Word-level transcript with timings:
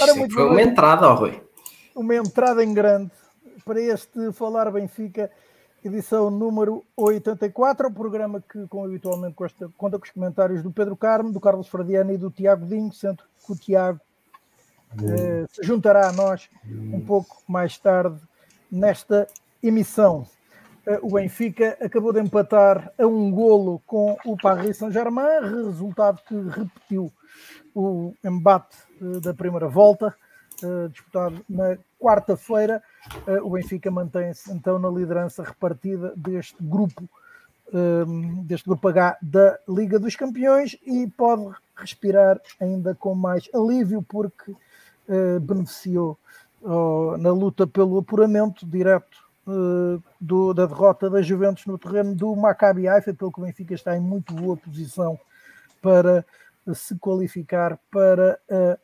Ora, 0.00 0.14
foi 0.14 0.44
uma 0.44 0.62
entrada, 0.62 1.08
ó, 1.08 1.14
Rui. 1.14 1.42
Uma 1.94 2.14
entrada 2.14 2.62
em 2.62 2.72
grande 2.72 3.10
para 3.64 3.80
este 3.80 4.32
Falar 4.32 4.70
Benfica, 4.70 5.30
edição 5.84 6.30
número 6.30 6.84
84, 6.96 7.88
o 7.88 7.92
programa 7.92 8.40
que, 8.40 8.66
como 8.68 8.84
habitualmente, 8.84 9.34
conta, 9.34 9.68
conta 9.76 9.98
com 9.98 10.04
os 10.04 10.10
comentários 10.10 10.62
do 10.62 10.70
Pedro 10.70 10.96
Carmo, 10.96 11.32
do 11.32 11.40
Carlos 11.40 11.68
Fradiano 11.68 12.12
e 12.12 12.16
do 12.16 12.30
Tiago 12.30 12.66
Dinho, 12.66 12.92
sendo 12.92 13.22
que 13.44 13.52
o 13.52 13.56
Tiago 13.56 14.00
eh, 15.02 15.44
se 15.50 15.62
juntará 15.64 16.08
a 16.08 16.12
nós 16.12 16.48
um 16.64 17.00
pouco 17.00 17.42
mais 17.48 17.76
tarde 17.76 18.20
nesta 18.70 19.26
emissão. 19.62 20.26
Eh, 20.86 21.00
o 21.02 21.10
Benfica 21.10 21.76
acabou 21.80 22.12
de 22.12 22.20
empatar 22.20 22.92
a 22.96 23.06
um 23.06 23.30
golo 23.30 23.82
com 23.86 24.16
o 24.24 24.36
Paris 24.36 24.76
Saint-Germain, 24.76 25.40
resultado 25.42 26.22
que 26.26 26.34
repetiu 26.34 27.12
o 27.74 28.14
embate 28.24 28.76
uh, 29.00 29.20
da 29.20 29.32
primeira 29.32 29.68
volta, 29.68 30.14
uh, 30.62 30.88
disputado 30.88 31.44
na 31.48 31.78
quarta-feira. 31.98 32.82
Uh, 33.26 33.46
o 33.46 33.50
Benfica 33.50 33.90
mantém-se 33.90 34.52
então 34.52 34.78
na 34.78 34.88
liderança 34.88 35.42
repartida 35.42 36.12
deste 36.16 36.56
grupo, 36.60 37.08
ehm, 37.72 38.42
deste 38.44 38.66
grupo 38.66 38.88
H 38.88 39.18
da 39.22 39.58
Liga 39.68 39.98
dos 39.98 40.16
Campeões 40.16 40.76
e 40.84 41.06
pode 41.06 41.54
respirar 41.76 42.40
ainda 42.60 42.94
com 42.94 43.14
mais 43.14 43.48
alívio 43.54 44.02
porque 44.02 44.54
beneficiou 45.40 46.18
na 47.18 47.30
luta 47.30 47.66
pelo 47.66 47.98
apuramento 47.98 48.66
direto 48.66 49.16
do, 50.20 50.52
da 50.52 50.66
derrota 50.66 51.08
da 51.08 51.22
Juventus 51.22 51.64
no 51.64 51.78
terreno 51.78 52.14
do 52.14 52.36
Maccabi 52.36 52.86
Haifa, 52.86 53.14
pelo 53.14 53.32
que 53.32 53.40
o 53.40 53.44
Benfica 53.44 53.74
está 53.74 53.96
em 53.96 54.00
muito 54.00 54.34
boa 54.34 54.56
posição 54.56 55.18
para 55.80 56.24
se 56.74 56.98
qualificar 56.98 57.78
para 57.90 58.38
a 58.50 58.78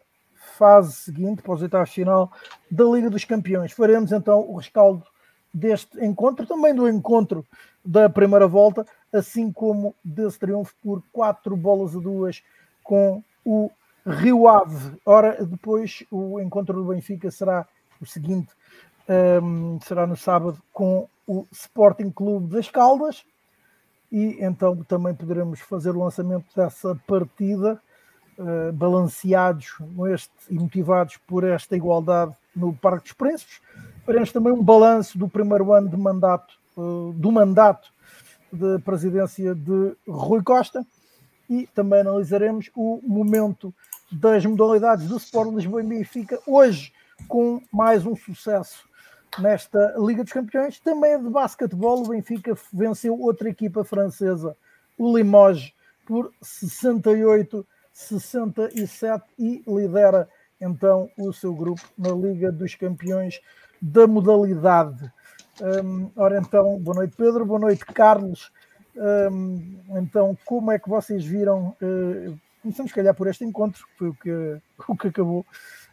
fase 0.57 0.93
seguinte, 0.93 1.43
para 1.43 1.55
os 1.55 1.63
oitavos 1.63 1.91
final 1.91 2.33
da 2.71 2.85
Liga 2.85 3.11
dos 3.11 3.25
Campeões. 3.25 3.73
Faremos 3.73 4.13
então 4.13 4.41
o 4.41 4.57
rescaldo 4.57 5.05
deste 5.53 6.05
encontro, 6.05 6.47
também 6.47 6.75
do 6.75 6.89
encontro 6.89 7.47
da 7.85 8.09
primeira 8.09 8.47
volta, 8.47 8.87
assim 9.13 9.53
como 9.53 9.95
desse 10.05 10.39
triunfo 10.39 10.75
por 10.83 11.03
quatro 11.13 11.57
bolas 11.57 11.95
a 11.95 12.01
duas 12.01 12.43
com 12.83 13.23
o 13.45 13.71
Rio 14.07 14.49
Ave. 14.49 14.97
Ora, 15.07 15.45
depois 15.45 16.05
o 16.11 16.41
encontro 16.41 16.75
do 16.75 16.89
Benfica 16.89 17.31
será 17.31 17.67
o 18.01 18.07
seguinte: 18.07 18.53
um, 19.43 19.79
será 19.81 20.07
no 20.07 20.17
sábado 20.17 20.61
com 20.73 21.09
o 21.27 21.47
Sporting 21.53 22.11
Clube 22.11 22.55
das 22.55 22.69
Caldas, 22.71 23.25
e 24.15 24.37
então 24.39 24.77
também 24.85 25.13
poderemos 25.13 25.59
fazer 25.59 25.91
o 25.91 25.99
lançamento 25.99 26.47
dessa 26.55 26.95
partida, 27.05 27.83
uh, 28.39 28.73
balanceados 28.73 29.75
este, 30.13 30.31
e 30.49 30.55
motivados 30.55 31.17
por 31.17 31.43
esta 31.43 31.75
igualdade 31.75 32.33
no 32.55 32.73
Parque 32.73 33.09
dos 33.09 33.13
Príncipes. 33.13 33.61
Faremos 34.07 34.31
também 34.31 34.53
um 34.53 34.63
balanço 34.63 35.19
do 35.19 35.29
primeiro 35.29 35.73
ano 35.73 35.89
de 35.89 35.97
mandato, 35.97 36.55
uh, 36.77 37.13
do 37.15 37.33
mandato 37.33 37.93
de 38.53 38.79
presidência 38.85 39.53
de 39.53 39.97
Rui 40.07 40.45
Costa 40.45 40.87
e 41.51 41.67
também 41.75 42.03
analisaremos 42.03 42.71
o 42.73 43.01
momento 43.03 43.75
das 44.13 44.47
modalidades 44.47 45.09
do 45.09 45.17
Sport 45.17 45.57
Lisboa 45.57 45.83
e 45.83 45.87
Benfica 45.87 46.39
hoje 46.47 46.93
com 47.27 47.61
mais 47.73 48.07
um 48.07 48.15
sucesso 48.15 48.85
nesta 49.39 49.95
Liga 49.99 50.23
dos 50.23 50.33
Campeões. 50.33 50.79
Também 50.81 51.13
é 51.13 51.19
de 51.19 51.29
basquetebol, 51.29 52.03
o 52.03 52.09
Benfica 52.09 52.55
venceu 52.73 53.21
outra 53.21 53.49
equipa 53.49 53.85
francesa, 53.85 54.57
o 54.99 55.17
Limoges, 55.17 55.73
por 56.07 56.33
68-67 56.43 59.23
e 59.39 59.63
lidera 59.67 60.29
então 60.61 61.09
o 61.19 61.33
seu 61.33 61.55
grupo 61.55 61.81
na 61.97 62.11
Liga 62.11 62.53
dos 62.53 62.75
Campeões 62.75 63.41
da 63.81 64.07
modalidade. 64.07 65.11
Um, 65.61 66.11
ora 66.17 66.39
então, 66.39 66.79
boa 66.79 66.97
noite 66.97 67.17
Pedro, 67.17 67.47
boa 67.47 67.61
noite 67.61 67.87
Carlos. 67.87 68.53
Um, 68.97 69.81
então, 69.97 70.39
como 70.45 70.71
é 70.71 70.79
que 70.79 70.89
vocês 70.89 71.25
viram? 71.25 71.75
Uh, 71.83 72.39
começamos, 72.63 72.91
se 72.91 72.95
calhar, 72.95 73.15
por 73.15 73.27
este 73.27 73.45
encontro, 73.45 73.85
que 73.87 73.99
foi 73.99 74.09
o 74.09 74.15
que, 74.15 74.61
o 74.89 74.97
que 74.97 75.09
acabou 75.09 75.45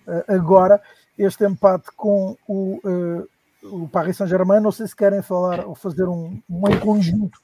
uh, 0.08 0.23
agora 0.28 0.81
este 1.17 1.45
empate 1.45 1.91
com 1.95 2.38
o, 2.47 2.79
uh, 2.83 3.27
o 3.63 3.88
Paris 3.88 4.17
Saint-Germain. 4.17 4.59
Não 4.59 4.72
sei 4.72 4.88
se 4.88 4.95
querem 4.95 5.22
falar 5.22 5.66
ou 5.66 5.75
fazer 5.75 6.07
um, 6.07 6.41
um 6.49 6.67
em 6.67 6.79
conjunto 6.79 7.39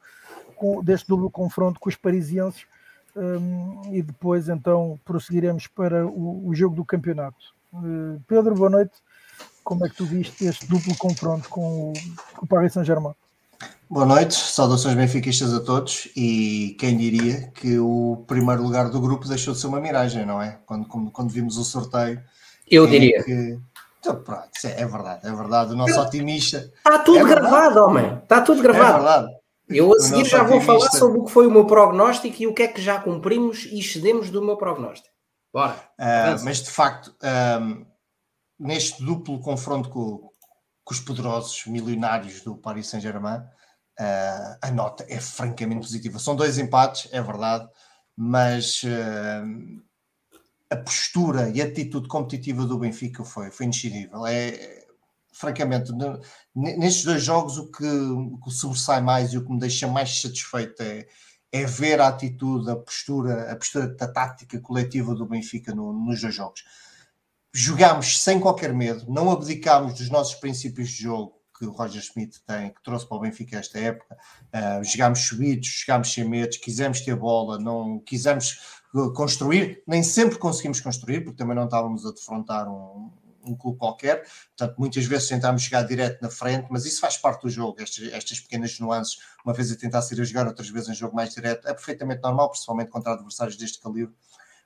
com, 0.55 0.83
deste 0.83 1.07
duplo 1.07 1.29
confronto 1.29 1.79
com 1.79 1.89
os 1.89 1.95
parisienses 1.95 2.65
um, 3.15 3.81
e 3.93 4.01
depois 4.01 4.49
então 4.49 4.99
prosseguiremos 5.03 5.67
para 5.67 6.05
o, 6.05 6.47
o 6.47 6.55
jogo 6.55 6.75
do 6.75 6.85
campeonato. 6.85 7.37
Uh, 7.73 8.21
Pedro, 8.27 8.55
boa 8.55 8.69
noite. 8.69 8.93
Como 9.63 9.85
é 9.85 9.89
que 9.89 9.95
tu 9.95 10.05
viste 10.05 10.45
este 10.45 10.65
duplo 10.65 10.95
confronto 10.97 11.49
com 11.49 11.91
o, 11.91 11.93
com 12.35 12.45
o 12.45 12.47
Paris 12.47 12.73
Saint-Germain? 12.73 13.13
Boa 13.89 14.05
noite, 14.05 14.35
saudações 14.35 14.95
benfiquistas 14.95 15.53
a 15.53 15.61
todos 15.61 16.09
e 16.15 16.75
quem 16.77 16.97
diria 16.97 17.47
que 17.53 17.79
o 17.79 18.23
primeiro 18.27 18.61
lugar 18.61 18.89
do 18.89 18.99
grupo 18.99 19.27
deixou 19.27 19.53
de 19.53 19.61
ser 19.61 19.67
uma 19.67 19.79
miragem, 19.79 20.25
não 20.25 20.41
é? 20.41 20.59
Quando, 20.65 20.85
quando, 20.87 21.09
quando 21.09 21.29
vimos 21.29 21.57
o 21.57 21.63
sorteio, 21.63 22.21
eu 22.69 22.87
diria. 22.87 23.23
Que... 23.23 23.59
Então, 23.99 24.21
pronto, 24.23 24.49
é, 24.63 24.81
é 24.81 24.85
verdade, 24.85 25.27
é 25.27 25.31
verdade. 25.31 25.73
O 25.73 25.75
nosso 25.75 25.99
otimista. 25.99 26.71
Está 26.77 26.99
tudo 26.99 27.19
é 27.19 27.29
gravado, 27.29 27.83
homem. 27.83 28.17
Está 28.17 28.41
tudo 28.41 28.61
gravado. 28.61 28.89
É 28.89 28.93
verdade. 28.93 29.37
Eu 29.69 29.93
a 29.93 29.99
seguir 29.99 30.25
já 30.25 30.43
vou 30.43 30.61
falar 30.61 30.91
sobre 30.91 31.19
o 31.19 31.25
que 31.25 31.31
foi 31.31 31.45
o 31.45 31.51
meu 31.51 31.65
prognóstico 31.65 32.41
e 32.41 32.47
o 32.47 32.53
que 32.53 32.63
é 32.63 32.67
que 32.67 32.81
já 32.81 32.99
cumprimos 32.99 33.65
e 33.65 33.79
excedemos 33.79 34.29
do 34.29 34.41
meu 34.41 34.55
prognóstico. 34.55 35.13
Bora. 35.53 35.73
Uh, 35.99 36.43
mas 36.43 36.63
de 36.63 36.69
facto, 36.69 37.13
um, 37.61 37.85
neste 38.59 39.03
duplo 39.03 39.39
confronto 39.41 39.89
com, 39.89 40.29
com, 40.83 40.93
os 40.93 40.99
poderosos 40.99 41.65
milionários 41.65 42.41
do 42.41 42.55
Paris 42.55 42.87
Saint-Germain, 42.87 43.39
uh, 43.39 44.57
a 44.61 44.71
nota 44.71 45.05
é 45.09 45.19
francamente 45.19 45.81
positiva. 45.81 46.17
São 46.17 46.35
dois 46.35 46.57
empates, 46.57 47.09
é 47.11 47.21
verdade, 47.21 47.67
mas 48.15 48.83
uh, 48.83 49.81
a 50.69 50.75
postura 50.75 51.49
e 51.49 51.61
a 51.61 51.65
atitude 51.65 52.07
competitiva 52.07 52.65
do 52.65 52.77
Benfica 52.77 53.23
foi, 53.23 53.51
foi 53.51 53.65
indescindível. 53.65 54.25
É, 54.25 54.85
francamente, 55.31 55.91
nestes 56.55 57.03
dois 57.03 57.23
jogos, 57.23 57.57
o 57.57 57.71
que, 57.71 57.85
o 57.85 58.37
que 58.43 58.51
sobressai 58.51 59.01
mais 59.01 59.33
e 59.33 59.37
o 59.37 59.45
que 59.45 59.51
me 59.51 59.59
deixa 59.59 59.87
mais 59.87 60.19
satisfeito 60.19 60.81
é, 60.81 61.07
é 61.51 61.65
ver 61.65 62.01
a 62.01 62.07
atitude, 62.07 62.69
a 62.69 62.75
postura, 62.75 63.51
a 63.51 63.55
postura 63.55 63.87
da 63.87 64.07
tática 64.07 64.59
coletiva 64.59 65.15
do 65.15 65.25
Benfica 65.25 65.73
no, 65.73 65.93
nos 65.93 66.21
dois 66.21 66.33
jogos. 66.33 66.63
Jogámos 67.53 68.21
sem 68.21 68.39
qualquer 68.39 68.73
medo, 68.73 69.05
não 69.07 69.31
abdicámos 69.31 69.93
dos 69.93 70.09
nossos 70.09 70.35
princípios 70.35 70.89
de 70.89 71.03
jogo 71.03 71.37
que 71.57 71.65
o 71.65 71.71
Roger 71.71 72.01
Schmidt 72.01 72.39
tem, 72.45 72.69
que 72.69 72.83
trouxe 72.83 73.07
para 73.07 73.17
o 73.17 73.19
Benfica 73.19 73.57
esta 73.57 73.79
época. 73.79 74.15
Uh, 74.53 74.83
jogámos 74.83 75.19
subidos, 75.19 75.67
jogámos 75.67 76.13
sem 76.13 76.27
medos, 76.27 76.57
quisemos 76.57 77.01
ter 77.01 77.15
bola, 77.15 77.57
não 77.57 77.99
quisemos 77.99 78.76
construir, 79.15 79.83
nem 79.87 80.01
sempre 80.03 80.37
conseguimos 80.37 80.79
construir, 80.79 81.21
porque 81.21 81.37
também 81.37 81.55
não 81.55 81.65
estávamos 81.65 82.05
a 82.05 82.11
defrontar 82.11 82.69
um, 82.69 83.11
um 83.43 83.55
clube 83.55 83.77
qualquer, 83.77 84.23
portanto, 84.55 84.75
muitas 84.77 85.05
vezes 85.05 85.27
tentámos 85.27 85.61
chegar 85.61 85.83
direto 85.83 86.21
na 86.21 86.29
frente, 86.29 86.67
mas 86.69 86.85
isso 86.85 86.99
faz 86.99 87.17
parte 87.17 87.43
do 87.43 87.49
jogo, 87.49 87.81
estas, 87.81 88.11
estas 88.11 88.39
pequenas 88.39 88.79
nuances, 88.79 89.17
uma 89.45 89.53
vez 89.53 89.71
a 89.71 89.75
tentar 89.75 90.01
ser 90.01 90.19
a 90.21 90.23
jogar, 90.23 90.47
outras 90.47 90.69
vezes 90.69 90.89
em 90.89 90.93
jogo 90.93 91.15
mais 91.15 91.33
direto, 91.33 91.67
é 91.67 91.73
perfeitamente 91.73 92.21
normal, 92.21 92.49
principalmente 92.49 92.89
contra 92.89 93.13
adversários 93.13 93.57
deste 93.57 93.79
calibre. 93.79 94.13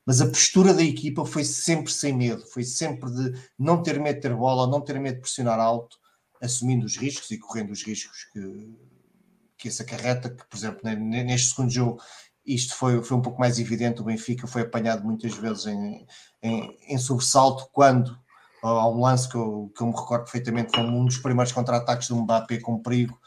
Mas 0.05 0.19
a 0.19 0.25
postura 0.25 0.73
da 0.73 0.81
equipa 0.81 1.25
foi 1.25 1.43
sempre 1.43 1.91
sem 1.91 2.13
medo, 2.13 2.45
foi 2.47 2.63
sempre 2.63 3.09
de 3.11 3.39
não 3.57 3.83
ter 3.83 3.99
medo 3.99 4.15
de 4.15 4.21
ter 4.21 4.35
bola, 4.35 4.67
não 4.67 4.81
ter 4.81 4.99
medo 4.99 5.15
de 5.15 5.21
pressionar 5.21 5.59
alto, 5.59 5.97
assumindo 6.41 6.85
os 6.85 6.97
riscos 6.97 7.29
e 7.29 7.37
correndo 7.37 7.71
os 7.71 7.83
riscos 7.83 8.25
que, 8.33 8.75
que 9.57 9.67
isso 9.67 9.81
acarreta, 9.83 10.31
que, 10.31 10.43
por 10.47 10.57
exemplo, 10.57 10.81
neste 10.83 11.49
segundo 11.49 11.69
jogo 11.69 12.01
isto 12.55 12.75
foi, 12.75 13.03
foi 13.03 13.17
um 13.17 13.21
pouco 13.21 13.39
mais 13.39 13.59
evidente. 13.59 14.01
O 14.01 14.05
Benfica 14.05 14.47
foi 14.47 14.63
apanhado 14.63 15.03
muitas 15.03 15.33
vezes 15.33 15.65
em, 15.67 16.05
em, 16.41 16.77
em 16.87 16.97
sobressalto 16.97 17.67
quando 17.71 18.17
há 18.63 18.87
um 18.87 19.01
lance 19.01 19.27
que 19.27 19.35
eu, 19.35 19.71
que 19.75 19.81
eu 19.81 19.87
me 19.87 19.93
recordo 19.93 20.23
perfeitamente 20.23 20.71
como 20.71 20.97
um 20.97 21.05
dos 21.05 21.17
primeiros 21.17 21.51
contra-ataques 21.51 22.07
do 22.07 22.15
Mbappé 22.17 22.59
com 22.59 22.81
perigo. 22.81 23.19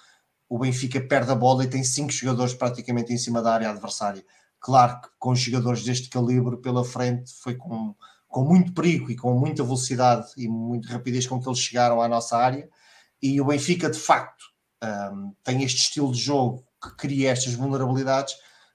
O 0.48 0.58
Benfica 0.58 1.00
perde 1.00 1.32
a 1.32 1.34
bola 1.34 1.64
e 1.64 1.68
tem 1.68 1.82
cinco 1.82 2.12
jogadores 2.12 2.54
praticamente 2.54 3.12
em 3.12 3.18
cima 3.18 3.42
da 3.42 3.54
área 3.54 3.70
adversária. 3.70 4.24
Claro 4.60 5.00
que 5.00 5.08
com 5.18 5.34
jogadores 5.34 5.82
deste 5.82 6.08
calibre 6.08 6.56
pela 6.58 6.84
frente 6.84 7.32
foi 7.42 7.54
com, 7.54 7.94
com 8.28 8.44
muito 8.44 8.72
perigo 8.72 9.10
e 9.10 9.16
com 9.16 9.34
muita 9.34 9.62
velocidade 9.62 10.28
e 10.36 10.48
muita 10.48 10.92
rapidez 10.92 11.26
com 11.26 11.40
que 11.40 11.48
eles 11.48 11.58
chegaram 11.58 12.00
à 12.00 12.08
nossa 12.08 12.36
área. 12.36 12.68
E 13.20 13.40
o 13.40 13.46
Benfica, 13.46 13.90
de 13.90 13.98
facto, 13.98 14.44
um, 14.82 15.34
tem 15.42 15.62
este 15.62 15.82
estilo 15.82 16.12
de 16.12 16.20
jogo 16.20 16.64
que 16.82 16.94
cria 16.96 17.30
estas 17.30 17.54
vulnerabilidades 17.54 18.34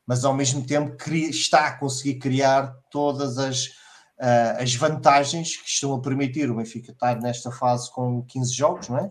mas 0.10 0.26
ao 0.26 0.34
mesmo 0.34 0.66
tempo 0.66 0.98
está 1.14 1.68
a 1.68 1.78
conseguir 1.78 2.16
criar 2.16 2.76
todas 2.90 3.38
as, 3.38 3.68
uh, 4.18 4.58
as 4.60 4.74
vantagens 4.74 5.56
que 5.56 5.70
estão 5.70 5.94
a 5.94 6.02
permitir 6.02 6.50
o 6.50 6.56
Benfica 6.56 6.92
estar 6.92 7.22
nesta 7.22 7.52
fase 7.52 7.92
com 7.92 8.24
15 8.24 8.52
jogos, 8.52 8.90
não 8.90 8.98
é? 8.98 9.10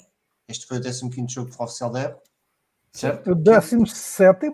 Este 0.49 0.67
foi 0.67 0.79
o 0.79 0.83
15 0.83 1.33
jogo 1.33 1.50
oficial 1.56 1.91
da 1.91 2.00
época. 2.00 2.25
Certo? 2.91 3.31
O 3.31 3.35
17. 3.37 4.50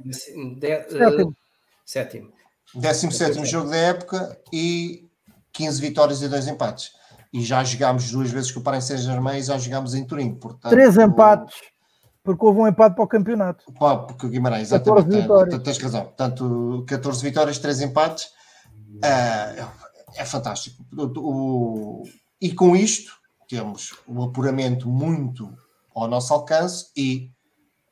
Sétimo. 1.86 2.30
17 2.74 3.46
jogo 3.46 3.70
da 3.70 3.76
época 3.76 4.38
e 4.52 5.08
15 5.50 5.80
vitórias 5.80 6.20
e 6.20 6.28
2 6.28 6.48
empates. 6.48 6.92
e 7.32 7.42
já 7.42 7.64
jogámos 7.64 8.10
duas 8.10 8.30
vezes 8.30 8.52
com 8.52 8.60
o 8.60 8.62
Paris 8.62 8.84
Saint-Germain 8.84 9.38
e 9.38 9.42
já 9.42 9.56
jogámos 9.56 9.94
em 9.94 10.06
Turim. 10.06 10.34
Portanto, 10.34 10.72
Três 10.72 10.98
empates, 10.98 11.56
porque 12.24 12.44
houve 12.44 12.60
um 12.60 12.66
empate 12.66 12.96
para 12.96 13.04
o 13.04 13.08
campeonato. 13.08 13.70
Pá, 13.78 13.98
porque 13.98 14.26
o 14.26 14.30
Guimarães, 14.30 14.68
exatamente. 14.72 15.28
Tem, 15.50 15.60
tens 15.60 15.78
razão. 15.78 16.04
Portanto, 16.04 16.84
14 16.88 17.22
vitórias, 17.22 17.58
3 17.58 17.82
empates. 17.82 18.24
Uh, 18.96 19.68
é 20.16 20.24
fantástico. 20.24 20.82
O, 20.96 22.02
o, 22.02 22.02
e 22.40 22.52
com 22.52 22.74
isto 22.74 23.12
temos 23.48 23.94
um 24.08 24.22
apuramento 24.22 24.88
muito 24.88 25.52
ao 25.94 26.08
nosso 26.08 26.32
alcance 26.32 26.90
e 26.96 27.30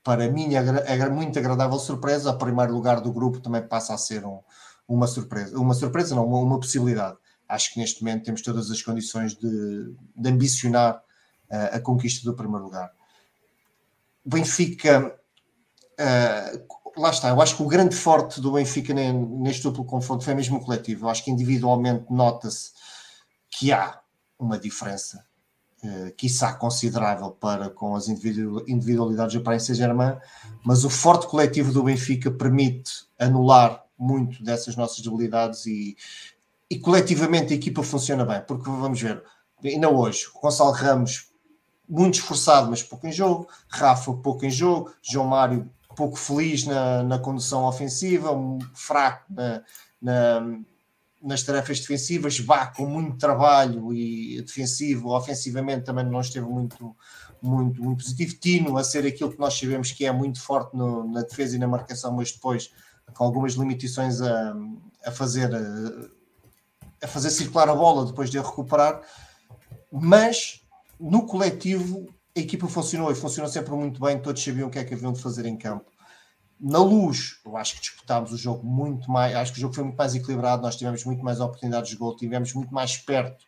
para 0.02 0.28
mim 0.30 0.54
é 0.54 1.08
muito 1.08 1.38
agradável 1.38 1.78
surpresa, 1.78 2.30
o 2.30 2.38
primeiro 2.38 2.72
lugar 2.72 3.00
do 3.00 3.12
grupo 3.12 3.38
também 3.38 3.62
passa 3.62 3.94
a 3.94 3.98
ser 3.98 4.24
um, 4.24 4.40
uma 4.88 5.06
surpresa, 5.06 5.56
uma 5.58 5.74
surpresa 5.74 6.14
não, 6.14 6.26
uma, 6.26 6.38
uma, 6.38 6.58
possibilidade. 6.58 7.16
Acho 7.48 7.72
que 7.72 7.80
neste 7.80 8.02
momento 8.02 8.24
temos 8.24 8.42
todas 8.42 8.70
as 8.70 8.82
condições 8.82 9.34
de, 9.34 9.94
de 10.16 10.28
ambicionar 10.28 10.96
uh, 10.96 11.76
a 11.76 11.80
conquista 11.80 12.28
do 12.28 12.34
primeiro 12.34 12.64
lugar. 12.64 12.90
Benfica, 14.24 15.18
uh, 15.98 17.00
lá 17.00 17.10
está, 17.10 17.28
eu 17.28 17.40
acho 17.40 17.56
que 17.56 17.62
o 17.62 17.68
grande 17.68 17.96
forte 17.96 18.40
do 18.40 18.52
Benfica 18.52 18.94
neste 18.94 19.62
duplo 19.62 19.84
confronto 19.84 20.24
foi 20.24 20.34
mesmo 20.34 20.58
o 20.58 20.64
coletivo. 20.64 21.06
Eu 21.06 21.10
acho 21.10 21.24
que 21.24 21.30
individualmente 21.30 22.06
nota-se 22.10 22.70
que 23.50 23.72
há 23.72 24.00
uma 24.38 24.58
diferença 24.58 25.24
uh, 25.84 26.12
quiçá 26.16 26.52
considerável 26.54 27.30
para 27.30 27.70
com 27.70 27.94
as 27.94 28.08
individualidades 28.08 29.34
do 29.34 29.42
Paris 29.42 29.64
Saint-Germain, 29.64 30.16
mas 30.64 30.84
o 30.84 30.90
forte 30.90 31.26
coletivo 31.26 31.72
do 31.72 31.82
Benfica 31.82 32.30
permite 32.30 33.06
anular 33.18 33.84
muito 33.98 34.42
dessas 34.42 34.76
nossas 34.76 35.00
debilidades 35.00 35.66
e, 35.66 35.96
e 36.68 36.78
coletivamente 36.78 37.52
a 37.52 37.56
equipa 37.56 37.82
funciona 37.82 38.24
bem, 38.24 38.42
porque 38.42 38.68
vamos 38.68 39.00
ver, 39.00 39.22
ainda 39.64 39.88
hoje, 39.88 40.26
o 40.34 40.40
Gonçalo 40.40 40.72
Ramos 40.72 41.31
muito 41.88 42.14
esforçado, 42.14 42.70
mas 42.70 42.82
pouco 42.82 43.06
em 43.06 43.12
jogo, 43.12 43.48
Rafa 43.68 44.12
pouco 44.14 44.44
em 44.44 44.50
jogo, 44.50 44.92
João 45.02 45.26
Mário 45.26 45.70
pouco 45.94 46.16
feliz 46.16 46.64
na, 46.64 47.02
na 47.02 47.18
condução 47.18 47.64
ofensiva, 47.64 48.30
fraco 48.74 49.24
na, 49.30 49.62
na 50.00 50.62
nas 51.22 51.42
tarefas 51.44 51.78
defensivas, 51.78 52.40
vá 52.40 52.66
com 52.66 52.84
muito 52.84 53.16
trabalho 53.16 53.94
e 53.94 54.42
defensivo, 54.42 55.10
ofensivamente 55.10 55.84
também 55.84 56.04
não 56.04 56.20
esteve 56.20 56.46
muito, 56.46 56.96
muito, 57.40 57.80
muito 57.80 58.02
positivo. 58.02 58.34
Tino 58.40 58.76
a 58.76 58.82
ser 58.82 59.06
aquilo 59.06 59.30
que 59.30 59.38
nós 59.38 59.56
sabemos 59.56 59.92
que 59.92 60.04
é 60.04 60.10
muito 60.10 60.40
forte 60.42 60.76
no, 60.76 61.08
na 61.08 61.22
defesa 61.22 61.54
e 61.54 61.58
na 61.60 61.68
marcação, 61.68 62.12
mas 62.12 62.32
depois 62.32 62.72
com 63.14 63.24
algumas 63.24 63.52
limitações 63.52 64.20
a, 64.20 64.56
a 65.06 65.12
fazer 65.12 65.54
a, 65.54 67.04
a 67.04 67.06
fazer 67.06 67.30
circular 67.30 67.68
a 67.68 67.74
bola 67.74 68.06
depois 68.06 68.28
de 68.28 68.38
recuperar, 68.38 69.00
mas 69.92 70.61
no 71.02 71.26
coletivo 71.26 72.06
a 72.34 72.40
equipa 72.40 72.66
funcionou 72.66 73.12
e 73.12 73.14
funcionou 73.14 73.50
sempre 73.50 73.72
muito 73.74 74.00
bem, 74.00 74.18
todos 74.18 74.42
sabiam 74.42 74.68
o 74.68 74.70
que 74.70 74.78
é 74.78 74.84
que 74.84 74.94
haviam 74.94 75.12
de 75.12 75.20
fazer 75.20 75.44
em 75.44 75.56
campo 75.56 75.92
na 76.62 76.78
luz, 76.78 77.40
eu 77.44 77.56
acho 77.56 77.74
que 77.74 77.80
disputámos 77.80 78.30
o 78.30 78.38
jogo 78.38 78.64
muito 78.64 79.10
mais, 79.10 79.34
acho 79.34 79.52
que 79.52 79.58
o 79.58 79.60
jogo 79.60 79.74
foi 79.74 79.82
muito 79.82 79.96
mais 79.96 80.14
equilibrado, 80.14 80.62
nós 80.62 80.76
tivemos 80.76 81.04
muito 81.04 81.24
mais 81.24 81.40
oportunidades 81.40 81.90
de 81.90 81.96
gol, 81.96 82.14
tivemos 82.14 82.54
muito 82.54 82.72
mais 82.72 82.96
perto 82.96 83.44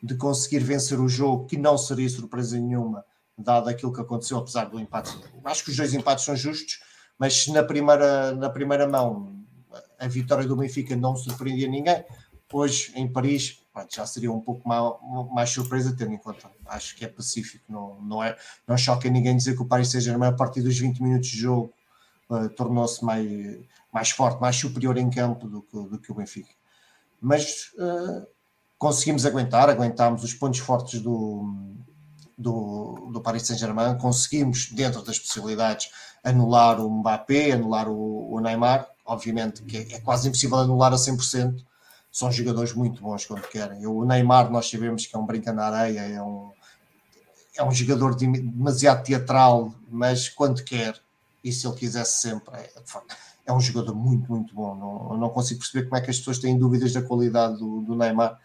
de 0.00 0.14
conseguir 0.14 0.60
vencer 0.60 1.00
o 1.00 1.08
jogo, 1.08 1.46
que 1.46 1.56
não 1.56 1.76
seria 1.76 2.08
surpresa 2.08 2.56
nenhuma, 2.56 3.04
dado 3.36 3.68
aquilo 3.68 3.92
que 3.92 4.00
aconteceu, 4.00 4.38
apesar 4.38 4.66
do 4.66 4.78
empate. 4.78 5.12
Acho 5.44 5.64
que 5.64 5.70
os 5.70 5.76
dois 5.76 5.92
empates 5.92 6.24
são 6.24 6.36
justos, 6.36 6.78
mas 7.18 7.48
na 7.48 7.64
primeira, 7.64 8.32
na 8.32 8.48
primeira 8.48 8.86
mão 8.86 9.42
a 9.98 10.06
vitória 10.06 10.46
do 10.46 10.54
Benfica 10.54 10.94
não 10.94 11.16
surpreendia 11.16 11.66
ninguém, 11.66 12.04
hoje 12.52 12.92
em 12.94 13.10
Paris 13.10 13.58
já 13.88 14.06
seria 14.06 14.30
um 14.30 14.40
pouco 14.40 14.68
mais, 14.68 14.94
mais 15.32 15.50
surpresa, 15.50 15.94
tendo 15.96 16.12
em 16.12 16.18
conta, 16.18 16.50
acho 16.66 16.96
que 16.96 17.04
é 17.04 17.08
pacífico, 17.08 17.64
não, 17.68 18.00
não, 18.02 18.22
é, 18.22 18.36
não 18.66 18.76
choca 18.76 19.08
ninguém 19.08 19.36
dizer 19.36 19.54
que 19.54 19.62
o 19.62 19.66
Paris 19.66 19.90
Saint-Germain, 19.90 20.28
a 20.28 20.32
partir 20.32 20.62
dos 20.62 20.78
20 20.78 21.02
minutos 21.02 21.28
de 21.28 21.38
jogo, 21.38 21.72
uh, 22.28 22.48
tornou-se 22.50 23.04
mais, 23.04 23.58
mais 23.92 24.10
forte, 24.10 24.40
mais 24.40 24.56
superior 24.56 24.96
em 24.98 25.10
campo 25.10 25.48
do 25.48 25.62
que, 25.62 25.88
do 25.88 25.98
que 25.98 26.12
o 26.12 26.14
Benfica. 26.14 26.52
Mas 27.20 27.72
uh, 27.74 28.26
conseguimos 28.78 29.24
aguentar, 29.24 29.70
aguentámos 29.70 30.24
os 30.24 30.34
pontos 30.34 30.60
fortes 30.60 31.00
do, 31.00 31.74
do, 32.36 33.10
do 33.12 33.20
Paris 33.20 33.46
Saint-Germain, 33.46 33.96
conseguimos, 33.96 34.70
dentro 34.72 35.02
das 35.02 35.18
possibilidades, 35.18 35.90
anular 36.24 36.80
o 36.80 36.90
Mbappé, 36.90 37.52
anular 37.52 37.88
o, 37.88 38.32
o 38.32 38.40
Neymar. 38.40 38.88
Obviamente 39.04 39.62
que 39.62 39.76
é, 39.76 39.94
é, 39.94 40.00
quase 40.00 40.28
impossível 40.28 40.58
anular 40.58 40.92
a 40.92 40.96
100%, 40.96 41.64
são 42.12 42.30
jogadores 42.30 42.74
muito 42.74 43.00
bons 43.00 43.24
quando 43.24 43.48
querem. 43.48 43.86
O 43.86 44.04
Neymar, 44.04 44.50
nós 44.50 44.68
sabemos 44.68 45.06
que 45.06 45.16
é 45.16 45.18
um 45.18 45.24
brinca 45.24 45.50
na 45.50 45.64
areia, 45.64 46.00
é 46.00 46.22
um, 46.22 46.50
é 47.56 47.64
um 47.64 47.72
jogador 47.72 48.14
demasiado 48.14 49.02
teatral, 49.02 49.74
mas 49.90 50.28
quando 50.28 50.62
quer, 50.62 51.00
e 51.42 51.50
se 51.50 51.66
ele 51.66 51.74
quisesse 51.74 52.20
sempre, 52.20 52.54
é, 52.54 52.70
é 53.46 53.52
um 53.52 53.58
jogador 53.58 53.94
muito, 53.94 54.30
muito 54.30 54.54
bom. 54.54 54.74
Não, 54.74 55.16
não 55.16 55.30
consigo 55.30 55.60
perceber 55.60 55.84
como 55.84 55.96
é 55.96 56.02
que 56.02 56.10
as 56.10 56.18
pessoas 56.18 56.38
têm 56.38 56.58
dúvidas 56.58 56.92
da 56.92 57.00
qualidade 57.00 57.56
do, 57.58 57.80
do 57.80 57.96
Neymar. 57.96 58.38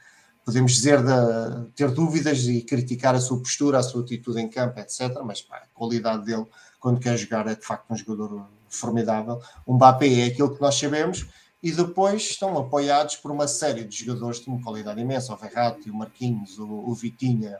Podemos 0.45 0.71
dizer 0.71 0.99
de 1.03 1.69
ter 1.75 1.91
dúvidas 1.91 2.45
e 2.45 2.61
criticar 2.61 3.13
a 3.15 3.19
sua 3.19 3.37
postura, 3.37 3.79
a 3.79 3.83
sua 3.83 4.01
atitude 4.01 4.39
em 4.39 4.47
campo, 4.47 4.79
etc. 4.79 5.13
Mas 5.25 5.41
pá, 5.41 5.57
a 5.57 5.67
qualidade 5.77 6.23
dele, 6.23 6.45
quando 6.79 7.01
quer 7.01 7.17
jogar, 7.17 7.45
é 7.47 7.55
de 7.55 7.65
facto 7.65 7.91
um 7.91 7.97
jogador 7.97 8.47
formidável. 8.69 9.41
Um 9.67 9.75
Mbappé 9.75 10.21
é 10.21 10.25
aquilo 10.27 10.55
que 10.55 10.61
nós 10.61 10.75
sabemos 10.75 11.27
e 11.62 11.71
depois 11.71 12.21
estão 12.21 12.57
apoiados 12.57 13.15
por 13.15 13.31
uma 13.31 13.48
série 13.48 13.83
de 13.83 14.06
jogadores 14.06 14.39
de 14.39 14.50
uma 14.50 14.62
qualidade 14.62 15.01
imensa, 15.01 15.33
o 15.33 15.38
Verratti, 15.38 15.89
o 15.89 15.95
Marquinhos, 15.95 16.59
o, 16.59 16.68
o 16.68 16.94
Vitinha, 16.94 17.59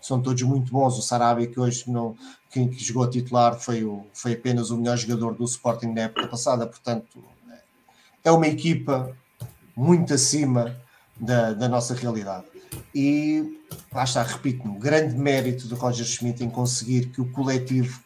são 0.00 0.22
todos 0.22 0.42
muito 0.42 0.70
bons. 0.70 0.96
O 0.96 1.02
Sarabia, 1.02 1.46
que 1.46 1.58
hoje 1.58 1.90
não, 1.90 2.16
quem 2.50 2.72
jogou 2.72 3.04
a 3.04 3.10
titular 3.10 3.58
foi, 3.58 3.84
o, 3.84 4.06
foi 4.12 4.34
apenas 4.34 4.70
o 4.70 4.76
melhor 4.76 4.96
jogador 4.96 5.34
do 5.34 5.44
Sporting 5.44 5.92
da 5.92 6.02
época 6.02 6.28
passada, 6.28 6.66
portanto, 6.66 7.24
é 8.22 8.30
uma 8.30 8.46
equipa 8.46 9.16
muito 9.74 10.14
acima 10.14 10.76
da, 11.18 11.52
da 11.52 11.68
nossa 11.68 11.94
realidade. 11.94 12.46
E 12.94 13.60
lá 13.92 14.04
está, 14.04 14.22
repito, 14.22 14.68
o 14.68 14.78
grande 14.78 15.14
mérito 15.16 15.66
do 15.68 15.74
Roger 15.74 16.04
Schmidt 16.04 16.42
em 16.42 16.50
conseguir 16.50 17.06
que 17.06 17.20
o 17.20 17.30
coletivo 17.30 18.05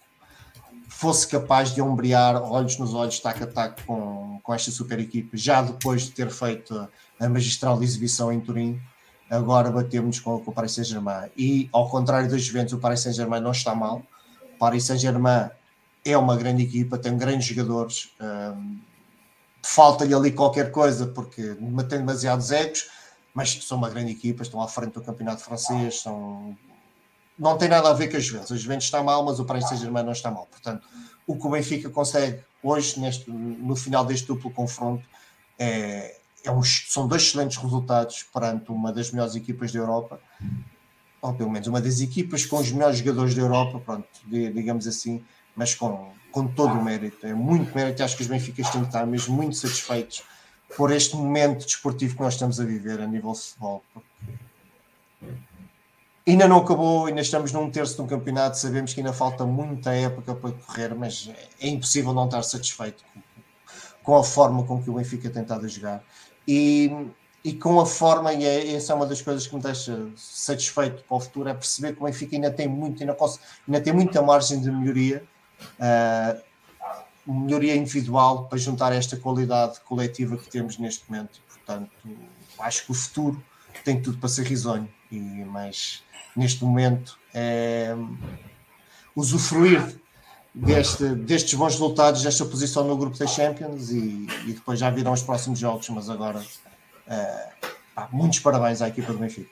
fosse 1.01 1.27
capaz 1.27 1.73
de 1.75 1.81
ombrear 1.81 2.37
olhos 2.43 2.77
nos 2.77 2.93
olhos, 2.93 3.19
taco 3.21 3.45
a 3.45 3.47
taco 3.47 3.83
com, 3.87 4.39
com 4.43 4.53
esta 4.53 4.71
super 4.71 4.99
equipe, 4.99 5.35
já 5.35 5.63
depois 5.63 6.03
de 6.03 6.11
ter 6.11 6.31
feito 6.31 6.87
a 7.19 7.27
magistral 7.27 7.83
exibição 7.83 8.31
em 8.31 8.39
Turim, 8.39 8.79
agora 9.31 9.71
batemos 9.71 10.21
com, 10.21 10.39
com 10.39 10.51
o 10.51 10.55
Paris 10.55 10.73
Saint-Germain. 10.73 11.31
E 11.35 11.71
ao 11.73 11.89
contrário 11.89 12.29
dos 12.29 12.43
Juventus, 12.43 12.75
o 12.75 12.79
Paris 12.79 13.01
Saint-Germain 13.01 13.41
não 13.41 13.53
está 13.53 13.75
mal. 13.75 14.03
O 14.55 14.59
Paris 14.59 14.85
Saint-Germain 14.85 15.49
é 16.05 16.19
uma 16.19 16.37
grande 16.37 16.65
equipa, 16.65 16.99
tem 16.99 17.17
grandes 17.17 17.47
jogadores. 17.47 18.11
Um, 18.21 18.79
Falta-lhe 19.63 20.15
ali 20.15 20.33
qualquer 20.33 20.71
coisa 20.71 21.07
porque 21.07 21.57
tem 21.89 21.99
demasiados 21.99 22.51
egos, 22.51 22.89
mas 23.33 23.53
são 23.65 23.79
uma 23.79 23.89
grande 23.89 24.13
equipa, 24.13 24.43
estão 24.43 24.61
à 24.61 24.69
frente 24.69 24.93
do 24.93 25.01
campeonato 25.01 25.43
francês, 25.43 26.03
são... 26.03 26.55
não 27.41 27.57
tem 27.57 27.69
nada 27.69 27.89
a 27.89 27.95
ver 27.95 28.09
com 28.09 28.19
as 28.19 28.25
Juventus. 28.25 28.53
A 28.53 28.57
Juventus 28.57 28.85
está 28.85 29.03
mal, 29.03 29.25
mas 29.25 29.41
o 29.41 29.47
Paris 29.47 29.67
Saint-Germain 29.67 30.05
não 30.05 30.13
está 30.13 30.31
mal. 30.31 30.47
Portanto, 30.47 30.87
o 31.27 31.35
que 31.37 31.47
o 31.47 31.51
Benfica 31.51 31.89
consegue 31.89 32.41
hoje, 32.63 33.01
neste, 33.01 33.31
no 33.31 33.75
final 33.75 34.05
deste 34.05 34.27
duplo 34.27 34.51
confronto, 34.51 35.03
é, 35.59 36.19
é 36.45 36.51
um, 36.51 36.63
são 36.63 37.09
dois 37.09 37.23
excelentes 37.23 37.57
resultados 37.57 38.25
perante 38.25 38.71
uma 38.71 38.93
das 38.93 39.11
melhores 39.11 39.35
equipas 39.35 39.73
da 39.73 39.79
Europa, 39.79 40.21
ou 41.23 41.33
pelo 41.33 41.51
menos 41.51 41.67
uma 41.67 41.81
das 41.81 42.01
equipas 42.01 42.45
com 42.45 42.59
os 42.59 42.71
melhores 42.71 42.99
jogadores 42.99 43.35
da 43.35 43.41
Europa, 43.41 43.81
pronto, 43.81 44.09
digamos 44.27 44.87
assim, 44.87 45.25
mas 45.57 45.75
com, 45.75 46.13
com 46.31 46.47
todo 46.47 46.75
o 46.75 46.85
mérito. 46.85 47.27
É 47.27 47.33
muito 47.33 47.75
mérito. 47.75 48.03
Acho 48.03 48.17
que 48.17 48.23
os 48.23 48.29
Benficas 48.29 48.69
têm 48.69 48.83
que 48.83 48.89
estar 48.89 49.07
mesmo 49.07 49.35
muito 49.35 49.57
satisfeitos 49.57 50.23
por 50.77 50.93
este 50.93 51.17
momento 51.17 51.65
desportivo 51.65 52.17
que 52.17 52.23
nós 52.23 52.35
estamos 52.35 52.61
a 52.61 52.65
viver 52.65 53.01
a 53.01 53.07
nível 53.07 53.33
de 53.33 53.41
futebol. 53.41 53.83
Ainda 56.31 56.47
não 56.47 56.59
acabou, 56.59 57.07
ainda 57.07 57.23
estamos 57.23 57.51
num 57.51 57.69
terço 57.69 57.97
de 57.97 58.03
um 58.03 58.07
campeonato, 58.07 58.57
sabemos 58.57 58.95
que 58.95 59.01
ainda 59.01 59.13
falta 59.13 59.45
muita 59.45 59.93
época 59.93 60.33
para 60.33 60.53
correr, 60.53 60.95
mas 60.95 61.29
é 61.61 61.67
impossível 61.67 62.15
não 62.15 62.27
estar 62.27 62.45
satisfeito 62.45 63.03
com 64.05 64.17
a 64.17 64.23
forma 64.23 64.63
com 64.63 64.81
que 64.81 64.89
o 64.89 64.95
Benfica 64.95 65.29
tem 65.29 65.43
estado 65.43 65.67
a 65.67 65.69
jogar 65.69 66.05
e, 66.47 66.89
e 67.43 67.53
com 67.53 67.81
a 67.81 67.85
forma, 67.85 68.33
e 68.33 68.45
é, 68.45 68.75
essa 68.75 68.93
é 68.93 68.95
uma 68.95 69.07
das 69.07 69.21
coisas 69.21 69.45
que 69.45 69.57
me 69.57 69.61
deixa 69.61 70.09
satisfeito 70.15 71.03
para 71.03 71.17
o 71.17 71.19
futuro, 71.19 71.49
é 71.49 71.53
perceber 71.53 71.97
que 71.97 72.01
o 72.01 72.05
Benfica 72.05 72.37
ainda 72.37 72.53
tem 72.53 72.69
muito, 72.69 73.03
ainda, 73.03 73.17
ainda 73.67 73.81
tem 73.81 73.93
muita 73.93 74.23
margem 74.23 74.61
de 74.61 74.71
melhoria, 74.71 75.25
uh, 75.81 76.41
melhoria 77.27 77.75
individual 77.75 78.45
para 78.45 78.57
juntar 78.57 78.93
esta 78.93 79.17
qualidade 79.17 79.81
coletiva 79.81 80.37
que 80.37 80.49
temos 80.49 80.79
neste 80.79 81.11
momento. 81.11 81.41
Portanto, 81.49 81.91
acho 82.61 82.85
que 82.85 82.93
o 82.93 82.95
futuro 82.95 83.43
tem 83.85 84.01
tudo 84.01 84.19
para 84.19 84.29
ser 84.29 84.47
risonho, 84.47 84.89
e, 85.11 85.19
mas 85.19 86.05
neste 86.37 86.65
momento 86.65 87.19
é 87.35 87.95
usufruir 89.15 90.01
deste, 90.55 91.05
destes 91.15 91.55
bons 91.55 91.73
resultados, 91.75 92.23
desta 92.23 92.45
posição 92.45 92.85
no 92.85 92.97
grupo 92.97 93.19
da 93.19 93.27
Champions 93.27 93.91
e, 93.91 94.27
e 94.47 94.53
depois 94.53 94.79
já 94.79 94.91
virão 94.91 95.13
os 95.13 95.23
próximos 95.23 95.59
jogos, 95.59 95.89
mas 95.91 96.09
agora 96.09 96.39
uh, 96.39 97.67
pá, 97.95 98.09
muitos 98.13 98.41
parabéns 98.41 98.83
à 98.83 98.89
equipa 98.89 99.13
do 99.13 99.19
Benfica. 99.19 99.51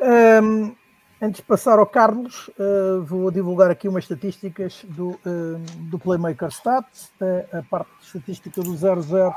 Um, 0.00 0.76
antes 1.20 1.40
de 1.40 1.46
passar 1.46 1.78
ao 1.78 1.86
Carlos, 1.86 2.48
uh, 2.48 3.02
vou 3.02 3.30
divulgar 3.30 3.70
aqui 3.70 3.88
umas 3.88 4.04
estatísticas 4.04 4.84
do, 4.84 5.10
uh, 5.10 5.58
do 5.90 5.98
Playmaker 5.98 6.48
Stats. 6.48 7.10
Uh, 7.20 7.58
a 7.58 7.62
parte 7.62 7.90
estatística 8.02 8.62
do 8.62 8.72
0-0 8.72 9.34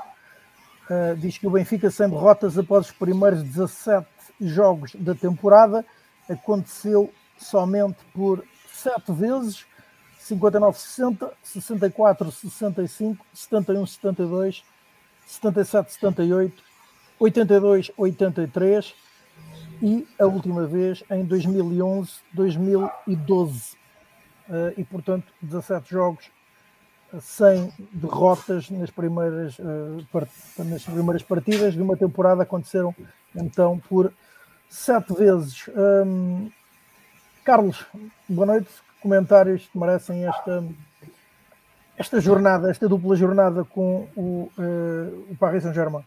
diz 1.19 1.37
que 1.37 1.47
o 1.47 1.49
Benfica 1.49 1.89
sem 1.89 2.09
derrotas 2.09 2.57
após 2.57 2.87
os 2.87 2.91
primeiros 2.91 3.41
17 3.41 4.05
jogos 4.41 4.95
da 4.95 5.13
temporada 5.13 5.85
aconteceu 6.29 7.13
somente 7.37 7.97
por 8.13 8.45
7 8.67 9.11
vezes 9.11 9.65
59-60, 10.19 11.31
64-65, 11.43 13.17
71-72, 13.35 14.63
77-78, 15.27 16.53
82-83 17.19 18.93
e 19.81 20.07
a 20.19 20.25
última 20.25 20.67
vez 20.67 21.03
em 21.09 21.25
2011-2012. 21.25 23.75
Uh, 24.49 24.73
e 24.77 24.83
portanto, 24.83 25.33
17 25.41 25.89
jogos 25.89 26.29
sem 27.19 27.71
derrotas 27.91 28.69
nas 28.69 28.89
primeiras, 28.89 29.59
uh, 29.59 30.05
nas 30.59 30.83
primeiras 30.83 31.23
partidas 31.23 31.73
de 31.73 31.81
uma 31.81 31.97
temporada 31.97 32.43
aconteceram 32.43 32.95
então 33.35 33.77
por 33.79 34.13
sete 34.71 35.13
vezes. 35.13 35.69
Um, 35.75 36.49
Carlos, 37.43 37.85
boa 38.27 38.47
noite. 38.47 38.69
Comentários 39.01 39.67
que 39.71 39.77
merecem 39.77 40.25
esta, 40.25 40.63
esta 41.97 42.21
jornada, 42.21 42.69
esta 42.69 42.87
dupla 42.87 43.15
jornada 43.15 43.63
com 43.65 44.07
o, 44.15 44.49
uh, 44.57 45.27
o 45.29 45.35
Paris 45.37 45.63
Saint-Germain? 45.63 46.03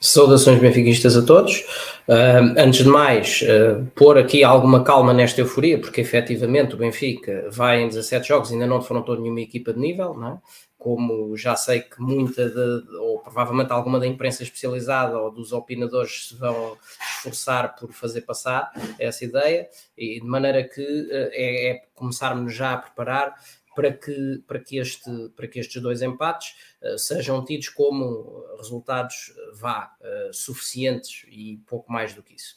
Saudações 0.00 0.60
benfiquistas 0.60 1.16
a 1.16 1.22
todos. 1.22 1.60
Uh, 2.08 2.54
antes 2.56 2.84
de 2.84 2.88
mais, 2.88 3.42
uh, 3.42 3.84
pôr 3.94 4.18
aqui 4.18 4.42
alguma 4.42 4.82
calma 4.82 5.12
nesta 5.12 5.40
euforia, 5.40 5.78
porque 5.78 6.00
efetivamente 6.00 6.74
o 6.74 6.78
Benfica 6.78 7.48
vai 7.50 7.82
em 7.82 7.88
17 7.88 8.26
jogos, 8.26 8.50
ainda 8.50 8.66
não 8.66 8.78
defrontou 8.78 9.20
nenhuma 9.20 9.40
equipa 9.40 9.72
de 9.72 9.78
nível, 9.78 10.14
não 10.14 10.28
é? 10.28 10.38
Como 10.78 11.36
já 11.36 11.56
sei 11.56 11.80
que 11.80 12.00
muita, 12.00 12.48
de, 12.48 12.96
ou 12.96 13.18
provavelmente 13.18 13.72
alguma 13.72 13.98
da 13.98 14.06
imprensa 14.06 14.44
especializada 14.44 15.18
ou 15.18 15.30
dos 15.30 15.52
opinadores 15.52 16.28
se 16.28 16.36
vão 16.36 16.78
esforçar 17.16 17.74
por 17.74 17.92
fazer 17.92 18.20
passar 18.22 18.70
essa 18.98 19.24
ideia, 19.24 19.68
e 19.96 20.20
de 20.20 20.26
maneira 20.26 20.62
que 20.62 20.80
uh, 20.80 21.30
é, 21.32 21.70
é 21.70 21.86
começarmos 21.94 22.54
já 22.54 22.74
a 22.74 22.78
preparar 22.78 23.34
para 23.74 23.92
que, 23.92 24.42
para 24.46 24.60
que, 24.60 24.78
este, 24.78 25.10
para 25.36 25.48
que 25.48 25.58
estes 25.58 25.82
dois 25.82 26.00
empates 26.00 26.54
uh, 26.80 26.96
sejam 26.96 27.44
tidos 27.44 27.68
como 27.68 28.44
resultados 28.56 29.34
uh, 29.36 29.56
vá 29.56 29.92
suficientes 30.32 31.26
e 31.28 31.60
pouco 31.66 31.90
mais 31.90 32.14
do 32.14 32.22
que 32.22 32.36
isso. 32.36 32.54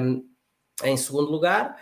Um, 0.00 0.28
em 0.84 0.96
segundo 0.96 1.30
lugar, 1.30 1.76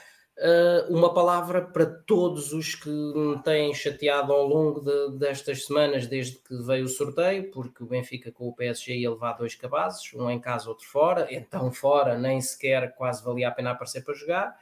uma 0.89 1.15
palavra 1.15 1.63
para 1.63 1.87
todos 1.87 2.53
os 2.53 2.75
que 2.75 2.89
me 2.89 3.41
têm 3.43 3.73
chateado 3.73 4.33
ao 4.33 4.47
longo 4.47 4.81
de, 4.81 5.19
destas 5.19 5.65
semanas, 5.67 6.07
desde 6.07 6.39
que 6.39 6.57
veio 6.57 6.87
o 6.87 6.89
sorteio, 6.89 7.51
porque 7.51 7.85
o 7.85 7.87
Benfica 7.87 8.33
com 8.33 8.49
o 8.49 8.55
PSG 8.55 8.97
ia 8.97 9.11
levar 9.11 9.35
dois 9.35 9.55
cabazes, 9.55 10.13
um 10.15 10.29
em 10.29 10.41
casa, 10.41 10.69
outro 10.69 10.87
fora, 10.87 11.29
então 11.31 11.71
fora 11.71 12.19
nem 12.19 12.41
sequer 12.41 12.95
quase 12.97 13.25
valia 13.25 13.49
a 13.49 13.53
pena 13.53 13.71
aparecer 13.71 14.03
para 14.03 14.15
jogar. 14.15 14.59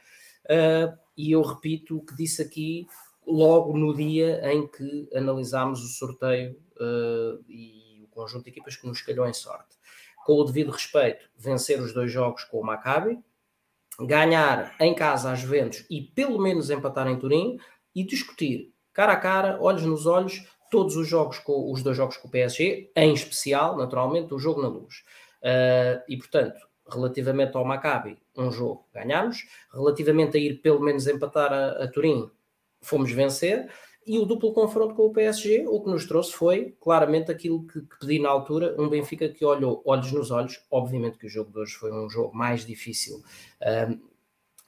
e 1.17 1.31
eu 1.31 1.41
repito 1.41 1.97
o 1.97 2.05
que 2.05 2.15
disse 2.15 2.41
aqui 2.41 2.87
logo 3.25 3.77
no 3.77 3.93
dia 3.95 4.41
em 4.51 4.67
que 4.67 5.09
analisámos 5.15 5.83
o 5.83 5.87
sorteio 5.87 6.57
uh, 6.75 7.43
e 7.47 8.01
o 8.03 8.07
conjunto 8.07 8.43
de 8.43 8.49
equipas 8.49 8.75
que 8.75 8.87
nos 8.87 9.01
calhou 9.01 9.27
em 9.27 9.33
sorte. 9.33 9.77
Com 10.25 10.33
o 10.33 10.43
devido 10.43 10.71
respeito, 10.71 11.29
vencer 11.37 11.81
os 11.81 11.93
dois 11.93 12.11
jogos 12.11 12.43
com 12.45 12.59
o 12.59 12.63
Maccabi, 12.63 13.19
ganhar 13.99 14.75
em 14.79 14.93
casa 14.93 15.31
às 15.31 15.39
Juventus 15.39 15.85
e 15.89 16.01
pelo 16.01 16.39
menos 16.41 16.69
empatar 16.69 17.07
em 17.07 17.17
Turim 17.17 17.57
e 17.95 18.03
discutir 18.03 18.73
cara 18.93 19.13
a 19.13 19.17
cara, 19.17 19.57
olhos 19.59 19.83
nos 19.83 20.05
olhos, 20.05 20.45
todos 20.69 20.95
os 20.95 21.07
jogos 21.07 21.39
com 21.39 21.71
os 21.71 21.83
dois 21.83 21.97
jogos 21.97 22.17
com 22.17 22.27
o 22.27 22.31
PSG, 22.31 22.91
em 22.95 23.13
especial, 23.13 23.77
naturalmente, 23.77 24.33
o 24.33 24.39
jogo 24.39 24.61
na 24.61 24.67
luz. 24.67 25.03
Uh, 25.41 26.01
e 26.07 26.17
portanto, 26.17 26.59
relativamente 26.89 27.57
ao 27.57 27.65
Maccabi, 27.65 28.17
um 28.37 28.51
jogo 28.51 28.87
ganhamos, 28.93 29.45
relativamente 29.73 30.37
a 30.37 30.39
ir 30.39 30.61
pelo 30.61 30.79
menos 30.79 31.07
empatar 31.07 31.51
a, 31.51 31.83
a 31.83 31.87
Turim, 31.87 32.29
fomos 32.81 33.11
vencer 33.11 33.69
e 34.05 34.19
o 34.19 34.25
duplo 34.25 34.53
confronto 34.53 34.93
com 34.95 35.05
o 35.05 35.13
PSG, 35.13 35.65
o 35.67 35.81
que 35.81 35.89
nos 35.89 36.05
trouxe 36.05 36.33
foi 36.33 36.75
claramente 36.81 37.31
aquilo 37.31 37.65
que, 37.65 37.81
que, 37.81 37.99
pedi 37.99 38.19
na 38.19 38.29
altura, 38.29 38.75
um 38.77 38.89
Benfica 38.89 39.29
que 39.29 39.45
olhou 39.45 39.81
olhos 39.85 40.11
nos 40.11 40.31
olhos. 40.31 40.61
Obviamente 40.69 41.17
que 41.17 41.27
o 41.27 41.29
jogo 41.29 41.51
de 41.51 41.59
hoje 41.59 41.73
foi 41.73 41.91
um 41.91 42.09
jogo 42.09 42.35
mais 42.35 42.65
difícil 42.65 43.23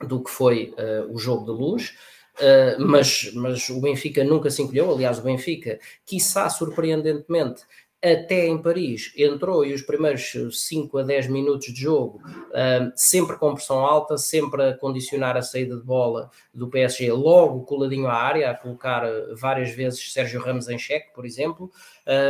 um, 0.02 0.06
do 0.06 0.22
que 0.22 0.30
foi 0.30 0.74
uh, 0.78 1.12
o 1.12 1.18
jogo 1.18 1.44
de 1.44 1.50
luz. 1.58 1.96
Uh, 2.36 2.78
mas, 2.78 3.32
mas 3.34 3.68
o 3.70 3.80
Benfica 3.80 4.22
nunca 4.22 4.50
se 4.50 4.62
encolheu. 4.62 4.90
Aliás, 4.92 5.18
o 5.18 5.22
Benfica, 5.22 5.78
quiçá 6.04 6.48
surpreendentemente, 6.50 7.62
até 8.02 8.46
em 8.46 8.60
Paris, 8.60 9.12
entrou 9.16 9.64
e 9.64 9.72
os 9.72 9.82
primeiros 9.82 10.32
5 10.52 10.98
a 10.98 11.02
10 11.02 11.28
minutos 11.28 11.72
de 11.72 11.80
jogo, 11.80 12.20
uh, 12.26 12.92
sempre 12.94 13.36
com 13.36 13.54
pressão 13.54 13.84
alta, 13.84 14.16
sempre 14.18 14.62
a 14.62 14.76
condicionar 14.76 15.36
a 15.36 15.42
saída 15.42 15.76
de 15.76 15.82
bola 15.82 16.30
do 16.52 16.68
PSG, 16.68 17.10
logo 17.12 17.64
coladinho 17.64 18.06
à 18.06 18.14
área, 18.14 18.50
a 18.50 18.54
colocar 18.54 19.02
várias 19.34 19.70
vezes 19.70 20.12
Sérgio 20.12 20.40
Ramos 20.40 20.68
em 20.68 20.78
xeque, 20.78 21.12
por 21.14 21.24
exemplo, 21.24 21.70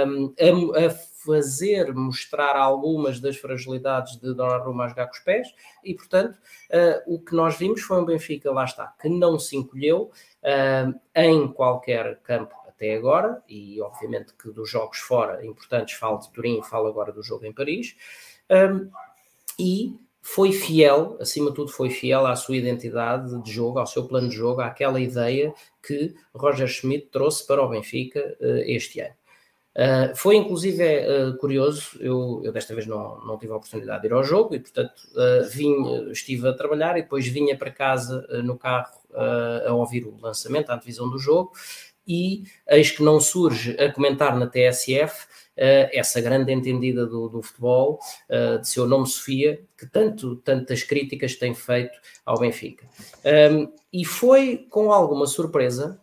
um, 0.06 0.32
a, 0.38 0.86
a, 0.86 0.90
fazer 1.26 1.92
mostrar 1.92 2.54
algumas 2.54 3.18
das 3.18 3.36
fragilidades 3.36 4.16
de 4.16 4.32
Donnarumma 4.32 4.84
a 4.84 4.88
jogar 4.88 5.06
com 5.06 5.14
os 5.14 5.18
pés, 5.18 5.48
e 5.84 5.92
portanto, 5.92 6.38
uh, 6.70 7.14
o 7.14 7.18
que 7.18 7.34
nós 7.34 7.58
vimos 7.58 7.82
foi 7.82 8.00
um 8.00 8.04
Benfica, 8.04 8.52
lá 8.52 8.64
está, 8.64 8.94
que 9.00 9.08
não 9.08 9.36
se 9.36 9.56
encolheu 9.56 10.12
uh, 10.42 11.00
em 11.16 11.48
qualquer 11.48 12.20
campo 12.22 12.54
até 12.76 12.94
agora, 12.94 13.42
e 13.48 13.80
obviamente 13.80 14.34
que 14.34 14.50
dos 14.50 14.70
jogos 14.70 14.98
fora 14.98 15.44
importantes, 15.44 15.96
falo 15.96 16.18
de 16.18 16.30
Turim, 16.30 16.62
falo 16.62 16.86
agora 16.86 17.10
do 17.10 17.22
jogo 17.22 17.46
em 17.46 17.52
Paris, 17.52 17.96
um, 18.50 18.90
e 19.58 19.98
foi 20.20 20.52
fiel, 20.52 21.16
acima 21.20 21.50
de 21.50 21.56
tudo, 21.56 21.70
foi 21.70 21.88
fiel 21.88 22.26
à 22.26 22.36
sua 22.36 22.56
identidade 22.56 23.40
de 23.42 23.50
jogo, 23.50 23.78
ao 23.78 23.86
seu 23.86 24.06
plano 24.06 24.28
de 24.28 24.34
jogo, 24.34 24.60
àquela 24.60 25.00
ideia 25.00 25.54
que 25.82 26.14
Roger 26.34 26.68
Schmidt 26.68 27.06
trouxe 27.12 27.46
para 27.46 27.62
o 27.62 27.68
Benfica 27.68 28.36
uh, 28.40 28.58
este 28.66 29.00
ano. 29.00 29.14
Uh, 29.76 30.16
foi 30.16 30.36
inclusive 30.36 30.82
uh, 30.82 31.36
curioso, 31.36 31.98
eu, 32.00 32.40
eu, 32.42 32.50
desta 32.50 32.74
vez 32.74 32.86
não, 32.86 33.20
não 33.24 33.38
tive 33.38 33.52
a 33.52 33.56
oportunidade 33.56 34.00
de 34.00 34.08
ir 34.08 34.12
ao 34.12 34.24
jogo 34.24 34.54
e, 34.54 34.58
portanto, 34.58 35.02
uh, 35.12 35.48
vim, 35.48 36.10
estive 36.10 36.48
a 36.48 36.54
trabalhar 36.54 36.98
e 36.98 37.02
depois 37.02 37.26
vinha 37.26 37.56
para 37.56 37.70
casa 37.70 38.26
no 38.42 38.58
carro 38.58 38.96
a 39.66 39.72
ouvir 39.72 40.04
o 40.04 40.18
lançamento, 40.20 40.68
a 40.68 40.74
antevisão 40.74 41.08
do 41.08 41.18
jogo 41.18 41.52
e 42.06 42.44
eis 42.68 42.90
que 42.90 43.02
não 43.02 43.20
surge 43.20 43.76
a 43.78 43.92
comentar 43.92 44.38
na 44.38 44.46
TSF 44.46 45.24
uh, 45.24 45.88
essa 45.92 46.20
grande 46.20 46.52
entendida 46.52 47.06
do, 47.06 47.28
do 47.28 47.42
futebol, 47.42 47.98
uh, 48.28 48.60
de 48.60 48.68
seu 48.68 48.86
nome 48.86 49.06
Sofia, 49.06 49.60
que 49.76 49.86
tanto, 49.86 50.36
tantas 50.36 50.82
críticas 50.82 51.34
tem 51.36 51.54
feito 51.54 51.98
ao 52.24 52.38
Benfica. 52.38 52.86
Um, 53.52 53.72
e 53.92 54.04
foi 54.04 54.66
com 54.70 54.92
alguma 54.92 55.26
surpresa 55.26 56.00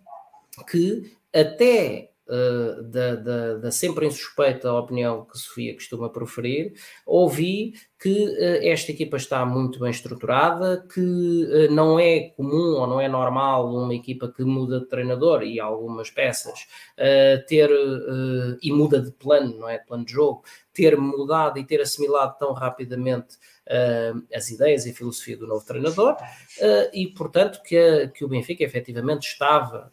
que 0.70 1.16
até 1.34 2.13
uh, 2.34 2.84
da, 2.84 3.16
da, 3.16 3.54
da, 3.56 3.72
sempre 3.72 4.08
insuspeita 4.08 4.74
opinião 4.74 5.26
que 5.26 5.38
Sofia 5.38 5.74
costuma 5.74 6.10
proferir, 6.10 6.74
ouvi 7.06 7.74
que 8.00 8.26
uh, 8.26 8.68
esta 8.68 8.92
equipa 8.92 9.18
está 9.18 9.46
muito 9.46 9.80
bem 9.80 9.92
estruturada, 9.92 10.86
que 10.94 11.00
uh, 11.00 11.72
não 11.72 12.00
é 12.00 12.32
comum 12.36 12.80
ou 12.80 12.88
não 12.88 13.00
é 13.00 13.08
normal 13.08 13.74
uma 13.74 13.94
equipa 13.94 14.32
que 14.32 14.44
muda 14.44 14.80
de 14.80 14.88
treinador 14.88 15.44
e 15.44 15.60
algumas 15.60 16.10
peças 16.10 16.68
ter 17.48 17.70
e 18.62 18.72
muda 18.72 19.02
de 19.02 19.12
plano, 19.12 19.58
não 19.60 19.70
é? 19.70 19.78
De 19.78 19.86
plano 19.86 20.06
de 20.06 20.12
jogo, 20.12 20.44
ter 20.74 20.98
mudado 20.98 21.60
e 21.60 21.66
ter 21.66 21.82
assimilado 21.82 22.38
tão 22.38 22.54
rapidamente 22.54 23.38
as 24.34 24.50
ideias 24.50 24.86
e 24.86 24.92
a 24.92 24.94
filosofia 24.94 25.38
do 25.38 25.48
novo 25.48 25.66
treinador 25.66 26.16
e, 26.94 27.08
portanto, 27.08 27.62
que, 27.64 28.08
que 28.10 28.24
o 28.24 28.28
Benfica 28.28 28.64
efetivamente 28.64 29.28
estava 29.28 29.92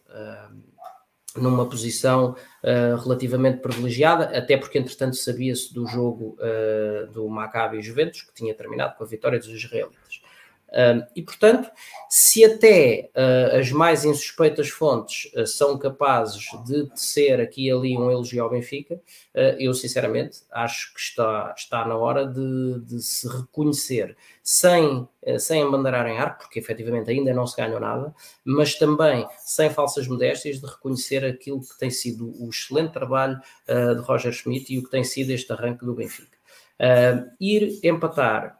numa 1.35 1.67
posição 1.67 2.35
uh, 2.63 2.95
relativamente 3.01 3.59
privilegiada, 3.59 4.25
até 4.37 4.57
porque 4.57 4.77
entretanto 4.77 5.15
sabia-se 5.15 5.73
do 5.73 5.87
jogo 5.87 6.37
uh, 6.39 7.11
do 7.11 7.27
Maccabi 7.29 7.77
e 7.77 7.81
Juventus, 7.81 8.21
que 8.21 8.33
tinha 8.33 8.53
terminado 8.53 8.95
com 8.97 9.03
a 9.03 9.07
vitória 9.07 9.39
dos 9.39 9.47
israelitas. 9.47 10.21
Uh, 10.69 11.05
e 11.15 11.21
portanto, 11.21 11.69
se 12.09 12.45
até 12.45 13.09
as 13.57 13.71
mais 13.71 14.05
insuspeitas 14.05 14.69
fontes 14.69 15.29
são 15.45 15.77
capazes 15.77 16.43
de 16.65 16.89
tecer 16.89 17.41
aqui 17.41 17.67
e 17.67 17.71
ali 17.71 17.97
um 17.97 18.09
elogio 18.09 18.43
ao 18.43 18.49
Benfica, 18.49 18.99
eu 19.59 19.73
sinceramente 19.73 20.39
acho 20.51 20.93
que 20.93 20.99
está, 20.99 21.53
está 21.55 21.85
na 21.85 21.97
hora 21.97 22.25
de, 22.25 22.79
de 22.85 23.01
se 23.01 23.27
reconhecer 23.27 24.15
sem, 24.43 25.07
eh, 25.21 25.37
sem 25.37 25.61
embandeirar 25.61 26.07
em 26.07 26.17
arco, 26.17 26.43
porque 26.43 26.59
efetivamente 26.59 27.09
ainda 27.11 27.33
não 27.33 27.45
se 27.45 27.55
ganhou 27.55 27.79
nada, 27.79 28.13
mas 28.43 28.75
também 28.75 29.27
sem 29.37 29.69
falsas 29.69 30.07
modéstias 30.07 30.59
de 30.59 30.65
reconhecer 30.65 31.23
aquilo 31.23 31.61
que 31.61 31.77
tem 31.77 31.89
sido 31.89 32.33
o 32.43 32.49
excelente 32.49 32.93
trabalho 32.93 33.39
uh, 33.69 33.95
de 33.95 34.01
Roger 34.01 34.31
Schmidt 34.31 34.73
e 34.73 34.79
o 34.79 34.83
que 34.83 34.89
tem 34.89 35.03
sido 35.03 35.29
este 35.31 35.51
arranque 35.53 35.85
do 35.85 35.93
Benfica. 35.93 36.37
Uh, 36.79 37.29
ir 37.39 37.79
empatar 37.83 38.59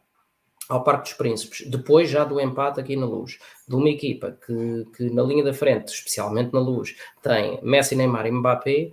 ao 0.69 0.83
Parque 0.83 1.09
dos 1.09 1.13
Príncipes, 1.13 1.67
depois 1.67 2.09
já 2.09 2.23
do 2.23 2.39
empate 2.39 2.79
aqui 2.79 2.95
na 2.95 3.05
Luz, 3.05 3.39
de 3.67 3.75
uma 3.75 3.89
equipa 3.89 4.37
que, 4.45 4.85
que 4.95 5.09
na 5.09 5.23
linha 5.23 5.43
da 5.43 5.53
frente, 5.53 5.89
especialmente 5.89 6.53
na 6.53 6.59
Luz, 6.59 6.95
tem 7.21 7.59
Messi, 7.61 7.95
Neymar 7.95 8.25
e 8.25 8.31
Mbappé, 8.31 8.91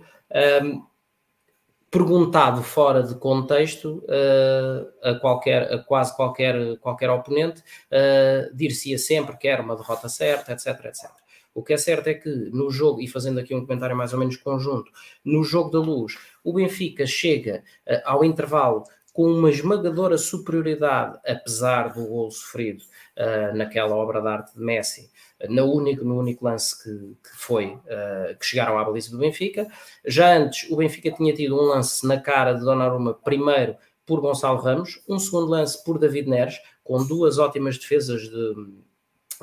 perguntado 1.91 2.61
fora 2.61 3.01
de 3.01 3.15
contexto 3.15 4.03
uh, 4.05 5.09
a 5.09 5.15
qualquer, 5.15 5.73
a 5.73 5.79
quase 5.79 6.15
qualquer, 6.15 6.77
qualquer 6.77 7.09
oponente, 7.09 7.61
uh, 7.91 8.55
dir-se-ia 8.55 8.97
sempre 8.97 9.37
que 9.37 9.47
era 9.47 9.61
uma 9.61 9.75
derrota 9.75 10.07
certa, 10.07 10.51
etc, 10.51 10.67
etc. 10.85 11.09
O 11.53 11.63
que 11.63 11.73
é 11.73 11.77
certo 11.77 12.07
é 12.07 12.13
que 12.13 12.29
no 12.29 12.69
jogo, 12.69 13.01
e 13.01 13.07
fazendo 13.07 13.39
aqui 13.39 13.55
um 13.55 13.65
comentário 13.65 13.95
mais 13.95 14.13
ou 14.13 14.19
menos 14.19 14.37
conjunto, 14.37 14.91
no 15.25 15.43
jogo 15.43 15.71
da 15.71 15.79
luz, 15.79 16.17
o 16.43 16.53
Benfica 16.53 17.07
chega 17.07 17.63
uh, 17.87 18.01
ao 18.05 18.23
intervalo 18.23 18.83
com 19.11 19.23
uma 19.23 19.49
esmagadora 19.49 20.17
superioridade, 20.17 21.19
apesar 21.27 21.93
do 21.93 22.05
gol 22.05 22.31
sofrido 22.31 22.83
uh, 23.17 23.57
naquela 23.57 23.95
obra 23.95 24.21
de 24.21 24.27
arte 24.27 24.53
de 24.55 24.63
Messi, 24.63 25.09
no 25.47 25.71
único, 25.71 26.03
no 26.03 26.19
único 26.19 26.43
lance 26.43 26.83
que, 26.83 26.89
que 26.89 27.37
foi, 27.37 27.67
uh, 27.67 28.37
que 28.37 28.45
chegaram 28.45 28.77
à 28.77 28.83
baliza 28.83 29.11
do 29.11 29.17
Benfica. 29.17 29.67
Já 30.05 30.35
antes, 30.35 30.69
o 30.69 30.75
Benfica 30.75 31.11
tinha 31.11 31.33
tido 31.33 31.55
um 31.55 31.63
lance 31.63 32.05
na 32.05 32.19
cara 32.19 32.53
de 32.53 32.61
Donnarumma, 32.61 33.13
primeiro 33.13 33.75
por 34.05 34.19
Gonçalo 34.19 34.59
Ramos, 34.59 35.01
um 35.07 35.19
segundo 35.19 35.47
lance 35.47 35.83
por 35.83 35.99
David 35.99 36.27
Neres, 36.27 36.59
com 36.83 37.05
duas 37.05 37.37
ótimas 37.37 37.77
defesas 37.77 38.23
de, 38.23 38.53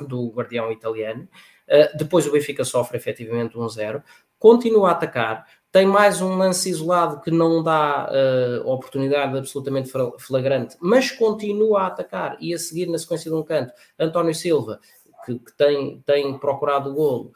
do 0.05 0.29
guardião 0.29 0.71
italiano. 0.71 1.27
Uh, 1.67 1.97
depois 1.97 2.27
o 2.27 2.31
Benfica 2.31 2.63
sofre 2.63 2.97
efetivamente 2.97 3.55
1-0, 3.55 4.03
continua 4.37 4.89
a 4.89 4.91
atacar, 4.91 5.45
tem 5.71 5.85
mais 5.85 6.21
um 6.21 6.35
lance 6.37 6.69
isolado 6.69 7.21
que 7.21 7.29
não 7.29 7.61
dá 7.61 8.09
uh, 8.09 8.67
oportunidade 8.67 9.37
absolutamente 9.37 9.91
flagrante, 10.17 10.77
mas 10.79 11.11
continua 11.11 11.81
a 11.81 11.87
atacar 11.87 12.37
e 12.39 12.53
a 12.53 12.57
seguir 12.57 12.87
na 12.87 12.97
sequência 12.97 13.29
de 13.29 13.35
um 13.35 13.43
canto. 13.43 13.73
António 13.99 14.33
Silva, 14.33 14.79
que, 15.27 15.37
que 15.39 15.57
tem, 15.57 16.01
tem 16.05 16.37
procurado 16.37 16.89
o 16.89 16.93
golo, 16.93 17.33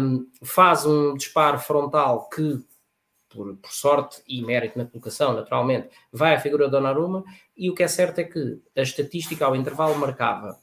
um, 0.00 0.26
faz 0.42 0.86
um 0.86 1.14
disparo 1.14 1.58
frontal 1.58 2.30
que, 2.30 2.64
por, 3.28 3.54
por, 3.56 3.70
sorte 3.70 4.22
e 4.26 4.40
mérito 4.42 4.78
na 4.78 4.86
colocação, 4.86 5.34
naturalmente, 5.34 5.90
vai 6.10 6.34
à 6.34 6.40
figura 6.40 6.64
de 6.64 6.70
Donnarumma, 6.70 7.22
e 7.54 7.68
o 7.68 7.74
que 7.74 7.82
é 7.82 7.88
certo 7.88 8.20
é 8.20 8.24
que 8.24 8.58
a 8.74 8.80
estatística 8.80 9.44
ao 9.44 9.54
intervalo 9.54 9.96
marcava 9.96 10.58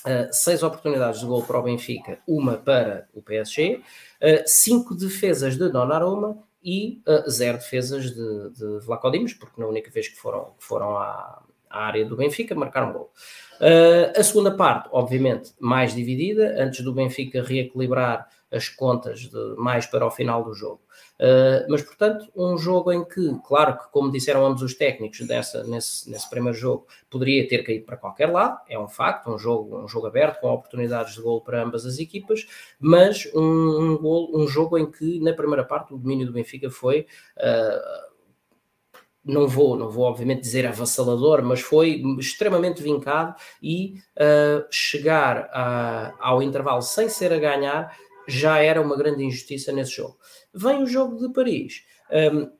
Uh, 0.00 0.32
seis 0.32 0.62
oportunidades 0.62 1.20
de 1.20 1.26
gol 1.26 1.42
para 1.42 1.58
o 1.58 1.62
Benfica, 1.62 2.20
uma 2.26 2.56
para 2.56 3.06
o 3.12 3.20
PSG, 3.20 3.82
uh, 4.22 4.42
cinco 4.46 4.94
defesas 4.94 5.58
de 5.58 5.68
Donnarumma 5.68 6.42
e 6.64 7.02
uh, 7.06 7.28
zero 7.30 7.58
defesas 7.58 8.10
de, 8.10 8.50
de 8.50 8.78
Vlaco 8.86 9.10
Dimos, 9.10 9.34
porque 9.34 9.60
na 9.60 9.66
única 9.66 9.90
vez 9.90 10.08
que 10.08 10.16
foram, 10.16 10.54
que 10.58 10.64
foram 10.64 10.96
à, 10.96 11.42
à 11.70 11.86
área 11.86 12.04
do 12.04 12.16
Benfica 12.16 12.54
marcaram 12.54 12.92
gol. 12.92 13.12
Uh, 13.60 14.18
a 14.18 14.22
segunda 14.22 14.50
parte, 14.50 14.88
obviamente, 14.90 15.52
mais 15.60 15.94
dividida, 15.94 16.56
antes 16.58 16.82
do 16.82 16.92
Benfica 16.92 17.42
reequilibrar 17.42 18.26
as 18.50 18.68
contas 18.68 19.20
de, 19.20 19.54
mais 19.56 19.86
para 19.86 20.04
o 20.04 20.10
final 20.10 20.42
do 20.42 20.52
jogo. 20.54 20.80
Uh, 21.20 21.68
mas, 21.68 21.82
portanto, 21.82 22.26
um 22.34 22.56
jogo 22.56 22.90
em 22.90 23.04
que, 23.04 23.38
claro 23.46 23.78
que, 23.78 23.92
como 23.92 24.10
disseram 24.10 24.44
ambos 24.44 24.62
os 24.62 24.74
técnicos 24.74 25.20
nessa, 25.20 25.62
nesse, 25.64 26.10
nesse 26.10 26.28
primeiro 26.28 26.56
jogo, 26.56 26.86
poderia 27.10 27.46
ter 27.46 27.62
caído 27.62 27.84
para 27.84 27.98
qualquer 27.98 28.26
lado, 28.26 28.58
é 28.68 28.78
um 28.78 28.88
facto, 28.88 29.30
um 29.30 29.38
jogo, 29.38 29.78
um 29.78 29.86
jogo 29.86 30.06
aberto, 30.06 30.40
com 30.40 30.48
oportunidades 30.48 31.14
de 31.14 31.20
gol 31.20 31.42
para 31.42 31.62
ambas 31.62 31.84
as 31.84 31.98
equipas, 31.98 32.46
mas 32.80 33.30
um, 33.34 33.98
um, 34.02 34.42
um 34.42 34.48
jogo 34.48 34.78
em 34.78 34.90
que, 34.90 35.20
na 35.20 35.34
primeira 35.34 35.64
parte, 35.64 35.92
o 35.92 35.98
domínio 35.98 36.26
do 36.26 36.32
Benfica 36.32 36.70
foi. 36.70 37.06
Uh, 37.36 38.09
não 39.24 39.46
vou, 39.46 39.76
não 39.76 39.90
vou 39.90 40.04
obviamente 40.04 40.40
dizer 40.40 40.66
avassalador, 40.66 41.42
mas 41.42 41.60
foi 41.60 42.02
extremamente 42.18 42.82
vincado 42.82 43.34
e 43.62 43.94
uh, 44.16 44.66
chegar 44.70 45.48
a, 45.52 46.14
ao 46.18 46.42
intervalo 46.42 46.82
sem 46.82 47.08
ser 47.08 47.32
a 47.32 47.38
ganhar 47.38 47.96
já 48.26 48.58
era 48.58 48.80
uma 48.80 48.96
grande 48.96 49.24
injustiça 49.24 49.72
nesse 49.72 49.92
jogo. 49.92 50.16
Vem 50.54 50.82
o 50.82 50.86
jogo 50.86 51.16
de 51.16 51.32
Paris. 51.32 51.84
Um, 52.10 52.50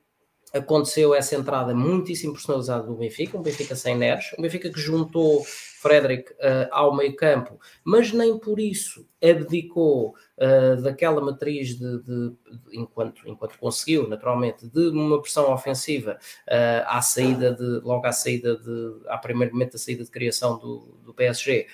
aconteceu 0.53 1.15
essa 1.15 1.35
entrada 1.35 1.73
muitíssimo 1.73 2.33
personalizada 2.33 2.83
do 2.83 2.95
Benfica, 2.95 3.37
um 3.37 3.41
Benfica 3.41 3.75
sem 3.75 3.95
Neres, 3.95 4.25
um 4.37 4.41
Benfica 4.41 4.69
que 4.69 4.79
juntou 4.79 5.43
Frederic 5.81 6.31
uh, 6.33 6.69
ao 6.69 6.95
meio 6.95 7.15
campo, 7.15 7.59
mas 7.83 8.13
nem 8.13 8.37
por 8.37 8.59
isso 8.59 9.09
abdicou 9.19 10.15
uh, 10.37 10.79
daquela 10.79 11.19
matriz 11.19 11.69
de, 11.69 12.03
de, 12.03 12.29
de, 12.29 12.77
enquanto, 12.77 13.27
enquanto 13.27 13.57
conseguiu, 13.57 14.07
naturalmente, 14.07 14.67
de 14.67 14.89
uma 14.89 15.19
pressão 15.19 15.51
ofensiva 15.51 16.19
uh, 16.47 16.85
à 16.85 17.01
saída 17.01 17.51
de, 17.51 17.63
logo 17.83 18.05
à 18.05 18.11
saída 18.11 18.55
de, 18.57 18.93
primeiro 19.23 19.53
momento 19.53 19.73
da 19.73 19.79
saída 19.79 20.03
de 20.03 20.11
criação 20.11 20.59
do, 20.59 20.99
do 21.03 21.15
PSG. 21.15 21.65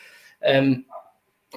Um, 0.41 0.85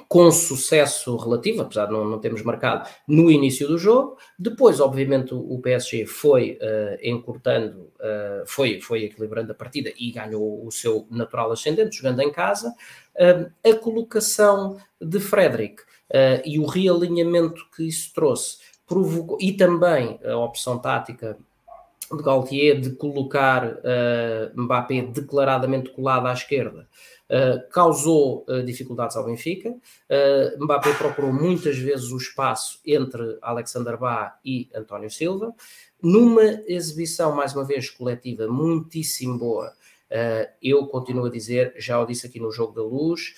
com 0.07 0.31
sucesso 0.31 1.15
relativo, 1.17 1.61
apesar 1.61 1.85
de 1.85 1.91
não, 1.91 2.05
não 2.05 2.19
termos 2.19 2.41
marcado 2.43 2.89
no 3.07 3.29
início 3.29 3.67
do 3.67 3.77
jogo. 3.77 4.17
Depois, 4.39 4.79
obviamente, 4.79 5.33
o, 5.33 5.59
PSG 5.59 6.05
foi 6.05 6.57
uh, 6.61 6.97
encurtando, 7.03 7.91
uh, 7.99 8.45
foi, 8.45 8.79
foi 8.79 9.03
equilibrando 9.03 9.51
a 9.51 9.55
partida 9.55 9.91
e 9.97 10.11
ganhou 10.11 10.65
o 10.65 10.71
seu 10.71 11.05
natural 11.11 11.51
ascendente, 11.51 11.97
jogando 11.97 12.21
em 12.21 12.31
casa. 12.31 12.73
Uh, 13.15 13.51
a 13.69 13.75
colocação 13.75 14.77
de 14.99 15.19
Frederic 15.19 15.83
e 16.43 16.59
o 16.59 16.65
realinhamento 16.65 17.65
que 17.73 17.87
isso 17.87 18.13
trouxe 18.13 18.57
provocou, 18.85 19.37
e 19.39 19.53
também 19.53 20.19
a 20.25 20.35
opção 20.35 20.77
tática 20.77 21.37
de 22.11 22.21
Galtier 22.21 22.81
de 22.81 22.89
colocar 22.89 23.77
Mbappé 24.53 25.03
declaradamente 25.03 25.89
colado 25.91 26.27
à 26.27 26.33
esquerda 26.33 26.89
Uh, 27.31 27.65
causou 27.69 28.45
uh, 28.49 28.61
dificuldades 28.61 29.15
ao 29.15 29.23
Benfica. 29.23 29.69
Uh, 29.69 30.61
Mbappé 30.61 30.93
procurou 30.95 31.31
muitas 31.31 31.77
vezes 31.77 32.11
o 32.11 32.17
espaço 32.17 32.81
entre 32.85 33.37
Alexander 33.41 33.97
Bá 33.97 34.37
e 34.43 34.67
António 34.75 35.09
Silva, 35.09 35.55
numa 36.03 36.43
exibição, 36.67 37.33
mais 37.33 37.55
uma 37.55 37.63
vez, 37.63 37.89
coletiva 37.89 38.47
muitíssimo 38.47 39.37
boa. 39.37 39.71
eu 40.61 40.85
continuo 40.87 41.27
a 41.27 41.29
dizer, 41.29 41.73
já 41.77 42.01
o 42.01 42.05
disse 42.05 42.27
aqui 42.27 42.37
no 42.37 42.51
Jogo 42.51 42.73
da 42.73 42.81
Luz 42.81 43.33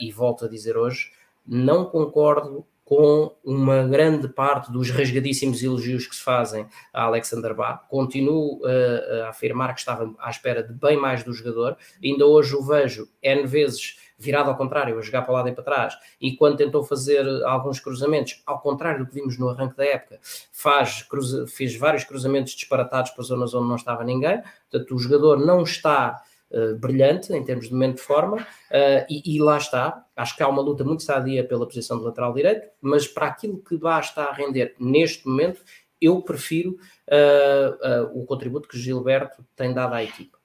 e 0.00 0.10
volto 0.10 0.46
a 0.46 0.48
dizer 0.48 0.76
hoje, 0.76 1.12
não 1.46 1.84
concordo 1.84 2.66
com 2.86 3.34
uma 3.44 3.82
grande 3.82 4.28
parte 4.28 4.70
dos 4.70 4.90
rasgadíssimos 4.90 5.60
elogios 5.60 6.06
que 6.06 6.14
se 6.14 6.22
fazem 6.22 6.68
a 6.94 7.02
Alexander 7.02 7.52
Bá. 7.52 7.76
Continuo 7.76 8.60
uh, 8.60 9.24
a 9.24 9.30
afirmar 9.30 9.74
que 9.74 9.80
estava 9.80 10.14
à 10.20 10.30
espera 10.30 10.62
de 10.62 10.72
bem 10.72 10.96
mais 10.96 11.24
do 11.24 11.32
jogador. 11.32 11.76
Ainda 12.02 12.24
hoje 12.24 12.54
o 12.54 12.62
vejo 12.62 13.08
N 13.20 13.44
vezes 13.44 13.96
virado 14.16 14.48
ao 14.48 14.56
contrário, 14.56 14.96
a 14.98 15.02
jogar 15.02 15.22
para 15.22 15.32
o 15.32 15.34
lado 15.34 15.48
e 15.48 15.52
para 15.52 15.64
trás, 15.64 15.98
e 16.18 16.36
quando 16.36 16.56
tentou 16.56 16.82
fazer 16.82 17.26
alguns 17.44 17.78
cruzamentos, 17.78 18.40
ao 18.46 18.60
contrário 18.60 19.00
do 19.00 19.06
que 19.06 19.14
vimos 19.14 19.36
no 19.36 19.50
arranque 19.50 19.76
da 19.76 19.84
época, 19.84 20.18
faz, 20.52 21.02
cruza, 21.02 21.46
fez 21.46 21.76
vários 21.76 22.04
cruzamentos 22.04 22.54
disparatados 22.54 23.10
para 23.10 23.24
zonas 23.24 23.52
onde 23.52 23.68
não 23.68 23.76
estava 23.76 24.04
ninguém, 24.04 24.40
portanto 24.70 24.94
o 24.94 24.98
jogador 24.98 25.38
não 25.38 25.62
está 25.62 26.22
uh, 26.50 26.76
brilhante 26.76 27.32
em 27.32 27.44
termos 27.44 27.66
de 27.66 27.72
momento 27.72 27.96
de 27.96 28.02
forma, 28.02 28.38
uh, 28.38 29.06
e, 29.08 29.36
e, 29.36 29.40
lá 29.40 29.58
está. 29.58 30.04
Acho 30.14 30.36
que 30.36 30.42
há 30.42 30.48
uma 30.48 30.62
luta 30.62 30.84
muito 30.84 31.02
sadia 31.02 31.46
pela 31.46 31.66
posição 31.66 31.98
de 31.98 32.04
lateral 32.04 32.32
direito, 32.32 32.68
mas 32.80 33.06
para 33.06 33.26
aquilo 33.26 33.58
que 33.58 33.76
basta 33.76 34.22
a 34.22 34.32
render 34.32 34.74
neste 34.78 35.26
momento, 35.28 35.60
eu 36.00 36.20
prefiro 36.22 36.78
uh, 37.08 38.18
o 38.20 38.24
contributo 38.26 38.68
que 38.68 38.78
Gilberto 38.78 39.44
tem 39.54 39.72
dado 39.72 39.94
à 39.94 40.02
equipa. 40.02 40.36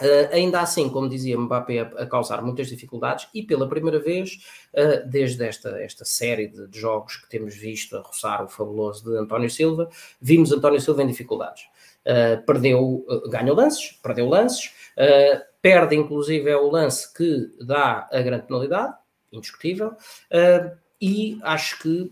Uh, 0.00 0.28
ainda 0.30 0.60
assim, 0.60 0.90
como 0.90 1.08
dizia 1.08 1.38
Mbappé, 1.38 1.80
a, 1.80 2.02
a, 2.02 2.06
causar 2.06 2.42
muitas 2.42 2.68
dificuldades 2.68 3.28
e 3.32 3.42
pela 3.42 3.66
primeira 3.66 3.98
vez, 3.98 4.44
uh, 4.74 5.08
desde 5.08 5.46
esta, 5.46 5.70
esta 5.80 6.04
série 6.04 6.48
de, 6.48 6.66
de, 6.68 6.78
jogos 6.78 7.16
que 7.16 7.28
temos 7.30 7.54
visto 7.54 7.96
a 7.96 8.02
roçar 8.02 8.44
o 8.44 8.48
fabuloso 8.48 9.10
de 9.10 9.16
António 9.16 9.48
Silva, 9.48 9.88
vimos 10.20 10.52
António 10.52 10.80
Silva 10.82 11.02
em 11.02 11.06
dificuldades. 11.06 11.62
Uh, 12.04 12.44
perdeu, 12.44 13.06
ganhou 13.30 13.56
lances, 13.56 13.92
perdeu 14.02 14.28
lances, 14.28 14.70
Uh, 14.96 15.40
perde, 15.60 15.94
inclusive, 15.96 16.48
é 16.48 16.56
o 16.56 16.70
lance 16.70 17.12
que 17.12 17.52
dá 17.64 18.08
a 18.10 18.22
grande 18.22 18.46
penalidade, 18.46 18.94
indiscutível, 19.32 19.88
uh, 19.90 20.76
e 21.00 21.38
acho 21.42 21.78
que 21.82 22.10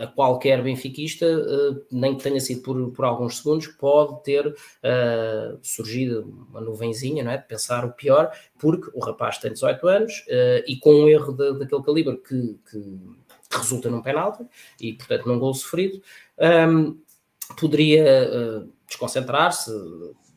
a 0.00 0.06
qualquer 0.06 0.62
benfiquista, 0.62 1.26
uh, 1.26 1.84
nem 1.90 2.16
que 2.16 2.22
tenha 2.22 2.40
sido 2.40 2.62
por, 2.62 2.90
por 2.92 3.04
alguns 3.04 3.36
segundos, 3.38 3.66
pode 3.66 4.22
ter 4.22 4.46
uh, 4.46 5.58
surgido 5.62 6.46
uma 6.48 6.60
nuvenzinha, 6.60 7.22
não 7.22 7.30
é? 7.30 7.36
De 7.36 7.46
pensar 7.46 7.84
o 7.84 7.92
pior, 7.92 8.32
porque 8.58 8.90
o 8.94 9.00
rapaz 9.00 9.38
tem 9.38 9.52
18 9.52 9.86
anos 9.86 10.24
uh, 10.28 10.64
e 10.66 10.76
com 10.78 10.90
um 10.90 11.08
erro 11.08 11.32
de, 11.32 11.58
daquele 11.58 11.82
calibre 11.82 12.16
que, 12.16 12.58
que, 12.70 13.20
resulta 13.52 13.90
num 13.90 14.00
penalti 14.00 14.44
e, 14.80 14.92
portanto, 14.92 15.26
num 15.26 15.38
gol 15.38 15.52
sofrido, 15.52 16.00
um, 16.68 16.96
poderia 17.58 18.64
desconcentrar-se, 18.86 19.72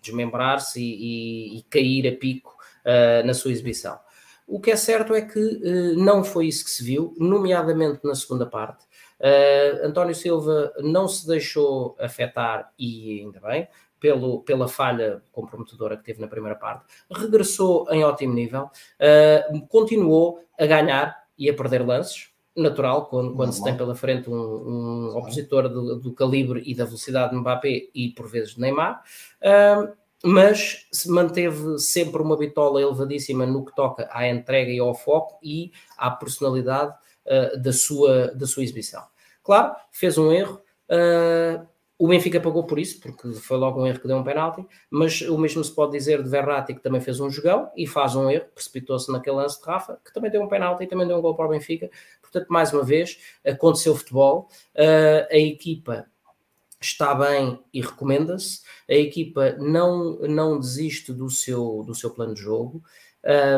desmembrar-se 0.03 0.81
e, 0.81 1.55
e, 1.55 1.57
e, 1.57 1.63
cair 1.63 2.07
a 2.07 2.15
pico 2.15 2.55
uh, 2.85 3.25
na 3.25 3.33
sua 3.33 3.51
exibição. 3.51 3.99
O 4.45 4.59
que 4.59 4.71
é 4.71 4.75
certo 4.75 5.15
é 5.15 5.21
que 5.21 5.39
uh, 5.39 5.95
não 5.97 6.23
foi 6.23 6.47
isso 6.47 6.65
que 6.65 6.71
se 6.71 6.83
viu, 6.83 7.15
nomeadamente 7.17 8.01
na 8.03 8.13
segunda 8.13 8.45
parte. 8.45 8.85
Uh, 9.19 9.87
António 9.87 10.13
Silva 10.13 10.73
não 10.79 11.07
se 11.07 11.25
deixou 11.25 11.95
afetar, 11.99 12.71
e 12.77 13.21
ainda 13.21 13.39
bem, 13.39 13.67
pelo, 13.99 14.41
pela 14.41 14.67
falha 14.67 15.23
comprometedora 15.31 15.95
que 15.95 16.03
teve 16.03 16.19
na 16.19 16.27
primeira 16.27 16.57
parte, 16.57 16.85
regressou 17.09 17.87
em 17.89 18.03
ótimo 18.03 18.33
nível, 18.33 18.69
continuou 19.69 20.43
a 20.59 20.65
ganhar 20.65 21.23
e 21.37 21.49
a 21.49 21.53
perder 21.53 21.85
lances, 21.85 22.32
natural, 22.55 23.07
quando, 23.07 23.35
quando 23.35 23.51
se 23.51 23.63
tem 23.63 23.75
pela 23.75 23.95
frente 23.95 24.29
um, 24.29 24.33
um 24.33 25.17
opositor 25.17 25.67
do, 25.67 25.99
do, 25.99 26.13
calibre 26.13 26.61
e 26.65 26.75
da 26.75 26.85
velocidade 26.85 27.31
de 27.31 27.39
Mbappé 27.39 27.89
e 27.93 28.09
por 28.09 28.27
vezes 28.27 28.55
de 28.55 28.61
Neymar. 28.61 29.03
Uh, 29.41 29.93
mas 30.25 30.87
se 30.91 31.09
manteve 31.09 31.77
sempre 31.79 32.21
uma 32.21 32.37
bitola 32.37 32.81
elevadíssima 32.81 33.45
no 33.45 33.65
que 33.65 33.75
toca 33.75 34.07
à 34.11 34.27
entrega 34.27 34.71
e 34.71 34.79
ao 34.79 34.93
foco 34.95 35.37
e 35.43 35.71
à 35.97 36.09
personalidade 36.11 36.95
uh, 37.25 37.59
da, 37.59 37.73
sua, 37.73 38.27
da 38.33 38.45
sua 38.45 38.63
exibição. 38.63 39.03
Claro, 39.43 39.75
fez 39.91 40.17
um 40.17 40.31
erro, 40.31 40.61
uh, 40.89 41.67
o 41.97 42.07
Benfica 42.07 42.39
pagou 42.39 42.65
por 42.65 42.79
isso, 42.79 42.99
porque 42.99 43.31
foi 43.33 43.57
logo 43.57 43.81
um 43.81 43.87
erro 43.87 43.99
que 43.99 44.07
deu 44.07 44.17
um 44.17 44.23
penalti, 44.23 44.65
mas 44.89 45.21
o 45.21 45.37
mesmo 45.37 45.63
se 45.63 45.73
pode 45.73 45.91
dizer 45.91 46.23
de 46.23 46.29
Verratti, 46.29 46.73
que 46.73 46.81
também 46.81 46.99
fez 46.99 47.19
um 47.19 47.29
jogão 47.29 47.69
e 47.75 47.85
faz 47.85 48.15
um 48.15 48.29
erro, 48.29 48.45
precipitou-se 48.53 49.11
naquele 49.11 49.37
lance 49.37 49.59
de 49.59 49.65
Rafa, 49.65 49.99
que 50.03 50.13
também 50.13 50.31
deu 50.31 50.41
um 50.41 50.47
penalti 50.47 50.83
e 50.83 50.87
também 50.87 51.07
deu 51.07 51.17
um 51.17 51.21
gol 51.21 51.35
para 51.35 51.45
o 51.45 51.49
Benfica. 51.49 51.89
Portanto, 52.33 52.49
mais 52.49 52.73
uma 52.73 52.83
vez, 52.83 53.19
aconteceu 53.45 53.95
futebol, 53.95 54.49
uh, 54.75 55.27
a 55.29 55.37
equipa 55.37 56.07
está 56.81 57.13
bem 57.13 57.59
e 57.71 57.79
recomenda-se, 57.79 58.61
a 58.89 58.93
equipa 58.93 59.53
não, 59.53 60.19
não 60.21 60.59
desiste 60.59 61.13
do 61.13 61.29
seu, 61.29 61.83
do 61.85 61.93
seu 61.93 62.09
plano 62.09 62.33
de 62.33 62.41
jogo. 62.41 62.83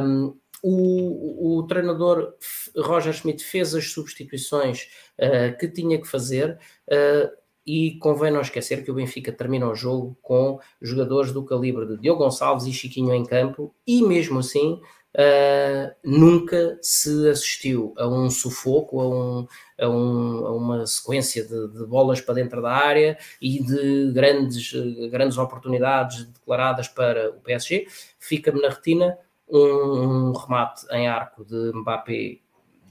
Um, 0.04 0.38
o, 0.62 1.58
o, 1.58 1.64
treinador 1.64 2.34
Roger 2.76 3.14
Schmidt 3.14 3.44
fez 3.44 3.74
as 3.74 3.92
substituições 3.92 4.90
uh, 5.20 5.58
que 5.58 5.68
tinha 5.68 6.00
que 6.00 6.08
fazer. 6.08 6.60
Uh, 6.88 7.46
e 7.66 7.98
convém 7.98 8.32
não 8.32 8.42
esquecer 8.42 8.84
que 8.84 8.92
o 8.92 8.94
Benfica 8.94 9.32
termina 9.32 9.68
o 9.68 9.74
jogo 9.74 10.16
com 10.22 10.60
jogadores 10.80 11.32
do 11.32 11.44
calibre 11.44 11.88
de 11.88 11.98
Diogo 11.98 12.24
Gonçalves 12.24 12.68
e 12.68 12.74
Chiquinho 12.74 13.12
em 13.12 13.26
campo, 13.26 13.74
e 13.88 14.04
mesmo 14.04 14.38
assim 14.38 14.80
uh, 15.16 15.96
nunca 16.04 16.78
se 16.82 17.30
assistiu 17.30 17.94
a 17.98 18.08
um 18.08 18.30
sufoco, 18.30 19.00
a, 19.00 19.08
um, 19.08 19.48
a, 19.80 19.90
um, 19.90 20.46
a 20.46 20.56
uma 20.56 20.86
sequência 20.86 21.44
de, 21.44 21.68
de, 21.70 21.86
bolas 21.86 22.22
para 22.22 22.36
dentro 22.36 22.62
da 22.62 22.72
área 22.72 23.18
e 23.42 23.64
de 23.64 24.12
grandes, 24.12 24.74
grandes 25.10 25.38
oportunidades 25.38 26.26
declaradas 26.26 26.88
para 26.88 27.30
o 27.32 27.40
PSG. 27.42 27.88
Fica-me 28.20 28.62
na 28.62 28.70
retina 28.70 29.18
um, 29.48 29.60
um 29.60 30.32
remate 30.34 30.86
em 30.92 31.08
arco 31.08 31.46
de 31.46 31.72
Mbappé 31.74 32.40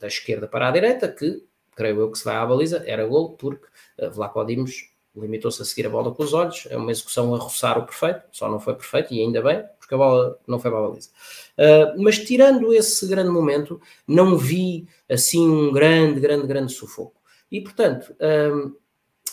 da 0.01 0.07
esquerda 0.07 0.49
para 0.49 0.69
a 0.69 0.71
direita, 0.71 1.09
que 1.09 1.45
creio 1.77 2.01
eu 2.01 2.11
que 2.11 2.19
se 2.19 2.25
vai 2.25 2.37
à 2.37 2.47
baliza, 2.47 2.83
era 2.87 3.07
gol, 3.07 3.37
porque 3.37 3.67
uh, 3.99 4.11
Vlaco 4.11 4.45
Dimos 4.45 4.93
limitou-se 5.17 5.63
a 5.63 5.65
seguir 5.65 5.87
a 5.87 5.91
bola 5.91 6.13
com 6.13 6.23
os 6.25 6.33
olhos, 6.33 6.67
é 6.71 6.77
uma 6.77 6.91
execução 6.91 7.33
a 7.35 7.39
roçar 7.39 7.79
o 7.79 7.85
perfeito, 7.85 8.23
só 8.33 8.51
não 8.51 8.59
foi 8.59 8.75
perfeito, 8.75 9.15
e 9.15 9.21
ainda 9.21 9.41
bem, 9.41 9.65
porque 9.85 9.95
a 9.95 9.99
bola 9.99 10.39
não 10.47 10.59
foi 10.59 10.71
para 10.71 10.81
a 10.81 10.89
baliza. 10.89 11.11
Uh, 11.59 12.03
mas 12.03 12.19
tirando 12.19 12.73
esse 12.73 13.07
grande 13.07 13.29
momento, 13.29 13.79
não 14.09 14.39
vi 14.39 14.89
assim 15.09 15.47
um 15.47 15.71
grande, 15.71 16.21
grande, 16.21 16.47
grande 16.47 16.73
sufoco. 16.73 17.21
E 17.53 17.61
portanto, 17.61 18.17
um, 18.19 18.67
ah, 18.67 18.73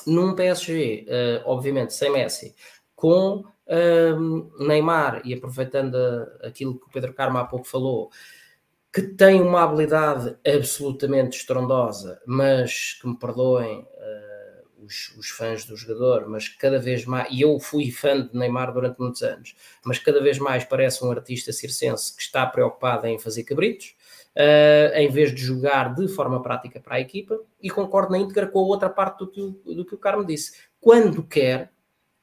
num 0.06 0.36
PSG, 0.36 1.06
uh, 1.08 1.50
obviamente 1.50 1.94
sem 1.94 2.12
Messi, 2.12 2.54
com 2.94 3.46
um, 4.20 4.52
Neymar, 4.60 5.22
e 5.24 5.34
aproveitando 5.34 5.96
aquilo 6.44 6.78
que 6.78 6.86
o 6.86 6.92
Pedro 6.92 7.14
Carmo 7.14 7.38
há 7.38 7.46
pouco 7.46 7.66
falou, 7.66 8.10
que 8.94 9.02
tem 9.02 9.42
uma 9.42 9.64
habilidade 9.64 10.36
absolutamente 10.46 11.38
estrondosa, 11.38 12.22
mas 12.28 13.00
que 13.02 13.08
me 13.08 13.18
perdoem 13.18 13.80
uh, 13.80 14.31
os, 14.84 15.16
os, 15.18 15.30
fãs 15.30 15.66
do 15.66 15.76
jogador, 15.76 16.28
mas 16.28 16.48
cada 16.50 16.80
vez 16.80 17.06
mais, 17.06 17.28
e 17.32 17.42
eu 17.42 17.60
fui 17.60 17.92
fã 17.92 18.26
de 18.26 18.36
Neymar 18.36 18.74
durante 18.74 19.00
muitos 19.00 19.22
anos, 19.22 19.56
mas 19.86 20.00
cada 20.00 20.22
vez 20.22 20.40
mais 20.40 20.64
parece 20.64 21.04
um 21.04 21.12
artista 21.12 21.52
circense 21.52 22.16
que 22.16 22.22
está 22.22 22.46
preocupado 22.46 23.08
em 23.08 23.20
fazer 23.20 23.44
cabritos, 23.44 23.96
uh, 24.36 24.96
em 24.96 25.10
vez 25.10 25.34
de 25.34 25.42
jogar 25.42 25.94
de 25.94 26.08
forma 26.08 26.42
prática 26.42 26.80
para 26.80 26.96
a 26.96 27.00
equipa, 27.00 27.40
e 27.62 27.70
concordo 27.70 28.12
na 28.12 28.18
íntegra 28.18 28.48
com 28.48 28.60
a 28.60 28.64
outra 28.64 28.90
parte 28.90 29.20
do 29.20 29.28
que, 29.28 29.42
o, 29.42 29.52
do 29.76 29.86
que 29.86 29.96
o 29.96 30.00
Carmo 30.00 30.26
disse. 30.26 30.54
Quando 30.80 31.24
quer, 31.24 31.72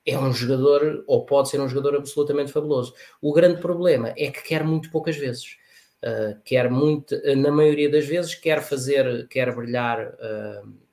é 0.04 0.18
um 0.18 0.32
jogador, 0.32 1.04
ou 1.06 1.24
pode 1.24 1.48
ser 1.48 1.60
um 1.60 1.68
jogador 1.68 1.96
absolutamente 1.96 2.52
fabuloso. 2.52 2.94
O 3.20 3.32
grande 3.32 3.60
problema 3.60 4.12
é 4.16 4.30
que 4.30 4.42
quer 4.42 4.64
muito 4.64 4.90
poucas 4.90 5.16
vezes. 5.16 5.56
Uh, 6.02 6.40
quer 6.44 6.70
muito, 6.70 7.14
na 7.36 7.50
maioria 7.50 7.90
das 7.90 8.06
vezes, 8.06 8.34
quer 8.34 8.62
fazer, 8.62 9.26
quer 9.28 9.54
brilhar 9.54 10.14
uh, 10.14 10.87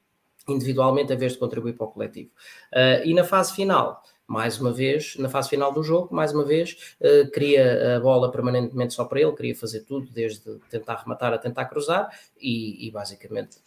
individualmente 0.48 1.12
a 1.12 1.16
vez 1.16 1.34
de 1.34 1.40
contribuir 1.40 1.74
para 1.74 1.86
o 1.86 1.92
coletivo. 1.92 2.30
Uh, 2.74 3.06
e 3.06 3.14
na 3.14 3.24
fase 3.24 3.54
final, 3.54 4.04
mais 4.28 4.60
uma 4.60 4.72
vez, 4.72 5.16
na 5.18 5.30
fase 5.30 5.50
final 5.50 5.72
do 5.72 5.84
jogo, 5.84 6.14
mais 6.14 6.34
uma 6.34 6.44
vez, 6.44 6.96
queria 7.32 7.98
a 7.98 8.00
bola 8.00 8.32
permanentemente 8.32 8.96
só 8.96 9.06
para 9.06 9.22
ele, 9.22 9.32
queria 9.34 9.56
fazer 9.56 9.82
tudo, 9.82 10.10
desde 10.12 10.58
tentar 10.68 10.96
rematar 10.96 11.32
a 11.32 11.38
tentar 11.38 11.66
cruzar, 11.66 12.10
e, 12.42 12.88
e 12.88 12.90
basicamente 12.90 13.58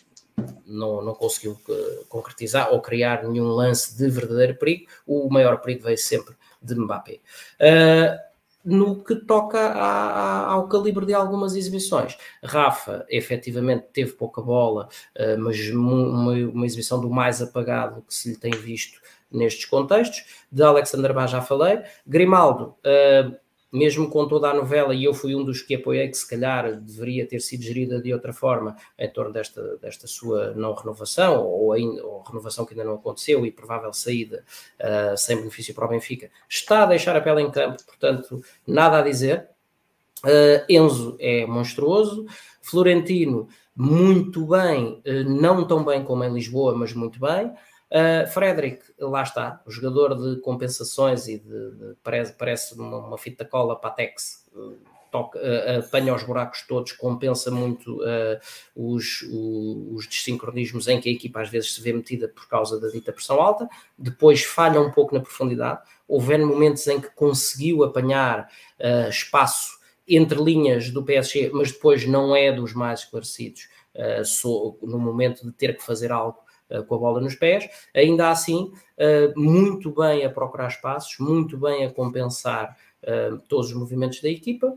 não, 0.67 1.03
não 1.03 1.15
conseguiu 1.15 1.59
concretizar 2.09 2.73
ou 2.73 2.81
criar 2.81 3.25
nenhum 3.25 3.49
lance 3.49 3.97
de 3.97 4.09
verdadeiro 4.09 4.57
perigo. 4.57 4.87
O 5.07 5.29
maior 5.31 5.61
perigo 5.61 5.85
veio 5.85 5.99
sempre 5.99 6.35
de 6.61 6.75
Mbappé. 6.75 7.21
Uh, 7.61 8.28
no 8.69 9.03
que 9.03 9.17
toca 9.17 9.59
a, 9.59 10.11
a, 10.11 10.53
ao 10.53 10.69
calibre 10.69 11.07
de 11.07 11.15
algumas 11.15 11.57
exibições. 11.57 12.19
Rafa, 12.45 13.07
efetivamente, 13.09 13.87
teve 13.93 14.13
pouca 14.13 14.43
bola, 14.43 14.89
uh, 15.17 15.39
mas 15.39 15.71
uma, 15.71 16.33
uma, 16.33 16.67
exibição 16.67 17.01
do 17.01 17.09
mais 17.09 17.41
apagado 17.41 18.03
que 18.03 18.15
se 18.15 18.31
lhe 18.31 18.37
tem 18.37 18.51
visto 18.51 19.01
nestes 19.33 19.65
contextos. 19.65 20.25
De 20.53 20.63
Alexander 20.63 21.15
Bá 21.15 21.27
já 21.27 21.41
falei. 21.41 21.81
Grimaldo, 22.07 22.77
uh, 22.85 23.37
mesmo 23.73 24.09
com 24.09 24.27
toda 24.27 24.49
a 24.51 24.55
novela, 24.55 24.95
e 24.95 25.05
eu 25.05 25.13
fui 25.13 25.35
um 25.35 25.45
dos 25.45 25.61
que 25.61 25.75
apoiei 25.75 26.09
que 26.09 26.17
se 26.17 26.29
calhar 26.29 26.75
deveria 26.81 27.27
ter 27.27 27.41
sido 27.41 27.63
gerida 27.63 28.01
de 28.01 28.13
outra 28.13 28.33
forma 28.33 28.77
em 28.99 29.09
torno 29.11 29.33
desta, 29.33 29.77
desta 29.77 30.07
sua 30.07 30.53
não 30.55 30.75
renovação, 30.75 31.45
ou, 31.45 31.73
ainda, 31.73 32.05
ou 32.05 32.23
renovação 32.23 32.65
que 32.65 32.73
ainda 32.73 32.85
não 32.85 32.95
aconteceu 32.95 33.45
e 33.45 33.51
provável 33.51 33.93
saída 33.93 34.45
uh, 34.81 35.17
sem 35.17 35.37
benefício 35.37 35.75
para 35.75 35.85
o 35.85 35.89
Benfica, 35.89 36.31
está 36.49 36.85
a 36.85 36.87
deixar 36.87 37.15
a 37.15 37.21
pele 37.21 37.43
em 37.43 37.51
campo, 37.51 37.83
portanto, 37.85 38.43
nada 38.67 38.99
a 38.99 39.03
dizer. 39.03 39.49
Uh, 40.25 40.65
Enzo 40.69 41.17
é 41.21 41.47
monstruoso, 41.47 42.27
Florentino 42.61 43.49
muito 43.77 44.47
bem, 44.47 45.01
uh, 45.07 45.29
não 45.29 45.65
tão 45.67 45.85
bem 45.85 46.03
como 46.03 46.25
em 46.25 46.33
Lisboa, 46.33 46.75
mas 46.75 46.93
muito 46.93 47.21
bem. 47.21 47.53
Uh, 47.91 48.27
Frederick, 48.29 48.85
lá 49.01 49.23
está, 49.23 49.63
o 49.65 49.71
jogador 49.71 50.15
de 50.15 50.43
compensações 50.43 51.27
e 51.27 51.39
de, 51.39 51.71
de 51.71 51.95
parece, 52.03 52.35
parece 52.35 52.75
uma, 52.75 52.99
uma, 52.99 53.17
fita 53.17 53.47
cola 53.47 53.81
Patex, 53.81 54.47
uh, 54.53 54.77
toca, 55.11 55.39
uh, 55.39 55.79
apanha 55.79 56.15
os 56.15 56.23
buracos 56.23 56.67
todos, 56.69 56.93
compensa 56.93 57.51
muito 57.51 58.03
uh, 58.03 58.39
os, 58.77 59.23
o, 59.31 59.95
os 59.95 60.07
desincronismos 60.07 60.87
em 60.87 61.01
que 61.01 61.09
a 61.09 61.13
equipa 61.13 61.41
às 61.41 61.49
vezes 61.49 61.75
se 61.75 61.81
vê 61.81 61.95
metida 61.95 62.29
por 62.29 62.47
causa 62.47 62.79
da 62.79 62.89
dita 62.89 63.11
pressão 63.11 63.41
alta, 63.41 63.67
depois 63.97 64.45
falha 64.45 64.79
um 64.79 64.91
pouco 64.91 65.15
na 65.15 65.23
profundidade, 65.23 65.81
houve 66.07 66.37
momentos 66.37 66.87
em 66.89 67.01
que 67.01 67.09
conseguiu 67.13 67.85
apanhar 67.85 68.51
espaço 69.09 69.79
entre 70.07 70.39
linhas 70.43 70.91
do 70.91 71.03
PSG, 71.03 71.51
mas 71.55 71.73
depois 71.73 72.07
não 72.07 72.37
é 72.37 72.53
dos 72.53 72.75
mais 72.75 73.01
esclarecidos. 73.01 73.69
No 74.83 74.99
momento 74.99 75.45
de 75.45 75.53
ter 75.53 75.77
que 75.77 75.83
fazer 75.83 76.13
algo 76.13 76.39
com 76.87 76.95
a 76.95 76.99
bola 76.99 77.21
nos 77.21 77.35
pés, 77.35 77.69
ainda 77.95 78.31
assim, 78.31 78.73
eh, 78.97 79.33
muito 79.37 79.91
bem 79.91 80.25
a 80.25 80.31
procurar 80.31 80.69
espaços, 80.69 81.17
muito 81.19 81.57
bem 81.57 81.85
a 81.85 81.93
compensar 81.93 82.77
eh, 83.03 83.31
todos 83.49 83.69
os 83.69 83.75
movimentos 83.75 84.21
da 84.21 84.29
equipa. 84.29 84.75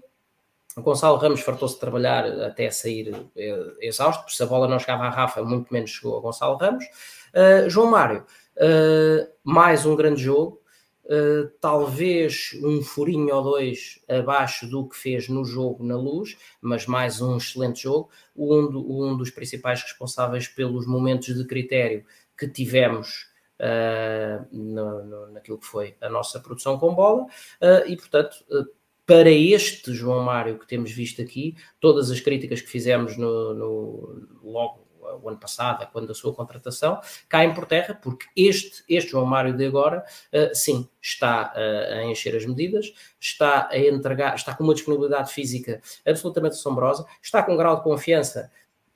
O 0.78 0.82
Gonçalo 0.82 1.18
Ramos 1.18 1.42
fartou-se 1.42 1.74
de 1.74 1.82
trabalhar 1.82 2.26
até 2.26 2.72
sair 2.72 3.14
exausto, 3.82 4.22
porque 4.22 4.38
se 4.38 4.42
a 4.42 4.46
bola 4.46 4.70
não 4.70 4.80
chegava 4.80 5.04
à 5.04 5.10
Rafa, 5.10 5.44
muito 5.44 5.72
menos 5.74 5.90
chegou 5.90 6.18
a 6.18 6.22
Gonçalo 6.22 6.56
Ramos. 6.56 6.86
João 7.68 7.92
Mário, 7.92 8.26
mais 9.44 9.86
um 9.86 9.98
grande 9.98 10.24
jogo, 10.24 10.61
Uh, 11.12 11.50
talvez 11.60 12.52
um 12.64 12.82
furinho 12.82 13.36
ou 13.36 13.44
dois 13.44 14.00
abaixo 14.08 14.66
do 14.66 14.88
que 14.88 14.96
fez 14.96 15.28
no 15.28 15.44
jogo 15.44 15.84
na 15.84 15.98
luz, 15.98 16.38
mas 16.62 16.86
mais 16.86 17.20
um 17.20 17.36
excelente 17.36 17.84
jogo. 17.84 18.10
Um, 18.34 18.72
do, 18.72 19.04
um 19.04 19.18
dos 19.18 19.30
principais 19.30 19.82
responsáveis 19.82 20.48
pelos 20.48 20.88
momentos 20.88 21.36
de 21.36 21.46
critério 21.46 22.06
que 22.38 22.48
tivemos 22.48 23.30
uh, 23.60 24.48
no, 24.56 25.04
no, 25.04 25.32
naquilo 25.32 25.58
que 25.58 25.66
foi 25.68 25.98
a 26.00 26.10
nossa 26.10 26.40
produção 26.40 26.80
com 26.80 26.96
bola, 26.96 27.24
uh, 27.24 27.88
e 27.88 27.98
portanto. 27.98 28.38
para 29.06 29.32
este 29.32 29.94
João 29.94 30.24
Mário 30.24 30.58
que 30.58 30.66
temos 30.66 30.92
visto 30.92 31.22
aqui, 31.22 31.58
todas 31.82 32.10
as 32.10 32.22
críticas 32.22 32.62
que 32.62 32.70
fizemos 32.70 33.18
no, 33.18 33.54
no 33.54 34.28
logo 34.42 34.88
o 35.22 35.30
ano 35.30 35.38
passado, 35.38 35.88
quando 35.92 36.08
da 36.08 36.14
sua 36.14 36.34
contratação, 36.34 37.00
caem 37.28 37.54
por 37.54 37.66
terra, 37.66 37.94
porque 37.94 38.28
este, 38.36 38.84
este 38.88 39.12
João 39.12 39.26
Mário 39.26 39.56
de 39.56 39.66
agora, 39.66 40.04
uh, 40.34 40.56
sim, 40.56 40.88
está 41.02 41.54
uh, 41.56 42.00
a 42.00 42.04
encher 42.06 42.36
as 42.36 42.46
medidas, 42.46 42.94
está 43.20 43.68
a 43.70 43.78
entregar, 43.78 44.36
está 44.36 44.54
com 44.54 44.64
uma 44.64 44.74
disponibilidade 44.74 45.32
física 45.32 45.82
absolutamente 46.06 46.56
assombrosa, 46.56 47.06
está 47.22 47.44
com 47.44 47.54
um 47.54 47.58
grau 47.58 47.78
de 47.78 47.84
confiança 47.84 48.52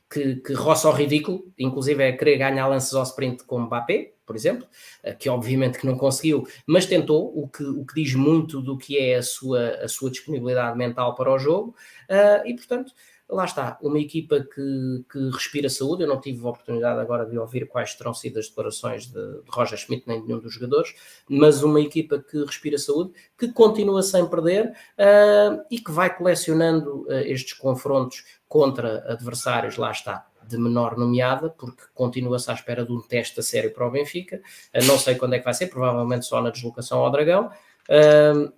que, 0.09 0.35
que 0.37 0.53
roça 0.53 0.87
ao 0.87 0.93
ridículo, 0.93 1.51
inclusive 1.57 2.03
é 2.03 2.11
querer 2.11 2.37
ganhar 2.37 2.67
lances 2.67 2.93
ao 2.93 3.03
sprint 3.03 3.43
com 3.43 3.59
Mbappé, 3.59 4.13
por 4.25 4.35
exemplo, 4.35 4.67
eh, 5.03 5.13
que 5.13 5.29
obviamente 5.29 5.77
que 5.77 5.85
não 5.85 5.97
conseguiu, 5.97 6.47
mas 6.65 6.85
tentou, 6.85 7.31
o 7.37 7.47
que, 7.47 7.63
o 7.63 7.85
que 7.85 7.95
diz 7.95 8.15
muito 8.15 8.61
do 8.61 8.77
que 8.77 8.97
é 8.97 9.15
a 9.15 9.23
sua, 9.23 9.69
a 9.83 9.87
sua 9.87 10.09
disponibilidade 10.09 10.77
mental 10.77 11.15
para 11.15 11.31
o 11.31 11.37
jogo, 11.37 11.75
uh, 12.09 12.47
e 12.47 12.55
portanto 12.55 12.93
lá 13.29 13.45
está, 13.45 13.77
uma 13.81 13.99
equipa 13.99 14.39
que, 14.39 15.05
que, 15.11 15.29
respira 15.31 15.69
saúde. 15.69 16.03
Eu 16.03 16.07
não 16.07 16.21
tive 16.21 16.45
a 16.45 16.49
oportunidade 16.49 16.99
agora 16.99 17.25
de 17.25 17.37
ouvir 17.37 17.67
quais 17.67 17.95
terão 17.95 18.13
sido 18.13 18.39
as 18.39 18.47
declarações 18.47 19.07
de, 19.07 19.13
de, 19.13 19.49
Roger 19.49 19.77
Schmidt 19.77 20.07
nem 20.07 20.21
de 20.21 20.27
nenhum 20.27 20.39
dos 20.39 20.53
jogadores, 20.53 20.93
mas 21.27 21.63
uma 21.63 21.79
equipa 21.79 22.19
que 22.19 22.43
respira 22.43 22.77
saúde, 22.77 23.11
que 23.37 23.51
continua 23.51 24.03
sem 24.03 24.25
perder 24.27 24.69
uh, 24.69 25.65
e 25.69 25.79
que 25.79 25.91
vai 25.91 26.15
colecionando 26.15 27.03
uh, 27.03 27.11
estes 27.25 27.53
confrontos 27.53 28.23
contra 28.47 29.11
adversários, 29.11 29.77
lá 29.77 29.91
está, 29.91 30.27
de 30.47 30.57
menor 30.57 30.95
nomeada, 30.95 31.49
porque 31.49 31.81
continua-se 31.93 32.51
à 32.51 32.53
espera 32.53 32.85
de 32.85 32.91
um 32.91 33.01
teste 33.01 33.39
a 33.39 33.43
sério 33.43 33.73
para 33.73 33.87
o 33.87 33.91
Benfica. 33.91 34.41
Uh, 34.73 34.85
não 34.85 34.99
sei 34.99 35.15
quando 35.15 35.33
é 35.33 35.39
que 35.39 35.45
vai 35.45 35.53
ser, 35.53 35.67
provavelmente 35.67 36.25
só 36.25 36.41
na 36.41 36.51
deslocação 36.51 36.99
ao 36.99 37.11
Dragão. 37.11 37.49
Uh, 37.89 38.53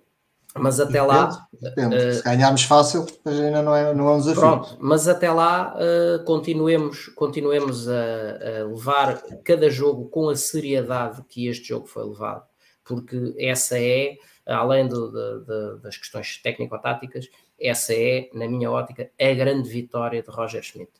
mas 0.60 0.80
até 0.80 0.92
depende, 0.92 1.08
lá. 1.08 1.48
Depende. 1.60 1.96
Uh, 1.96 2.12
Se 2.14 2.22
ganharmos 2.22 2.62
fácil, 2.62 3.06
ainda 3.24 3.62
não 3.62 3.74
é, 3.74 3.94
não 3.94 4.08
é 4.08 4.12
um 4.12 4.18
desafio. 4.18 4.40
Pronto, 4.40 4.76
mas 4.80 5.08
até 5.08 5.30
lá 5.30 5.74
uh, 5.76 6.24
continuemos, 6.24 7.06
continuemos 7.08 7.88
a, 7.88 7.92
a, 7.92 8.64
levar 8.64 9.22
cada 9.44 9.70
jogo 9.70 10.08
com 10.08 10.28
a 10.28 10.36
seriedade 10.36 11.22
que 11.28 11.46
este 11.46 11.68
jogo 11.68 11.86
foi 11.86 12.04
levado, 12.04 12.44
porque 12.84 13.34
essa 13.38 13.78
é, 13.78 14.16
além 14.46 14.88
do, 14.88 15.10
de, 15.10 15.44
de, 15.44 15.82
das 15.82 15.96
questões 15.96 16.38
técnico-táticas, 16.42 17.26
essa 17.60 17.94
é, 17.94 18.28
na 18.32 18.46
minha 18.46 18.70
ótica, 18.70 19.10
a 19.20 19.34
grande 19.34 19.68
vitória 19.68 20.22
de 20.22 20.30
Roger 20.30 20.62
Schmidt. 20.62 20.92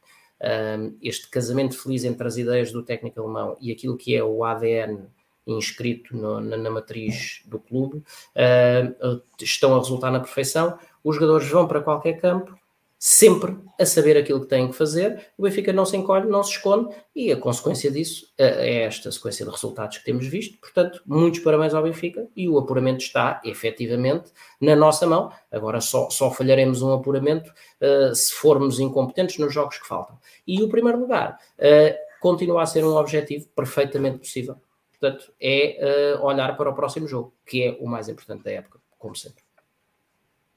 Este 1.02 1.28
casamento 1.28 1.76
feliz 1.76 2.04
entre 2.04 2.26
as 2.26 2.36
ideias 2.36 2.70
do 2.70 2.82
técnico 2.82 3.20
alemão 3.20 3.56
e 3.60 3.72
aquilo 3.72 3.96
que 3.96 4.14
é 4.14 4.22
o 4.22 4.44
ADN 4.44 5.08
inscrito 5.56 6.16
no, 6.16 6.40
na, 6.40 6.56
na, 6.56 6.70
matriz 6.70 7.42
do 7.46 7.58
clube, 7.58 7.98
uh, 7.98 9.22
estão 9.40 9.74
a 9.74 9.78
resultar 9.78 10.10
na 10.10 10.20
perfeição. 10.20 10.78
Os 11.02 11.16
jogadores 11.16 11.48
vão 11.48 11.66
para 11.66 11.80
qualquer 11.80 12.20
campo, 12.20 12.58
sempre 12.98 13.56
a 13.78 13.86
saber 13.86 14.16
aquilo 14.16 14.40
que 14.40 14.48
têm 14.48 14.68
que 14.68 14.74
fazer. 14.74 15.28
O 15.38 15.44
Benfica 15.44 15.72
não 15.72 15.86
se 15.86 15.96
encolhe, 15.96 16.28
não 16.28 16.42
se 16.42 16.52
esconde, 16.52 16.94
e 17.14 17.30
a 17.30 17.36
consequência 17.36 17.90
disso 17.90 18.32
é 18.36 18.82
esta 18.82 19.10
sequência 19.12 19.44
de 19.44 19.52
resultados 19.52 19.98
que 19.98 20.04
temos 20.04 20.26
visto. 20.26 20.58
Portanto, 20.58 21.00
muitos 21.06 21.40
parabéns 21.40 21.74
ao 21.74 21.82
Benfica 21.82 22.26
e 22.34 22.48
o 22.48 22.58
apuramento 22.58 23.04
está 23.04 23.40
efetivamente 23.44 24.32
na 24.60 24.74
nossa 24.74 25.06
mão. 25.06 25.30
Agora 25.50 25.80
só, 25.80 26.10
só 26.10 26.30
falharemos 26.30 26.82
um 26.82 26.92
apuramento 26.92 27.52
uh, 27.80 28.14
se 28.14 28.32
formos 28.32 28.80
incompetentes 28.80 29.38
nos 29.38 29.54
jogos 29.54 29.78
que 29.78 29.86
faltam. 29.86 30.18
E 30.46 30.60
o 30.62 30.68
primeiro 30.68 30.98
lugar 30.98 31.38
uh, 31.58 32.08
continua 32.20 32.62
a 32.62 32.66
ser 32.66 32.84
um 32.84 32.96
objetivo 32.96 33.46
perfeitamente 33.54 34.18
possível. 34.18 34.56
Portanto, 35.00 35.32
é 35.40 36.16
uh, 36.18 36.24
olhar 36.24 36.56
para 36.56 36.70
o 36.70 36.74
próximo 36.74 37.06
jogo, 37.06 37.32
que 37.46 37.62
é 37.62 37.76
o 37.80 37.86
mais 37.86 38.08
importante 38.08 38.42
da 38.44 38.50
época, 38.50 38.80
como 38.98 39.14
sempre. 39.14 39.44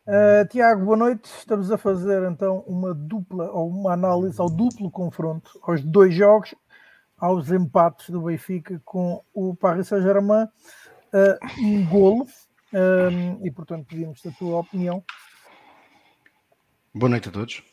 Uh, 0.07 0.47
Tiago, 0.49 0.83
boa 0.83 0.97
noite. 0.97 1.29
Estamos 1.37 1.71
a 1.71 1.77
fazer 1.77 2.23
então 2.23 2.63
uma 2.67 2.93
dupla 2.93 3.51
ou 3.51 3.69
uma 3.69 3.93
análise 3.93 4.41
ao 4.41 4.49
duplo 4.49 4.89
confronto 4.89 5.59
aos 5.61 5.81
dois 5.83 6.15
jogos, 6.15 6.55
aos 7.17 7.51
empates 7.51 8.09
do 8.09 8.21
Benfica 8.21 8.81
com 8.83 9.23
o 9.31 9.55
Paris 9.55 9.87
Saint-Germain, 9.87 10.45
uh, 10.45 11.63
um 11.63 11.85
golo, 11.87 12.25
e 13.43 13.51
portanto 13.51 13.85
pedimos 13.85 14.25
a 14.25 14.31
tua 14.31 14.59
opinião. 14.59 15.03
Boa 16.95 17.09
noite 17.09 17.29
a 17.29 17.31
todos. 17.31 17.63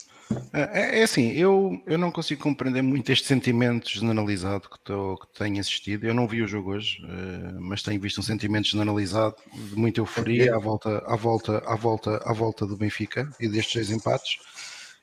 É, 0.53 1.01
é 1.01 1.03
assim, 1.03 1.31
eu, 1.33 1.81
eu 1.87 1.97
não 1.97 2.11
consigo 2.11 2.43
compreender 2.43 2.83
muito 2.83 3.11
este 3.11 3.27
sentimento 3.27 3.89
generalizado 3.89 4.69
que, 4.69 4.79
tô, 4.81 5.17
que 5.17 5.39
tenho 5.39 5.59
assistido. 5.61 6.05
Eu 6.05 6.15
não 6.15 6.27
vi 6.29 6.43
o 6.43 6.49
jogo 6.49 6.73
hoje, 6.73 6.99
eh, 7.05 7.53
mas 7.59 7.83
tenho 7.83 8.01
visto 8.01 8.21
um 8.21 8.23
sentimento 8.23 8.69
generalizado 8.69 9.37
de 9.55 9.77
muita 9.77 10.01
euforia 10.01 10.55
à 10.55 10.59
volta, 10.59 10.99
à 11.07 11.17
volta, 11.17 11.59
à 11.67 11.75
volta, 11.77 12.17
à 12.25 12.33
volta 12.33 12.67
do 12.67 12.77
Benfica 12.77 13.31
e 13.41 13.49
destes 13.49 13.73
seis 13.73 13.91
empates. 13.91 14.39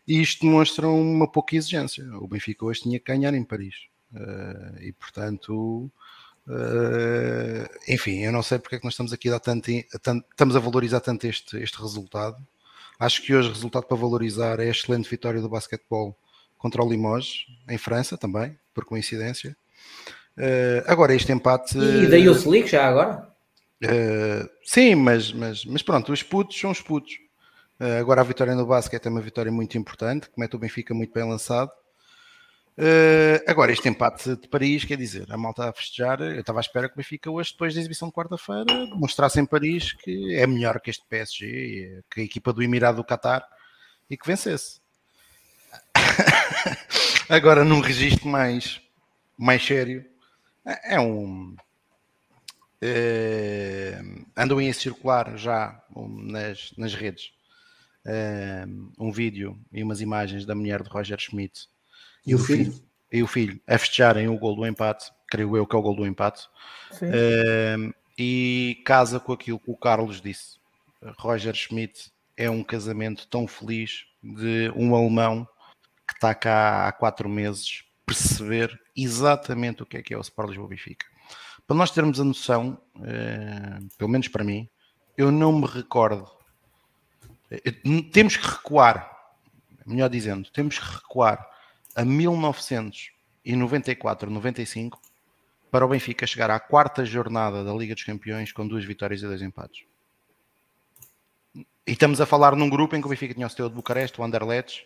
E 0.07 0.21
isto 0.21 0.45
demonstra 0.45 0.87
uma 0.87 1.31
pouca 1.31 1.55
exigência. 1.55 2.05
O 2.19 2.27
Benfica 2.27 2.65
hoje 2.65 2.81
tinha 2.81 2.99
que 2.99 3.11
ganhar 3.11 3.33
em 3.33 3.43
Paris. 3.43 3.75
Eh, 4.15 4.87
e 4.87 4.93
portanto, 4.93 5.91
eh, 6.47 7.69
enfim, 7.89 8.19
eu 8.19 8.31
não 8.31 8.43
sei 8.43 8.59
porque 8.59 8.75
é 8.75 8.79
que 8.79 8.85
nós 8.85 8.93
estamos 8.93 9.11
aqui 9.13 9.29
a 9.29 9.33
dar 9.33 9.39
tanto, 9.39 9.71
estamos 9.71 10.55
a 10.55 10.59
valorizar 10.59 10.99
tanto 10.99 11.25
este, 11.25 11.57
este 11.57 11.81
resultado 11.81 12.37
Acho 12.99 13.21
que 13.21 13.33
hoje 13.33 13.49
o 13.49 13.53
resultado 13.53 13.85
para 13.85 13.97
valorizar 13.97 14.59
é 14.59 14.63
a 14.63 14.71
excelente 14.71 15.09
vitória 15.09 15.41
do 15.41 15.49
basquetebol 15.49 16.17
contra 16.57 16.83
o 16.83 16.89
Limoges, 16.89 17.45
em 17.69 17.77
França 17.77 18.17
também, 18.17 18.57
por 18.73 18.85
coincidência. 18.85 19.55
Uh, 20.37 20.83
agora, 20.87 21.13
este 21.13 21.31
empate. 21.31 21.77
E 21.77 22.07
da 22.07 22.17
Youth 22.17 22.45
League 22.45 22.67
já 22.67 22.87
agora? 22.87 23.27
Uh, 23.83 24.49
sim, 24.63 24.95
mas, 24.95 25.31
mas, 25.31 25.65
mas 25.65 25.81
pronto, 25.81 26.11
os 26.11 26.23
putos 26.23 26.59
são 26.59 26.71
os 26.71 26.81
putos. 26.81 27.13
Uh, 27.79 27.99
agora 27.99 28.21
a 28.21 28.23
vitória 28.23 28.55
no 28.55 28.65
basquete 28.65 29.05
é 29.05 29.09
uma 29.09 29.21
vitória 29.21 29.51
muito 29.51 29.77
importante, 29.77 30.29
que 30.29 30.39
mete 30.39 30.55
o 30.55 30.59
Benfica 30.59 30.93
muito 30.93 31.13
bem 31.13 31.27
lançado. 31.27 31.71
Uh, 32.77 33.39
agora, 33.47 33.71
este 33.71 33.87
empate 33.87 34.35
de 34.35 34.49
Paris, 34.49 34.83
quer 34.83 34.97
dizer, 34.97 35.31
a 35.31 35.37
malta 35.37 35.69
a 35.69 35.73
festejar, 35.73 36.19
eu 36.19 36.41
estava 36.41 36.59
à 36.59 36.61
espera 36.61 36.89
que 36.89 36.95
o 36.95 36.97
Benfica 36.97 37.31
hoje, 37.31 37.53
depois 37.53 37.73
da 37.73 37.79
exibição 37.79 38.09
de 38.09 38.13
quarta-feira, 38.13 38.65
mostrasse 38.95 39.39
em 39.39 39.45
Paris 39.45 39.93
que 39.93 40.35
é 40.35 40.45
melhor 40.45 40.81
que 40.81 40.89
este 40.89 41.05
PSG, 41.07 42.03
que 42.11 42.21
a 42.21 42.23
equipa 42.25 42.51
do 42.51 42.61
Emirado 42.61 42.97
do 42.97 43.05
Qatar, 43.05 43.47
e 44.09 44.17
que 44.17 44.27
vencesse. 44.27 44.81
agora, 47.29 47.63
num 47.63 47.79
registro 47.79 48.27
mais, 48.27 48.81
mais 49.37 49.65
sério, 49.65 50.05
é, 50.65 50.95
é 50.95 50.99
um. 50.99 51.55
Uh, 52.83 54.25
andam 54.35 54.59
a 54.59 54.73
circular 54.73 55.37
já 55.37 55.81
nas, 55.95 56.73
nas 56.77 56.93
redes 56.93 57.31
uh, 58.05 58.91
um 58.99 59.11
vídeo 59.11 59.57
e 59.71 59.81
umas 59.81 60.01
imagens 60.01 60.45
da 60.45 60.53
mulher 60.53 60.83
de 60.83 60.89
Roger 60.89 61.17
Schmidt 61.17 61.67
e 62.25 62.35
o 62.35 62.39
filho? 62.39 62.73
E 63.11 63.23
o 63.23 63.27
filho 63.27 63.59
a 63.67 63.77
festejarem 63.77 64.27
o 64.27 64.37
gol 64.37 64.55
do 64.55 64.65
empate, 64.65 65.11
creio 65.27 65.55
eu 65.55 65.65
que 65.65 65.75
é 65.75 65.79
o 65.79 65.81
gol 65.81 65.95
do 65.95 66.05
empate. 66.05 66.47
Uh, 66.93 67.93
e 68.17 68.81
casa 68.85 69.19
com 69.19 69.33
aquilo 69.33 69.59
que 69.59 69.71
o 69.71 69.77
Carlos 69.77 70.21
disse. 70.21 70.57
Roger 71.17 71.53
Schmidt 71.53 72.11
é 72.35 72.49
um 72.49 72.63
casamento 72.63 73.27
tão 73.27 73.47
feliz 73.47 74.05
de 74.23 74.71
um 74.75 74.95
alemão 74.95 75.47
que 76.07 76.13
está 76.13 76.33
cá 76.33 76.87
há 76.87 76.91
quatro 76.91 77.29
meses 77.29 77.83
perceber 78.05 78.79
exatamente 78.95 79.83
o 79.83 79.85
que 79.85 79.97
é 79.97 80.01
que 80.01 80.13
é 80.13 80.17
o 80.17 80.21
Sport 80.21 80.49
Lisboa 80.49 80.69
Benfica. 80.69 81.05
Para 81.67 81.75
nós 81.75 81.91
termos 81.91 82.19
a 82.19 82.23
noção, 82.23 82.79
uh, 82.95 83.97
pelo 83.97 84.09
menos 84.09 84.27
para 84.27 84.43
mim, 84.43 84.69
eu 85.17 85.31
não 85.31 85.51
me 85.51 85.65
recordo. 85.65 86.29
Uh, 87.51 88.03
temos 88.11 88.37
que 88.37 88.47
recuar, 88.47 89.11
melhor 89.85 90.09
dizendo, 90.09 90.49
temos 90.51 90.77
que 90.77 90.85
recuar 90.85 91.54
a 91.95 92.03
1994, 92.03 94.29
95 94.29 94.99
para 95.71 95.85
o 95.85 95.89
Benfica 95.89 96.27
chegar 96.27 96.51
à 96.51 96.59
quarta 96.59 97.05
jornada 97.05 97.63
da 97.63 97.73
Liga 97.73 97.93
dos 97.93 98.03
Campeões 98.03 98.51
com 98.51 98.67
duas 98.67 98.85
vitórias 98.85 99.21
e 99.21 99.25
dois 99.25 99.41
empates. 99.41 99.85
E 101.55 101.91
estamos 101.91 102.19
a 102.19 102.25
falar 102.25 102.55
num 102.55 102.69
grupo 102.69 102.95
em 102.95 103.01
que 103.01 103.07
o 103.07 103.09
Benfica 103.09 103.33
tinha 103.33 103.45
o 103.45 103.49
Steaua 103.49 103.69
de 103.69 103.75
Bucareste, 103.75 104.19
o 104.19 104.23
Anderlecht 104.23 104.85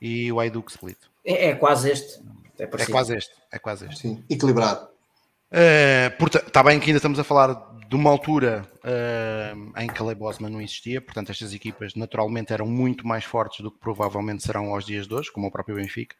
e 0.00 0.30
o 0.30 0.40
Aiduk 0.40 0.70
Split. 0.70 0.98
É, 1.24 1.50
é, 1.50 1.54
quase 1.54 1.90
este. 1.90 2.22
É, 2.58 2.64
é, 2.64 2.66
quase 2.66 3.16
este. 3.16 3.34
É 3.52 3.58
quase 3.58 3.86
este. 3.86 4.00
Sim, 4.00 4.24
equilibrado. 4.28 4.88
Uh, 5.50 6.16
portanto, 6.18 6.48
está 6.48 6.62
bem 6.62 6.80
que 6.80 6.86
ainda 6.86 6.98
estamos 6.98 7.18
a 7.18 7.24
falar 7.24 7.54
de 7.88 7.94
uma 7.94 8.10
altura 8.10 8.68
uh, 8.84 9.80
em 9.80 9.86
que 9.86 10.02
a 10.02 10.04
Lei 10.04 10.14
Bosman 10.14 10.50
não 10.50 10.60
existia, 10.60 11.00
portanto 11.00 11.30
estas 11.30 11.54
equipas 11.54 11.94
naturalmente 11.94 12.52
eram 12.52 12.66
muito 12.66 13.06
mais 13.06 13.24
fortes 13.24 13.60
do 13.60 13.70
que 13.70 13.78
provavelmente 13.78 14.42
serão 14.42 14.74
aos 14.74 14.84
dias 14.84 15.06
de 15.06 15.14
hoje, 15.14 15.30
como 15.30 15.46
o 15.46 15.50
próprio 15.50 15.76
Benfica. 15.76 16.16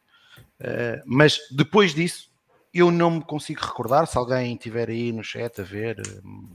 Uh, 0.59 1.01
mas 1.05 1.39
depois 1.51 1.93
disso, 1.93 2.29
eu 2.73 2.91
não 2.91 3.11
me 3.11 3.23
consigo 3.23 3.61
recordar. 3.61 4.07
Se 4.07 4.17
alguém 4.17 4.53
estiver 4.53 4.89
aí 4.89 5.11
no 5.11 5.23
chat 5.23 5.61
a 5.61 5.63
ver 5.63 5.99
uh, 5.99 6.49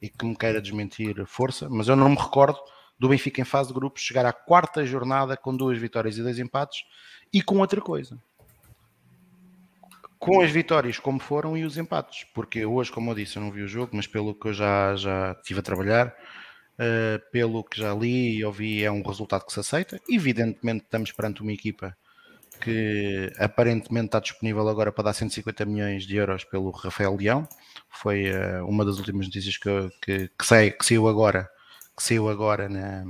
e 0.00 0.08
que 0.08 0.24
me 0.24 0.36
queira 0.36 0.60
desmentir, 0.60 1.24
força, 1.26 1.68
mas 1.68 1.88
eu 1.88 1.96
não 1.96 2.08
me 2.08 2.16
recordo 2.16 2.58
do 2.98 3.08
Benfica 3.08 3.40
em 3.40 3.44
fase 3.44 3.68
de 3.68 3.74
grupos 3.74 4.02
chegar 4.02 4.26
à 4.26 4.32
quarta 4.32 4.84
jornada 4.84 5.36
com 5.36 5.56
duas 5.56 5.78
vitórias 5.78 6.18
e 6.18 6.22
dois 6.22 6.38
empates 6.38 6.84
e 7.32 7.42
com 7.42 7.58
outra 7.58 7.80
coisa. 7.80 8.18
Com 10.18 10.42
as 10.42 10.50
vitórias 10.50 10.98
como 10.98 11.18
foram 11.18 11.56
e 11.56 11.64
os 11.64 11.78
empates, 11.78 12.26
porque 12.34 12.66
hoje, 12.66 12.92
como 12.92 13.10
eu 13.10 13.14
disse, 13.14 13.38
eu 13.38 13.42
não 13.42 13.50
vi 13.50 13.62
o 13.62 13.68
jogo, 13.68 13.92
mas 13.94 14.06
pelo 14.06 14.34
que 14.34 14.48
eu 14.48 14.52
já, 14.52 14.94
já 14.96 15.32
estive 15.32 15.60
a 15.60 15.62
trabalhar, 15.62 16.08
uh, 16.08 17.30
pelo 17.32 17.64
que 17.64 17.80
já 17.80 17.94
li 17.94 18.36
e 18.36 18.44
ouvi, 18.44 18.84
é 18.84 18.92
um 18.92 19.02
resultado 19.02 19.46
que 19.46 19.52
se 19.52 19.60
aceita. 19.60 19.98
Evidentemente, 20.10 20.84
estamos 20.84 21.10
perante 21.10 21.40
uma 21.40 21.52
equipa 21.52 21.96
que 22.60 23.32
aparentemente 23.38 24.06
está 24.06 24.20
disponível 24.20 24.68
agora 24.68 24.92
para 24.92 25.04
dar 25.04 25.12
150 25.12 25.64
milhões 25.64 26.06
de 26.06 26.16
euros 26.16 26.44
pelo 26.44 26.70
Rafael 26.70 27.16
Leão. 27.16 27.48
Foi 27.88 28.30
uh, 28.30 28.66
uma 28.66 28.84
das 28.84 28.98
últimas 28.98 29.26
notícias 29.26 29.56
que, 29.56 29.90
que, 30.02 30.28
que, 30.28 30.70
que 30.70 30.84
saiu 30.86 31.08
agora, 31.08 31.48
que 31.96 32.02
saiu 32.02 32.28
agora 32.28 32.68
na, 32.68 33.04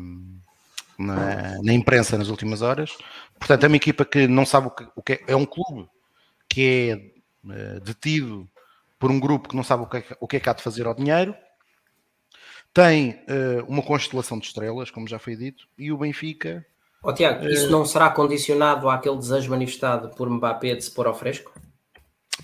na, 0.99 1.63
na, 1.63 1.73
imprensa 1.73 2.17
nas 2.17 2.29
últimas 2.29 2.63
horas. 2.63 2.97
Portanto, 3.39 3.65
é 3.65 3.67
uma 3.67 3.77
equipa 3.77 4.05
que 4.05 4.27
não 4.27 4.47
sabe 4.47 4.69
o 4.69 4.71
que, 4.71 4.89
o 4.97 5.03
que 5.03 5.13
é, 5.15 5.21
é 5.29 5.37
um 5.37 5.47
clube 5.47 5.89
que 6.49 7.13
é 7.45 7.47
uh, 7.49 7.81
detido 7.81 8.49
por 8.99 9.11
um 9.11 9.19
grupo 9.19 9.49
que 9.49 9.57
não 9.57 9.65
sabe 9.65 9.83
o 9.83 9.87
que, 9.87 9.97
é, 9.99 10.05
o 10.21 10.29
que 10.29 10.37
é 10.37 10.41
que 10.41 10.49
há 10.49 10.53
de 10.53 10.63
fazer 10.63 10.87
ao 10.87 10.95
dinheiro. 10.95 11.35
Tem 12.73 13.13
uh, 13.13 13.65
uma 13.67 13.83
constelação 13.83 14.39
de 14.39 14.47
estrelas, 14.47 14.91
como 14.91 15.09
já 15.09 15.19
foi 15.19 15.35
dito, 15.37 15.67
e 15.77 15.91
o 15.91 15.99
Benfica. 15.99 16.65
Oh, 17.03 17.13
Tiago, 17.13 17.47
isso 17.49 17.69
uh, 17.69 17.71
não 17.71 17.85
será 17.85 18.11
condicionado 18.11 18.89
àquele 18.89 19.17
desejo 19.17 19.51
manifestado 19.51 20.11
por 20.11 20.29
Mbappé 20.29 20.75
de 20.75 20.85
se 20.85 20.91
pôr 20.91 21.07
ao 21.07 21.15
fresco? 21.15 21.53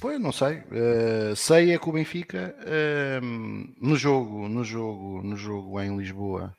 Pois, 0.01 0.21
não 0.21 0.33
sei. 0.33 0.59
Uh, 0.59 1.37
sei 1.37 1.73
é 1.73 1.79
que 1.79 1.89
o 1.89 1.93
Benfica 1.93 2.55
no 3.81 3.97
jogo, 3.97 4.49
no 4.49 4.65
jogo, 4.65 5.23
no 5.23 5.37
jogo 5.37 5.81
em 5.81 5.97
Lisboa 5.97 6.55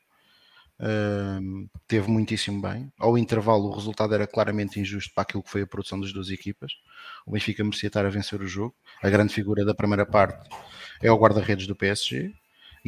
Uh, 0.80 1.68
teve 1.88 2.08
muitíssimo 2.08 2.62
bem. 2.62 2.92
Ao 2.98 3.18
intervalo, 3.18 3.68
o 3.68 3.74
resultado 3.74 4.14
era 4.14 4.26
claramente 4.26 4.78
injusto 4.78 5.12
para 5.12 5.22
aquilo 5.22 5.42
que 5.42 5.50
foi 5.50 5.62
a 5.62 5.66
produção 5.66 5.98
das 5.98 6.12
duas 6.12 6.30
equipas. 6.30 6.72
O 7.26 7.32
Benfica 7.32 7.64
merecia 7.64 7.88
estar 7.88 8.06
a 8.06 8.10
vencer 8.10 8.40
o 8.40 8.46
jogo. 8.46 8.74
A 9.02 9.10
grande 9.10 9.34
figura 9.34 9.64
da 9.64 9.74
primeira 9.74 10.06
parte 10.06 10.48
é 11.02 11.10
o 11.10 11.16
guarda-redes 11.18 11.66
do 11.66 11.74
PSG 11.74 12.32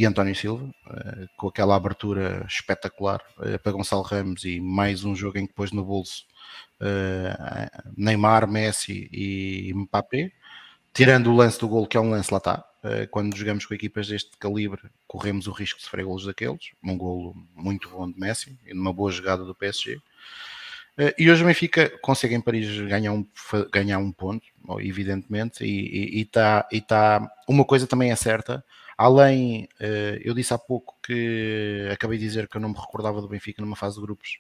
e 0.01 0.07
António 0.07 0.35
Silva, 0.35 0.65
uh, 0.65 1.29
com 1.37 1.49
aquela 1.49 1.77
abertura 1.77 2.47
espetacular 2.49 3.21
uh, 3.39 3.59
para 3.59 3.73
Gonçalo 3.73 4.03
Ramos 4.03 4.45
e 4.45 4.59
mais 4.59 5.05
um 5.05 5.15
jogo 5.15 5.39
em 5.39 5.47
que 5.47 5.53
pôs 5.53 5.73
no 5.73 5.85
bolso 5.85 6.25
ah, 6.81 7.83
Neymar, 7.95 8.49
Messi 8.49 9.09
e 9.13 9.73
Mbappé. 9.75 10.33
Tirando 10.95 11.31
o 11.31 11.37
lance 11.37 11.61
do 11.61 11.69
gol, 11.69 11.87
que 11.87 11.99
é 11.99 12.01
um 12.01 12.11
lance 12.11 12.33
lá 12.33 12.39
está, 12.39 12.65
eh, 12.83 13.07
quando 13.07 13.37
jogamos 13.37 13.67
com 13.67 13.75
equipas 13.75 14.09
deste 14.09 14.31
calibre, 14.39 14.81
corremos 15.07 15.47
o 15.47 15.53
risco 15.53 15.79
de 15.79 15.85
sofrer 15.85 16.05
golos 16.05 16.25
daqueles. 16.25 16.71
Um 16.83 16.97
golo 16.97 17.35
muito 17.55 17.91
bom 17.91 18.11
de 18.11 18.19
Messi 18.19 18.59
e 18.67 18.73
numa 18.75 18.93
boa 18.93 19.13
jogada 19.13 19.45
do 19.45 19.55
PSG. 19.55 20.01
Eh, 20.99 21.15
e 21.19 21.31
hoje 21.31 21.43
o 21.43 21.47
Benfica 21.47 21.91
consegue 22.01 22.35
em 22.35 22.41
Paris 22.41 22.81
ganhar 22.89 23.13
um, 23.13 23.27
ganhar 23.71 23.99
um 23.99 24.11
ponto, 24.11 24.47
evidentemente, 24.81 25.65
e 25.65 26.23
está 26.23 26.67
e, 26.73 26.79
e 26.79 26.81
tá, 26.81 27.31
uma 27.49 27.65
coisa 27.65 27.87
também 27.87 28.11
é 28.11 28.17
certa. 28.17 28.65
Além, 29.03 29.67
eh, 29.81 30.21
eu 30.23 30.35
disse 30.35 30.53
há 30.53 30.59
pouco 30.59 30.95
que 31.03 31.89
acabei 31.91 32.19
de 32.19 32.27
dizer 32.27 32.47
que 32.47 32.59
eu 32.59 32.61
não 32.61 32.69
me 32.69 32.79
recordava 32.79 33.19
do 33.23 33.29
Benfica 33.29 33.63
numa 33.63 33.75
fase 33.75 33.95
de 33.97 34.03
grupos 34.03 34.39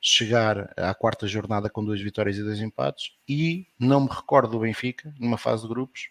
chegar 0.00 0.72
à 0.74 0.94
quarta 0.94 1.26
jornada 1.26 1.68
com 1.68 1.84
duas 1.84 2.00
vitórias 2.00 2.38
e 2.38 2.42
dois 2.42 2.62
empates, 2.62 3.12
e 3.28 3.66
não 3.78 4.00
me 4.00 4.08
recordo 4.08 4.52
do 4.52 4.60
Benfica 4.60 5.12
numa 5.20 5.36
fase 5.36 5.64
de 5.64 5.68
grupos 5.68 6.08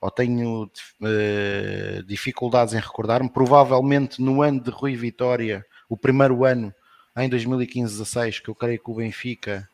ou 0.00 0.10
tenho 0.10 0.64
uh, 0.64 2.02
dificuldades 2.06 2.72
em 2.72 2.80
recordar-me, 2.80 3.28
provavelmente 3.28 4.22
no 4.22 4.40
ano 4.40 4.58
de 4.58 4.70
Rui 4.70 4.96
Vitória, 4.96 5.62
o 5.90 5.96
primeiro 5.96 6.42
ano, 6.42 6.74
em 7.18 7.28
2015-16, 7.28 8.40
que 8.40 8.48
eu 8.48 8.54
creio 8.54 8.82
que 8.82 8.90
o 8.90 8.94
Benfica 8.94 9.68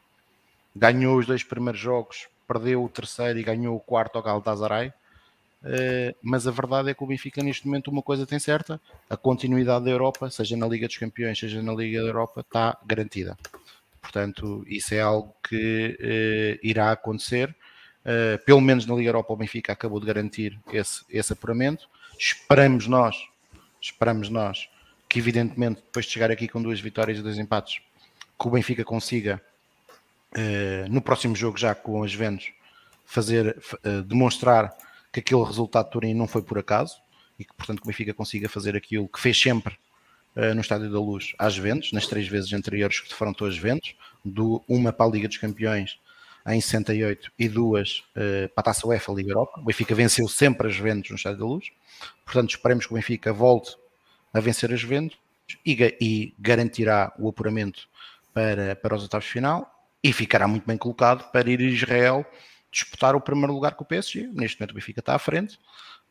ganhou 0.74 1.16
os 1.16 1.26
dois 1.26 1.44
primeiros 1.44 1.80
jogos, 1.80 2.26
perdeu 2.48 2.82
o 2.82 2.88
terceiro 2.88 3.38
e 3.38 3.44
ganhou 3.44 3.76
o 3.76 3.80
quarto 3.80 4.16
ao 4.16 4.22
Galatasaray. 4.24 4.92
Uh, 5.62 6.14
mas 6.22 6.46
a 6.46 6.50
verdade 6.50 6.90
é 6.90 6.94
que 6.94 7.04
o 7.04 7.06
Benfica 7.06 7.42
neste 7.42 7.66
momento 7.66 7.88
uma 7.88 8.02
coisa 8.02 8.26
tem 8.26 8.38
certa, 8.38 8.80
a 9.08 9.16
continuidade 9.16 9.84
da 9.84 9.90
Europa, 9.90 10.28
seja 10.28 10.56
na 10.56 10.66
Liga 10.66 10.86
dos 10.86 10.96
Campeões, 10.96 11.38
seja 11.38 11.62
na 11.62 11.72
Liga 11.72 12.02
da 12.02 12.08
Europa, 12.08 12.40
está 12.40 12.76
garantida. 12.84 13.38
Portanto, 14.00 14.64
isso 14.66 14.92
é 14.94 15.00
algo 15.00 15.34
que 15.48 15.96
uh, 16.00 16.66
irá 16.66 16.90
acontecer 16.90 17.54
Uh, 18.02 18.36
pelo 18.44 18.60
menos 18.60 18.84
na 18.84 18.96
Liga 18.96 19.10
Europa, 19.10 19.32
o 19.32 19.36
Benfica 19.36 19.72
acabou 19.72 20.00
de 20.00 20.06
garantir 20.06 20.58
esse, 20.72 21.04
esse 21.08 21.32
apuramento. 21.32 21.88
Esperamos 22.18 22.88
nós, 22.88 23.16
esperamos 23.80 24.28
nós, 24.28 24.68
que 25.08 25.18
evidentemente 25.20 25.76
depois 25.76 26.06
de 26.06 26.12
chegar 26.12 26.30
aqui 26.30 26.48
com 26.48 26.60
duas 26.60 26.80
vitórias 26.80 27.18
e 27.18 27.22
dois 27.22 27.38
empates, 27.38 27.80
que 28.38 28.48
o 28.48 28.50
Benfica 28.50 28.84
consiga 28.84 29.40
no 30.88 31.02
próximo 31.02 31.36
jogo 31.36 31.58
já 31.58 31.74
com 31.74 32.02
as 32.02 32.14
Ventos 32.14 32.50
fazer, 33.04 33.54
demonstrar 34.06 34.74
que 35.12 35.20
aquele 35.20 35.44
resultado 35.44 35.86
de 35.86 35.92
Turim 35.92 36.14
não 36.14 36.26
foi 36.26 36.42
por 36.42 36.58
acaso 36.58 36.96
e 37.38 37.44
que 37.44 37.54
portanto 37.54 37.80
o 37.80 37.86
Benfica 37.86 38.14
consiga 38.14 38.48
fazer 38.48 38.74
aquilo 38.76 39.08
que 39.08 39.20
fez 39.20 39.40
sempre 39.40 39.76
no 40.54 40.62
Estádio 40.62 40.90
da 40.90 40.98
Luz 40.98 41.34
às 41.38 41.58
Ventos, 41.58 41.92
nas 41.92 42.06
três 42.06 42.26
vezes 42.26 42.52
anteriores 42.54 43.00
que 43.00 43.08
defrontou 43.08 43.46
as 43.46 43.58
Ventos, 43.58 43.94
do 44.24 44.62
uma 44.66 44.90
para 44.90 45.06
a 45.06 45.10
Liga 45.10 45.28
dos 45.28 45.36
Campeões 45.36 45.98
em 46.46 46.60
68 46.60 47.30
e 47.38 47.48
duas 47.48 47.98
uh, 48.16 48.48
para 48.54 48.60
a 48.60 48.62
Taça 48.62 48.86
UEFA 48.86 49.12
Liga 49.12 49.30
Europa. 49.30 49.60
O 49.60 49.64
Benfica 49.64 49.94
venceu 49.94 50.26
sempre 50.28 50.68
as 50.68 50.74
Juventus 50.74 51.10
no 51.10 51.16
Estádio 51.16 51.38
da 51.38 51.44
Luz. 51.44 51.66
Portanto, 52.24 52.50
esperemos 52.50 52.86
que 52.86 52.92
o 52.92 52.96
Benfica 52.96 53.32
volte 53.32 53.76
a 54.32 54.40
vencer 54.40 54.72
as 54.72 54.80
Juventus 54.80 55.18
e, 55.64 55.96
e 56.00 56.34
garantirá 56.38 57.12
o 57.18 57.28
apuramento 57.28 57.88
para, 58.32 58.74
para 58.74 58.96
os 58.96 59.02
oitavos 59.02 59.26
de 59.26 59.32
final 59.32 59.70
e 60.02 60.12
ficará 60.12 60.48
muito 60.48 60.66
bem 60.66 60.76
colocado 60.76 61.30
para 61.30 61.48
ir 61.48 61.60
a 61.60 61.64
Israel 61.64 62.26
disputar 62.72 63.14
o 63.14 63.20
primeiro 63.20 63.52
lugar 63.52 63.74
com 63.74 63.84
o 63.84 63.86
PSG. 63.86 64.30
Neste 64.32 64.58
momento 64.58 64.72
o 64.72 64.74
Benfica 64.74 65.00
está 65.00 65.14
à 65.14 65.18
frente. 65.18 65.58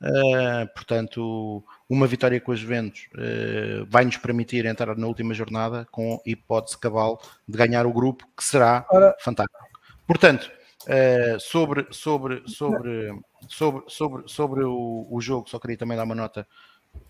Uh, 0.01 0.65
portanto, 0.73 1.63
uma 1.87 2.07
vitória 2.07 2.41
com 2.41 2.51
as 2.51 2.59
Juventus 2.59 3.07
uh, 3.13 3.85
vai 3.87 4.03
nos 4.03 4.17
permitir 4.17 4.65
entrar 4.65 4.97
na 4.97 5.07
última 5.07 5.33
jornada 5.33 5.87
com 5.91 6.19
hipótese 6.25 6.77
cabal 6.77 7.21
de 7.47 7.55
ganhar 7.55 7.85
o 7.85 7.93
grupo, 7.93 8.27
que 8.35 8.43
será 8.43 8.85
Ora, 8.89 9.15
fantástico. 9.19 9.59
Portanto, 10.07 10.51
uh, 10.83 11.39
sobre, 11.39 11.85
sobre, 11.91 12.41
sobre, 12.47 13.13
sobre, 13.47 13.83
sobre, 13.87 14.23
sobre 14.27 14.63
o, 14.63 15.07
o, 15.09 15.21
jogo, 15.21 15.47
só 15.47 15.59
queria 15.59 15.77
também 15.77 15.95
dar 15.95 16.03
uma 16.03 16.15
nota 16.15 16.47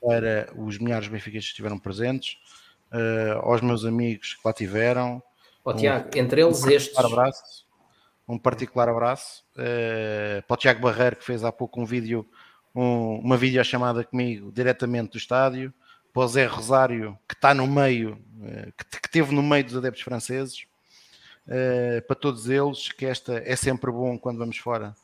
para 0.01 0.49
os 0.57 0.77
milhares 0.77 1.05
de 1.05 1.11
benfiquistas 1.11 1.45
que 1.45 1.51
estiveram 1.53 1.79
presentes, 1.79 2.37
uh, 2.91 3.39
aos 3.39 3.61
meus 3.61 3.85
amigos 3.85 4.33
que 4.33 4.41
lá 4.43 4.53
tiveram. 4.53 5.23
Oh, 5.63 5.73
Tiago, 5.73 6.09
um, 6.13 6.19
entre 6.19 6.41
eles 6.41 6.61
um 6.61 6.69
estes. 6.69 6.97
Abraço, 6.97 7.65
um 8.31 8.37
particular 8.37 8.87
abraço 8.87 9.43
uh, 9.55 10.41
para 10.47 10.53
o 10.53 10.57
Tiago 10.57 10.81
Barreiro, 10.81 11.17
que 11.17 11.23
fez 11.23 11.43
há 11.43 11.51
pouco 11.51 11.81
um 11.81 11.85
vídeo, 11.85 12.25
um, 12.73 13.15
uma 13.15 13.35
videochamada 13.35 14.03
comigo 14.03 14.51
diretamente 14.51 15.11
do 15.11 15.17
estádio, 15.17 15.73
para 16.13 16.23
o 16.23 16.27
Zé 16.27 16.45
Rosário, 16.45 17.17
que 17.27 17.35
está 17.35 17.53
no 17.53 17.67
meio, 17.67 18.17
que, 18.77 18.99
que 19.01 19.09
teve 19.09 19.33
no 19.33 19.43
meio 19.43 19.63
dos 19.63 19.75
adeptos 19.75 20.01
franceses, 20.01 20.65
uh, 21.47 22.01
para 22.07 22.15
todos 22.15 22.49
eles, 22.49 22.91
que 22.91 23.05
esta 23.05 23.41
é 23.45 23.55
sempre 23.55 23.91
bom 23.91 24.17
quando 24.17 24.37
vamos 24.37 24.57
fora 24.57 24.95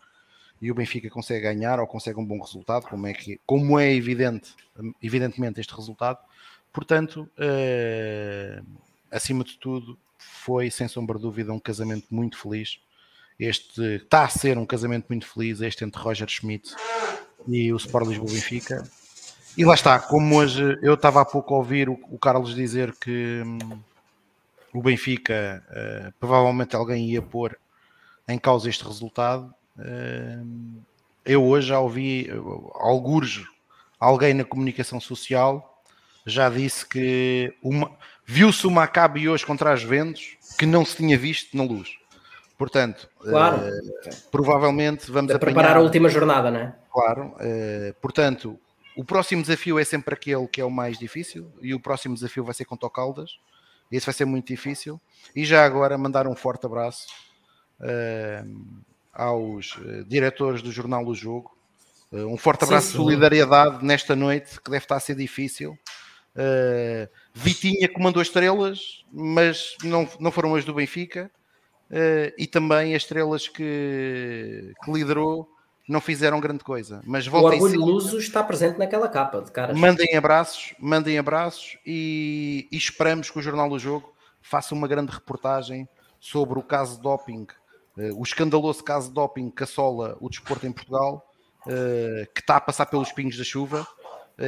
e 0.62 0.72
o 0.72 0.76
Benfica 0.76 1.10
consegue 1.10 1.42
ganhar 1.42 1.80
ou 1.80 1.86
consegue 1.86 2.20
um 2.20 2.26
bom 2.26 2.40
resultado, 2.42 2.88
como 2.88 3.06
é, 3.08 3.14
que, 3.14 3.40
como 3.46 3.78
é 3.78 3.94
evidente, 3.94 4.56
evidentemente 5.02 5.60
este 5.60 5.76
resultado. 5.76 6.20
Portanto, 6.74 7.30
uh, 7.38 8.66
acima 9.12 9.44
de 9.44 9.58
tudo, 9.58 9.98
foi 10.18 10.72
sem 10.72 10.88
sombra 10.88 11.18
de 11.18 11.24
dúvida 11.24 11.54
um 11.54 11.60
casamento 11.60 12.08
muito 12.10 12.38
feliz. 12.38 12.80
Este 13.40 13.96
está 13.96 14.24
a 14.24 14.30
ser 14.30 14.58
um 14.58 14.66
casamento 14.66 15.06
muito 15.10 15.28
feliz, 15.28 15.62
este 15.62 15.84
entre 15.84 16.02
Roger 16.02 16.28
Schmidt 16.28 16.74
e 17.48 17.72
o 17.72 17.78
Sport 17.78 18.08
Lisboa 18.08 18.32
Benfica. 18.32 18.90
E 19.56 19.66
lá 19.66 19.74
está, 19.74 20.00
como 20.00 20.38
hoje 20.38 20.78
eu 20.82 20.94
estava 20.94 21.22
há 21.22 21.26
pouco 21.26 21.54
a 21.54 21.58
ouvir 21.58 21.90
o, 21.90 22.00
o 22.10 22.18
Carlos 22.18 22.54
dizer 22.54 22.96
que 22.96 23.42
hum, 23.46 23.80
o 24.74 24.82
Benfica, 24.82 25.64
uh, 25.70 26.14
provavelmente 26.20 26.76
alguém 26.76 27.10
ia 27.10 27.22
pôr 27.22 27.58
em 28.28 28.38
causa 28.38 28.70
este 28.70 28.84
resultado. 28.84 29.54
Uh, 29.78 30.82
eu 31.26 31.44
hoje 31.44 31.68
já 31.68 31.80
ouvi 31.80 32.30
uh, 32.32 32.72
algures, 32.76 33.44
alguém 34.00 34.34
na 34.34 34.44
comunicação 34.44 35.00
social 35.00 35.74
já 36.28 36.50
disse 36.50 36.86
que 36.86 37.54
viu-se 38.26 38.68
uma 38.68 38.82
Maccabi 38.82 39.30
hoje 39.30 39.46
contra 39.46 39.72
as 39.72 39.82
Ventos 39.82 40.38
que 40.60 40.66
não 40.66 40.84
se 40.84 40.98
tinha 40.98 41.18
visto 41.18 41.56
na 41.56 41.64
luz. 41.64 41.98
Portanto, 42.58 43.08
claro. 43.20 43.62
provavelmente 44.32 45.12
vamos 45.12 45.32
a 45.32 45.38
preparar 45.38 45.78
a 45.78 45.82
última 45.82 46.10
jornada, 46.10 46.50
não 46.50 46.60
é? 46.60 46.76
Claro. 46.92 47.36
portanto, 48.02 48.60
o 48.96 49.06
próximo 49.06 49.44
desafio 49.44 49.78
é 49.78 49.84
sempre 49.84 50.16
aquele 50.16 50.48
que 50.48 50.60
é 50.60 50.66
o 50.66 50.72
mais 50.72 50.98
difícil 50.98 51.52
e 51.62 51.76
o 51.76 51.80
próximo 51.80 52.16
desafio 52.16 52.44
vai 52.44 52.56
ser 52.56 52.66
contra 52.66 52.88
o 52.88 52.90
Caldas 52.90 53.38
esse 53.92 54.06
vai 54.06 54.14
ser 54.14 54.26
muito 54.26 54.48
difícil. 54.48 55.00
E 55.36 55.46
já 55.46 55.66
agora 55.66 55.98
mandar 55.98 56.28
um 56.28 56.36
forte 56.36 56.66
abraço 56.66 57.08
uh, 57.80 58.84
aos 59.14 59.78
diretores 60.08 60.62
do 60.62 60.72
Jornal 60.72 61.06
do 61.06 61.16
Jogo. 61.16 61.56
Um 62.12 62.38
forte 62.38 62.64
abraço 62.64 62.88
sim, 62.88 62.92
sim. 62.94 62.98
de 62.98 63.04
solidariedade 63.04 63.84
nesta 63.84 64.16
noite, 64.16 64.62
que 64.62 64.72
deve 64.72 64.86
estar 64.86 64.96
a 64.96 65.00
ser 65.00 65.16
difícil. 65.16 65.78
Vitinha 67.34 67.90
comandou 67.90 68.22
estrelas, 68.22 69.04
mas 69.12 69.76
não, 69.84 70.08
não 70.20 70.32
foram 70.32 70.56
as 70.56 70.64
do 70.64 70.74
Benfica. 70.74 71.30
E 72.38 72.48
também 72.48 72.96
as 72.96 73.04
estrelas 73.04 73.48
que, 73.48 74.74
que 74.84 74.92
liderou 74.92 75.48
não 75.88 76.02
fizeram 76.02 76.40
grande 76.40 76.64
coisa. 76.64 77.02
Mas 77.06 77.28
o 77.28 77.36
Orgulho 77.36 77.80
Luso 77.80 78.18
está 78.18 78.44
presente 78.44 78.78
naquela 78.78 79.08
capa 79.08 79.42
de 79.42 79.52
caras. 79.52 79.78
Mandem 79.78 80.16
abraços, 80.16 80.74
mandem 80.80 81.18
abraços 81.18 81.78
e, 81.86 82.68
e, 82.72 82.78
esperamos 82.78 83.30
que 83.30 83.40
o 83.40 83.42
Jornal 83.42 83.70
do 83.70 83.80
Jogo 83.80 84.14
faça 84.42 84.76
uma 84.76 84.88
grande 84.88 85.12
reportagem 85.12 85.88
sobre 86.20 86.60
o 86.60 86.64
caso 86.64 86.98
de 86.98 87.04
doping, 87.04 87.48
uh, 87.98 88.20
o 88.20 88.24
escandaloso 88.24 88.84
caso 88.84 89.08
de 89.08 89.14
doping 89.14 89.50
que 89.50 89.64
assola 89.64 90.18
o 90.20 90.30
desporto 90.30 90.68
em 90.68 90.72
Portugal, 90.72 91.32
uh, 91.66 92.34
que 92.34 92.42
está 92.42 92.58
a 92.58 92.62
passar 92.62 92.88
pelos 92.88 93.12
pingos 93.12 93.38
da 93.38 93.44
chuva 93.44 93.82
uh, 93.82 93.97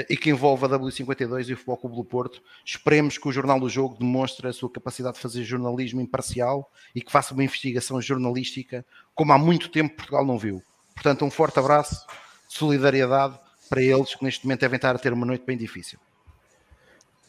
e 0.08 0.16
que 0.16 0.30
envolve 0.30 0.66
a 0.66 0.70
W52 0.70 1.50
e 1.50 1.54
o 1.54 1.58
Futebol 1.58 1.96
do 1.96 2.04
Porto. 2.04 2.42
Esperemos 2.64 3.18
que 3.18 3.28
o 3.28 3.32
Jornal 3.32 3.60
do 3.60 3.68
Jogo 3.68 3.98
demonstre 3.98 4.48
a 4.48 4.54
sua 4.54 4.70
capacidade 4.70 5.16
de 5.16 5.22
fazer 5.22 5.44
jornalismo 5.44 6.00
imparcial 6.00 6.70
e 6.94 7.02
que 7.02 7.12
faça 7.12 7.34
uma 7.34 7.44
investigação 7.44 8.00
jornalística 8.00 8.86
como 9.16 9.34
há 9.34 9.38
muito 9.38 9.70
tempo 9.70 9.96
Portugal 9.96 10.26
não 10.26 10.38
viu. 10.38 10.62
Portanto, 10.94 11.26
um 11.26 11.32
forte 11.32 11.58
abraço, 11.58 12.06
solidariedade 12.48 13.40
para 13.70 13.82
eles 13.82 14.16
que 14.16 14.24
neste 14.24 14.46
momento 14.46 14.62
devem 14.62 14.76
estar 14.76 14.96
a 14.96 15.00
ter 15.00 15.14
uma 15.14 15.26
noite 15.26 15.46
bem 15.46 15.58
difícil. 15.58 16.00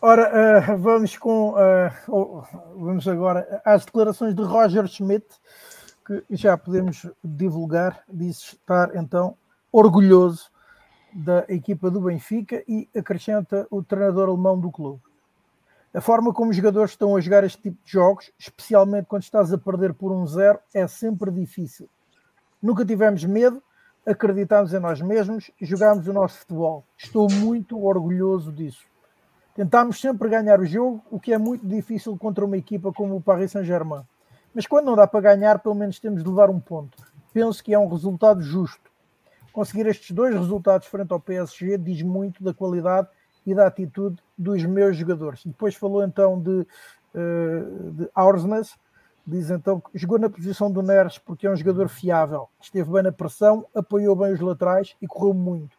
Ora, 0.02 0.72
uh, 0.72 0.78
vamos 0.78 1.16
com 1.16 1.50
uh, 1.50 2.46
vamos 2.74 3.06
agora 3.06 3.60
às 3.64 3.84
declarações 3.84 4.34
de 4.34 4.42
Roger 4.42 4.86
Schmidt, 4.86 5.26
que 6.06 6.24
já 6.30 6.56
podemos 6.56 7.06
divulgar, 7.22 8.02
diz 8.08 8.54
estar 8.54 8.96
então 8.96 9.36
orgulhoso 9.70 10.50
da 11.12 11.44
equipa 11.48 11.90
do 11.90 12.00
Benfica 12.00 12.62
e 12.68 12.88
acrescenta 12.96 13.66
o 13.70 13.82
treinador 13.82 14.28
alemão 14.28 14.58
do 14.58 14.70
clube. 14.70 15.00
A 15.92 16.00
forma 16.00 16.32
como 16.32 16.50
os 16.50 16.56
jogadores 16.56 16.92
estão 16.92 17.16
a 17.16 17.20
jogar 17.20 17.42
este 17.42 17.60
tipo 17.62 17.76
de 17.84 17.92
jogos, 17.92 18.30
especialmente 18.38 19.06
quando 19.06 19.22
estás 19.22 19.52
a 19.52 19.58
perder 19.58 19.92
por 19.92 20.12
um 20.12 20.24
zero, 20.26 20.58
é 20.72 20.86
sempre 20.86 21.30
difícil. 21.30 21.88
Nunca 22.62 22.84
tivemos 22.84 23.24
medo, 23.24 23.60
acreditámos 24.06 24.72
em 24.72 24.78
nós 24.78 25.00
mesmos 25.00 25.50
e 25.60 25.66
jogámos 25.66 26.06
o 26.06 26.12
nosso 26.12 26.38
futebol. 26.38 26.84
Estou 26.96 27.28
muito 27.30 27.82
orgulhoso 27.84 28.52
disso. 28.52 28.84
Tentámos 29.54 30.00
sempre 30.00 30.28
ganhar 30.28 30.60
o 30.60 30.64
jogo, 30.64 31.02
o 31.10 31.18
que 31.18 31.32
é 31.32 31.38
muito 31.38 31.66
difícil 31.66 32.16
contra 32.16 32.44
uma 32.44 32.56
equipa 32.56 32.92
como 32.92 33.16
o 33.16 33.20
Paris 33.20 33.50
Saint-Germain. 33.50 34.02
Mas 34.54 34.66
quando 34.66 34.86
não 34.86 34.96
dá 34.96 35.06
para 35.06 35.20
ganhar, 35.20 35.58
pelo 35.58 35.74
menos 35.74 35.98
temos 35.98 36.22
de 36.22 36.28
levar 36.28 36.50
um 36.50 36.60
ponto. 36.60 36.96
Penso 37.32 37.62
que 37.62 37.74
é 37.74 37.78
um 37.78 37.88
resultado 37.88 38.42
justo. 38.42 38.89
Conseguir 39.52 39.86
estes 39.86 40.10
dois 40.12 40.34
resultados 40.34 40.86
frente 40.86 41.12
ao 41.12 41.20
PSG 41.20 41.76
diz 41.78 42.02
muito 42.02 42.42
da 42.42 42.54
qualidade 42.54 43.08
e 43.44 43.54
da 43.54 43.66
atitude 43.66 44.22
dos 44.36 44.64
meus 44.64 44.96
jogadores. 44.96 45.44
Depois 45.44 45.74
falou 45.74 46.04
então 46.04 46.40
de, 46.40 46.66
uh, 47.14 47.90
de 47.92 48.10
Aursnes, 48.14 48.74
diz 49.26 49.50
então 49.50 49.80
que 49.80 49.98
jogou 49.98 50.18
na 50.18 50.30
posição 50.30 50.70
do 50.70 50.82
Neres 50.82 51.18
porque 51.18 51.46
é 51.46 51.50
um 51.50 51.56
jogador 51.56 51.88
fiável, 51.88 52.48
esteve 52.60 52.90
bem 52.90 53.02
na 53.02 53.12
pressão, 53.12 53.66
apoiou 53.74 54.14
bem 54.14 54.32
os 54.32 54.40
laterais 54.40 54.94
e 55.00 55.06
correu 55.06 55.34
muito. 55.34 55.76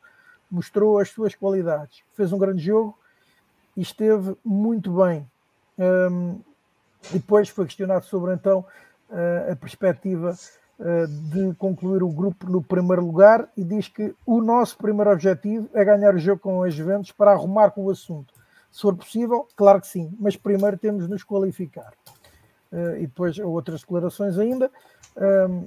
Mostrou 0.49 0.99
as 0.99 1.09
suas 1.09 1.33
qualidades, 1.33 2.03
fez 2.13 2.33
um 2.33 2.37
grande 2.37 2.63
jogo 2.63 2.97
e 3.75 3.81
esteve 3.81 4.35
muito 4.43 4.91
bem. 4.91 5.29
Um, 5.77 6.41
depois 7.11 7.47
foi 7.49 7.65
questionado 7.65 8.05
sobre 8.05 8.33
então 8.33 8.65
a 9.51 9.55
perspectiva 9.55 10.33
de 11.31 11.53
concluir 11.55 12.01
o 12.01 12.09
grupo 12.09 12.49
no 12.49 12.61
primeiro 12.61 13.05
lugar 13.05 13.47
e 13.55 13.63
diz 13.63 13.87
que 13.87 14.15
o 14.25 14.41
nosso 14.41 14.77
primeiro 14.77 15.11
objetivo 15.11 15.69
é 15.73 15.85
ganhar 15.85 16.15
o 16.15 16.17
jogo 16.17 16.41
com 16.41 16.63
as 16.63 16.73
Juventus 16.73 17.11
para 17.11 17.31
arrumar 17.31 17.69
com 17.69 17.85
o 17.85 17.91
assunto. 17.91 18.33
Se 18.71 18.81
for 18.81 18.95
possível, 18.95 19.47
claro 19.55 19.79
que 19.79 19.87
sim, 19.87 20.11
mas 20.19 20.35
primeiro 20.35 20.77
temos 20.77 21.03
de 21.03 21.09
nos 21.09 21.23
qualificar. 21.23 21.93
e 22.97 23.01
depois 23.01 23.37
outras 23.37 23.81
declarações 23.81 24.39
ainda. 24.39 24.71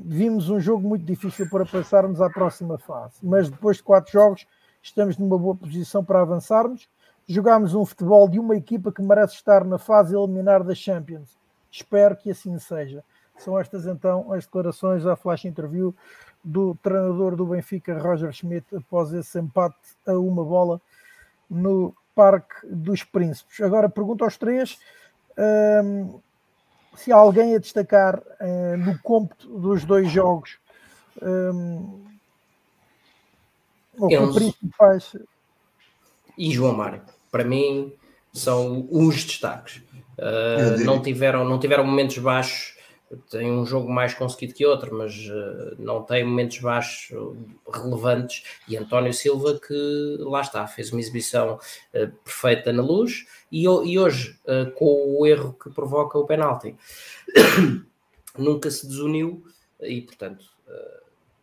vimos 0.05 0.49
um 0.51 0.59
jogo 0.59 0.89
muito 0.89 1.05
difícil 1.05 1.49
para 1.49 1.65
passarmos 1.65 2.21
à 2.21 2.29
próxima 2.29 2.79
fase, 2.79 3.15
mas 3.23 3.49
depois 3.49 3.77
de 3.77 3.83
quatro 3.83 4.11
jogos 4.11 4.47
estamos 4.83 5.17
numa 5.17 5.39
boa 5.39 5.55
posição 5.55 6.05
para 6.05 6.23
avançarmos 6.23 6.89
jogámos 7.27 7.75
um 7.75 7.85
futebol 7.85 8.29
de 8.29 8.39
uma 8.39 8.57
equipa 8.57 8.93
que 8.93 9.03
merece 9.03 9.35
estar 9.35 9.65
na 9.65 9.79
fase 9.79 10.15
eliminar 10.15 10.63
da 10.63 10.75
Champions. 10.75 11.39
Espero 11.71 12.17
que 12.17 12.31
assim 12.31 12.59
seja. 12.59 13.03
São 13.39 13.59
estas 13.59 13.87
então 13.87 14.33
as 14.33 14.45
declarações 14.45 15.07
à 15.07 15.17
flash 15.17 15.45
interview 15.45 15.95
do 16.43 16.75
treinador 16.83 17.37
do 17.37 17.47
Benfica, 17.47 17.99
Roger 17.99 18.33
Schmidt, 18.33 18.67
após 18.77 19.13
esse 19.13 19.39
empate 19.39 19.77
a 20.07 20.13
uma 20.13 20.45
bola 20.45 20.81
no 21.49 21.95
Parque 22.15 22.67
dos 22.67 23.03
Príncipes. 23.03 23.61
Agora 23.61 23.89
pergunto 23.89 24.25
aos 24.25 24.37
três 24.37 24.79
um, 25.85 26.21
se 26.95 27.11
há 27.11 27.17
alguém 27.17 27.57
a 27.57 27.59
destacar 27.59 28.19
uh, 28.19 28.77
no 28.77 28.99
cômputo 29.01 29.49
dos 29.59 29.85
dois 29.85 30.11
jogos 30.11 30.59
um, 31.21 32.05
ou 33.99 34.09
que 34.09 34.33
principais 34.33 35.17
e 36.37 36.51
João 36.53 36.75
Mário 36.75 37.03
para 37.35 37.43
mim, 37.43 37.93
são 38.33 38.87
os 38.93 39.25
destaques. 39.25 39.83
Uh, 40.17 40.85
não, 40.85 41.03
tiveram, 41.03 41.45
não 41.45 41.59
tiveram 41.59 41.85
momentos 41.85 42.17
baixos, 42.19 42.74
tem 43.31 43.51
um 43.51 43.65
jogo 43.65 43.91
mais 43.91 44.15
conseguido 44.15 44.55
que 44.55 44.67
outro, 44.67 44.97
mas 44.97 45.15
uh, 45.29 45.75
não 45.79 46.03
tem 46.03 46.25
momentos 46.25 46.59
baixos 46.59 47.17
relevantes. 47.73 48.45
E 48.69 48.77
António 48.77 49.13
Silva, 49.13 49.59
que 49.59 50.17
lá 50.21 50.41
está, 50.41 50.67
fez 50.67 50.93
uma 50.93 51.01
exibição 51.01 51.55
uh, 51.55 52.13
perfeita 52.25 52.73
na 52.73 52.83
luz 52.83 53.27
e, 53.51 53.65
e 53.65 53.99
hoje, 53.99 54.39
com 54.77 55.19
o 55.19 55.27
erro 55.27 55.53
que 55.55 55.71
provoca 55.71 56.19
o 56.19 56.27
penalti, 56.27 56.77
nunca 58.37 58.71
se 58.71 58.87
desuniu 58.87 59.45
e, 59.81 60.01
portanto, 60.03 60.45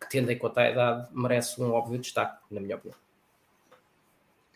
tendo 0.09 0.31
em 0.31 0.37
conta 0.37 0.61
a 0.61 0.69
idade, 0.69 1.09
merece 1.13 1.61
um 1.61 1.71
óbvio 1.71 1.99
destaque, 1.99 2.37
na 2.51 2.59
minha 2.59 2.75
opinião. 2.75 2.97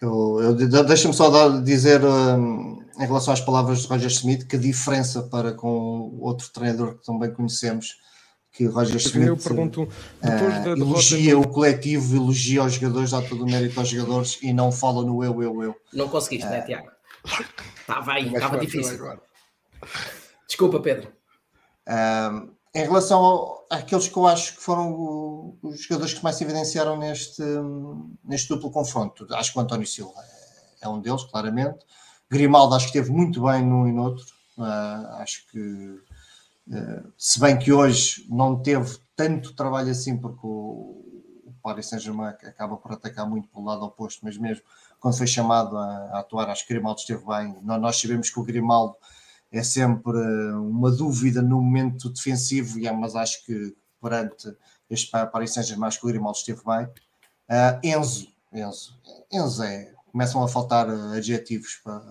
Eu, 0.02 0.42
eu 0.42 0.84
Deixa-me 0.84 1.14
só 1.14 1.30
dar, 1.30 1.62
dizer 1.62 2.04
um, 2.04 2.84
em 3.00 3.06
relação 3.06 3.34
às 3.34 3.42
palavras 3.42 3.82
de 3.82 3.88
Roger 3.88 4.10
Smith 4.10 4.48
que 4.48 4.56
a 4.56 4.60
diferença 4.60 5.24
para 5.24 5.54
com 5.54 6.18
outro 6.20 6.50
treinador 6.52 6.98
que 6.98 7.06
também 7.06 7.32
conhecemos, 7.34 7.96
que 8.52 8.66
Roger 8.66 8.98
Smith 8.98 9.28
eu 9.28 9.38
pergunto, 9.38 9.84
uh, 9.84 10.70
elogia 10.70 11.38
o 11.38 11.48
coletivo, 11.48 12.16
elogia 12.16 12.64
os 12.64 12.74
jogadores, 12.74 13.12
dá 13.12 13.22
todo 13.22 13.44
o 13.44 13.50
mérito 13.50 13.80
aos 13.80 13.90
jogadores 13.90 14.40
e 14.42 14.54
não 14.54 14.72
fala 14.72 15.04
no 15.04 15.24
eu, 15.24 15.42
eu, 15.42 15.64
eu. 15.64 15.76
Não 15.94 16.08
conseguiste, 16.08 16.48
uh, 16.48 16.52
né, 16.52 16.62
Tiago? 16.62 16.90
Estava 17.80 18.14
aí, 18.14 18.34
estava 18.34 18.58
difícil. 18.58 18.98
Desculpa, 20.48 20.80
Pedro. 20.80 21.12
Um, 21.88 22.55
em 22.76 22.84
relação 22.84 23.64
àqueles 23.70 24.10
que 24.10 24.18
eu 24.18 24.28
acho 24.28 24.56
que 24.58 24.62
foram 24.62 25.58
os 25.64 25.82
jogadores 25.82 26.14
que 26.14 26.22
mais 26.22 26.36
se 26.36 26.44
evidenciaram 26.44 26.98
neste, 26.98 27.42
neste 28.22 28.50
duplo 28.50 28.70
confronto, 28.70 29.26
acho 29.34 29.54
que 29.54 29.58
o 29.58 29.62
António 29.62 29.88
Silva 29.88 30.22
é 30.82 30.90
um 30.90 31.00
deles, 31.00 31.24
claramente. 31.24 31.86
Grimaldo 32.30 32.76
acho 32.76 32.92
que 32.92 32.98
esteve 32.98 33.16
muito 33.16 33.44
bem 33.44 33.66
num 33.66 33.88
e 33.88 33.94
no 33.94 34.04
outro. 34.04 34.26
Uh, 34.58 35.08
acho 35.20 35.48
que, 35.48 35.58
uh, 35.58 37.14
se 37.18 37.40
bem 37.40 37.58
que 37.58 37.72
hoje 37.72 38.26
não 38.30 38.62
teve 38.62 39.00
tanto 39.16 39.56
trabalho 39.56 39.92
assim, 39.92 40.18
porque 40.18 40.46
o, 40.46 41.02
o 41.46 41.54
Paris 41.64 41.88
Saint-Germain 41.88 42.28
acaba 42.28 42.76
por 42.76 42.92
atacar 42.92 43.26
muito 43.26 43.48
pelo 43.48 43.64
lado 43.64 43.86
oposto, 43.86 44.20
mas 44.22 44.38
mesmo 44.38 44.66
quando 45.00 45.18
foi 45.18 45.28
chamado 45.28 45.78
a, 45.78 46.10
a 46.12 46.20
atuar, 46.20 46.50
acho 46.50 46.68
que 46.68 46.74
Grimaldo 46.74 47.00
esteve 47.00 47.26
bem. 47.26 47.56
Nós, 47.62 47.82
nós 47.82 48.02
sabemos 48.02 48.30
que 48.30 48.40
o 48.40 48.44
Grimaldo 48.44 48.98
é 49.52 49.64
sempre 49.64 50.18
uma 50.54 50.92
dúvida 50.92 51.42
no 51.42 51.62
momento 51.62 52.10
defensivo, 52.10 52.80
mas 53.00 53.16
acho 53.16 53.46
que 53.46 53.76
perante 54.02 54.56
este 54.90 55.12
Paris 55.12 55.54
Saint-Germain, 55.54 55.90
o 56.02 56.08
Grimaldo 56.08 56.38
esteve 56.38 56.62
bem. 56.66 56.86
Uh, 57.50 57.80
Enzo, 57.84 58.28
Enzo, 58.54 59.00
Enzo 59.32 59.64
é, 59.64 59.94
começam 60.12 60.44
a 60.44 60.48
faltar 60.48 60.90
adjetivos 60.90 61.80
para, 61.84 62.02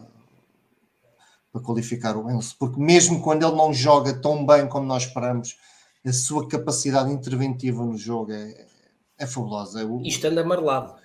para 1.52 1.62
qualificar 1.62 2.16
o 2.16 2.30
Enzo, 2.30 2.56
porque 2.58 2.80
mesmo 2.80 3.22
quando 3.22 3.46
ele 3.46 3.56
não 3.56 3.72
joga 3.72 4.12
tão 4.12 4.44
bem 4.44 4.68
como 4.68 4.86
nós 4.86 5.04
esperamos, 5.04 5.56
a 6.04 6.12
sua 6.12 6.46
capacidade 6.46 7.10
interventiva 7.10 7.82
no 7.84 7.96
jogo 7.96 8.32
é, 8.32 8.66
é 9.18 9.26
fabulosa. 9.26 9.84
O, 9.86 10.02
Isto 10.02 10.26
anda 10.26 10.42
amarelado. 10.42 10.96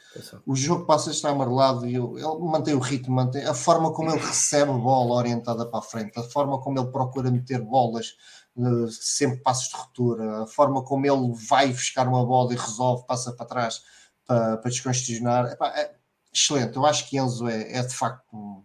O 0.45 0.55
jogo 0.55 0.85
passa 0.85 1.09
a 1.09 1.13
estar 1.13 1.29
amarelado 1.29 1.87
e 1.87 1.95
ele 1.95 2.39
mantém 2.39 2.73
o 2.73 2.79
ritmo, 2.79 3.15
mantém 3.15 3.43
a 3.45 3.53
forma 3.53 3.93
como 3.93 4.09
ele 4.11 4.19
recebe 4.19 4.71
bola 4.71 5.15
orientada 5.15 5.65
para 5.65 5.79
a 5.79 5.81
frente, 5.83 6.19
a 6.19 6.23
forma 6.23 6.59
como 6.59 6.79
ele 6.79 6.91
procura 6.91 7.31
meter 7.31 7.61
bolas, 7.61 8.15
eh, 8.57 8.87
sempre 8.89 9.37
passos 9.41 9.69
de 9.69 9.75
ruptura, 9.75 10.43
a 10.43 10.47
forma 10.47 10.83
como 10.83 11.05
ele 11.05 11.33
vai 11.47 11.67
buscar 11.67 12.07
uma 12.07 12.25
bola 12.25 12.53
e 12.53 12.57
resolve, 12.57 13.05
passa 13.05 13.31
para 13.31 13.45
trás 13.45 13.81
para, 14.25 14.57
para 14.57 14.69
descongestionar. 14.69 15.57
É 15.75 15.91
excelente. 16.33 16.75
Eu 16.75 16.85
acho 16.85 17.09
que 17.09 17.17
Enzo 17.17 17.47
é, 17.47 17.73
é 17.73 17.81
de 17.81 17.93
facto 17.93 18.63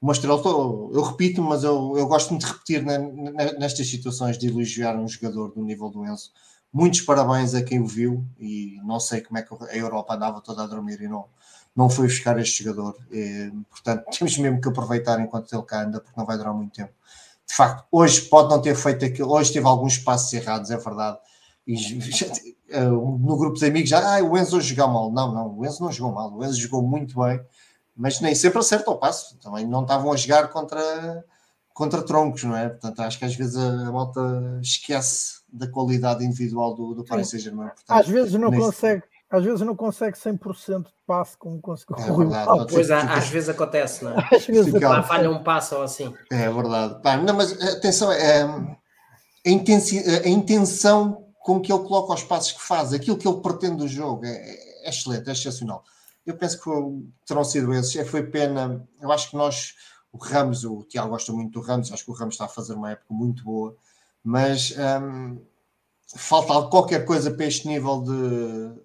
uma 0.00 0.12
estrela. 0.12 0.40
Eu 0.44 1.02
repito, 1.02 1.42
mas 1.42 1.64
eu, 1.64 1.94
eu 1.96 2.06
gosto 2.06 2.30
muito 2.30 2.46
de 2.46 2.52
repetir 2.52 2.84
nestas 3.58 3.88
situações 3.88 4.38
de 4.38 4.46
elogiar 4.46 4.96
um 4.96 5.08
jogador 5.08 5.52
do 5.52 5.62
nível 5.62 5.90
do 5.90 6.04
Enzo 6.04 6.30
Muitos 6.72 7.00
parabéns 7.00 7.54
a 7.54 7.62
quem 7.62 7.80
o 7.80 7.86
viu 7.86 8.26
e 8.38 8.78
não 8.84 9.00
sei 9.00 9.22
como 9.22 9.38
é 9.38 9.42
que 9.42 9.54
a 9.54 9.76
Europa 9.76 10.14
andava 10.14 10.40
toda 10.40 10.62
a 10.62 10.66
dormir 10.66 11.00
e 11.00 11.08
não, 11.08 11.26
não 11.74 11.88
foi 11.88 12.06
buscar 12.06 12.38
este 12.38 12.62
jogador. 12.62 12.96
E, 13.10 13.50
portanto, 13.70 14.04
temos 14.10 14.36
mesmo 14.36 14.60
que 14.60 14.68
aproveitar 14.68 15.20
enquanto 15.20 15.52
ele 15.52 15.62
cá 15.62 15.84
anda, 15.84 16.00
porque 16.00 16.18
não 16.18 16.26
vai 16.26 16.36
durar 16.36 16.52
muito 16.52 16.74
tempo. 16.74 16.92
De 17.46 17.54
facto, 17.54 17.86
hoje 17.90 18.22
pode 18.22 18.50
não 18.50 18.60
ter 18.60 18.74
feito 18.74 19.04
aquilo, 19.04 19.32
hoje 19.32 19.52
teve 19.52 19.66
alguns 19.66 19.96
passos 19.96 20.30
errados, 20.32 20.70
é 20.70 20.76
verdade. 20.76 21.18
E, 21.66 21.74
no 22.90 23.36
grupo 23.36 23.58
de 23.58 23.66
amigos 23.66 23.88
já, 23.88 24.16
ah, 24.16 24.22
o 24.22 24.36
Enzo 24.36 24.60
jogou 24.60 24.88
mal. 24.88 25.12
Não, 25.12 25.32
não, 25.32 25.58
o 25.58 25.66
Enzo 25.66 25.82
não 25.82 25.92
jogou 25.92 26.12
mal, 26.12 26.32
o 26.34 26.44
Enzo 26.44 26.60
jogou 26.60 26.82
muito 26.82 27.18
bem, 27.20 27.40
mas 27.96 28.20
nem 28.20 28.34
sempre 28.34 28.58
acerta 28.58 28.90
o 28.90 28.98
passo. 28.98 29.38
Também 29.38 29.66
não 29.66 29.82
estavam 29.82 30.12
a 30.12 30.16
jogar 30.16 30.48
contra, 30.48 31.24
contra 31.72 32.02
troncos, 32.02 32.44
não 32.44 32.56
é? 32.56 32.68
Portanto, 32.68 33.00
acho 33.00 33.18
que 33.18 33.24
às 33.24 33.34
vezes 33.34 33.56
a, 33.56 33.88
a 33.88 33.92
malta 33.92 34.20
esquece 34.62 35.37
da 35.52 35.66
qualidade 35.66 36.24
individual 36.24 36.74
do, 36.74 36.94
do 36.94 37.04
Paris 37.04 37.28
Saint-Germain. 37.30 37.70
Às 37.88 38.06
vezes 38.08 38.32
não 38.34 38.50
consegue, 38.50 39.02
às 39.30 39.44
vezes 39.44 39.60
não 39.62 39.74
consegue 39.76 40.16
100% 40.16 40.84
de 40.84 40.92
passe 41.06 41.36
como 41.38 41.60
conseguiu 41.60 41.96
É 41.96 42.12
o 42.12 42.16
verdade, 42.16 42.66
Pois 42.70 42.90
há- 42.90 43.14
às 43.14 43.28
vezes 43.28 43.48
acontece, 43.48 44.04
não 44.04 44.12
é? 44.12 44.28
Às 44.34 44.46
vezes 44.46 44.72
Fica- 44.72 44.88
Lá 44.88 45.02
falha 45.02 45.30
um 45.30 45.42
passo 45.42 45.76
ou 45.76 45.82
assim. 45.82 46.14
É 46.30 46.50
verdade. 46.50 47.00
Pá, 47.02 47.16
não, 47.16 47.34
mas 47.34 47.52
atenção, 47.62 48.12
é, 48.12 48.42
a, 48.42 49.50
intensi- 49.50 50.04
a 50.24 50.28
intenção 50.28 51.24
com 51.40 51.60
que 51.60 51.72
ele 51.72 51.82
coloca 51.84 52.12
os 52.14 52.22
passos 52.22 52.52
que 52.52 52.60
faz, 52.60 52.92
aquilo 52.92 53.16
que 53.16 53.26
ele 53.26 53.40
pretende 53.40 53.76
do 53.76 53.88
jogo, 53.88 54.24
é, 54.26 54.30
é 54.84 54.88
excelente, 54.90 55.28
é 55.28 55.32
excepcional. 55.32 55.82
Eu 56.26 56.36
penso 56.36 56.60
que 56.60 56.70
terão 57.26 57.42
sido 57.42 57.72
esses. 57.72 57.96
É, 57.96 58.04
foi 58.04 58.22
pena. 58.22 58.86
Eu 59.00 59.10
acho 59.10 59.30
que 59.30 59.36
nós, 59.36 59.72
o 60.12 60.18
Ramos, 60.18 60.62
o 60.64 60.82
Tiago 60.84 61.08
gosta 61.08 61.32
muito 61.32 61.58
do 61.58 61.64
Ramos, 61.66 61.90
acho 61.90 62.04
que 62.04 62.10
o 62.10 62.14
Ramos 62.14 62.34
está 62.34 62.44
a 62.44 62.48
fazer 62.48 62.74
uma 62.74 62.90
época 62.90 63.06
muito 63.14 63.42
boa, 63.42 63.74
mas 64.24 64.74
hum, 65.02 65.40
falta 66.16 66.68
qualquer 66.68 67.04
coisa 67.04 67.30
para 67.30 67.46
este 67.46 67.66
nível 67.68 68.02
de, 68.02 68.80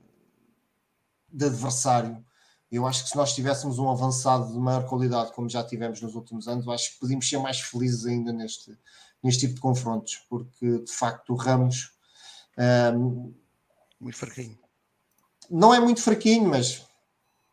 de 1.30 1.46
adversário. 1.46 2.24
Eu 2.72 2.88
acho 2.88 3.04
que 3.04 3.10
se 3.10 3.16
nós 3.16 3.36
tivéssemos 3.36 3.78
um 3.78 3.90
avançado 3.90 4.52
de 4.52 4.58
maior 4.60 4.86
qualidade, 4.88 5.32
como 5.34 5.48
já 5.48 5.64
tivemos 5.64 6.02
nos 6.02 6.16
últimos 6.16 6.48
anos, 6.48 6.68
acho 6.68 6.94
que 6.94 7.00
podíamos 7.00 7.30
ser 7.30 7.38
mais 7.38 7.60
felizes 7.60 8.06
ainda 8.06 8.34
neste, 8.34 8.76
neste 9.22 9.42
tipo 9.42 9.56
de 9.56 9.62
confrontos, 9.62 10.26
porque 10.30 10.80
de 10.80 10.92
facto 10.92 11.34
o 11.34 11.36
Ramos 11.36 11.92
hum, 12.96 13.34
Muito 14.00 14.18
fraquinho. 14.18 14.58
não 15.52 15.72
é 15.74 15.80
muito 15.80 16.02
fraquinho, 16.02 16.50
mas 16.50 16.84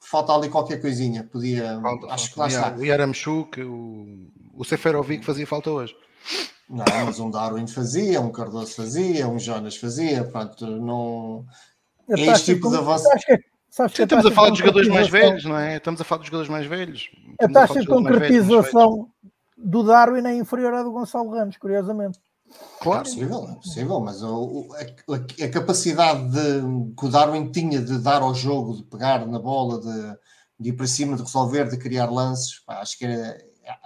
falta 0.01 0.33
ali 0.33 0.49
qualquer 0.49 0.81
coisinha. 0.81 1.23
Podia, 1.25 1.79
Falta, 1.83 2.07
acho 2.07 2.31
falta. 2.31 2.33
que 2.33 2.39
lá 2.39 2.49
está. 2.49 2.77
O 2.81 2.85
Yaramchuk, 2.85 3.61
o, 3.63 4.33
o 4.55 4.65
Seferovic 4.65 5.23
fazia 5.25 5.47
falta 5.47 5.71
hoje. 5.71 5.95
Não, 6.71 6.85
mas 7.07 7.19
um 7.19 7.31
Darwin 7.31 7.67
fazia, 7.67 8.21
um 8.21 8.31
Cardoso 8.31 8.75
fazia, 8.77 9.27
um 9.29 9.39
Jonas 9.41 9.77
fazia, 9.77 10.23
pronto, 10.25 10.65
não. 10.67 11.45
A 12.09 12.15
este 12.19 12.55
tipo 12.55 12.71
de 12.71 12.77
avanço- 12.77 13.09
sabes 13.69 13.97
Sim, 13.97 14.03
estamos 14.05 14.25
a 14.27 14.31
falar 14.31 14.47
de 14.49 14.53
dos 14.53 14.59
jogadores 14.61 14.89
mais 14.89 15.09
velhos, 15.09 15.45
não 15.45 15.57
é? 15.59 15.77
Estamos 15.79 16.01
a 16.01 16.05
falar 16.05 16.19
dos 16.21 16.27
jogadores 16.29 16.51
mais 16.51 16.67
velhos. 16.67 17.11
A 17.41 17.49
taxa 17.49 17.81
de 17.81 17.87
concretização 17.87 19.09
do 19.57 19.83
Darwin 19.83 20.25
é 20.27 20.35
inferior 20.37 20.73
à 20.75 20.83
do 20.85 20.93
Gonçalo 20.93 21.31
Ramos, 21.31 21.57
curiosamente. 21.57 22.19
É 22.49 22.83
Claro. 22.85 23.03
possível, 23.05 23.49
é 23.49 23.55
possível, 23.55 24.01
mas 24.01 24.23
o- 24.23 24.29
o- 24.69 24.69
a, 24.75 24.81
a- 25.15 25.45
a 25.47 25.49
capacidade 25.51 26.31
de, 26.31 26.95
que 26.97 27.07
o 27.07 27.09
Darwin 27.09 27.51
tinha 27.51 27.81
de 27.81 27.99
dar 27.99 28.23
ao 28.23 28.35
jogo, 28.35 28.77
de 28.77 28.85
pegar 28.85 29.27
na 29.27 29.39
bola, 29.39 29.81
de, 29.81 30.17
de 30.59 30.69
ir 30.71 30.73
para 30.73 30.87
cima, 30.87 31.17
de 31.17 31.23
resolver, 31.23 31.69
de 31.69 31.77
criar 31.77 32.11
lances, 32.11 32.61
pá, 32.65 32.81
acho 32.81 32.97
que 32.99 33.05
era. 33.07 33.39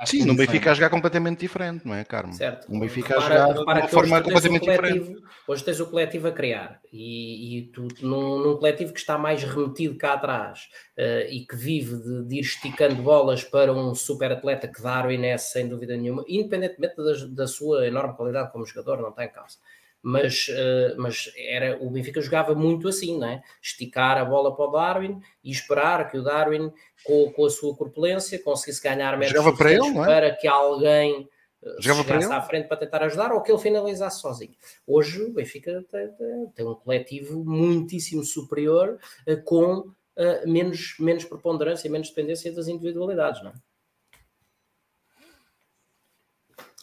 Sim, 0.07 0.25
no. 0.25 0.35
Benfica 0.37 0.71
a 0.71 0.75
jogar 0.75 0.91
completamente 0.91 1.41
diferente, 1.41 1.87
não 1.87 1.95
é, 1.95 2.05
Carmo? 2.05 2.33
Certo. 2.33 2.67
Um 2.73 2.79
Benfica 2.81 3.17
a 3.17 3.21
Repara- 3.21 3.35
jogar 3.41 3.53
de 3.53 3.59
repara 3.61 3.79
uma 3.81 3.89
que 3.89 3.97
hoje 3.97 4.09
forma 4.09 4.21
tu 4.23 4.29
tens 4.29 4.45
o 4.45 4.49
completamente 4.49 4.71
diferente. 4.71 4.99
coletivo- 5.07 5.29
Hoje 5.47 5.65
tens 5.65 5.81
o 5.81 5.87
coletivo 5.91 6.29
a 6.29 6.33
criar 6.33 6.81
e, 6.93 7.59
e 7.59 7.63
tu, 7.73 7.89
num, 8.01 8.39
num 8.39 8.57
coletivo 8.57 8.93
que 8.93 8.99
está 9.01 9.19
mais 9.19 9.43
remetido 9.43 9.97
cá 9.99 10.15
atrás 10.15 10.69
eh, 10.97 11.29
e 11.31 11.47
que 11.47 11.55
vive 11.57 11.97
de, 11.97 12.25
de 12.25 12.37
ir 12.37 12.41
esticando 12.41 13.03
bolas 13.03 13.45
para 13.45 13.73
um 13.73 13.95
super 13.95 14.33
atleta 14.33 14.67
que 14.69 14.81
Darwin 14.83 15.25
é 15.27 15.37
sem 15.37 15.69
dúvida 15.69 15.97
nenhuma, 15.97 16.25
independentemente 16.27 16.97
das- 16.97 17.29
da, 17.31 17.47
sua 17.47 17.87
enorme 17.87 18.15
qualidade 18.17 18.51
como 18.53 18.65
jogador, 18.65 19.03
não 19.03 19.13
tem 19.13 19.29
causa. 19.31 19.59
Mas, 20.07 20.49
eh, 20.51 20.95
mas 20.99 21.33
era, 21.35 21.79
o 21.83 21.89
Benfica 21.89 22.21
jogava 22.21 22.55
muito 22.55 22.87
assim, 22.87 23.19
não 23.19 23.27
é? 23.27 23.43
Esticar 23.63 24.19
a 24.19 24.25
bola 24.25 24.55
para 24.55 24.67
o 24.67 24.71
Darwin 24.71 25.19
e 25.43 25.51
esperar 25.51 26.11
que 26.11 26.19
o 26.19 26.23
Darwin, 26.23 26.71
com, 27.03 27.33
com 27.33 27.47
a 27.47 27.51
sua 27.51 27.75
corpulência, 27.75 28.39
conseguisse 28.43 28.83
ganhar 28.83 29.17
metros 29.17 29.39
Jogava 29.39 29.57
para 29.57 29.73
ele, 29.73 29.89
é? 29.99 30.05
para 30.05 30.31
que 30.37 30.47
alguém 30.47 31.27
eh, 31.63 31.77
Jogava 31.79 32.03
chegasse 32.07 32.33
à 32.35 32.43
frente 32.43 32.69
para 32.69 32.77
tentar 32.77 33.03
ajudar 33.03 33.33
ou 33.33 33.41
que 33.41 33.51
ele 33.51 33.59
finalizasse 33.59 34.21
sozinho. 34.21 34.55
Hoje 34.87 35.23
o 35.23 35.33
Benfica 35.33 35.83
tem, 35.91 36.09
tem- 36.55 36.67
um 36.67 36.75
coletivo 36.75 37.43
muitíssimo 37.43 38.23
superior 38.23 38.99
eh, 39.27 39.37
com 39.37 39.91
eh, 40.17 40.45
menos, 40.47 40.97
menos 41.01 41.25
preponderância, 41.25 41.91
menos 41.91 42.11
dependência 42.11 42.53
das 42.53 42.69
individualidades, 42.69 43.43
não 43.43 43.53
é? 43.53 43.55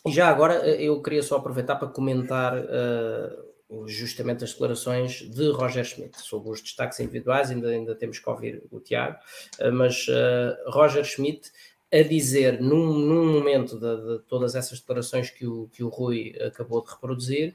E 0.05 0.11
já 0.11 0.29
agora 0.29 0.67
eh, 0.67 0.83
eu 0.83 1.01
queria 1.01 1.21
só 1.21 1.37
aproveitar 1.37 1.75
para 1.75 1.87
comentar 1.87 2.57
eh, 2.57 3.37
justamente 3.85 4.43
as 4.43 4.51
declarações 4.51 5.21
de 5.29 5.51
Roger 5.51 5.85
Schmidt 5.85 6.19
sobre 6.19 6.49
os 6.49 6.61
destaques 6.61 6.99
individuais, 6.99 7.51
ainda, 7.51 7.69
ainda 7.69 7.95
temos 7.95 8.19
que 8.19 8.29
ouvir 8.29 8.63
o 8.71 8.79
Tiago, 8.79 9.17
eh, 9.59 9.69
mas 9.69 10.07
eh, 10.09 10.57
Roger 10.67 11.03
Schmidt 11.03 11.51
a 11.93 12.01
dizer 12.01 12.61
num, 12.61 12.93
num 12.93 13.33
momento 13.33 13.77
de, 13.77 14.17
de 14.17 14.23
todas 14.23 14.55
essas 14.55 14.79
declarações 14.79 15.29
que 15.29 15.45
o, 15.45 15.67
que 15.73 15.83
o 15.83 15.89
Rui 15.89 16.33
acabou 16.41 16.81
de 16.81 16.89
reproduzir, 16.89 17.53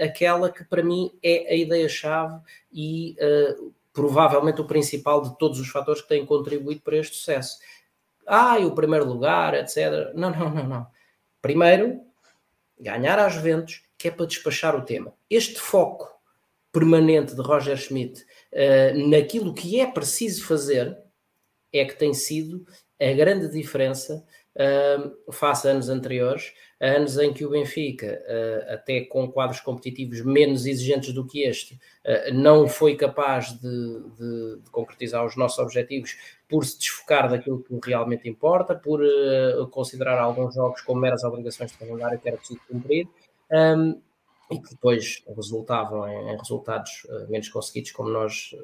aquela 0.00 0.50
que 0.50 0.64
para 0.64 0.82
mim 0.82 1.12
é 1.22 1.52
a 1.52 1.54
ideia-chave 1.54 2.40
e 2.72 3.14
provavelmente 3.92 4.62
o 4.62 4.64
principal 4.64 5.20
de 5.20 5.36
todos 5.36 5.60
os 5.60 5.68
fatores 5.68 6.00
que 6.00 6.08
têm 6.08 6.24
contribuído 6.24 6.80
para 6.80 6.96
este 6.96 7.16
sucesso. 7.16 7.58
Ah, 8.26 8.58
e 8.58 8.64
o 8.64 8.74
primeiro 8.74 9.06
lugar, 9.06 9.52
etc. 9.52 10.14
Não, 10.14 10.30
não, 10.30 10.48
não, 10.48 10.66
não. 10.66 10.86
Primeiro, 11.40 12.00
ganhar 12.78 13.18
às 13.18 13.34
Juventus, 13.34 13.82
que 13.96 14.08
é 14.08 14.10
para 14.10 14.26
despachar 14.26 14.76
o 14.76 14.84
tema. 14.84 15.14
Este 15.28 15.60
foco 15.60 16.08
permanente 16.72 17.34
de 17.34 17.40
Roger 17.40 17.76
Schmidt 17.76 18.24
eh, 18.52 18.92
naquilo 18.92 19.54
que 19.54 19.80
é 19.80 19.86
preciso 19.86 20.44
fazer 20.44 20.96
é 21.72 21.84
que 21.84 21.96
tem 21.96 22.14
sido 22.14 22.66
a 23.00 23.12
grande 23.12 23.48
diferença 23.48 24.24
face 25.30 25.68
a 25.68 25.70
anos 25.70 25.88
anteriores, 25.88 26.52
a 26.80 26.86
anos 26.86 27.18
em 27.18 27.32
que 27.32 27.44
o 27.44 27.50
Benfica, 27.50 28.22
uh, 28.26 28.74
até 28.74 29.02
com 29.02 29.30
quadros 29.30 29.60
competitivos 29.60 30.20
menos 30.22 30.66
exigentes 30.66 31.12
do 31.12 31.26
que 31.26 31.42
este, 31.42 31.74
uh, 31.74 32.32
não 32.32 32.68
foi 32.68 32.96
capaz 32.96 33.52
de, 33.52 34.00
de, 34.16 34.62
de, 34.62 34.70
concretizar 34.70 35.24
os 35.24 35.36
nossos 35.36 35.58
objetivos 35.58 36.16
por 36.48 36.64
se 36.64 36.78
desfocar 36.78 37.28
daquilo 37.28 37.62
que 37.62 37.88
realmente 37.88 38.28
importa, 38.28 38.74
por 38.74 39.00
uh, 39.00 39.66
considerar 39.68 40.18
alguns 40.18 40.54
jogos 40.54 40.80
como 40.82 41.00
meras 41.00 41.24
obrigações 41.24 41.72
de 41.72 41.78
calendário 41.78 42.18
que 42.18 42.28
era 42.28 42.36
preciso 42.36 42.60
cumprir. 42.68 43.08
Um, 43.50 44.00
e 44.50 44.58
que 44.58 44.70
depois 44.70 45.22
resultavam 45.36 46.08
em, 46.08 46.34
resultados 46.38 47.06
menos 47.28 47.50
conseguidos, 47.50 47.92
como 47.92 48.08
nós 48.08 48.54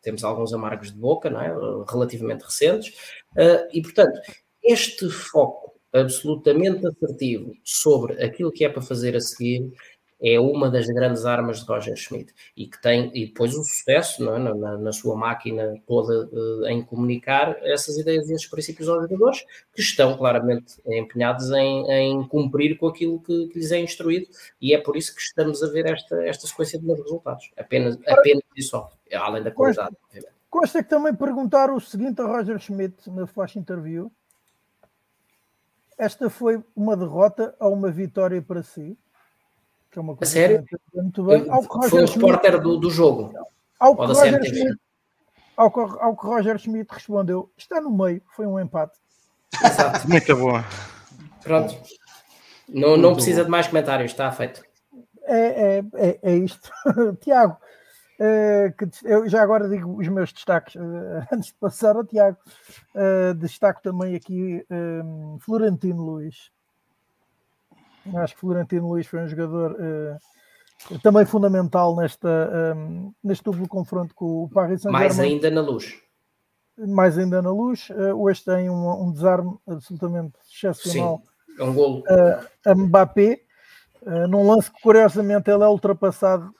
temos 0.00 0.24
alguns 0.24 0.54
amargos 0.54 0.90
de 0.90 0.96
boca, 0.96 1.28
não 1.28 1.42
é? 1.42 1.54
Relativamente 1.86 2.44
recentes, 2.44 2.94
e 3.70 3.82
portanto, 3.82 4.18
este 4.68 5.08
foco 5.08 5.74
absolutamente 5.92 6.86
assertivo 6.86 7.52
sobre 7.64 8.22
aquilo 8.22 8.52
que 8.52 8.64
é 8.64 8.68
para 8.68 8.82
fazer 8.82 9.16
a 9.16 9.20
seguir 9.20 9.72
é 10.20 10.38
uma 10.38 10.68
das 10.68 10.86
grandes 10.86 11.24
armas 11.24 11.60
de 11.60 11.66
Roger 11.66 11.96
Schmidt 11.96 12.34
e 12.56 12.66
que 12.66 12.80
tem, 12.82 13.10
e 13.14 13.26
depois 13.26 13.54
o 13.54 13.62
sucesso 13.62 14.28
é? 14.28 14.38
na, 14.38 14.54
na, 14.54 14.76
na, 14.76 14.92
sua 14.92 15.16
máquina 15.16 15.80
toda 15.86 16.28
uh, 16.32 16.66
em 16.66 16.82
comunicar 16.82 17.56
essas 17.62 17.96
ideias 17.96 18.28
e 18.28 18.34
esses 18.34 18.48
princípios 18.48 18.88
aos 18.88 19.02
jogadores 19.02 19.44
que 19.72 19.80
estão 19.80 20.16
claramente 20.16 20.74
empenhados 20.86 21.50
em, 21.52 21.88
em 21.90 22.26
cumprir 22.26 22.76
com 22.78 22.88
aquilo 22.88 23.20
que, 23.20 23.46
que, 23.46 23.58
lhes 23.58 23.70
é 23.70 23.78
instruído 23.78 24.26
e 24.60 24.74
é 24.74 24.78
por 24.78 24.96
isso 24.96 25.14
que 25.14 25.20
estamos 25.20 25.62
a 25.62 25.70
ver 25.70 25.86
esta, 25.86 26.16
esta 26.24 26.46
sequência 26.48 26.80
de 26.80 26.84
bons 26.84 27.00
resultados, 27.00 27.50
apenas, 27.56 27.96
apenas 28.06 28.42
isso 28.56 28.70
só, 28.70 28.90
além 29.14 29.42
da 29.42 29.52
qualidade, 29.52 29.90
Costa, 29.90 30.04
obviamente. 30.04 30.38
Costa 30.50 30.82
que 30.82 30.90
também 30.90 31.14
perguntaram 31.14 31.76
o 31.76 31.80
seguinte 31.80 32.20
a 32.20 32.26
Roger 32.26 32.58
Schmidt 32.58 33.08
na 33.08 33.26
flash 33.26 33.54
interview 33.54 34.10
esta 35.98 36.30
foi 36.30 36.62
uma 36.74 36.96
derrota 36.96 37.54
ou 37.58 37.72
uma 37.72 37.90
vitória 37.90 38.40
para 38.40 38.62
si? 38.62 38.96
Que 39.90 39.98
é 39.98 40.02
uma 40.02 40.16
coisa 40.16 40.30
a 40.30 40.32
sério? 40.32 40.64
Muito 40.94 41.24
bem. 41.24 41.48
Roger 41.48 41.90
foi 41.90 42.02
o 42.02 42.06
repórter 42.06 42.52
Schmidt, 42.52 42.62
do, 42.62 42.76
do 42.78 42.90
jogo. 42.90 43.32
Ao 43.80 43.96
que, 43.96 44.06
Roger 44.06 44.44
Schmidt, 44.44 44.78
ao, 45.56 45.70
que, 45.70 45.80
ao 45.80 46.16
que 46.16 46.26
Roger 46.26 46.58
Schmidt 46.58 46.94
respondeu: 46.94 47.50
está 47.56 47.80
no 47.80 47.90
meio, 47.90 48.22
foi 48.34 48.46
um 48.46 48.60
empate. 48.60 48.96
Exato. 49.64 50.08
Muito 50.08 50.36
bom. 50.36 50.62
Pronto. 51.42 51.74
Não, 52.68 52.96
não 52.96 53.14
precisa 53.14 53.44
de 53.44 53.50
mais 53.50 53.66
comentários, 53.66 54.10
está 54.10 54.30
feito. 54.30 54.62
É, 55.22 55.78
é, 55.78 55.84
é, 55.94 56.18
é 56.22 56.36
isto. 56.36 56.70
Tiago, 57.20 57.56
uh, 58.18 58.72
que 58.76 58.88
eu 59.04 59.28
já 59.28 59.42
agora 59.42 59.68
digo 59.68 59.98
os 59.98 60.08
meus 60.08 60.32
destaques 60.32 60.74
uh, 60.74 61.26
antes 61.32 61.48
de 61.48 61.54
passar 61.54 61.96
ao 61.96 62.04
Tiago. 62.04 62.36
Uh, 62.94 63.34
destaco 63.34 63.82
também 63.82 64.14
aqui 64.14 64.64
um, 64.70 65.38
Florentino 65.40 66.02
Luiz. 66.02 66.50
Acho 68.14 68.34
que 68.34 68.40
Florentino 68.40 68.88
Luiz 68.88 69.06
foi 69.06 69.20
um 69.20 69.28
jogador 69.28 69.76
também 71.02 71.26
fundamental 71.26 71.94
nesta, 71.94 72.74
um, 72.74 73.12
neste 73.22 73.44
duplo 73.44 73.68
confronto 73.68 74.14
com 74.14 74.44
o 74.44 74.48
Paris 74.48 74.80
Saint-Germain. 74.80 75.08
Mais 75.08 75.20
ainda 75.20 75.50
na 75.50 75.60
luz. 75.60 76.00
Mais 76.78 77.18
ainda 77.18 77.42
na 77.42 77.50
luz. 77.50 77.88
Hoje 78.16 78.42
tem 78.42 78.70
um, 78.70 79.08
um 79.08 79.12
desarme 79.12 79.58
absolutamente 79.66 80.32
excepcional. 80.50 81.22
Sim, 81.22 81.62
é 81.62 81.64
um 81.64 81.74
golo. 81.74 82.02
A 82.64 82.74
Mbappé, 82.74 83.42
num 84.28 84.46
lance 84.46 84.70
que 84.70 84.80
curiosamente 84.80 85.50
ele 85.50 85.64
é 85.64 85.68
ultrapassado. 85.68 86.52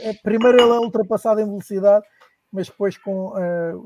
é, 0.00 0.12
primeiro 0.22 0.60
ele 0.60 0.72
é 0.72 0.78
ultrapassado 0.78 1.40
em 1.40 1.44
velocidade, 1.44 2.04
mas 2.52 2.68
depois 2.68 2.96
com 2.96 3.32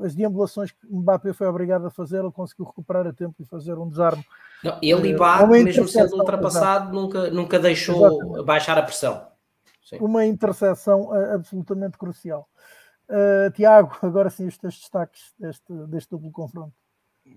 as 0.03 0.15
deambulações 0.15 0.71
que 0.71 0.87
Mbappé 0.89 1.33
foi 1.33 1.47
obrigado 1.47 1.85
a 1.87 1.91
fazer, 1.91 2.19
ele 2.19 2.31
conseguiu 2.31 2.65
recuperar 2.65 3.07
a 3.07 3.13
tempo 3.13 3.35
e 3.39 3.45
fazer 3.45 3.77
um 3.77 3.89
desarme. 3.89 4.25
Não, 4.63 4.77
ele 4.81 5.09
e 5.09 5.15
Bá, 5.15 5.45
mesmo 5.47 5.87
sendo 5.87 6.15
ultrapassado, 6.17 6.93
nunca, 6.93 7.29
nunca 7.31 7.59
deixou 7.59 8.07
Exatamente. 8.07 8.45
baixar 8.45 8.77
a 8.77 8.83
pressão. 8.83 9.27
Sim. 9.83 9.97
Uma 9.99 10.25
interseção 10.25 11.09
uh, 11.09 11.35
absolutamente 11.35 11.97
crucial. 11.97 12.47
Uh, 13.09 13.51
Tiago, 13.51 13.97
agora 14.01 14.29
sim 14.29 14.47
os 14.47 14.57
teus 14.57 14.75
destaques 14.75 15.33
deste, 15.37 15.73
deste 15.87 16.11
duplo 16.11 16.31
confronto. 16.31 16.73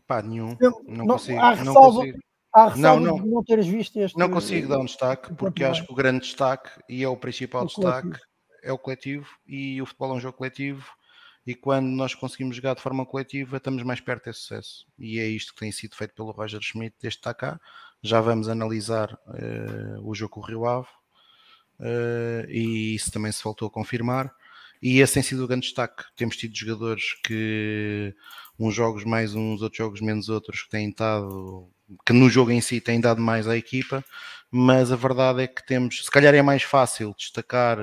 Pá, 0.07 0.22
nenhum. 0.22 0.57
Não, 0.61 0.82
não 0.86 1.07
consigo. 1.07 1.40
Há 1.40 1.51
ressalva, 1.51 1.80
não, 1.80 1.92
consigo. 1.97 2.18
Há 2.55 2.76
não, 2.76 3.00
não, 3.00 3.16
de 3.16 3.28
não 3.28 3.42
teres 3.42 3.66
visto 3.66 3.98
este. 3.98 4.16
Não 4.16 4.30
consigo 4.30 4.68
dar 4.68 4.78
um 4.78 4.84
destaque, 4.84 5.34
porque 5.34 5.64
acho 5.64 5.84
que 5.84 5.92
o 5.92 5.94
grande 5.94 6.20
destaque, 6.20 6.70
e 6.88 7.02
é 7.02 7.09
o 7.09 7.16
principal 7.16 7.64
o 7.64 7.66
destaque, 7.66 8.02
coletivo. 8.02 8.26
é 8.62 8.72
o 8.72 8.78
coletivo, 8.78 9.26
e 9.44 9.82
o 9.82 9.86
futebol 9.86 10.12
é 10.12 10.14
um 10.14 10.20
jogo 10.20 10.38
coletivo, 10.38 10.86
e 11.44 11.55
quando 11.55 11.86
nós 11.88 12.14
conseguimos 12.14 12.55
jogar 12.55 12.74
de 12.74 12.80
forma 12.80 13.05
coletiva, 13.05 13.57
estamos 13.57 13.82
mais 13.82 14.00
perto 14.00 14.26
desse 14.26 14.40
sucesso. 14.40 14.86
E 14.96 15.18
é 15.18 15.26
isto 15.26 15.52
que 15.52 15.61
tem 15.61 15.72
sido 15.72 15.96
feito 15.96 16.14
pelo 16.14 16.30
Roger 16.30 16.61
Schmidt 16.62 16.96
desde 17.02 17.20
cá. 17.20 17.61
Já 18.02 18.20
vamos 18.20 18.48
analisar 18.48 19.12
uh, 19.26 20.09
o 20.09 20.14
jogo 20.14 20.34
com 20.34 20.40
o 20.40 20.44
Rio 20.44 20.64
Ave, 20.64 20.88
uh, 21.80 22.48
e 22.48 22.94
isso 22.94 23.11
também 23.11 23.32
se 23.32 23.42
voltou 23.42 23.66
a 23.66 23.70
confirmar. 23.70 24.32
E 24.83 25.01
esse 25.01 25.14
tem 25.14 25.22
sido 25.22 25.45
o 25.45 25.49
grande 25.49 25.66
destaque. 25.66 26.05
Temos 26.16 26.37
tido 26.37 26.57
jogadores 26.57 27.14
que 27.25 28.14
uns 28.59 28.75
jogos 28.75 29.05
mais 29.05 29.35
uns, 29.35 29.62
outros 29.62 29.79
jogos 29.79 30.01
menos 30.01 30.29
outros, 30.29 30.62
que 30.62 30.70
têm 30.70 30.91
estado, 30.91 31.68
que 32.07 32.12
no 32.12 32.29
jogo 32.29 32.51
em 32.51 32.61
si 32.61 32.81
têm 32.81 33.01
dado 33.01 33.20
mais 33.20 33.49
à 33.49 33.57
equipa, 33.57 34.05
mas 34.51 34.93
a 34.93 34.97
verdade 34.97 35.43
é 35.43 35.47
que 35.47 35.64
temos, 35.66 36.05
se 36.05 36.11
calhar 36.11 36.35
é 36.35 36.43
mais 36.43 36.62
fácil 36.62 37.14
destacar 37.16 37.79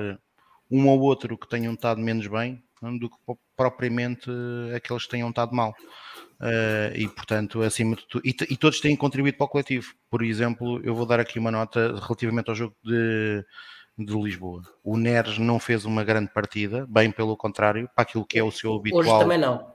um 0.70 0.88
ou 0.88 1.00
outro 1.00 1.36
que 1.36 1.48
tenham 1.48 1.74
estado 1.74 2.00
menos 2.00 2.26
bem 2.26 2.62
do 2.98 3.08
que 3.08 3.16
propriamente 3.56 4.30
aqueles 4.74 5.04
que 5.04 5.10
tenham 5.10 5.28
estado 5.28 5.54
mal. 5.54 5.74
Uh, 6.40 6.90
e 6.96 7.06
portanto, 7.08 7.62
acima 7.62 7.94
de 7.94 8.04
tudo, 8.08 8.26
e, 8.26 8.34
e, 8.50 8.56
todos 8.56 8.80
têm 8.80 8.96
contribuído 8.96 9.36
para 9.36 9.44
o 9.44 9.48
coletivo. 9.48 9.94
Por 10.10 10.24
exemplo, 10.24 10.80
eu 10.82 10.92
vou 10.92 11.06
dar 11.06 11.20
aqui 11.20 11.38
uma 11.38 11.52
nota 11.52 11.94
relativamente 12.00 12.48
ao 12.48 12.56
jogo 12.56 12.74
de, 12.82 13.44
de 13.98 14.14
Lisboa. 14.14 14.62
O 14.82 14.96
Neres 14.96 15.38
não 15.38 15.58
fez 15.60 15.84
uma 15.84 16.02
grande 16.04 16.30
partida, 16.30 16.86
bem 16.88 17.10
pelo 17.10 17.36
contrário, 17.36 17.88
para 17.94 18.02
aquilo 18.02 18.24
que 18.24 18.38
é 18.38 18.42
o 18.42 18.50
seu 18.50 18.74
habitual. 18.74 19.00
Hoje 19.00 19.18
também 19.18 19.38
não. 19.38 19.72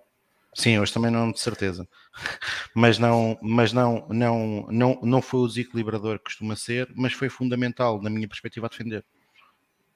Sim, 0.54 0.80
hoje 0.80 0.92
também 0.92 1.12
não, 1.12 1.32
de 1.32 1.40
certeza. 1.40 1.88
Mas 2.74 2.98
não, 2.98 3.38
mas 3.42 3.74
não, 3.74 4.08
não, 4.10 4.68
não, 4.72 5.00
não 5.04 5.22
foi 5.22 5.42
o 5.42 5.48
desequilibrador 5.48 6.18
que 6.18 6.26
costuma 6.26 6.56
ser, 6.56 6.92
mas 6.96 7.14
foi 7.14 7.30
fundamental, 7.30 8.02
na 8.02 8.10
minha 8.10 8.28
perspectiva, 8.28 8.66
a 8.66 8.70
defender. 8.70 9.06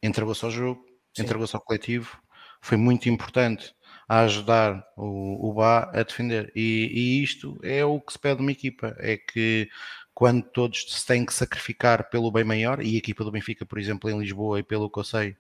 Entregou-se 0.02 0.44
ao 0.46 0.52
jogo, 0.52 0.86
entregou-se 1.18 1.56
ao 1.56 1.62
coletivo, 1.62 2.20
foi 2.62 2.78
muito 2.78 3.10
importante 3.10 3.74
a 4.08 4.20
ajudar 4.22 4.84
o, 4.98 5.50
o 5.50 5.54
Bá 5.54 5.90
a 5.94 6.04
defender. 6.04 6.52
E, 6.56 6.92
e, 6.94 7.24
isto 7.24 7.60
é 7.64 7.84
o 7.84 8.00
que 8.00 8.14
se 8.14 8.20
pede 8.20 8.38
de 8.38 8.42
uma 8.42 8.52
equipa: 8.52 8.96
é 9.00 9.18
que 9.18 9.70
quando 10.14 10.43
todos 10.43 10.86
se 10.89 11.05
têm 11.05 11.26
que 11.26 11.34
sacrificar 11.34 12.09
pelo 12.09 12.32
bem 12.32 12.43
maior, 12.43 12.82
e 12.82 12.95
a 12.95 12.97
equipa 12.97 13.24
do 13.24 13.32
Benfica, 13.32 13.66
por 13.66 13.80
exemplo, 13.80 14.09
em 14.09 14.20
Lisboa, 14.20 14.59
e 14.59 14.64
pelo 14.64 14.89
que 14.89 14.99
eu 14.99 15.03
sei, 15.03 15.36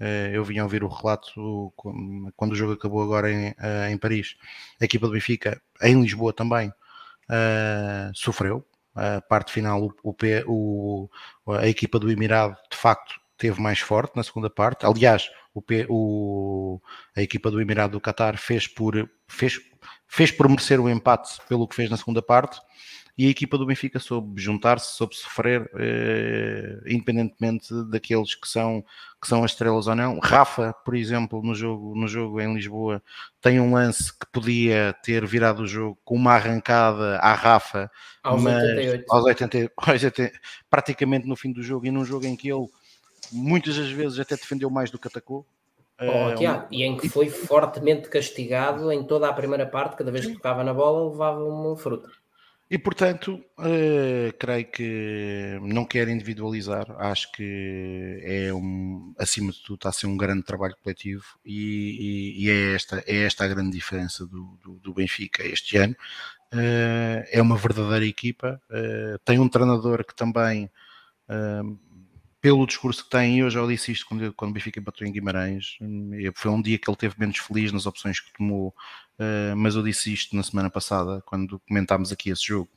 eh, 0.00 0.30
eu 0.32 0.42
a 0.42 0.62
ouvir 0.64 0.82
o 0.82 0.88
relato 0.88 1.72
quando 2.36 2.52
o 2.52 2.56
jogo 2.56 2.72
acabou 2.72 3.02
agora 3.02 3.30
em, 3.30 3.54
eh, 3.58 3.90
em 3.90 3.98
Paris. 3.98 4.36
A 4.80 4.84
equipa 4.84 5.06
do 5.06 5.12
Benfica, 5.12 5.60
em 5.82 6.00
Lisboa 6.00 6.32
também, 6.32 6.72
eh, 7.30 8.10
sofreu. 8.14 8.66
A 8.94 9.20
parte 9.20 9.52
final, 9.52 9.92
o, 10.02 10.14
o, 10.46 11.10
a 11.48 11.68
equipa 11.68 11.98
do 11.98 12.10
Emirado, 12.10 12.56
de 12.70 12.76
facto, 12.76 13.14
teve 13.36 13.60
mais 13.60 13.78
forte 13.80 14.16
na 14.16 14.22
segunda 14.22 14.50
parte. 14.50 14.84
Aliás, 14.86 15.30
o, 15.54 15.62
o, 15.88 16.80
a 17.16 17.22
equipa 17.22 17.50
do 17.50 17.60
Emirado 17.60 17.92
do 17.92 18.00
Qatar 18.00 18.36
fez 18.36 18.66
por, 18.66 19.08
fez, 19.28 19.60
fez 20.08 20.30
por 20.32 20.48
merecer 20.48 20.80
o 20.80 20.88
empate 20.88 21.38
pelo 21.48 21.68
que 21.68 21.76
fez 21.76 21.90
na 21.90 21.96
segunda 21.96 22.22
parte 22.22 22.60
e 23.16 23.26
a 23.26 23.30
equipa 23.30 23.58
do 23.58 23.66
Benfica 23.66 23.98
soube 23.98 24.40
juntar-se, 24.40 24.96
soube 24.96 25.14
sofrer, 25.14 25.70
eh, 25.74 26.80
independentemente 26.86 27.68
daqueles 27.90 28.34
que 28.34 28.48
são, 28.48 28.84
que 29.20 29.28
são 29.28 29.44
as 29.44 29.50
estrelas 29.52 29.86
ou 29.86 29.94
não. 29.94 30.18
Rafa, 30.18 30.72
por 30.84 30.94
exemplo, 30.94 31.42
no 31.42 31.54
jogo, 31.54 31.94
no 31.94 32.08
jogo 32.08 32.40
em 32.40 32.54
Lisboa, 32.54 33.02
tem 33.40 33.60
um 33.60 33.74
lance 33.74 34.12
que 34.12 34.26
podia 34.32 34.94
ter 35.02 35.26
virado 35.26 35.62
o 35.62 35.66
jogo 35.66 35.98
com 36.04 36.14
uma 36.14 36.32
arrancada 36.32 37.18
à 37.18 37.34
Rafa, 37.34 37.90
aos 38.22 38.42
mas 38.42 38.62
88. 38.62 39.04
Aos 39.08 39.24
80, 39.24 39.72
aos 39.76 40.02
80, 40.02 40.32
praticamente 40.68 41.26
no 41.26 41.36
fim 41.36 41.52
do 41.52 41.62
jogo, 41.62 41.86
e 41.86 41.90
num 41.90 42.04
jogo 42.04 42.26
em 42.26 42.36
que 42.36 42.50
ele 42.50 42.68
muitas 43.32 43.76
das 43.76 43.90
vezes 43.90 44.18
até 44.18 44.36
defendeu 44.36 44.70
mais 44.70 44.90
do 44.90 44.98
que 44.98 45.08
atacou. 45.08 45.46
Oh, 46.00 46.34
Tiago, 46.34 46.66
e 46.70 46.82
em 46.82 46.96
que 46.96 47.10
foi 47.10 47.28
fortemente 47.28 48.08
castigado 48.08 48.90
em 48.90 49.04
toda 49.04 49.28
a 49.28 49.32
primeira 49.32 49.66
parte, 49.66 49.96
cada 49.96 50.10
vez 50.10 50.24
que 50.24 50.32
tocava 50.32 50.64
na 50.64 50.72
bola 50.72 51.10
levava 51.10 51.44
uma 51.44 51.76
fruta. 51.76 52.10
E 52.70 52.78
portanto, 52.78 53.44
uh, 53.58 54.32
creio 54.38 54.64
que 54.70 55.58
não 55.60 55.84
quero 55.84 56.08
individualizar, 56.08 56.88
acho 57.00 57.32
que 57.32 58.20
é 58.22 58.54
um, 58.54 59.12
acima 59.18 59.50
de 59.50 59.60
tudo 59.60 59.74
está 59.74 59.88
a 59.88 59.92
ser 59.92 60.06
um 60.06 60.16
grande 60.16 60.44
trabalho 60.44 60.76
coletivo 60.80 61.24
e, 61.44 62.36
e, 62.38 62.44
e 62.44 62.50
é, 62.50 62.74
esta, 62.76 63.02
é 63.08 63.24
esta 63.24 63.44
a 63.44 63.48
grande 63.48 63.72
diferença 63.72 64.24
do, 64.24 64.56
do, 64.62 64.74
do 64.74 64.94
Benfica 64.94 65.44
este 65.44 65.78
ano. 65.78 65.96
Uh, 66.54 67.26
é 67.32 67.42
uma 67.42 67.56
verdadeira 67.56 68.06
equipa, 68.06 68.62
uh, 68.70 69.18
tem 69.24 69.40
um 69.40 69.48
treinador 69.48 70.04
que 70.04 70.14
também 70.14 70.70
pelo 72.40 72.66
discurso 72.66 73.04
que 73.04 73.10
tem, 73.10 73.38
eu 73.38 73.50
já 73.50 73.64
disse 73.66 73.92
isto 73.92 74.06
quando, 74.06 74.32
quando 74.32 74.50
o 74.50 74.54
Benfica 74.54 74.80
empatou 74.80 75.06
em 75.06 75.12
Guimarães, 75.12 75.78
foi 76.34 76.50
um 76.50 76.60
dia 76.60 76.78
que 76.78 76.90
ele 76.90 76.96
teve 76.96 77.14
menos 77.18 77.38
feliz 77.38 77.70
nas 77.70 77.86
opções 77.86 78.18
que 78.18 78.32
tomou, 78.32 78.74
uh, 79.20 79.56
mas 79.56 79.74
eu 79.74 79.82
disse 79.82 80.12
isto 80.12 80.34
na 80.34 80.42
semana 80.42 80.70
passada, 80.70 81.22
quando 81.26 81.60
comentámos 81.68 82.10
aqui 82.10 82.30
esse 82.30 82.46
jogo. 82.46 82.70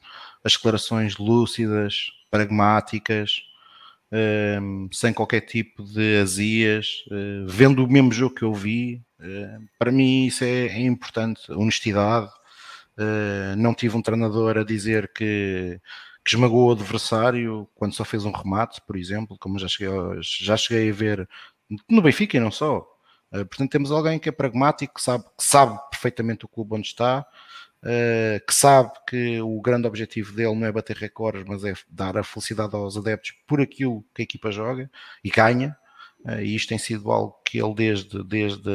As 0.44 0.54
declarações 0.54 1.18
lúcidas, 1.18 2.12
pragmáticas, 2.30 3.42
uh, 4.12 4.90
sem 4.92 5.14
qualquer 5.14 5.42
tipo 5.42 5.84
de 5.84 6.18
azias, 6.22 7.04
uh, 7.08 7.48
vendo 7.48 7.86
o 7.86 7.92
mesmo 7.92 8.12
jogo 8.12 8.36
que 8.36 8.44
eu 8.44 8.54
vi, 8.54 9.02
para 9.80 9.90
mim 9.90 10.26
isso 10.26 10.44
é, 10.44 10.66
é 10.66 10.82
importante, 10.82 11.50
honestidade. 11.50 12.30
não 13.58 13.74
tive 13.74 13.96
um 13.96 14.02
treinador 14.02 14.58
a 14.58 14.66
dizer 14.66 15.14
que 15.14 15.80
que 16.24 16.36
esmagou 16.36 16.70
o 16.70 16.72
adversário 16.72 17.68
quando 17.76 17.94
só 17.94 18.06
fez 18.06 18.24
um 18.26 18.32
remate, 18.32 18.82
por 18.88 18.96
exemplo, 18.96 19.38
como 19.38 19.60
já 19.60 19.68
cheguei, 19.68 19.92
já 20.22 20.56
cheguei 20.56 20.90
a 20.90 20.94
ver 20.94 21.30
no 21.90 22.02
Benfica 22.02 22.38
e 22.38 22.40
não 22.40 22.52
só. 22.52 22.93
Uh, 23.34 23.46
portanto, 23.46 23.72
temos 23.72 23.92
alguém 23.92 24.20
que 24.20 24.30
é 24.30 24.32
pragmático, 24.32 24.94
que 24.96 25.02
sabe, 25.02 25.24
que 25.38 25.44
sabe 25.44 25.80
perfeitamente 25.90 26.46
o 26.46 26.48
clube 26.48 26.76
onde 26.76 26.88
está, 26.88 27.26
uh, 27.84 28.46
que 28.46 28.54
sabe 28.54 28.92
que 29.08 29.42
o 29.42 29.60
grande 29.62 29.88
objetivo 29.88 30.34
dele 30.34 30.56
não 30.56 30.68
é 30.68 30.72
bater 30.72 30.96
recordes, 30.96 31.44
mas 31.48 31.64
é 31.64 31.74
dar 31.90 32.18
a 32.18 32.24
felicidade 32.24 32.76
aos 32.76 32.98
adeptos 32.98 33.34
por 33.48 33.62
aquilo 33.62 34.06
que 34.14 34.22
a 34.22 34.24
equipa 34.24 34.52
joga 34.52 34.90
e 35.24 35.30
ganha. 35.30 35.76
Uh, 36.26 36.42
e 36.42 36.56
isto 36.56 36.70
tem 36.70 36.78
sido 36.78 37.12
algo 37.12 37.36
que 37.46 37.62
ele, 37.62 37.74
desde, 37.74 38.24
desde, 38.24 38.72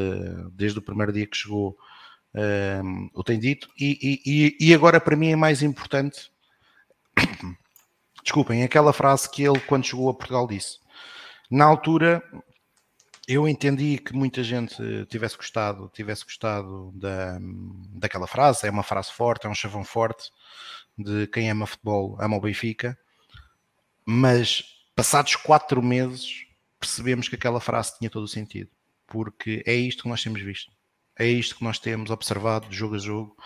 desde 0.52 0.78
o 0.78 0.82
primeiro 0.82 1.12
dia 1.12 1.26
que 1.26 1.36
chegou, 1.36 1.76
o 3.14 3.24
tem 3.24 3.38
dito. 3.38 3.68
E, 3.80 4.20
e, 4.24 4.68
e 4.68 4.74
agora, 4.74 5.00
para 5.00 5.16
mim, 5.16 5.32
é 5.32 5.36
mais 5.36 5.62
importante 5.62 6.30
desculpem, 8.22 8.62
aquela 8.62 8.92
frase 8.92 9.30
que 9.30 9.42
ele, 9.42 9.60
quando 9.60 9.86
chegou 9.86 10.08
a 10.08 10.14
Portugal, 10.14 10.46
disse. 10.46 10.78
Na 11.50 11.64
altura, 11.64 12.22
eu 13.28 13.46
entendi 13.46 13.98
que 13.98 14.14
muita 14.14 14.42
gente 14.42 14.74
tivesse 15.10 15.36
gostado, 15.36 15.90
tivesse 15.92 16.24
gostado 16.24 16.90
da, 16.94 17.38
daquela 17.90 18.26
frase. 18.26 18.66
É 18.66 18.70
uma 18.70 18.82
frase 18.82 19.12
forte, 19.12 19.46
é 19.46 19.50
um 19.50 19.54
chavão 19.54 19.84
forte 19.84 20.30
de 20.96 21.26
quem 21.26 21.50
ama 21.50 21.66
futebol, 21.66 22.16
ama 22.18 22.38
o 22.38 22.40
Benfica. 22.40 22.98
Mas 24.06 24.62
passados 24.96 25.36
quatro 25.36 25.82
meses, 25.82 26.46
percebemos 26.80 27.28
que 27.28 27.34
aquela 27.34 27.60
frase 27.60 27.98
tinha 27.98 28.08
todo 28.08 28.24
o 28.24 28.28
sentido, 28.28 28.70
porque 29.06 29.62
é 29.66 29.74
isto 29.74 30.04
que 30.04 30.08
nós 30.08 30.22
temos 30.22 30.40
visto, 30.40 30.72
é 31.18 31.26
isto 31.26 31.56
que 31.56 31.64
nós 31.64 31.78
temos 31.78 32.10
observado 32.10 32.66
de 32.68 32.76
jogo 32.76 32.94
a 32.94 32.98
jogo. 32.98 33.36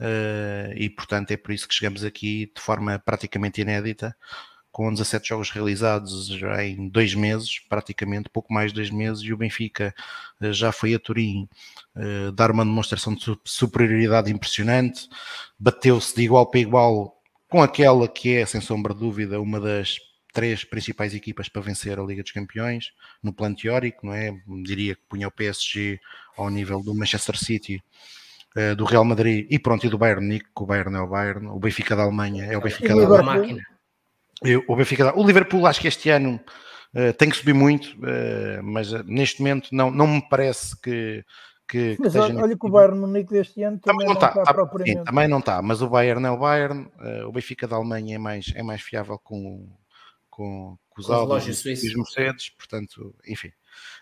Uh, 0.00 0.74
e 0.74 0.90
portanto 0.90 1.30
é 1.30 1.36
por 1.36 1.52
isso 1.52 1.68
que 1.68 1.74
chegamos 1.74 2.02
aqui 2.04 2.50
de 2.52 2.60
forma 2.60 2.98
praticamente 2.98 3.60
inédita, 3.60 4.16
com 4.72 4.90
17 4.90 5.28
jogos 5.28 5.50
realizados 5.50 6.26
já 6.28 6.64
em 6.64 6.88
dois 6.88 7.14
meses, 7.14 7.58
praticamente 7.68 8.30
pouco 8.30 8.52
mais 8.52 8.72
de 8.72 8.76
dois 8.76 8.90
meses, 8.90 9.22
e 9.22 9.32
o 9.32 9.36
Benfica 9.36 9.94
uh, 10.40 10.52
já 10.52 10.72
foi 10.72 10.94
a 10.94 10.98
Turim 10.98 11.46
uh, 11.94 12.32
dar 12.32 12.50
uma 12.50 12.64
demonstração 12.64 13.14
de 13.14 13.38
superioridade 13.44 14.32
impressionante, 14.32 15.08
bateu-se 15.58 16.16
de 16.16 16.22
igual 16.22 16.50
para 16.50 16.60
igual 16.60 17.20
com 17.48 17.62
aquela 17.62 18.08
que 18.08 18.34
é, 18.34 18.46
sem 18.46 18.62
sombra 18.62 18.94
de 18.94 19.00
dúvida, 19.00 19.38
uma 19.38 19.60
das 19.60 19.98
três 20.32 20.64
principais 20.64 21.14
equipas 21.14 21.50
para 21.50 21.60
vencer 21.60 22.00
a 22.00 22.02
Liga 22.02 22.22
dos 22.22 22.32
Campeões, 22.32 22.92
no 23.22 23.30
plano 23.30 23.54
teórico, 23.54 24.06
não 24.06 24.14
é? 24.14 24.34
Diria 24.64 24.94
que 24.94 25.02
punha 25.06 25.28
o 25.28 25.30
PSG 25.30 26.00
ao 26.34 26.48
nível 26.48 26.82
do 26.82 26.94
Manchester 26.94 27.36
City 27.36 27.82
uh, 28.56 28.74
do 28.74 28.86
Real 28.86 29.04
Madrid 29.04 29.46
e 29.50 29.58
pronto, 29.58 29.86
e 29.86 29.90
do 29.90 29.98
Bayern 29.98 30.26
Nick, 30.26 30.46
que 30.46 30.62
o 30.62 30.66
Bayern 30.66 30.96
é 30.96 31.00
o 31.00 31.06
Bayern, 31.06 31.46
o 31.48 31.58
Benfica 31.58 31.94
da 31.94 32.04
Alemanha 32.04 32.46
é 32.46 32.56
o 32.56 32.62
Benfica 32.62 32.96
da 32.96 33.04
Alemanha. 33.04 33.71
O, 34.66 34.76
Benfica 34.76 35.18
o 35.18 35.24
Liverpool 35.24 35.66
acho 35.66 35.80
que 35.80 35.88
este 35.88 36.10
ano 36.10 36.40
uh, 36.94 37.12
tem 37.14 37.30
que 37.30 37.36
subir 37.36 37.54
muito, 37.54 37.86
uh, 37.98 38.62
mas 38.62 38.92
neste 39.04 39.40
momento 39.40 39.68
não, 39.72 39.90
não 39.90 40.06
me 40.06 40.28
parece 40.28 40.80
que, 40.80 41.24
que, 41.68 41.96
mas 41.98 42.12
que 42.12 42.18
olha, 42.18 42.42
olha 42.42 42.58
que 42.58 42.66
o 42.66 42.70
Bayern 42.70 42.98
Munique 42.98 43.32
deste 43.32 43.62
ano 43.62 43.78
também, 43.78 44.06
não, 44.06 44.14
está, 44.14 44.28
está 44.28 44.42
tá, 44.42 44.54
propriamente. 44.54 44.98
Sim, 44.98 45.04
também 45.04 45.28
não 45.28 45.38
está, 45.38 45.62
mas 45.62 45.80
o 45.80 45.88
Bayern 45.88 46.26
é 46.26 46.30
o 46.30 46.38
Bayern, 46.38 46.88
uh, 47.00 47.28
o 47.28 47.32
Benfica 47.32 47.66
da 47.68 47.76
Alemanha 47.76 48.16
é 48.16 48.18
mais, 48.18 48.52
é 48.54 48.62
mais 48.62 48.82
fiável 48.82 49.18
com, 49.18 49.68
com, 50.28 50.76
com 50.90 51.00
os 51.00 51.10
Alves 51.10 51.64
e 51.64 51.88
os 51.88 51.94
Mercedes, 51.94 52.50
portanto, 52.50 53.14
enfim. 53.26 53.52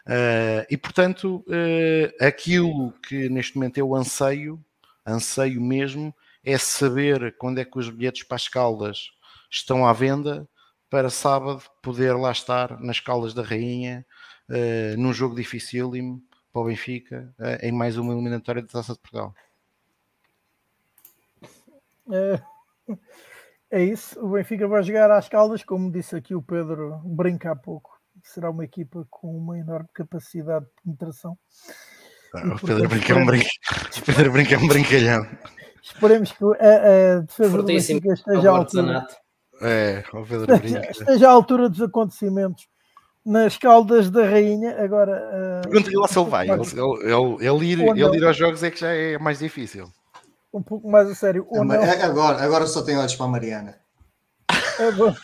Uh, 0.06 0.66
e 0.70 0.76
portanto, 0.76 1.44
uh, 1.46 2.24
aquilo 2.24 2.92
que 3.06 3.28
neste 3.28 3.56
momento 3.56 3.78
eu 3.78 3.94
anseio, 3.94 4.58
anseio 5.06 5.60
mesmo, 5.60 6.14
é 6.44 6.56
saber 6.56 7.36
quando 7.36 7.58
é 7.58 7.64
que 7.64 7.78
os 7.78 7.90
bilhetes 7.90 8.22
para 8.22 8.36
as 8.36 8.48
Caldas 8.48 9.10
estão 9.50 9.86
à 9.86 9.92
venda 9.92 10.48
para 10.88 11.10
sábado 11.10 11.62
poder 11.82 12.14
lá 12.14 12.32
estar 12.32 12.80
nas 12.80 13.00
Caldas 13.00 13.34
da 13.34 13.42
Rainha, 13.42 14.04
uh, 14.48 15.00
num 15.00 15.12
jogo 15.12 15.34
dificílimo 15.34 16.22
para 16.52 16.62
o 16.62 16.64
Benfica, 16.64 17.32
em 17.62 17.70
mais 17.70 17.96
uma 17.96 18.12
eliminatória 18.12 18.60
da 18.60 18.66
Taça 18.66 18.94
de 18.94 18.98
Portugal. 18.98 19.32
É, 22.12 22.42
é 23.70 23.84
isso, 23.84 24.18
o 24.20 24.30
Benfica 24.30 24.66
vai 24.66 24.82
jogar 24.82 25.12
às 25.12 25.28
Caldas, 25.28 25.62
como 25.62 25.92
disse 25.92 26.16
aqui 26.16 26.34
o 26.34 26.42
Pedro, 26.42 27.00
brinca 27.04 27.52
há 27.52 27.56
pouco 27.56 28.00
será 28.24 28.50
uma 28.50 28.64
equipa 28.64 29.06
com 29.10 29.36
uma 29.36 29.58
enorme 29.58 29.88
capacidade 29.92 30.64
de 30.64 30.70
penetração. 30.82 31.38
Ah, 32.34 32.54
o 32.54 32.66
Pedro 32.66 32.88
Brinca 32.88 33.12
é 33.12 33.16
um 33.16 33.26
brinca... 33.26 33.48
Pedro 34.06 34.32
Brinca 34.32 34.54
é 34.54 34.58
um 34.58 34.68
brincalhão. 34.68 35.26
Esperemos 35.82 36.32
que 36.32 36.44
a, 36.44 37.16
a 37.16 37.20
defesa 37.20 37.56
do 37.56 37.64
Benfica 37.64 38.12
esteja 38.12 38.50
à 38.50 38.56
altura. 38.56 39.08
É, 39.60 40.02
o 40.12 40.24
Pedro 40.24 40.58
Brinca. 40.58 40.90
Esteja 40.90 41.28
à 41.28 41.32
altura 41.32 41.68
dos 41.68 41.82
acontecimentos 41.82 42.66
nas 43.24 43.56
caldas 43.56 44.10
da 44.10 44.24
rainha. 44.24 44.82
Agora, 44.82 45.62
uh, 45.64 45.68
pergunta-lhe 45.68 45.96
lá 45.96 46.08
se 46.08 46.18
ele 46.18 46.30
vai. 46.30 46.48
Ele, 46.48 46.60
ele, 46.60 47.46
ele, 47.46 47.66
ir, 47.66 47.80
ele 47.80 48.16
ir 48.16 48.24
aos 48.24 48.36
jogos 48.36 48.62
é 48.62 48.70
que 48.70 48.80
já 48.80 48.92
é 48.92 49.18
mais 49.18 49.38
difícil. 49.38 49.90
Um 50.52 50.62
pouco 50.62 50.90
mais 50.90 51.08
a 51.08 51.14
sério. 51.14 51.46
É, 51.52 52.02
agora, 52.02 52.42
agora 52.42 52.66
só 52.66 52.82
tem 52.82 52.96
olhos 52.96 53.14
para 53.14 53.26
a 53.26 53.28
Mariana. 53.28 53.78
Agora, 54.78 55.16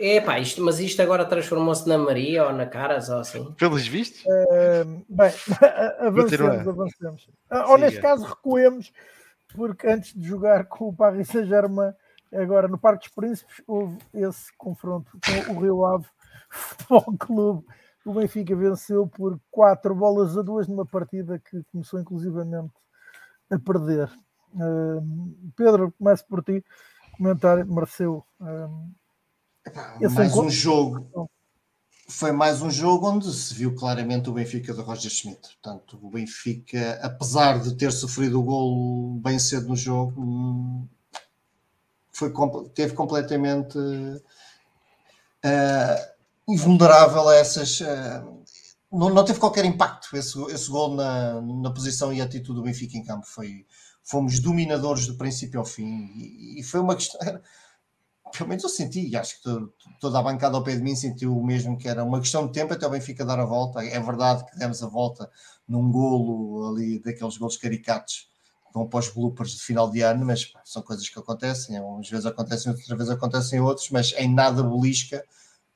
é 0.00 0.20
pá, 0.20 0.38
isto, 0.38 0.62
mas 0.62 0.78
isto 0.78 1.00
agora 1.02 1.24
transformou-se 1.24 1.88
na 1.88 1.98
Maria 1.98 2.46
ou 2.46 2.52
na 2.52 2.66
Caras 2.66 3.08
ou 3.08 3.18
assim? 3.18 3.52
Pelos 3.52 3.86
vistos? 3.86 4.24
Uh, 4.24 5.04
bem, 5.08 5.32
avancemos, 6.00 6.68
avancemos. 6.68 7.28
Uh, 7.50 7.70
ou 7.70 7.78
neste 7.78 8.00
caso 8.00 8.24
recuemos, 8.24 8.92
porque 9.54 9.86
antes 9.86 10.14
de 10.14 10.26
jogar 10.26 10.66
com 10.66 10.88
o 10.88 10.92
Paris 10.92 11.28
Saint-Germain, 11.28 11.92
agora 12.36 12.68
no 12.68 12.78
Parque 12.78 13.06
dos 13.06 13.14
Príncipes, 13.14 13.62
houve 13.66 13.98
esse 14.12 14.52
confronto 14.56 15.18
com 15.24 15.52
o 15.54 15.60
Rio 15.60 15.84
Ave 15.84 16.06
Futebol 16.50 17.16
Clube. 17.18 17.66
O 18.04 18.12
Benfica 18.12 18.54
venceu 18.54 19.06
por 19.06 19.40
4 19.50 19.94
bolas 19.94 20.36
a 20.36 20.42
2 20.42 20.68
numa 20.68 20.84
partida 20.84 21.38
que 21.38 21.62
começou 21.72 21.98
inclusivamente 21.98 22.74
a 23.50 23.58
perder. 23.58 24.10
Uh, 24.52 25.52
Pedro, 25.56 25.92
começo 25.98 26.26
por 26.26 26.42
ti. 26.44 26.62
Comentário 27.16 27.66
mereceu. 27.66 28.24
Uh, 28.40 28.94
mais 30.10 30.36
um 30.36 30.50
jogo. 30.50 31.30
Foi 32.06 32.32
mais 32.32 32.60
um 32.60 32.70
jogo 32.70 33.08
onde 33.08 33.32
se 33.32 33.54
viu 33.54 33.74
claramente 33.74 34.28
o 34.28 34.34
Benfica 34.34 34.74
do 34.74 34.82
Roger 34.82 35.10
Schmidt. 35.10 35.40
Portanto, 35.62 35.98
o 36.02 36.10
Benfica, 36.10 37.00
apesar 37.02 37.58
de 37.58 37.74
ter 37.74 37.90
sofrido 37.90 38.38
o 38.38 38.44
golo 38.44 39.20
bem 39.20 39.38
cedo 39.38 39.68
no 39.68 39.76
jogo, 39.76 40.20
hum, 40.20 40.86
foi, 42.14 42.32
teve 42.74 42.94
completamente 42.94 43.76
uh, 43.76 44.22
invulnerável 46.48 47.28
a 47.28 47.34
essas. 47.36 47.80
Uh, 47.80 48.42
não, 48.92 49.10
não, 49.10 49.24
teve 49.24 49.40
qualquer 49.40 49.64
impacto 49.64 50.16
esse, 50.16 50.40
esse 50.52 50.70
gol 50.70 50.94
na, 50.94 51.40
na 51.40 51.72
posição 51.72 52.12
e 52.12 52.20
atitude 52.20 52.54
do 52.60 52.62
Benfica 52.62 52.96
em 52.96 53.04
campo. 53.04 53.26
Foi, 53.26 53.66
fomos 54.04 54.38
dominadores 54.38 55.06
do 55.06 55.16
princípio 55.16 55.58
ao 55.58 55.66
fim 55.66 56.10
e, 56.14 56.60
e 56.60 56.62
foi 56.62 56.80
uma 56.80 56.94
questão 56.94 57.20
pelo 58.36 58.48
menos 58.48 58.64
eu 58.64 58.70
senti, 58.70 59.08
e 59.08 59.16
acho 59.16 59.40
que 59.40 59.50
toda 60.00 60.18
a 60.18 60.22
bancada 60.22 60.56
ao 60.56 60.64
pé 60.64 60.74
de 60.74 60.82
mim 60.82 60.96
sentiu 60.96 61.36
o 61.36 61.44
mesmo, 61.44 61.78
que 61.78 61.88
era 61.88 62.02
uma 62.02 62.20
questão 62.20 62.46
de 62.46 62.52
tempo 62.52 62.72
até 62.72 62.86
o 62.86 62.90
Benfica 62.90 63.24
dar 63.24 63.38
a 63.38 63.44
volta. 63.44 63.84
É 63.84 64.00
verdade 64.00 64.44
que 64.46 64.58
demos 64.58 64.82
a 64.82 64.88
volta 64.88 65.30
num 65.68 65.90
golo 65.90 66.72
ali, 66.72 66.98
daqueles 66.98 67.36
golos 67.36 67.56
caricatos 67.56 68.28
vão 68.74 68.88
para 68.88 68.98
os 68.98 69.08
bloopers 69.08 69.52
de 69.52 69.62
final 69.62 69.88
de 69.88 70.00
ano, 70.00 70.26
mas 70.26 70.44
pá, 70.44 70.60
são 70.64 70.82
coisas 70.82 71.08
que 71.08 71.16
acontecem, 71.16 71.76
às 71.78 72.10
vezes 72.10 72.26
acontecem, 72.26 72.72
outras 72.72 72.88
vezes 72.88 73.10
acontecem 73.10 73.60
outros, 73.60 73.88
mas 73.90 74.12
em 74.18 74.28
nada 74.28 74.64
belisca 74.64 75.24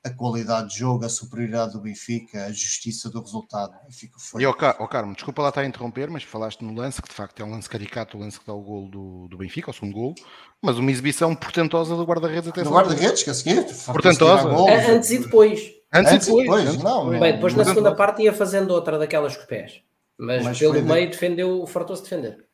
a 0.05 0.11
qualidade 0.11 0.70
de 0.70 0.78
jogo, 0.78 1.05
a 1.05 1.09
superioridade 1.09 1.72
do 1.72 1.80
Benfica, 1.80 2.46
a 2.46 2.53
justiça 2.53 3.09
do 3.11 3.20
resultado. 3.20 3.72
Benfica 3.84 4.14
foi... 4.18 4.42
E 4.42 4.44
ao 4.44 4.55
Car 4.55 4.76
Carmo, 4.88 5.14
desculpa 5.14 5.42
lá 5.42 5.49
estar 5.49 5.61
a 5.61 5.66
interromper, 5.66 6.11
mas 6.11 6.22
falaste 6.24 6.62
no 6.62 6.74
lance, 6.74 7.01
que 7.01 7.09
de 7.09 7.14
facto 7.14 7.40
é 7.40 7.44
um 7.44 7.51
lance 7.51 7.68
caricato, 7.68 8.16
o 8.16 8.20
lance 8.20 8.38
que 8.38 8.46
dá 8.46 8.53
o 8.53 8.61
gol 8.61 8.88
do, 8.88 9.28
do 9.28 9.36
Benfica, 9.36 9.70
o 9.70 9.74
segundo 9.74 9.92
gol, 9.92 10.14
mas 10.61 10.76
uma 10.78 10.90
exibição 10.90 11.34
portentosa 11.34 11.96
do 11.96 12.05
guarda-redes 12.05 12.49
até 12.49 12.62
Do 12.62 12.70
guarda-redes, 12.70 13.22
que 13.22 13.30
a 13.30 13.34
seguir. 13.34 13.64
Portentosa. 13.86 14.49
Antes 14.92 15.11
e 15.11 15.18
depois. 15.18 15.61
Antes, 15.92 16.12
Antes 16.12 16.28
e 16.28 16.30
depois. 16.30 16.64
depois. 16.64 16.82
Não, 16.82 17.11
Bem, 17.11 17.34
depois 17.34 17.55
na 17.55 17.64
segunda 17.64 17.94
parte 17.94 18.22
ia 18.22 18.32
fazendo 18.32 18.70
outra 18.70 18.99
daquelas 18.99 19.36
com 19.36 19.42
os 19.42 19.49
pés. 19.49 19.82
Mas, 20.18 20.42
mas 20.42 20.59
pelo 20.59 20.82
meio 20.82 21.07
de... 21.07 21.12
defendeu, 21.12 21.64
fartou-se 21.66 22.03
defender. 22.03 22.47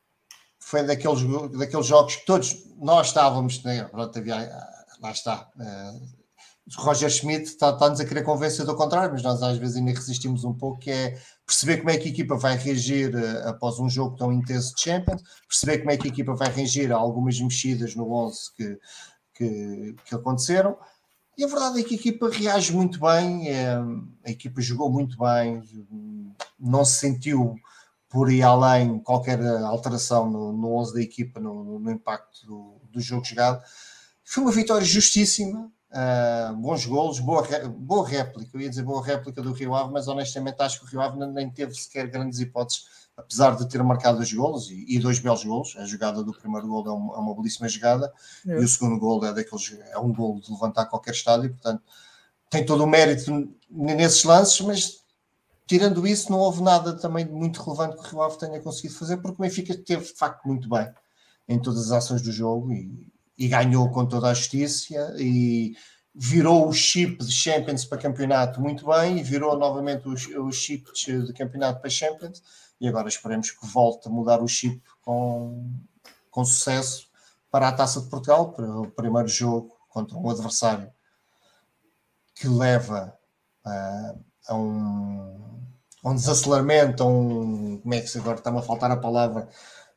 Foi 0.65 0.81
daqueles, 0.81 1.21
daqueles 1.55 1.85
jogos 1.85 2.15
que 2.15 2.25
todos 2.25 2.65
nós 2.79 3.07
estávamos, 3.07 3.61
né? 3.63 3.83
Pronto, 3.83 4.17
havia, 4.17 4.35
lá 4.99 5.11
está. 5.11 5.47
Uh, 5.55 6.15
Roger 6.77 7.07
Schmidt 7.07 7.43
está-nos 7.43 7.99
a 7.99 8.05
querer 8.05 8.23
convencer 8.23 8.65
do 8.65 8.75
contrário, 8.75 9.11
mas 9.13 9.21
nós 9.21 9.43
às 9.43 9.59
vezes 9.59 9.75
ainda 9.75 9.91
resistimos 9.91 10.43
um 10.43 10.55
pouco, 10.55 10.79
que 10.79 10.89
é 10.89 11.19
perceber 11.45 11.77
como 11.77 11.91
é 11.91 11.97
que 11.97 12.07
a 12.07 12.11
equipa 12.11 12.35
vai 12.35 12.57
reagir 12.57 13.13
uh, 13.13 13.47
após 13.49 13.77
um 13.77 13.87
jogo 13.87 14.17
tão 14.17 14.33
intenso 14.33 14.73
de 14.73 14.81
Champions, 14.81 15.21
perceber 15.47 15.77
como 15.77 15.91
é 15.91 15.97
que 15.97 16.07
a 16.07 16.11
equipa 16.11 16.33
vai 16.33 16.51
reagir 16.51 16.91
a 16.91 16.95
algumas 16.95 17.39
mexidas 17.39 17.93
no 17.93 18.11
11 18.11 18.55
que, 18.55 18.79
que, 19.35 19.95
que 20.03 20.15
aconteceram. 20.15 20.75
E 21.37 21.43
a 21.43 21.47
verdade 21.47 21.79
é 21.79 21.83
que 21.83 21.93
a 21.93 21.97
equipa 21.97 22.27
reage 22.27 22.73
muito 22.73 22.99
bem, 22.99 23.49
é, 23.49 23.75
a 24.25 24.31
equipa 24.31 24.59
jogou 24.61 24.91
muito 24.91 25.15
bem, 25.15 25.61
não 26.59 26.83
se 26.83 27.01
sentiu 27.01 27.55
por 28.15 28.31
ir 28.31 28.43
além 28.43 28.97
qualquer 28.99 29.45
alteração 29.65 30.31
no, 30.31 30.53
no 30.53 30.73
11 30.77 30.93
da 30.93 31.01
equipa, 31.01 31.37
no, 31.37 31.77
no 31.77 31.91
impacto 31.91 32.47
do, 32.47 32.81
do 32.89 33.01
jogo 33.01 33.25
jogado. 33.25 33.61
Foi 34.23 34.41
uma 34.41 34.53
vitória 34.53 34.85
justíssima, 34.85 35.69
Uh, 35.87 36.53
bons 36.57 36.85
golos, 36.85 37.19
boa, 37.21 37.41
boa 37.69 38.05
réplica. 38.05 38.49
Eu 38.53 38.59
ia 38.59 38.69
dizer 38.69 38.83
boa 38.83 39.01
réplica 39.01 39.41
do 39.41 39.53
Rio 39.53 39.73
Ave, 39.73 39.93
mas 39.93 40.09
honestamente 40.09 40.61
acho 40.61 40.79
que 40.79 40.85
o 40.85 40.89
Rio 40.89 40.99
Ave 40.99 41.17
nem 41.27 41.49
teve 41.49 41.73
sequer 41.73 42.07
grandes 42.07 42.41
hipóteses, 42.41 42.83
apesar 43.15 43.55
de 43.55 43.69
ter 43.69 43.81
marcado 43.81 44.19
os 44.19 44.33
golos 44.33 44.69
e, 44.69 44.83
e 44.89 44.99
dois 44.99 45.19
belos 45.19 45.45
golos. 45.45 45.73
A 45.77 45.85
jogada 45.85 46.21
do 46.21 46.33
primeiro 46.33 46.67
gol 46.67 46.85
é 46.85 46.91
uma, 46.91 47.15
é 47.15 47.17
uma 47.17 47.33
belíssima 47.33 47.69
jogada 47.69 48.11
é. 48.45 48.59
e 48.59 48.65
o 48.65 48.67
segundo 48.67 48.99
gol 48.99 49.23
é 49.23 49.31
daqueles 49.31 49.77
é 49.89 49.97
um 49.97 50.11
gol 50.11 50.41
de 50.41 50.51
levantar 50.51 50.87
qualquer 50.87 51.11
estádio. 51.11 51.51
Portanto, 51.51 51.81
tem 52.49 52.65
todo 52.65 52.83
o 52.83 52.87
mérito 52.87 53.31
nesses 53.69 54.25
lances, 54.25 54.59
mas 54.59 55.04
tirando 55.67 56.05
isso, 56.07 56.31
não 56.31 56.39
houve 56.39 56.61
nada 56.61 56.93
também 56.97 57.25
muito 57.25 57.61
relevante 57.61 57.95
que 57.95 58.01
o 58.01 58.11
Rio 58.11 58.21
Ave 58.21 58.37
tenha 58.37 58.61
conseguido 58.61 58.95
fazer, 58.95 59.17
porque 59.17 59.41
o 59.41 59.45
Benfica 59.45 59.75
teve 59.75 60.05
de 60.05 60.13
facto 60.13 60.45
muito 60.45 60.69
bem 60.69 60.91
em 61.47 61.61
todas 61.61 61.85
as 61.85 62.03
ações 62.03 62.21
do 62.21 62.31
jogo 62.31 62.71
e 62.71 63.13
e 63.37 63.47
ganhou 63.47 63.89
com 63.91 64.05
toda 64.05 64.29
a 64.29 64.33
justiça 64.33 65.15
e 65.17 65.75
virou 66.13 66.67
o 66.67 66.73
chip 66.73 67.23
de 67.23 67.31
Champions 67.31 67.83
para 67.83 67.97
campeonato 67.97 68.61
muito 68.61 68.85
bem 68.87 69.19
e 69.19 69.23
virou 69.23 69.57
novamente 69.57 70.07
o, 70.07 70.45
o 70.45 70.51
chip 70.51 70.89
de 70.93 71.33
campeonato 71.33 71.81
para 71.81 71.89
Champions. 71.89 72.41
E 72.79 72.87
agora 72.87 73.07
esperemos 73.07 73.51
que 73.51 73.65
volte 73.65 74.07
a 74.07 74.11
mudar 74.11 74.41
o 74.41 74.47
chip 74.47 74.81
com, 75.01 75.69
com 76.29 76.45
sucesso 76.45 77.09
para 77.51 77.69
a 77.69 77.71
Taça 77.71 78.01
de 78.01 78.09
Portugal, 78.09 78.51
para 78.53 78.65
o 78.79 78.91
primeiro 78.91 79.27
jogo 79.27 79.77
contra 79.89 80.17
um 80.17 80.29
adversário 80.29 80.91
que 82.33 82.47
leva 82.47 83.17
uh, 83.65 84.25
a 84.47 84.55
um, 84.55 85.61
a 86.03 86.09
um 86.09 86.15
desaceleramento, 86.15 87.03
a 87.03 87.05
um 87.05 87.79
como 87.81 87.93
é 87.93 88.01
que 88.01 88.07
se 88.07 88.17
agora 88.17 88.37
está-me 88.37 88.59
a 88.59 88.61
faltar 88.61 88.91
a 88.91 88.97
palavra 88.97 89.47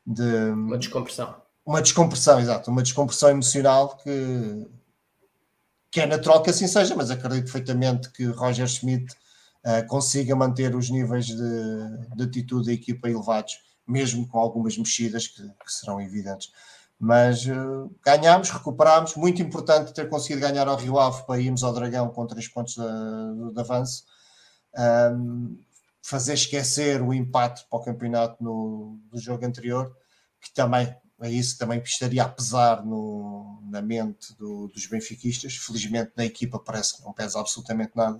de 0.05 0.51
uma 0.51 0.77
descompressão 0.77 1.35
uma 1.69 1.83
descompressão, 1.83 2.39
exato, 2.39 2.71
uma 2.71 2.81
descompressão 2.81 3.29
emocional 3.29 3.95
que, 3.97 4.67
que 5.91 6.01
é 6.01 6.07
natural 6.07 6.41
que 6.41 6.49
assim 6.49 6.67
seja, 6.67 6.95
mas 6.95 7.11
acredito 7.11 7.43
perfeitamente 7.43 8.11
que 8.11 8.25
Roger 8.25 8.67
Schmidt 8.67 9.13
uh, 9.63 9.85
consiga 9.87 10.35
manter 10.35 10.75
os 10.75 10.89
níveis 10.89 11.27
de, 11.27 11.35
de, 12.15 12.23
atitude 12.23 12.65
da 12.65 12.73
equipa 12.73 13.07
elevados, 13.07 13.59
mesmo 13.87 14.27
com 14.27 14.39
algumas 14.39 14.75
mexidas 14.79 15.27
que, 15.27 15.43
que 15.43 15.71
serão 15.71 16.01
evidentes. 16.01 16.51
Mas 16.99 17.45
uh, 17.45 17.95
ganhámos, 18.03 18.49
recuperámos, 18.49 19.15
muito 19.15 19.39
importante 19.39 19.93
ter 19.93 20.09
conseguido 20.09 20.41
ganhar 20.41 20.67
ao 20.67 20.75
Rio 20.75 20.97
Ave 20.97 21.21
para 21.27 21.39
irmos 21.39 21.63
ao 21.63 21.71
Dragão 21.71 22.09
com 22.09 22.25
três 22.25 22.47
pontos 22.47 22.73
de, 22.73 23.53
de 23.53 23.59
avanço. 23.59 24.05
Um, 24.77 25.57
fazer 26.01 26.33
esquecer 26.33 27.01
o 27.01 27.13
empate 27.13 27.65
para 27.69 27.79
o 27.79 27.83
campeonato 27.83 28.43
no, 28.43 28.99
jogo 29.15 29.45
anterior, 29.45 29.95
que 30.41 30.51
também 30.53 30.95
é 31.21 31.29
isso 31.29 31.53
que 31.53 31.59
também 31.59 31.81
estaria 31.83 32.23
a 32.23 32.29
pesar 32.29 32.85
no, 32.85 33.61
na 33.69 33.81
mente 33.81 34.33
do, 34.37 34.67
dos 34.69 34.87
benfiquistas. 34.87 35.55
Felizmente 35.55 36.11
na 36.15 36.25
equipa 36.25 36.57
parece 36.57 36.97
que 36.97 37.03
não 37.03 37.13
pesa 37.13 37.39
absolutamente 37.39 37.91
nada. 37.93 38.17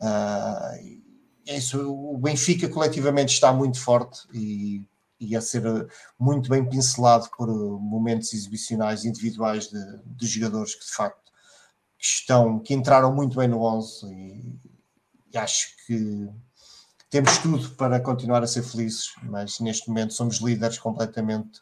Uh, 0.00 1.02
é 1.48 1.56
isso, 1.56 1.80
o 1.90 2.18
Benfica 2.18 2.68
coletivamente 2.68 3.32
está 3.32 3.50
muito 3.54 3.80
forte 3.80 4.28
e, 4.34 4.84
e 5.18 5.34
a 5.34 5.40
ser 5.40 5.62
muito 6.18 6.50
bem 6.50 6.68
pincelado 6.68 7.30
por 7.36 7.48
momentos 7.80 8.34
exibicionais 8.34 9.06
individuais 9.06 9.68
de, 9.68 9.80
de 10.04 10.26
jogadores 10.26 10.74
que 10.74 10.84
de 10.84 10.92
facto 10.92 11.32
estão, 11.98 12.58
que 12.58 12.74
entraram 12.74 13.14
muito 13.14 13.38
bem 13.38 13.48
no 13.48 13.62
11 13.62 14.06
e, 14.12 14.58
e 15.32 15.38
acho 15.38 15.68
que 15.86 16.28
temos 17.10 17.38
tudo 17.38 17.70
para 17.70 18.00
continuar 18.00 18.42
a 18.42 18.46
ser 18.46 18.62
felizes, 18.62 19.12
mas 19.22 19.60
neste 19.60 19.88
momento 19.88 20.12
somos 20.12 20.38
líderes 20.38 20.78
completamente 20.78 21.60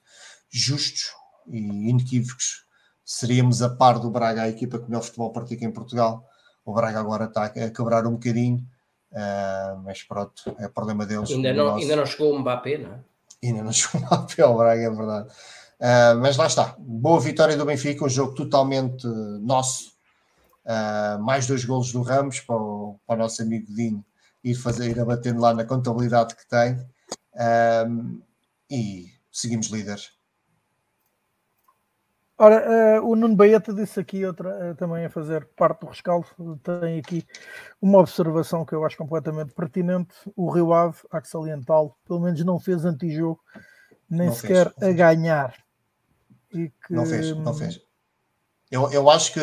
justos 0.50 1.12
e 1.46 1.58
inequívocos. 1.58 2.64
Seríamos 3.04 3.62
a 3.62 3.70
par 3.70 4.00
do 4.00 4.10
Braga, 4.10 4.42
a 4.42 4.48
equipa 4.48 4.78
que 4.78 4.88
melhor 4.88 5.02
futebol 5.02 5.32
pratica 5.32 5.64
em 5.64 5.70
Portugal. 5.70 6.24
O 6.64 6.72
Braga 6.74 6.98
agora 6.98 7.26
está 7.26 7.44
a 7.44 7.70
quebrar 7.70 8.06
um 8.06 8.12
bocadinho, 8.12 8.58
uh, 9.12 9.80
mas 9.84 10.02
pronto, 10.02 10.42
é 10.58 10.66
problema 10.68 11.06
deles. 11.06 11.30
Ainda 11.30 11.52
não, 11.52 11.76
ainda 11.76 11.94
não 11.94 12.06
chegou 12.06 12.34
o 12.34 12.38
Mbappé, 12.40 12.78
não 12.78 12.92
é? 12.94 13.04
Ainda 13.44 13.62
não 13.62 13.70
chegou 13.72 14.00
o 14.00 14.04
Mbappé 14.04 14.42
ao 14.42 14.56
Braga, 14.56 14.82
é 14.82 14.90
verdade. 14.90 15.28
Uh, 15.78 16.18
mas 16.20 16.36
lá 16.36 16.46
está, 16.46 16.74
boa 16.78 17.20
vitória 17.20 17.56
do 17.56 17.64
Benfica, 17.64 18.04
um 18.04 18.08
jogo 18.08 18.34
totalmente 18.34 19.06
nosso. 19.06 19.95
Uh, 20.66 21.22
mais 21.22 21.46
dois 21.46 21.64
golos 21.64 21.92
do 21.92 22.02
Ramos 22.02 22.40
para 22.40 22.56
o, 22.56 22.98
para 23.06 23.14
o 23.14 23.18
nosso 23.18 23.40
amigo 23.40 23.72
Dino 23.72 24.04
ir, 24.42 24.54
fazer, 24.54 24.90
ir 24.90 25.00
abatendo 25.00 25.40
lá 25.40 25.54
na 25.54 25.64
contabilidade 25.64 26.34
que 26.34 26.46
tem. 26.48 26.78
Um, 27.88 28.20
e 28.70 29.06
seguimos 29.30 29.68
líderes. 29.68 30.10
Ora, 32.38 33.00
uh, 33.00 33.08
o 33.08 33.16
Nuno 33.16 33.34
Baeta 33.34 33.72
disse 33.72 33.98
aqui 33.98 34.24
outra, 34.24 34.72
uh, 34.72 34.74
também 34.74 35.06
a 35.06 35.10
fazer 35.10 35.46
parte 35.56 35.80
do 35.80 35.86
rescaldo, 35.86 36.26
tem 36.62 36.98
aqui 36.98 37.26
uma 37.80 37.98
observação 37.98 38.64
que 38.64 38.74
eu 38.74 38.84
acho 38.84 38.96
completamente 38.96 39.54
pertinente. 39.54 40.14
O 40.36 40.50
Rio 40.50 40.74
Ave, 40.74 40.98
há 41.10 41.20
que 41.20 41.28
salientá-lo, 41.28 41.96
pelo 42.06 42.20
menos 42.20 42.44
não 42.44 42.60
fez 42.60 42.84
antijogo, 42.84 43.40
nem 44.08 44.26
não 44.26 44.34
sequer 44.34 44.70
fez, 44.74 44.90
a 44.90 44.92
ganhar. 44.92 45.54
E 46.52 46.68
que, 46.68 46.92
não 46.92 47.06
fez, 47.06 47.34
não 47.36 47.54
fez. 47.54 47.85
Eu, 48.70 48.90
eu 48.90 49.08
acho 49.08 49.32
que 49.32 49.40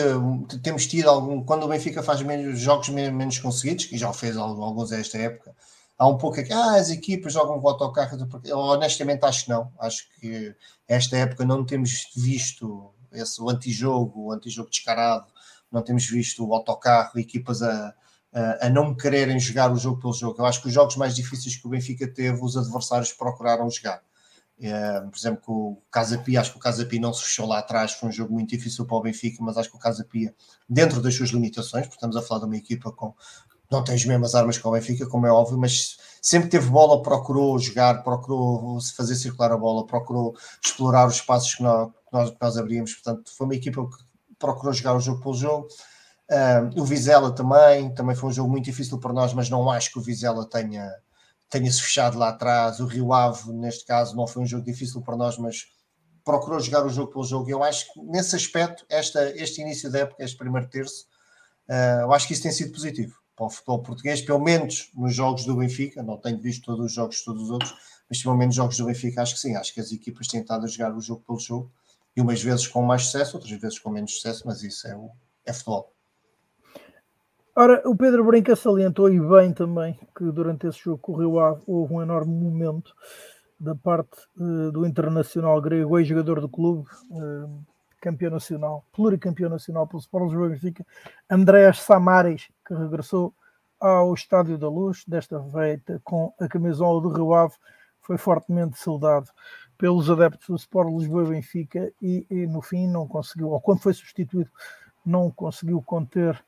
temos 0.61 0.85
tido 0.85 1.09
algum. 1.09 1.43
Quando 1.43 1.63
o 1.63 1.67
Benfica 1.67 2.03
faz 2.03 2.21
menos 2.21 2.59
jogos 2.59 2.89
menos 2.89 3.39
conseguidos, 3.39 3.89
e 3.91 3.97
já 3.97 4.09
o 4.09 4.13
fez 4.13 4.35
alguns 4.35 4.91
esta 4.91 5.17
época, 5.17 5.55
há 5.97 6.07
um 6.07 6.17
pouco 6.17 6.39
aqui, 6.39 6.51
ah, 6.51 6.75
as 6.75 6.89
equipas 6.89 7.33
jogam 7.33 7.59
com 7.59 7.67
o 7.67 7.69
autocarro. 7.69 8.17
Eu 8.43 8.57
honestamente 8.57 9.23
acho 9.23 9.45
que 9.45 9.49
não. 9.49 9.71
Acho 9.79 10.07
que 10.19 10.55
esta 10.87 11.15
época 11.17 11.45
não 11.45 11.65
temos 11.65 12.09
visto 12.15 12.93
esse, 13.13 13.41
antijogo, 13.47 14.27
o 14.27 14.31
antijogo 14.31 14.69
descarado, 14.69 15.27
não 15.71 15.81
temos 15.81 16.05
visto 16.05 16.45
o 16.45 16.53
autocarro, 16.53 17.17
equipas 17.19 17.61
a, 17.61 17.93
a, 18.33 18.67
a 18.67 18.69
não 18.69 18.93
quererem 18.95 19.39
jogar 19.39 19.71
o 19.71 19.77
jogo 19.77 20.01
pelo 20.01 20.13
jogo. 20.13 20.41
Eu 20.41 20.45
acho 20.45 20.61
que 20.61 20.67
os 20.67 20.73
jogos 20.73 20.97
mais 20.97 21.15
difíceis 21.15 21.55
que 21.55 21.65
o 21.65 21.69
Benfica 21.69 22.07
teve, 22.07 22.39
os 22.41 22.57
adversários 22.57 23.13
procuraram 23.13 23.69
jogar. 23.69 24.01
É, 24.65 25.01
por 25.01 25.17
exemplo, 25.17 25.41
com 25.41 25.51
o 25.71 25.83
Casa 25.91 26.17
Pia, 26.17 26.39
acho 26.39 26.51
que 26.51 26.57
o 26.57 26.61
Casa 26.61 26.85
Pia 26.85 26.99
não 26.99 27.13
se 27.13 27.23
fechou 27.23 27.45
lá 27.45 27.59
atrás, 27.59 27.91
foi 27.91 28.07
um 28.07 28.11
jogo 28.13 28.33
muito 28.33 28.49
difícil 28.49 28.85
para 28.85 28.95
o 28.95 29.01
Benfica, 29.01 29.43
mas 29.43 29.57
acho 29.57 29.69
que 29.69 29.75
o 29.75 29.79
Casa 29.79 30.05
Pia, 30.05 30.33
dentro 30.69 31.01
das 31.01 31.15
suas 31.15 31.31
limitações, 31.31 31.85
porque 31.85 31.97
estamos 31.97 32.15
a 32.15 32.21
falar 32.21 32.39
de 32.39 32.45
uma 32.45 32.55
equipa 32.55 32.89
com 32.89 33.13
não 33.69 33.83
tem 33.83 33.95
as 33.95 34.05
mesmas 34.05 34.35
armas 34.35 34.57
que 34.57 34.67
o 34.67 34.71
Benfica, 34.71 35.07
como 35.07 35.25
é 35.25 35.31
óbvio, 35.31 35.57
mas 35.57 35.97
sempre 36.21 36.47
teve 36.47 36.69
bola, 36.69 37.01
procurou 37.01 37.57
jogar, 37.57 38.03
procurou 38.03 38.79
fazer 38.95 39.15
circular 39.15 39.51
a 39.51 39.57
bola, 39.57 39.85
procurou 39.85 40.35
explorar 40.63 41.07
os 41.07 41.15
espaços 41.15 41.55
que 41.55 41.63
nós, 41.63 41.87
que 41.89 42.13
nós, 42.13 42.29
que 42.29 42.37
nós 42.39 42.57
abríamos. 42.57 42.93
Portanto, 42.93 43.31
foi 43.35 43.45
uma 43.45 43.55
equipa 43.55 43.83
que 43.83 43.97
procurou 44.37 44.73
jogar 44.73 44.95
o 44.95 44.99
jogo 44.99 45.21
pelo 45.21 45.33
jogo. 45.33 45.67
Uh, 46.31 46.81
o 46.81 46.85
Vizela 46.85 47.31
também, 47.33 47.93
também 47.93 48.15
foi 48.15 48.29
um 48.29 48.33
jogo 48.33 48.49
muito 48.49 48.65
difícil 48.65 48.99
para 48.99 49.11
nós, 49.11 49.33
mas 49.33 49.49
não 49.49 49.69
acho 49.69 49.91
que 49.91 49.99
o 49.99 50.01
Vizela 50.01 50.47
tenha 50.47 50.89
tenha-se 51.53 51.81
fechado 51.81 52.17
lá 52.17 52.29
atrás. 52.29 52.79
O 52.79 52.87
Rio 52.87 53.13
Ave, 53.13 53.51
neste 53.53 53.85
caso, 53.85 54.15
não 54.15 54.25
foi 54.25 54.41
um 54.41 54.45
jogo 54.45 54.65
difícil 54.65 55.01
para 55.01 55.15
nós, 55.15 55.37
mas 55.37 55.67
procurou 56.23 56.59
jogar 56.59 56.83
o 56.83 56.89
jogo 56.89 57.11
pelo 57.11 57.23
jogo. 57.23 57.49
Eu 57.49 57.63
acho 57.63 57.93
que 57.93 58.01
nesse 58.01 58.35
aspecto, 58.35 58.83
esta, 58.89 59.29
este 59.37 59.61
início 59.61 59.91
da 59.91 59.99
época, 59.99 60.23
este 60.23 60.35
primeiro 60.35 60.67
terço, 60.67 61.05
uh, 61.69 62.01
eu 62.01 62.13
acho 62.13 62.27
que 62.27 62.33
isso 62.33 62.41
tem 62.41 62.51
sido 62.51 62.71
positivo 62.71 63.15
para 63.35 63.45
o 63.45 63.49
futebol 63.49 63.83
português, 63.83 64.21
pelo 64.21 64.39
menos 64.39 64.89
nos 64.95 65.13
jogos 65.13 65.45
do 65.45 65.55
Benfica. 65.55 66.01
Não 66.01 66.17
tenho 66.17 66.39
visto 66.39 66.65
todos 66.65 66.85
os 66.87 66.91
jogos 66.91 67.23
todos 67.23 67.43
os 67.43 67.49
outros, 67.51 67.73
mas 68.09 68.21
pelo 68.21 68.35
menos 68.35 68.55
nos 68.55 68.63
jogos 68.63 68.77
do 68.77 68.85
Benfica, 68.85 69.21
acho 69.21 69.35
que 69.35 69.39
sim. 69.39 69.55
Acho 69.55 69.73
que 69.73 69.79
as 69.79 69.91
equipas 69.91 70.27
têm 70.27 70.41
estado 70.41 70.65
a 70.65 70.67
jogar 70.67 70.95
o 70.95 71.01
jogo 71.01 71.21
pelo 71.21 71.39
jogo 71.39 71.71
e 72.15 72.21
umas 72.21 72.41
vezes 72.41 72.67
com 72.67 72.81
mais 72.81 73.03
sucesso, 73.03 73.37
outras 73.37 73.59
vezes 73.59 73.77
com 73.77 73.91
menos 73.91 74.15
sucesso, 74.15 74.43
mas 74.45 74.63
isso 74.63 74.87
é, 74.87 74.95
o, 74.95 75.11
é 75.45 75.53
futebol. 75.53 75.93
Ora, 77.55 77.83
o 77.85 77.95
Pedro 77.95 78.23
Brinca 78.25 78.55
salientou 78.55 79.11
e 79.11 79.19
bem 79.19 79.53
também 79.53 79.93
que 80.17 80.23
durante 80.31 80.65
esse 80.65 80.79
jogo 80.79 80.97
correu 80.97 81.33
houve 81.67 81.93
um 81.93 82.01
enorme 82.01 82.33
momento 82.33 82.95
da 83.59 83.75
parte 83.75 84.17
uh, 84.37 84.71
do 84.71 84.87
internacional 84.87 85.61
grego, 85.61 85.99
ex-jogador 85.99 86.41
do 86.41 86.49
clube, 86.49 86.89
uh, 87.11 87.63
campeão 88.01 88.31
nacional, 88.31 88.83
pluricampeão 88.91 89.51
nacional 89.51 89.85
pelo 89.85 89.99
Sport 89.99 90.25
Lisboa 90.25 90.49
Benfica, 90.49 90.83
Andrés 91.29 91.79
Samares, 91.79 92.49
que 92.65 92.73
regressou 92.73 93.35
ao 93.79 94.11
Estádio 94.15 94.57
da 94.57 94.67
Luz, 94.67 95.03
desta 95.07 95.39
feita 95.51 96.01
com 96.03 96.33
a 96.39 96.47
camisola 96.47 96.99
do 97.01 97.09
Rio 97.09 97.35
Ave, 97.35 97.53
foi 98.01 98.17
fortemente 98.17 98.79
saudado 98.79 99.29
pelos 99.77 100.09
adeptos 100.09 100.47
do 100.47 100.55
Sport 100.55 100.89
Lisboa 100.89 101.25
Benfica 101.25 101.93
e, 102.01 102.25
e 102.31 102.47
no 102.47 102.63
fim 102.63 102.87
não 102.87 103.07
conseguiu, 103.07 103.49
ou 103.49 103.61
quando 103.61 103.81
foi 103.81 103.93
substituído, 103.93 104.49
não 105.05 105.29
conseguiu 105.29 105.83
conter 105.83 106.43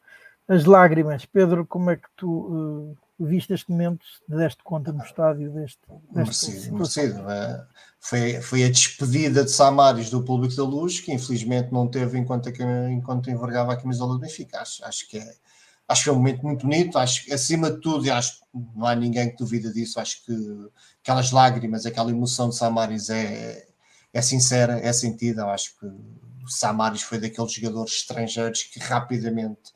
as 0.48 0.66
lágrimas. 0.66 1.26
Pedro, 1.26 1.66
como 1.66 1.92
é 1.92 1.96
que 1.96 2.08
tu 2.16 2.30
uh, 2.30 2.98
viste 3.20 3.54
este 3.54 3.70
momento, 3.70 4.06
deste 4.28 4.64
conta 4.64 4.92
no 4.92 5.04
estádio 5.04 5.52
deste, 5.52 5.80
merecido, 6.14 6.74
merecido. 6.74 7.30
É, 7.30 7.66
foi, 8.00 8.42
foi 8.42 8.64
a 8.64 8.70
despedida 8.70 9.44
de 9.44 9.52
Samaris 9.52 10.10
do 10.10 10.24
Público 10.24 10.56
da 10.56 10.64
Luz, 10.64 11.00
que 11.00 11.12
infelizmente 11.12 11.72
não 11.72 11.88
teve 11.88 12.18
enquanto, 12.18 12.50
enquanto 12.90 13.30
envergava 13.30 13.74
a 13.74 13.78
camisola 13.78 14.14
do 14.14 14.20
Benfica. 14.20 14.60
Acho, 14.60 14.86
acho 14.86 15.10
que 15.10 15.18
é 15.18 15.36
acho 15.88 16.04
que 16.04 16.10
é 16.10 16.12
um 16.12 16.16
momento 16.16 16.44
muito 16.44 16.64
bonito, 16.64 16.98
acho 16.98 17.26
que 17.26 17.34
acima 17.34 17.72
de 17.72 17.80
tudo, 17.80 18.06
e 18.06 18.12
acho 18.12 18.40
que 18.40 18.46
não 18.76 18.86
há 18.86 18.96
ninguém 18.96 19.30
que 19.30 19.38
duvida 19.38 19.72
disso, 19.72 20.00
acho 20.00 20.26
que 20.26 20.34
aquelas 21.02 21.32
lágrimas, 21.32 21.86
aquela 21.86 22.10
emoção 22.10 22.50
de 22.50 22.56
Samaris 22.56 23.10
é, 23.10 23.68
é 24.12 24.22
sincera, 24.22 24.80
é 24.80 24.92
sentida, 24.92 25.46
acho 25.46 25.78
que 25.80 25.88
Samaris 26.48 27.02
foi 27.02 27.20
daqueles 27.20 27.52
jogadores 27.52 27.94
estrangeiros 27.94 28.64
que 28.64 28.80
rapidamente 28.80 29.74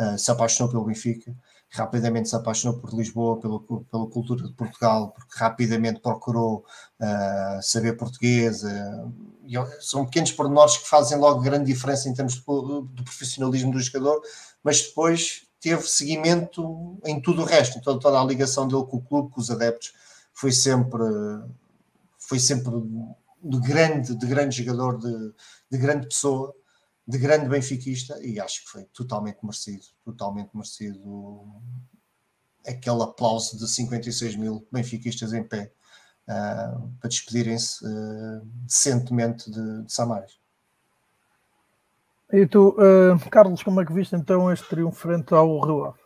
uh, 0.00 0.18
se 0.18 0.30
apaixonou 0.30 0.70
pelo 0.70 0.84
Benfica, 0.84 1.34
rapidamente 1.68 2.28
se 2.28 2.34
apaixonou 2.34 2.78
por 2.78 2.92
Lisboa, 2.92 3.38
pelo, 3.38 3.60
pela 3.60 4.06
cultura 4.08 4.46
de 4.46 4.52
Portugal, 4.54 5.12
porque 5.12 5.38
rapidamente 5.38 6.00
procurou 6.00 6.64
uh, 7.00 7.62
saber 7.62 7.96
português. 7.96 8.62
Uh, 8.62 9.12
são 9.80 10.04
pequenos 10.04 10.32
pormenores 10.32 10.76
que 10.76 10.88
fazem 10.88 11.18
logo 11.18 11.40
grande 11.40 11.72
diferença 11.72 12.08
em 12.08 12.14
termos 12.14 12.36
do 12.36 13.04
profissionalismo 13.04 13.72
do 13.72 13.80
jogador, 13.80 14.20
mas 14.62 14.82
depois 14.82 15.46
teve 15.60 15.82
seguimento 15.82 16.98
em 17.04 17.20
tudo 17.20 17.42
o 17.42 17.44
resto, 17.44 17.78
então 17.78 17.98
toda 17.98 18.20
a 18.20 18.24
ligação 18.24 18.66
dele 18.66 18.84
com 18.84 18.96
o 18.96 19.02
clube, 19.02 19.30
com 19.30 19.40
os 19.40 19.50
adeptos, 19.50 19.92
foi 20.32 20.52
sempre 20.52 21.02
foi 22.18 22.38
sempre 22.38 22.72
de 23.42 23.58
grande, 23.60 24.14
de 24.14 24.26
grande 24.26 24.62
jogador, 24.62 24.98
de, 24.98 25.32
de 25.70 25.78
grande 25.78 26.06
pessoa, 26.06 26.54
de 27.10 27.18
grande 27.18 27.48
benfiquista 27.48 28.18
e 28.22 28.38
acho 28.38 28.64
que 28.64 28.70
foi 28.70 28.84
totalmente 28.84 29.38
merecido, 29.42 29.84
totalmente 30.04 30.50
merecido 30.54 31.44
aquele 32.66 33.02
aplauso 33.02 33.58
de 33.58 33.66
56 33.66 34.36
mil 34.36 34.66
benfiquistas 34.70 35.32
em 35.32 35.42
pé 35.42 35.72
uh, 36.28 36.88
para 37.00 37.08
despedirem-se 37.08 37.84
uh, 37.84 38.40
decentemente 38.62 39.50
de, 39.50 39.82
de 39.82 39.92
Samares. 39.92 40.38
E 42.32 42.46
tu, 42.46 42.76
uh, 42.78 43.30
Carlos, 43.30 43.62
como 43.62 43.80
é 43.80 43.84
que 43.84 43.92
viste 43.92 44.14
então 44.14 44.52
este 44.52 44.68
triunfo 44.68 45.00
frente 45.00 45.34
ao 45.34 45.60
Rio 45.60 45.84
Ave? 45.86 45.98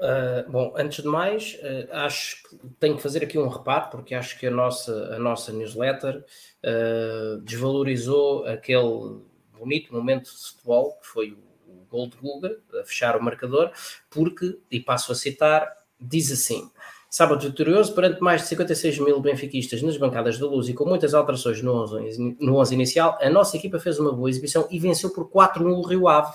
Uh, 0.00 0.50
bom, 0.50 0.74
antes 0.76 1.04
de 1.04 1.08
mais, 1.08 1.56
uh, 1.62 1.92
acho 1.92 2.42
que 2.42 2.58
tenho 2.80 2.96
que 2.96 3.02
fazer 3.02 3.22
aqui 3.22 3.38
um 3.38 3.46
reparo, 3.46 3.90
porque 3.90 4.12
acho 4.14 4.36
que 4.40 4.46
a 4.48 4.50
nossa, 4.50 4.92
a 5.14 5.18
nossa 5.20 5.52
newsletter 5.52 6.24
uh, 6.64 7.40
desvalorizou 7.42 8.44
aquele 8.44 9.22
bonito 9.64 9.92
momento 9.92 10.30
de 10.30 10.38
futebol, 10.38 10.98
que 11.00 11.06
foi 11.06 11.32
o, 11.32 11.38
o 11.72 11.86
gol 11.90 12.08
de 12.08 12.16
Guga, 12.16 12.58
a 12.80 12.84
fechar 12.84 13.16
o 13.16 13.22
marcador, 13.22 13.70
porque, 14.08 14.58
e 14.70 14.78
passo 14.78 15.10
a 15.12 15.14
citar, 15.14 15.68
diz 16.00 16.30
assim: 16.30 16.70
Sábado 17.14 17.46
vitorioso 17.46 17.94
perante 17.94 18.20
mais 18.20 18.42
de 18.42 18.48
56 18.48 18.98
mil 18.98 19.20
benfiquistas 19.20 19.80
nas 19.82 19.96
bancadas 19.96 20.36
da 20.36 20.46
luz 20.46 20.68
e 20.68 20.74
com 20.74 20.84
muitas 20.84 21.14
alterações 21.14 21.62
no 21.62 21.72
11, 21.84 22.36
no 22.40 22.56
11 22.56 22.74
inicial, 22.74 23.16
a 23.20 23.30
nossa 23.30 23.56
equipa 23.56 23.78
fez 23.78 24.00
uma 24.00 24.12
boa 24.12 24.28
exibição 24.28 24.66
e 24.68 24.80
venceu 24.80 25.10
por 25.10 25.30
4-1 25.30 25.78
o 25.78 25.82
Rio 25.86 26.08
Ave, 26.08 26.34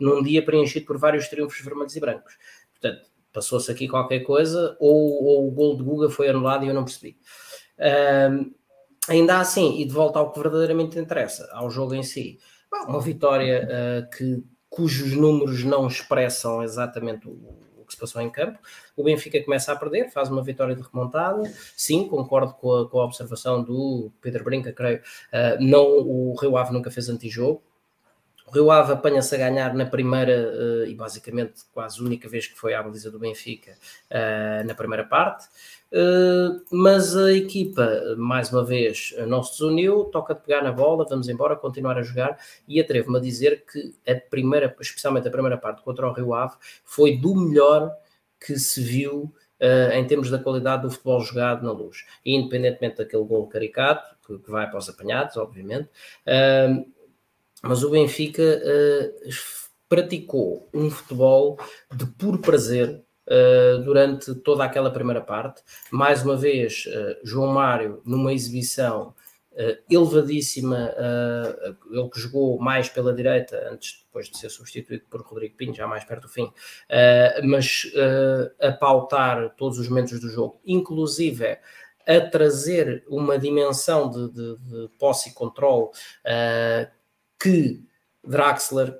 num 0.00 0.22
dia 0.22 0.42
preenchido 0.42 0.86
por 0.86 0.96
vários 0.96 1.28
triunfos 1.28 1.60
vermelhos 1.60 1.94
e 1.94 2.00
brancos. 2.00 2.38
Portanto, 2.72 3.06
passou-se 3.34 3.70
aqui 3.70 3.86
qualquer 3.86 4.20
coisa, 4.20 4.74
ou, 4.80 5.24
ou, 5.24 5.46
o 5.46 5.50
gol 5.50 5.76
de 5.76 5.82
Guga 5.82 6.08
foi 6.08 6.28
anulado 6.30 6.64
e 6.64 6.68
eu 6.68 6.74
não 6.74 6.84
percebi. 6.84 7.18
Um, 7.78 8.50
ainda 9.06 9.40
assim, 9.40 9.78
e 9.78 9.84
de 9.84 9.92
volta 9.92 10.18
ao 10.18 10.32
que 10.32 10.40
verdadeiramente 10.40 10.98
interessa, 10.98 11.50
ao 11.52 11.68
jogo 11.68 11.94
em 11.94 12.02
si, 12.02 12.38
uma 12.86 13.00
vitória 13.00 13.68
uh, 13.68 14.10
que, 14.16 14.44
cujos 14.74 15.12
números 15.12 15.62
não 15.62 15.86
expressam 15.86 16.62
exatamente 16.62 17.28
o, 17.28 17.32
o, 17.78 17.84
que 17.86 17.92
se 17.92 17.98
passou 17.98 18.20
em 18.20 18.28
campo. 18.28 18.58
O 18.96 19.04
Benfica 19.04 19.42
começa 19.42 19.72
a 19.72 19.76
perder, 19.76 20.10
faz 20.10 20.28
uma 20.28 20.42
vitória 20.42 20.74
de 20.74 20.82
remontada. 20.82 21.42
Sim, 21.76 22.08
concordo 22.08 22.54
com 22.54 22.74
a, 22.74 22.88
com 22.88 23.00
a 23.00 23.04
observação 23.04 23.62
do 23.62 24.10
Pedro 24.20 24.42
Brinca, 24.42 24.72
creio. 24.72 24.98
Uh, 24.98 25.62
não, 25.62 25.84
o 25.84 26.34
Rio 26.40 26.56
Ave 26.56 26.72
nunca 26.72 26.90
fez 26.90 27.08
antijogo. 27.08 27.62
O 28.46 28.50
Rio 28.52 28.70
Ave 28.70 28.92
apanha-se 28.92 29.34
a 29.34 29.38
ganhar 29.38 29.74
na 29.74 29.86
primeira 29.86 30.52
uh, 30.52 30.86
e 30.86 30.94
basicamente 30.94 31.62
quase 31.72 32.00
única 32.02 32.28
vez 32.28 32.46
que 32.46 32.58
foi 32.58 32.74
à 32.74 32.82
baliza 32.82 33.10
do 33.10 33.18
Benfica 33.18 33.72
uh, 34.10 34.66
na 34.66 34.74
primeira 34.74 35.04
parte. 35.04 35.46
Uh, 35.90 36.60
mas 36.70 37.16
a 37.16 37.32
equipa, 37.32 38.14
mais 38.18 38.52
uma 38.52 38.64
vez, 38.64 39.14
não 39.26 39.42
se 39.42 39.52
desuniu, 39.52 40.04
toca 40.06 40.34
de 40.34 40.40
pegar 40.40 40.62
na 40.62 40.72
bola, 40.72 41.06
vamos 41.08 41.28
embora, 41.28 41.56
continuar 41.56 41.96
a 41.96 42.02
jogar 42.02 42.38
e 42.68 42.80
atrevo-me 42.80 43.18
a 43.18 43.20
dizer 43.20 43.64
que 43.64 43.94
a 44.06 44.14
primeira, 44.28 44.74
especialmente 44.80 45.28
a 45.28 45.30
primeira 45.30 45.56
parte 45.56 45.82
contra 45.82 46.06
o 46.08 46.12
Rio 46.12 46.34
Ave, 46.34 46.56
foi 46.84 47.16
do 47.16 47.34
melhor 47.34 47.92
que 48.44 48.58
se 48.58 48.82
viu 48.82 49.32
uh, 49.60 49.92
em 49.92 50.06
termos 50.06 50.30
da 50.30 50.38
qualidade 50.38 50.82
do 50.82 50.90
futebol 50.90 51.20
jogado 51.20 51.64
na 51.64 51.72
luz. 51.72 52.04
E 52.24 52.34
independentemente 52.34 52.98
daquele 52.98 53.24
gol 53.24 53.46
caricato, 53.46 54.14
que, 54.26 54.38
que 54.38 54.50
vai 54.50 54.68
para 54.68 54.78
os 54.78 54.88
apanhados, 54.88 55.36
obviamente, 55.36 55.88
uh, 56.26 56.84
mas 57.66 57.82
o 57.82 57.90
Benfica 57.90 58.42
uh, 58.42 59.30
praticou 59.88 60.68
um 60.72 60.90
futebol 60.90 61.58
de 61.94 62.06
puro 62.06 62.38
prazer 62.38 63.02
Uh, 63.26 63.82
durante 63.82 64.34
toda 64.34 64.64
aquela 64.64 64.90
primeira 64.90 65.22
parte. 65.22 65.62
Mais 65.90 66.22
uma 66.22 66.36
vez, 66.36 66.84
uh, 66.84 67.26
João 67.26 67.54
Mário, 67.54 68.02
numa 68.04 68.34
exibição 68.34 69.14
uh, 69.54 69.82
elevadíssima, 69.90 70.92
uh, 70.92 71.76
ele 71.90 72.10
que 72.10 72.20
jogou 72.20 72.58
mais 72.58 72.88
pela 72.88 73.14
direita, 73.14 73.70
antes 73.72 74.04
depois 74.04 74.28
de 74.28 74.36
ser 74.36 74.50
substituído 74.50 75.04
por 75.08 75.22
Rodrigo 75.22 75.56
Pinho, 75.56 75.74
já 75.74 75.86
mais 75.86 76.04
perto 76.04 76.22
do 76.22 76.28
fim, 76.28 76.44
uh, 76.44 77.46
mas 77.46 77.90
a 78.60 78.72
pautar 78.72 79.54
todos 79.56 79.78
os 79.78 79.88
momentos 79.88 80.20
do 80.20 80.28
jogo, 80.28 80.60
inclusive 80.66 81.58
a 82.06 82.20
trazer 82.20 83.02
uma 83.08 83.38
dimensão 83.38 84.10
de, 84.10 84.28
de, 84.30 84.56
de 84.58 84.88
posse 84.98 85.30
e 85.30 85.32
controle 85.32 85.88
que 87.44 87.84
Draxler, 88.26 88.98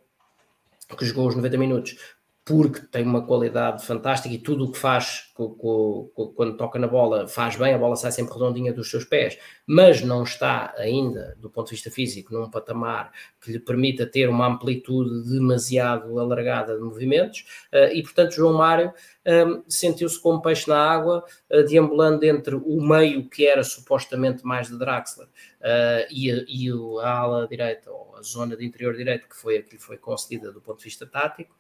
que 0.99 1.07
jogou 1.07 1.29
os 1.29 1.35
90 1.35 1.57
minutos, 1.57 1.97
porque 2.45 2.81
tem 2.81 3.03
uma 3.03 3.25
qualidade 3.25 3.87
fantástica 3.87 4.35
e 4.35 4.39
tudo 4.39 4.67
o 4.67 4.73
que 4.73 4.77
faz 4.77 5.33
quando 5.35 6.57
toca 6.57 6.79
na 6.79 6.87
bola 6.87 7.27
faz 7.27 7.57
bem, 7.57 7.75
a 7.75 7.79
bola 7.79 7.97
sai 7.97 8.13
sempre 8.13 8.35
redondinha 8.35 8.73
dos 8.73 8.89
seus 8.89 9.05
pés, 9.05 9.39
mas 9.67 10.01
não 10.01 10.23
está 10.23 10.73
ainda, 10.79 11.37
do 11.41 11.51
ponto 11.51 11.67
de 11.67 11.73
vista 11.73 11.91
físico, 11.91 12.33
num 12.33 12.49
patamar 12.49 13.11
que 13.41 13.51
lhe 13.51 13.59
permita 13.59 14.07
ter 14.07 14.29
uma 14.29 14.47
amplitude 14.47 15.29
demasiado 15.29 16.19
alargada 16.19 16.77
de 16.77 16.83
movimentos, 16.83 17.45
eh, 17.73 17.95
e 17.95 18.03
portanto 18.03 18.33
João 18.33 18.55
Mário 18.55 18.93
um, 19.27 19.63
sentiu-se 19.67 20.21
como 20.21 20.43
peixe 20.43 20.69
na 20.69 20.79
água, 20.79 21.25
uh, 21.51 21.65
deambulando 21.65 22.25
entre 22.25 22.55
o 22.55 22.81
meio 22.81 23.29
que 23.29 23.47
era 23.47 23.65
supostamente 23.65 24.45
mais 24.45 24.69
de 24.69 24.79
Draxler 24.79 25.27
uh, 25.27 26.07
e, 26.11 26.31
a, 26.31 26.45
e 26.47 26.71
a 27.03 27.11
ala 27.11 27.49
direita, 27.49 27.91
ou 27.91 28.17
a 28.17 28.23
zona 28.23 28.55
de 28.55 28.65
interior 28.65 28.95
direito, 28.95 29.27
que 29.29 29.37
foi 29.37 29.57
a 29.57 29.63
que 29.63 29.73
lhe 29.73 29.79
foi 29.79 29.97
concedida 29.97 30.53
do 30.53 30.61
ponto 30.61 30.79
de 30.79 30.85
vista 30.85 31.07
tático, 31.07 31.55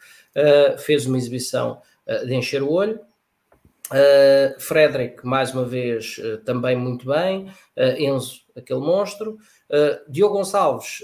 fez 0.78 1.06
uma 1.06 1.16
exibição 1.16 1.80
de 2.26 2.34
encher 2.34 2.62
o 2.62 2.70
olho. 2.70 3.00
Uh, 3.90 4.58
Frederick, 4.60 5.26
mais 5.26 5.52
uma 5.52 5.64
vez, 5.64 6.16
também 6.44 6.76
muito 6.76 7.06
bem. 7.06 7.52
Enzo, 7.98 8.40
aquele 8.56 8.80
monstro. 8.80 9.36
Diogo 10.08 10.36
Gonçalves, 10.36 11.00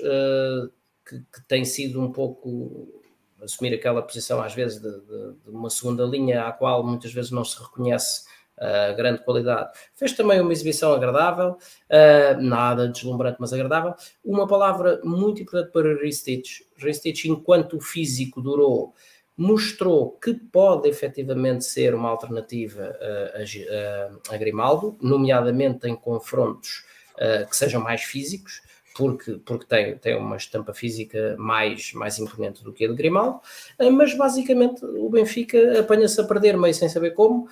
que, 1.07 1.19
que 1.19 1.49
tem 1.49 1.65
sido 1.65 2.01
um 2.01 2.11
pouco 2.11 3.01
assumir 3.43 3.75
aquela 3.75 4.03
posição, 4.03 4.41
às 4.43 4.55
vezes, 4.55 4.81
de, 4.81 4.91
de, 4.91 5.33
de, 5.45 5.51
uma 5.51 5.71
segunda 5.71 6.05
linha 6.05 6.47
à 6.47 6.53
qual 6.53 6.87
muitas 6.87 7.13
vezes 7.13 7.31
não 7.31 7.45
se 7.45 7.59
reconhece 7.61 8.25
uh, 8.59 8.95
grande 8.97 9.25
qualidade. 9.25 9.71
Fez 9.95 10.13
também 10.13 10.41
uma 10.41 10.53
exibição 10.53 10.93
agradável, 10.93 11.53
uh, 11.53 12.41
nada 12.41 12.89
deslumbrante, 12.89 13.39
mas 13.41 13.53
agradável. 13.53 13.95
Uma 14.25 14.47
palavra 14.47 15.01
muito 15.03 15.43
importante 15.43 15.73
para 15.73 16.03
Ristich. 16.03 16.67
Ristich, 16.77 17.29
enquanto 17.29 17.81
físico 17.81 18.41
durou, 18.41 18.95
mostrou 19.37 20.13
que 20.13 20.35
pode 20.35 20.89
efetivamente 20.89 21.65
ser 21.65 21.95
uma 21.95 22.11
alternativa 22.11 22.97
uh, 23.01 24.31
a, 24.31 24.35
a, 24.35 24.37
Grimaldo, 24.37 24.99
nomeadamente 25.01 25.89
em 25.89 25.97
confrontos 25.97 26.85
uh, 27.15 27.49
que 27.49 27.57
sejam 27.57 27.81
mais 27.81 28.03
físicos 28.03 28.63
porque, 28.95 29.41
porque 29.47 29.67
tem, 29.67 29.97
tem 29.97 30.17
uma 30.17 30.37
estampa 30.37 30.75
física 30.75 31.37
mais, 31.39 31.93
mais 31.95 32.19
imponente 32.19 32.63
do 32.63 32.73
que 32.73 32.85
a 32.85 32.89
de 32.89 32.95
Grimaldo, 32.95 33.41
eh, 33.79 33.89
mas 33.89 34.15
basicamente 34.15 34.85
o 34.85 35.09
Benfica 35.09 35.81
apanha-se 35.81 36.21
a 36.21 36.25
perder 36.25 36.59
meio 36.59 36.75
sem 36.75 36.89
saber 36.89 37.13
como, 37.13 37.49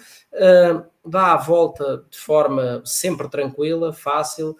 dá 1.07 1.35
a 1.35 1.37
volta 1.37 2.05
de 2.11 2.18
forma 2.18 2.83
sempre 2.85 3.31
tranquila, 3.31 3.93
fácil. 3.93 4.59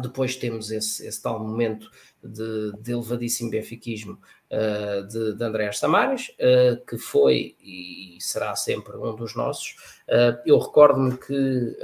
Depois 0.00 0.34
temos 0.34 0.70
esse, 0.70 1.06
esse 1.06 1.22
tal 1.22 1.38
momento 1.38 1.90
de, 2.22 2.72
de 2.80 2.92
elevadíssimo 2.92 3.50
benfiquismo 3.50 4.18
uh, 4.52 5.06
de, 5.06 5.34
de 5.34 5.44
André 5.44 5.72
Samares, 5.72 6.28
uh, 6.38 6.84
que 6.86 6.98
foi 6.98 7.56
e 7.60 8.18
será 8.20 8.54
sempre 8.54 8.96
um 8.96 9.16
dos 9.16 9.34
nossos. 9.34 9.76
Uh, 10.08 10.38
eu 10.44 10.58
recordo-me 10.58 11.16
que 11.16 11.76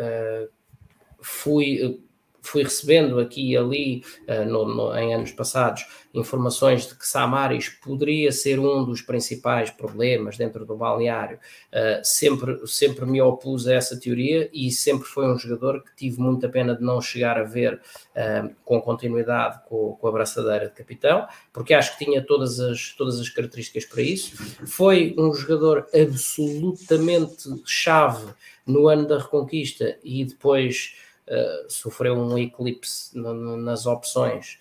fui 1.20 2.00
fui 2.48 2.62
recebendo 2.62 3.20
aqui 3.20 3.52
e 3.52 3.56
ali, 3.56 4.04
uh, 4.28 4.44
no, 4.44 4.64
no, 4.64 4.96
em 4.96 5.14
anos 5.14 5.32
passados, 5.32 5.86
informações 6.14 6.86
de 6.86 6.94
que 6.94 7.06
Samaris 7.06 7.68
poderia 7.68 8.32
ser 8.32 8.58
um 8.58 8.84
dos 8.84 9.02
principais 9.02 9.70
problemas 9.70 10.36
dentro 10.36 10.64
do 10.64 10.76
balneário. 10.76 11.38
Uh, 11.72 12.02
sempre, 12.02 12.66
sempre 12.66 13.06
me 13.06 13.20
opus 13.20 13.66
a 13.66 13.74
essa 13.74 13.98
teoria 13.98 14.48
e 14.52 14.70
sempre 14.70 15.06
foi 15.06 15.26
um 15.26 15.38
jogador 15.38 15.82
que 15.82 15.94
tive 15.96 16.20
muita 16.20 16.48
pena 16.48 16.74
de 16.74 16.82
não 16.82 17.00
chegar 17.00 17.38
a 17.38 17.44
ver 17.44 17.74
uh, 17.74 18.54
com 18.64 18.80
continuidade 18.80 19.60
com, 19.68 19.96
com, 20.00 20.08
a 20.08 20.12
braçadeira 20.12 20.66
de 20.66 20.74
capitão, 20.74 21.26
porque 21.52 21.74
acho 21.74 21.96
que 21.96 22.04
tinha 22.04 22.22
todas 22.22 22.58
as, 22.60 22.94
todas 22.96 23.20
as 23.20 23.28
características 23.28 23.84
para 23.84 24.02
isso. 24.02 24.36
Foi 24.66 25.14
um 25.18 25.32
jogador 25.34 25.86
absolutamente 25.94 27.44
chave 27.64 28.32
no 28.66 28.88
ano 28.88 29.06
da 29.06 29.18
Reconquista 29.18 29.98
e 30.04 30.24
depois 30.24 30.94
uh, 31.28 31.70
sofreu 31.70 32.14
um 32.14 32.36
eclipse 32.38 33.16
no, 33.16 33.34
no, 33.34 33.56
nas 33.56 33.86
opções 33.86 34.58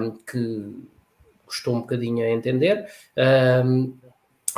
um, 0.00 0.10
que 0.10 0.72
custou 1.44 1.74
um 1.74 1.80
bocadinho 1.80 2.24
a 2.24 2.30
entender, 2.30 2.86
um, 3.64 3.94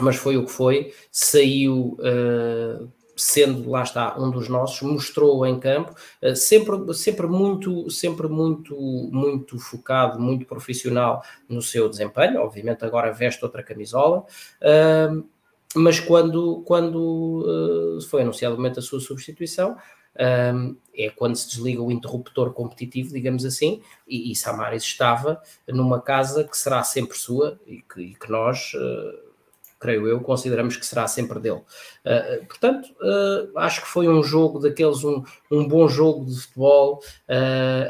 mas 0.01 0.17
foi 0.17 0.37
o 0.37 0.45
que 0.45 0.53
foi, 0.53 0.95
saiu 1.11 1.99
uh, 2.01 2.89
sendo, 3.17 3.69
lá 3.69 3.83
está, 3.83 4.19
um 4.19 4.31
dos 4.31 4.49
nossos, 4.49 4.81
mostrou 4.83 5.45
em 5.45 5.59
campo, 5.59 5.93
sempre, 6.37 6.95
sempre 6.95 7.27
muito, 7.27 7.91
sempre 7.91 8.29
muito, 8.29 8.77
muito 9.13 9.59
focado, 9.59 10.21
muito 10.21 10.47
profissional 10.47 11.25
no 11.49 11.61
seu 11.61 11.89
desempenho, 11.89 12.41
obviamente 12.41 12.85
agora 12.85 13.13
veste 13.13 13.45
outra 13.45 13.61
camisola, 13.61 14.25
mas 15.75 15.99
quando, 15.99 16.63
quando 16.65 17.99
foi 18.09 18.23
anunciado 18.23 18.55
o 18.55 18.57
momento 18.57 18.77
da 18.77 18.83
sua 18.83 19.01
substituição, 19.01 19.77
um, 20.19 20.77
é 20.99 21.09
quando 21.11 21.37
se 21.37 21.49
desliga 21.49 21.81
o 21.81 21.93
interruptor 21.93 22.53
competitivo, 22.53 23.13
digamos 23.15 23.45
assim, 23.45 23.81
e, 24.07 24.33
e 24.33 24.37
Samaris 24.37 24.83
estava 24.83 25.41
numa 25.69 26.01
casa 26.01 26.43
que 26.43 26.59
será 26.59 26.83
sempre 26.83 27.17
sua 27.17 27.59
e 27.67 27.83
que, 27.83 28.01
e 28.01 28.15
que 28.17 28.29
nós, 28.29 28.73
uh, 28.75 29.29
creio 29.79 30.09
eu, 30.09 30.21
consideramos 30.21 30.77
que 30.77 30.85
será 30.85 31.07
sempre 31.07 31.39
dele. 31.39 31.61
Uh, 32.05 32.45
portanto, 32.49 32.89
uh, 33.01 33.57
acho 33.59 33.83
que 33.83 33.87
foi 33.87 34.09
um 34.09 34.25
jogo 34.25 34.59
daqueles, 34.59 35.05
um, 35.05 35.23
um 35.53 35.69
bom 35.69 35.87
jogo 35.87 36.25
de 36.25 36.35
futebol 36.41 37.01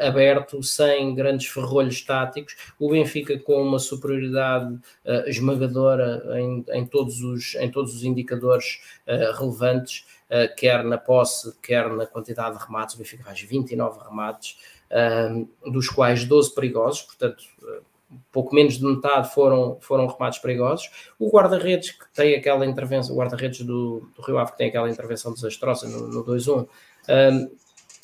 aberto, 0.06 0.62
sem 0.62 1.14
grandes 1.14 1.46
ferrolhos 1.46 2.02
táticos. 2.02 2.56
O 2.78 2.90
Benfica 2.90 3.38
com 3.38 3.62
uma 3.62 3.78
superioridade 3.78 4.78
esmagadora 5.26 6.22
em, 6.38 6.64
em, 6.68 6.84
todos 6.84 7.22
os, 7.22 7.54
em 7.54 7.70
todos 7.70 7.94
os 7.94 8.04
indicadores 8.04 8.80
relevantes. 9.38 10.04
Uh, 10.28 10.54
quer 10.54 10.84
na 10.84 10.98
posse, 10.98 11.56
quer 11.62 11.88
na 11.88 12.04
quantidade 12.04 12.58
de 12.58 12.62
remates. 12.62 12.94
O 12.94 12.98
Benfica 12.98 13.24
faz 13.24 13.40
29 13.40 14.00
remates, 14.04 14.58
uh, 14.90 15.70
dos 15.70 15.88
quais 15.88 16.24
12 16.26 16.54
perigosos, 16.54 17.00
portanto, 17.00 17.42
uh, 17.62 17.82
pouco 18.30 18.54
menos 18.54 18.74
de 18.74 18.84
metade 18.84 19.32
foram, 19.32 19.78
foram 19.80 20.06
remates 20.06 20.38
perigosos. 20.38 20.90
O 21.18 21.30
guarda-redes, 21.30 21.92
que 21.92 22.04
tem 22.12 22.34
aquela 22.34 22.66
intervenção, 22.66 23.14
o 23.14 23.18
guarda-redes 23.18 23.62
do, 23.62 24.06
do 24.14 24.22
Rio 24.22 24.36
Ave, 24.36 24.52
que 24.52 24.58
tem 24.58 24.68
aquela 24.68 24.90
intervenção 24.90 25.32
desastrosa 25.32 25.88
no, 25.88 26.08
no 26.08 26.22
2-1, 26.22 26.68
um, 27.08 27.50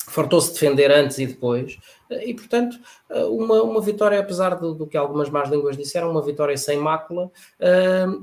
fartou-se 0.07 0.53
defender 0.53 0.91
antes 0.91 1.19
e 1.19 1.27
depois, 1.27 1.79
e 2.09 2.33
portanto, 2.35 2.77
uma, 3.09 3.63
uma 3.63 3.81
vitória, 3.81 4.19
apesar 4.19 4.53
do, 4.55 4.75
do, 4.75 4.85
que 4.85 4.95
algumas 4.95 5.31
más 5.31 5.49
línguas 5.49 5.75
disseram, 5.75 6.11
uma 6.11 6.21
vitória 6.21 6.55
sem 6.55 6.77
mácula, 6.77 7.31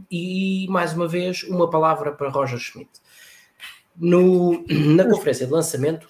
e 0.09 0.67
mais 0.71 0.93
uma 0.93 1.09
vez, 1.09 1.43
uma 1.43 1.69
palavra 1.69 2.13
para 2.13 2.29
Roger 2.29 2.59
Schmidt. 2.61 3.03
No, 3.97 4.65
na 4.69 5.05
conferência 5.05 5.47
de 5.47 5.53
lançamento. 5.53 6.09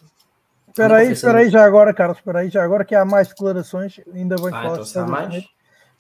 Espera 0.69 0.97
aí, 0.97 1.13
espera 1.13 1.39
aí, 1.41 1.51
já 1.51 1.65
agora, 1.65 1.93
Carlos, 1.93 2.19
espera 2.19 2.39
aí, 2.41 2.49
já 2.49 2.65
agora 2.65 2.85
que 2.85 2.95
há 2.95 3.05
mais 3.05 3.29
declarações, 3.29 4.01
ainda 4.15 4.37
bem 4.37 4.47
que 4.47 4.55
ah, 4.55 4.77
então 4.79 5.03
há 5.03 5.07
mais. 5.07 5.45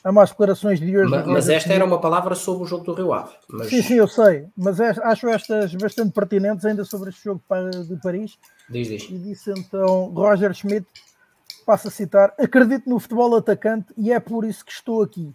Há 0.05 0.11
mais 0.11 0.31
declarações 0.31 0.81
de 0.81 0.97
hoje. 0.97 1.09
Mas, 1.09 1.27
mas 1.27 1.49
esta 1.49 1.73
era 1.73 1.85
uma 1.85 2.01
palavra 2.01 2.35
sobre 2.35 2.65
o 2.65 2.67
jogo 2.67 2.85
do 2.85 2.93
Rio 2.93 3.13
Ave. 3.13 3.35
Mas... 3.49 3.69
Sim, 3.69 3.83
sim, 3.83 3.95
eu 3.95 4.09
sei, 4.09 4.49
mas 4.57 4.81
é, 4.81 4.91
acho 5.05 5.29
estas 5.29 5.73
bastante 5.77 6.13
pertinentes 6.13 6.65
ainda 6.65 6.85
sobre 6.85 7.11
este 7.11 7.23
jogo 7.23 7.41
de 7.89 7.97
Paris. 8.01 8.37
Diz, 8.69 8.89
diz. 8.89 9.09
E 9.09 9.19
disse 9.19 9.53
então 9.53 10.07
Roger 10.13 10.53
Schmidt 10.55 10.89
passo 11.65 11.89
a 11.89 11.91
citar, 11.91 12.35
acredito 12.39 12.89
no 12.91 12.99
futebol 12.99 13.37
atacante 13.37 13.93
e 13.97 14.13
é 14.13 14.19
por 14.19 14.45
isso 14.45 14.65
que 14.65 14.73
estou 14.73 15.03
aqui. 15.03 15.33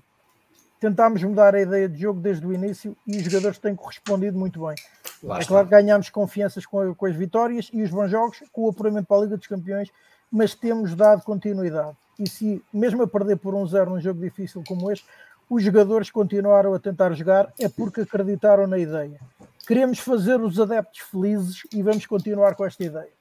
Tentámos 0.80 1.24
mudar 1.24 1.56
a 1.56 1.62
ideia 1.62 1.90
de 1.90 2.00
jogo 2.00 2.20
desde 2.20 2.46
o 2.46 2.54
início 2.54 2.96
e 3.06 3.18
os 3.18 3.24
jogadores 3.24 3.58
têm 3.58 3.76
correspondido 3.76 4.38
muito 4.38 4.66
bem. 4.66 4.76
Lá 5.24 5.40
é 5.40 5.46
claro 5.46 5.66
que 5.66 5.72
ganhamos 5.72 6.10
confianças 6.10 6.66
com, 6.66 6.94
com 6.94 7.06
as 7.06 7.16
vitórias 7.16 7.70
e 7.74 7.82
os 7.82 7.90
bons 7.90 8.12
jogos, 8.12 8.44
com 8.52 8.64
o 8.64 8.70
apuramento 8.70 9.08
para 9.08 9.18
a 9.18 9.22
Liga 9.22 9.38
dos 9.38 9.48
Campeões, 9.48 9.90
mas 10.32 10.54
temos 10.54 10.94
dado 10.94 11.24
continuidade. 11.24 11.98
E 12.20 12.30
se, 12.30 12.64
mesmo 12.72 13.04
a 13.04 13.08
perder 13.08 13.38
por 13.38 13.56
um 13.56 13.66
zero 13.66 13.90
num 13.90 14.00
jogo 14.00 14.22
difícil 14.22 14.64
como 14.68 14.92
este, 14.92 15.06
os 15.50 15.64
jogadores 15.64 16.12
continuaram 16.12 16.74
a 16.74 16.80
tentar 16.80 17.14
jogar, 17.14 17.52
é 17.60 17.70
porque 17.70 18.02
acreditaram 18.02 18.68
na 18.68 18.78
ideia. 18.78 19.20
Queremos 19.66 20.00
fazer 20.00 20.40
os 20.42 20.60
adeptos 20.60 21.00
felizes 21.00 21.62
e 21.74 21.82
vamos 21.82 22.06
continuar 22.06 22.56
com 22.56 22.66
esta 22.66 22.84
ideia. 22.84 23.17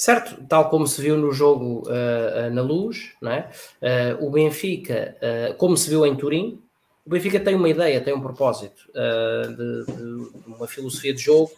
Certo, 0.00 0.42
tal 0.48 0.70
como 0.70 0.86
se 0.86 0.98
viu 1.02 1.14
no 1.18 1.30
jogo 1.30 1.82
uh, 1.86 2.50
na 2.54 2.62
luz, 2.62 3.12
não 3.20 3.32
é? 3.32 3.50
Uh, 3.82 4.26
o 4.26 4.30
Benfica, 4.30 5.14
uh, 5.20 5.54
como 5.56 5.76
se 5.76 5.90
viu 5.90 6.06
em 6.06 6.16
Turim, 6.16 6.58
o 7.04 7.10
Benfica 7.10 7.38
tem 7.38 7.54
uma 7.54 7.68
ideia, 7.68 8.00
tem 8.00 8.14
um 8.14 8.20
propósito, 8.22 8.90
de, 8.94 9.84
de, 9.84 10.30
uma 10.46 10.66
filosofia 10.66 11.12
de 11.12 11.20
jogo 11.20 11.52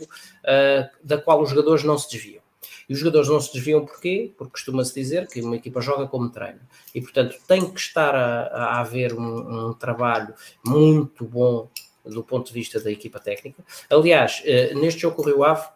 da 1.04 1.18
qual 1.18 1.40
os 1.40 1.50
jogadores 1.50 1.84
não 1.84 1.96
se 1.96 2.10
desviam. 2.10 2.42
E 2.88 2.94
os 2.94 2.98
jogadores 2.98 3.28
não 3.28 3.40
se 3.40 3.52
desviam 3.52 3.84
porquê? 3.84 4.32
Porque 4.36 4.52
costuma-se 4.52 4.94
dizer 4.94 5.28
que 5.28 5.40
uma 5.40 5.56
equipa 5.56 5.80
joga 5.80 6.06
como 6.06 6.30
treina. 6.30 6.60
E, 6.94 7.00
portanto, 7.00 7.36
tem 7.46 7.70
que 7.70 7.78
estar 7.78 8.14
a, 8.14 8.46
a 8.46 8.80
haver 8.80 9.12
um, 9.12 9.68
um 9.68 9.74
trabalho 9.74 10.34
muito 10.64 11.24
bom 11.24 11.68
do 12.04 12.24
ponto 12.24 12.48
de 12.48 12.54
vista 12.54 12.80
da 12.80 12.90
equipa 12.90 13.20
técnica. 13.20 13.62
Aliás, 13.90 14.42
neste 14.74 15.02
jogo 15.02 15.16
com 15.16 15.22
o 15.22 15.26
Rio 15.26 15.44
Ave, 15.44 15.66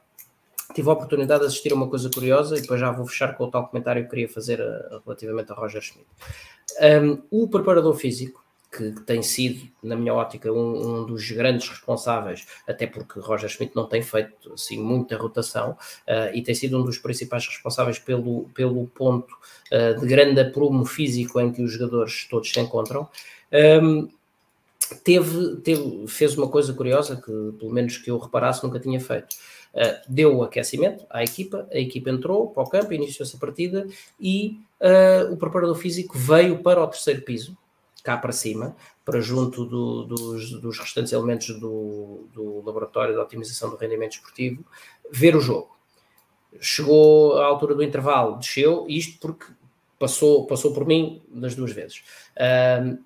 tive 0.76 0.90
a 0.90 0.92
oportunidade 0.92 1.40
de 1.40 1.46
assistir 1.46 1.72
a 1.72 1.74
uma 1.74 1.88
coisa 1.88 2.10
curiosa 2.10 2.58
e 2.58 2.60
depois 2.60 2.78
já 2.78 2.90
vou 2.90 3.06
fechar 3.06 3.34
com 3.34 3.44
o 3.44 3.50
tal 3.50 3.66
comentário 3.66 4.04
que 4.04 4.10
queria 4.10 4.28
fazer 4.28 4.60
uh, 4.60 5.00
relativamente 5.06 5.50
a 5.50 5.54
Roger 5.54 5.80
Schmidt. 5.80 6.06
Um, 7.02 7.22
o 7.30 7.48
preparador 7.48 7.94
físico, 7.94 8.44
que, 8.70 8.92
que, 8.92 9.00
tem 9.00 9.22
sido, 9.22 9.66
na 9.82 9.96
minha 9.96 10.12
ótica, 10.12 10.52
um, 10.52 11.00
um, 11.00 11.06
dos 11.06 11.30
grandes 11.30 11.66
responsáveis, 11.66 12.46
até 12.68 12.86
porque 12.86 13.18
Roger 13.20 13.48
Schmidt 13.48 13.74
não 13.74 13.86
tem 13.86 14.02
feito 14.02 14.52
assim, 14.52 14.78
muita 14.78 15.16
rotação 15.16 15.70
uh, 15.70 16.34
e 16.34 16.42
tem 16.42 16.54
sido 16.54 16.78
um 16.78 16.84
dos 16.84 16.98
principais 16.98 17.46
responsáveis 17.46 17.98
pelo, 17.98 18.50
pelo 18.52 18.86
ponto 18.88 19.32
uh, 19.72 19.98
de 19.98 20.06
grande 20.06 20.38
aprumo 20.38 20.84
físico 20.84 21.40
em 21.40 21.50
que 21.50 21.62
os 21.62 21.72
jogadores 21.72 22.26
todos 22.28 22.52
se 22.52 22.60
encontram. 22.60 23.08
Um, 23.82 24.10
teve, 25.02 25.56
teve, 25.62 26.06
fez 26.06 26.36
uma 26.36 26.48
coisa 26.48 26.74
curiosa 26.74 27.16
que, 27.16 27.58
pelo 27.58 27.72
menos 27.72 27.96
que 27.96 28.10
eu 28.10 28.18
reparasse, 28.18 28.62
nunca 28.62 28.78
tinha 28.78 29.00
feito 29.00 29.36
Uh, 29.76 30.00
deu 30.08 30.34
o 30.34 30.42
aquecimento 30.42 31.04
à 31.10 31.22
equipa, 31.22 31.68
a 31.70 31.78
equipa 31.78 32.08
entrou 32.08 32.48
para 32.48 32.62
o 32.62 32.68
campo, 32.68 32.94
iniciou-se 32.94 33.36
a 33.36 33.38
partida 33.38 33.86
e 34.18 34.58
uh, 34.80 35.30
o 35.34 35.36
preparador 35.36 35.76
físico 35.76 36.16
veio 36.16 36.62
para 36.62 36.82
o 36.82 36.86
terceiro 36.86 37.20
piso, 37.20 37.54
cá 38.02 38.16
para 38.16 38.32
cima, 38.32 38.74
para 39.04 39.20
junto 39.20 39.66
do, 39.66 40.04
dos, 40.04 40.50
dos, 40.62 40.78
restantes 40.78 41.12
elementos 41.12 41.48
do, 41.60 42.26
do, 42.32 42.64
laboratório 42.64 43.12
de 43.12 43.20
otimização 43.20 43.68
do 43.68 43.76
rendimento 43.76 44.12
esportivo, 44.12 44.64
ver 45.12 45.36
o 45.36 45.40
jogo. 45.40 45.76
Chegou 46.58 47.38
à 47.38 47.44
altura 47.44 47.74
do 47.74 47.82
intervalo, 47.82 48.38
desceu, 48.38 48.86
isto 48.88 49.18
porque 49.20 49.44
passou, 49.98 50.46
passou 50.46 50.72
por 50.72 50.86
mim 50.86 51.20
das 51.28 51.54
duas 51.54 51.72
vezes. 51.72 52.02
Uh, 52.34 52.98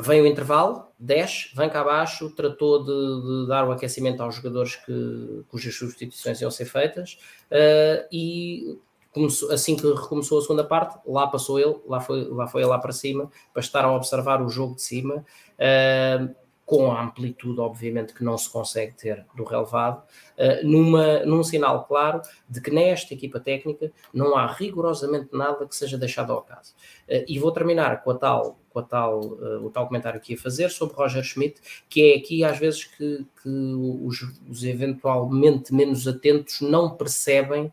vem 0.00 0.20
o 0.20 0.26
intervalo, 0.26 0.86
desce, 0.98 1.50
vem 1.54 1.68
cá 1.68 1.80
abaixo, 1.80 2.30
tratou 2.30 2.84
de, 2.84 3.42
de 3.42 3.48
dar 3.48 3.68
o 3.68 3.72
aquecimento 3.72 4.22
aos 4.22 4.36
jogadores 4.36 4.76
que, 4.76 5.44
cujas 5.48 5.74
substituições 5.74 6.40
iam 6.40 6.50
ser 6.50 6.64
feitas 6.64 7.18
uh, 7.50 8.06
e 8.10 8.78
começou, 9.12 9.50
assim 9.50 9.76
que 9.76 9.86
recomeçou 9.86 10.38
a 10.38 10.42
segunda 10.42 10.64
parte, 10.64 10.98
lá 11.06 11.26
passou 11.26 11.58
ele, 11.58 11.76
lá 11.86 12.00
foi, 12.00 12.24
lá 12.24 12.46
foi 12.46 12.62
ele 12.62 12.70
lá 12.70 12.78
para 12.78 12.92
cima, 12.92 13.30
para 13.52 13.60
estar 13.60 13.84
a 13.84 13.92
observar 13.92 14.42
o 14.42 14.48
jogo 14.48 14.76
de 14.76 14.82
cima. 14.82 15.24
Uh, 15.58 16.34
com 16.70 16.92
a 16.92 17.02
amplitude, 17.02 17.58
obviamente, 17.58 18.14
que 18.14 18.22
não 18.22 18.38
se 18.38 18.48
consegue 18.48 18.94
ter 18.94 19.26
do 19.34 19.42
relevado, 19.42 20.04
uh, 20.38 20.64
numa, 20.64 21.18
num 21.26 21.42
sinal 21.42 21.84
claro 21.84 22.22
de 22.48 22.60
que 22.60 22.70
nesta 22.70 23.12
equipa 23.12 23.40
técnica 23.40 23.90
não 24.14 24.36
há 24.36 24.46
rigorosamente 24.46 25.30
nada 25.32 25.66
que 25.66 25.74
seja 25.74 25.98
deixado 25.98 26.32
ao 26.32 26.38
acaso. 26.38 26.72
Uh, 27.08 27.24
e 27.26 27.40
vou 27.40 27.50
terminar 27.50 28.04
com 28.04 28.12
a 28.12 28.14
tal, 28.14 28.60
com 28.70 28.78
a 28.78 28.82
tal, 28.84 29.20
uh, 29.20 29.66
o 29.66 29.68
tal 29.68 29.88
comentário 29.88 30.20
que 30.20 30.34
ia 30.34 30.38
fazer 30.38 30.70
sobre 30.70 30.94
Roger 30.94 31.24
Schmidt, 31.24 31.60
que 31.88 32.12
é 32.12 32.16
aqui 32.16 32.44
às 32.44 32.56
vezes 32.56 32.84
que, 32.84 33.26
que 33.42 33.48
os, 33.48 34.22
os, 34.48 34.62
eventualmente 34.62 35.74
menos 35.74 36.06
atentos 36.06 36.60
não 36.60 36.96
percebem 36.96 37.72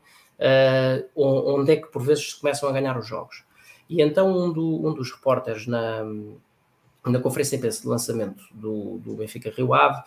onde 1.16 1.72
é 1.72 1.76
que 1.76 1.88
por 1.88 2.02
vezes 2.02 2.32
se 2.32 2.40
começam 2.40 2.68
a 2.68 2.72
ganhar 2.72 2.98
os 2.98 3.08
jogos. 3.08 3.44
E 3.90 4.02
então 4.02 4.36
um, 4.36 4.52
do, 4.52 4.88
um 4.88 4.94
dos 4.94 5.12
repórteres 5.12 5.66
na, 5.66 6.04
na 7.12 7.20
conferência 7.20 7.58
de 7.58 7.70
de 7.70 7.88
lançamento 7.88 8.44
do, 8.52 8.98
do 9.00 9.16
Benfica 9.16 9.52
Rio 9.56 9.74
Ave, 9.74 10.04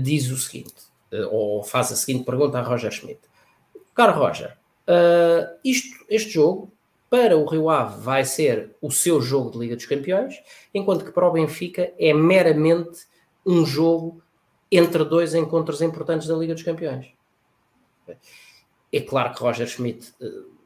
diz 0.00 0.30
o 0.30 0.36
seguinte, 0.36 0.74
eh, 1.10 1.26
ou 1.30 1.62
faz 1.62 1.90
a 1.92 1.96
seguinte 1.96 2.24
pergunta 2.24 2.58
a 2.58 2.62
Roger 2.62 2.90
Schmidt. 2.90 3.20
Caro 3.94 4.18
Roger, 4.18 4.56
uh, 4.86 5.58
isto, 5.64 6.04
este 6.08 6.30
jogo 6.30 6.72
para 7.10 7.36
o 7.36 7.46
Rio 7.46 7.68
Ave 7.70 8.00
vai 8.00 8.24
ser 8.24 8.76
o 8.80 8.90
seu 8.90 9.20
jogo 9.20 9.50
de 9.50 9.58
Liga 9.58 9.76
dos 9.76 9.86
Campeões, 9.86 10.36
enquanto 10.72 11.04
que 11.04 11.10
para 11.10 11.26
o 11.26 11.32
Benfica 11.32 11.92
é 11.98 12.12
meramente 12.12 13.06
um 13.44 13.64
jogo 13.64 14.22
entre 14.70 15.04
dois 15.04 15.34
encontros 15.34 15.80
importantes 15.80 16.28
da 16.28 16.36
Liga 16.36 16.54
dos 16.54 16.62
Campeões. 16.62 17.06
É 18.92 19.00
claro 19.00 19.34
que 19.34 19.40
Roger 19.40 19.66
Schmidt 19.66 20.12
uh, 20.20 20.57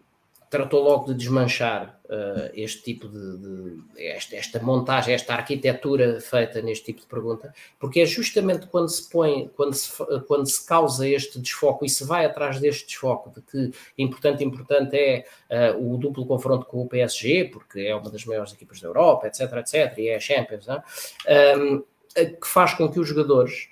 tratou 0.52 0.82
logo 0.82 1.06
de 1.06 1.14
desmanchar 1.14 1.98
uh, 2.04 2.50
este 2.52 2.82
tipo 2.82 3.08
de, 3.08 3.38
de 3.38 3.82
esta, 3.96 4.36
esta, 4.36 4.62
montagem, 4.62 5.14
esta 5.14 5.32
arquitetura 5.32 6.20
feita 6.20 6.60
neste 6.60 6.84
tipo 6.84 7.00
de 7.00 7.06
pergunta, 7.06 7.54
porque 7.80 8.00
é 8.00 8.04
justamente 8.04 8.66
quando 8.66 8.90
se 8.90 9.08
põe, 9.08 9.50
quando 9.56 9.72
se, 9.72 9.90
quando 10.28 10.46
se 10.46 10.66
causa 10.66 11.08
este 11.08 11.38
desfoco 11.40 11.86
e 11.86 11.88
se 11.88 12.04
vai 12.04 12.26
atrás 12.26 12.60
deste 12.60 12.86
desfoco 12.86 13.30
de 13.30 13.40
que 13.40 13.78
importante, 13.96 14.44
importante 14.44 14.94
é 14.94 15.72
uh, 15.72 15.94
o 15.94 15.96
duplo 15.96 16.26
confronto 16.26 16.66
com 16.66 16.82
o 16.82 16.86
PSG, 16.86 17.46
porque 17.46 17.80
é 17.80 17.94
uma 17.94 18.10
das 18.10 18.26
maiores 18.26 18.52
equipas 18.52 18.78
da 18.78 18.88
Europa, 18.88 19.28
etc, 19.28 19.50
etc, 19.54 19.96
e 19.96 20.08
é 20.08 20.16
a 20.16 20.20
Champions, 20.20 20.68
um, 20.68 20.82
ehm, 21.26 21.82
que 22.14 22.46
faz 22.46 22.74
com 22.74 22.90
que 22.90 23.00
os 23.00 23.08
jogadores 23.08 23.71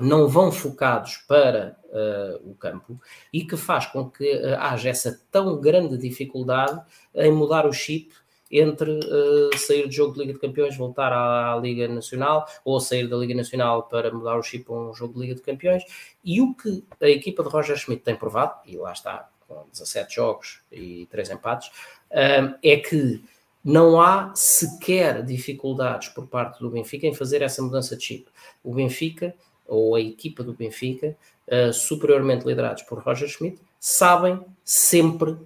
não 0.00 0.28
vão 0.28 0.52
focados 0.52 1.16
para 1.28 1.76
uh, 1.86 2.50
o 2.50 2.54
campo 2.54 3.00
e 3.32 3.44
que 3.44 3.56
faz 3.56 3.86
com 3.86 4.08
que 4.08 4.32
uh, 4.36 4.56
haja 4.58 4.88
essa 4.88 5.20
tão 5.30 5.60
grande 5.60 5.98
dificuldade 5.98 6.80
em 7.14 7.32
mudar 7.32 7.66
o 7.66 7.72
chip 7.72 8.12
entre 8.50 8.90
uh, 8.90 9.58
sair 9.58 9.86
do 9.86 9.92
jogo 9.92 10.14
de 10.14 10.20
Liga 10.20 10.32
de 10.32 10.38
Campeões, 10.38 10.76
voltar 10.76 11.12
à, 11.12 11.52
à, 11.52 11.56
Liga 11.58 11.86
Nacional, 11.86 12.46
ou 12.64 12.80
sair 12.80 13.06
da 13.06 13.16
Liga 13.16 13.34
Nacional 13.34 13.82
para 13.82 14.10
mudar 14.10 14.38
o 14.38 14.42
chip 14.42 14.64
a 14.70 14.74
um 14.74 14.94
jogo 14.94 15.14
de 15.14 15.20
Liga 15.20 15.34
de 15.34 15.42
Campeões. 15.42 15.82
E 16.24 16.40
o 16.40 16.54
que 16.54 16.82
a 17.00 17.08
equipa 17.08 17.42
de 17.42 17.50
Roger 17.50 17.76
Schmidt 17.76 18.02
tem 18.02 18.16
provado, 18.16 18.54
e 18.64 18.76
lá 18.78 18.92
está, 18.92 19.28
com 19.46 19.66
17 19.70 20.14
jogos 20.14 20.60
e 20.72 21.06
3 21.10 21.30
empates, 21.30 21.70
é 22.10 22.76
que 22.78 23.22
não 23.62 24.00
há 24.00 24.32
sequer 24.34 25.22
dificuldades 25.22 26.08
por 26.08 26.26
parte 26.26 26.60
do 26.60 26.70
Benfica 26.70 27.06
em 27.06 27.14
fazer 27.14 27.42
essa 27.42 27.60
mudança 27.60 27.96
de 27.96 28.02
chip. 28.02 28.26
O 28.64 28.72
Benfica 28.72 29.34
ou 29.68 29.94
a 29.94 30.00
equipa 30.00 30.42
do 30.42 30.54
Benfica, 30.54 31.16
uh, 31.46 31.72
superiormente 31.72 32.46
liderados 32.46 32.82
por 32.82 32.98
Roger 32.98 33.28
Schmidt, 33.28 33.60
sabem 33.78 34.40
sempre 34.64 35.36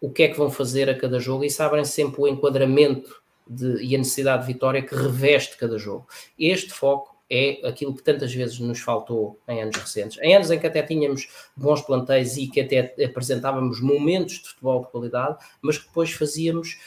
o 0.00 0.10
que 0.10 0.22
é 0.22 0.28
que 0.28 0.38
vão 0.38 0.50
fazer 0.50 0.88
a 0.88 0.94
cada 0.94 1.18
jogo 1.18 1.44
e 1.44 1.50
sabem 1.50 1.84
sempre 1.84 2.20
o 2.20 2.28
enquadramento 2.28 3.22
de, 3.46 3.82
e 3.82 3.94
a 3.94 3.98
necessidade 3.98 4.46
de 4.46 4.52
vitória 4.52 4.82
que 4.82 4.94
reveste 4.94 5.56
cada 5.56 5.78
jogo. 5.78 6.06
Este 6.38 6.72
foco 6.72 7.14
é 7.30 7.66
aquilo 7.66 7.94
que 7.94 8.02
tantas 8.02 8.32
vezes 8.32 8.58
nos 8.58 8.80
faltou 8.80 9.38
em 9.48 9.62
anos 9.62 9.76
recentes. 9.76 10.18
Em 10.20 10.36
anos 10.36 10.50
em 10.50 10.58
que 10.58 10.66
até 10.66 10.82
tínhamos 10.82 11.28
bons 11.56 11.80
plantéis 11.80 12.36
e 12.36 12.46
que 12.46 12.60
até 12.60 12.94
apresentávamos 13.02 13.80
momentos 13.80 14.34
de 14.34 14.48
futebol 14.50 14.84
de 14.84 14.90
qualidade, 14.90 15.38
mas 15.62 15.78
que 15.78 15.86
depois 15.86 16.12
fazíamos. 16.12 16.78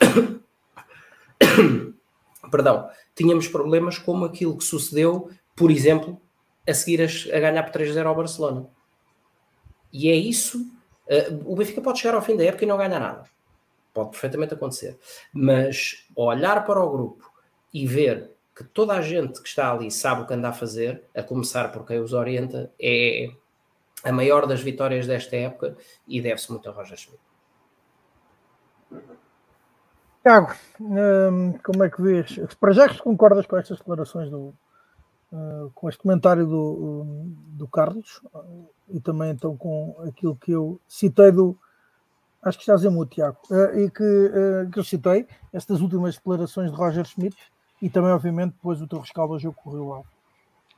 Perdão, 2.50 2.88
tínhamos 3.14 3.48
problemas 3.48 3.98
como 3.98 4.24
aquilo 4.24 4.56
que 4.56 4.64
sucedeu, 4.64 5.28
por 5.54 5.70
exemplo, 5.70 6.18
a 6.66 6.74
seguir 6.74 7.00
a, 7.02 7.36
a 7.36 7.40
ganhar 7.40 7.62
por 7.62 7.80
3-0 7.80 8.06
ao 8.06 8.14
Barcelona. 8.14 8.66
E 9.92 10.08
é 10.08 10.14
isso. 10.14 10.58
Uh, 11.06 11.52
o 11.52 11.56
Benfica 11.56 11.80
pode 11.80 11.98
chegar 11.98 12.14
ao 12.14 12.22
fim 12.22 12.36
da 12.36 12.44
época 12.44 12.64
e 12.64 12.68
não 12.68 12.76
ganhar 12.76 13.00
nada. 13.00 13.24
Pode 13.92 14.10
perfeitamente 14.10 14.54
acontecer. 14.54 14.98
Mas 15.32 16.06
olhar 16.16 16.64
para 16.64 16.82
o 16.82 16.90
grupo 16.90 17.30
e 17.72 17.86
ver 17.86 18.30
que 18.54 18.64
toda 18.64 18.94
a 18.94 19.02
gente 19.02 19.40
que 19.40 19.48
está 19.48 19.72
ali 19.72 19.90
sabe 19.90 20.22
o 20.22 20.26
que 20.26 20.34
anda 20.34 20.48
a 20.48 20.52
fazer, 20.52 21.04
a 21.14 21.22
começar 21.22 21.72
por 21.72 21.86
quem 21.86 22.00
os 22.00 22.12
orienta, 22.12 22.70
é 22.80 23.30
a 24.04 24.12
maior 24.12 24.46
das 24.46 24.60
vitórias 24.60 25.06
desta 25.06 25.36
época 25.36 25.76
e 26.06 26.20
deve-se 26.20 26.50
muito 26.50 26.68
a 26.68 26.72
Roger 26.72 26.96
Schmidt. 26.96 27.20
Tiago, 30.22 30.54
hum, 30.80 31.58
como 31.64 31.84
é 31.84 31.90
que 31.90 32.00
vês? 32.00 32.38
Para 32.60 32.72
já 32.72 32.88
que 32.88 32.98
concordas 32.98 33.46
com 33.46 33.56
estas 33.56 33.78
declarações 33.78 34.30
do, 34.30 34.54
uh, 35.32 35.70
com 35.74 35.88
este 35.88 36.00
comentário 36.00 36.46
do, 36.46 37.26
do 37.48 37.66
Carlos 37.66 38.20
uh, 38.34 38.68
e 38.88 39.00
também 39.00 39.30
então 39.30 39.56
com 39.56 39.96
aquilo 40.06 40.36
que 40.36 40.52
eu 40.52 40.80
citei 40.86 41.32
do, 41.32 41.56
acho 42.42 42.58
que 42.58 42.62
estás 42.62 42.84
em 42.84 42.90
muito, 42.90 43.14
Tiago, 43.14 43.38
uh, 43.50 43.78
e 43.78 43.90
que, 43.90 44.30
que 44.72 44.78
eu 44.78 44.84
citei 44.84 45.26
estas 45.52 45.80
últimas 45.80 46.16
declarações 46.16 46.70
de 46.70 46.76
Roger 46.76 47.04
Schmidt 47.04 47.36
e 47.80 47.90
também, 47.90 48.12
obviamente, 48.12 48.52
depois 48.52 48.80
o 48.80 48.86
teu 48.86 49.00
rescaldo 49.00 49.32
ao 49.32 49.40
jogo 49.40 49.56
correu 49.60 49.88
lá. 49.88 50.02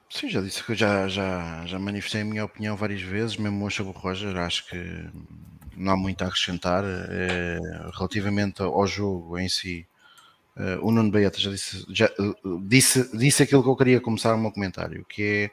Sim, 0.09 0.31
já 0.31 0.41
disse 0.41 0.65
que 0.65 0.75
já, 0.75 1.07
já, 1.09 1.67
já 1.67 1.79
manifestei 1.79 2.23
a 2.23 2.25
minha 2.25 2.45
opinião 2.45 2.77
várias 2.77 3.03
vezes, 3.03 3.37
mesmo 3.37 3.65
hoje 3.65 3.77
sobre 3.77 3.93
o 3.93 4.01
Roger, 4.01 4.37
acho 4.39 4.67
que 4.69 5.11
não 5.77 5.93
há 5.93 5.97
muito 5.97 6.23
a 6.23 6.29
acrescentar. 6.29 6.85
É, 6.85 7.59
relativamente 7.93 8.63
ao 8.63 8.87
jogo 8.87 9.39
em 9.39 9.49
si, 9.49 9.87
Uh, 10.57 10.87
o 10.87 10.93
Nuno 10.93 11.11
Beata 11.11 11.41
já, 11.41 11.51
disse, 11.51 11.85
já 11.89 12.07
uh, 12.17 12.61
disse, 12.63 13.17
disse 13.17 13.43
aquilo 13.43 13.61
que 13.61 13.69
eu 13.69 13.75
queria 13.75 14.01
começar 14.01 14.33
o 14.35 14.39
meu 14.39 14.53
comentário, 14.53 15.05
que 15.05 15.23
é 15.23 15.51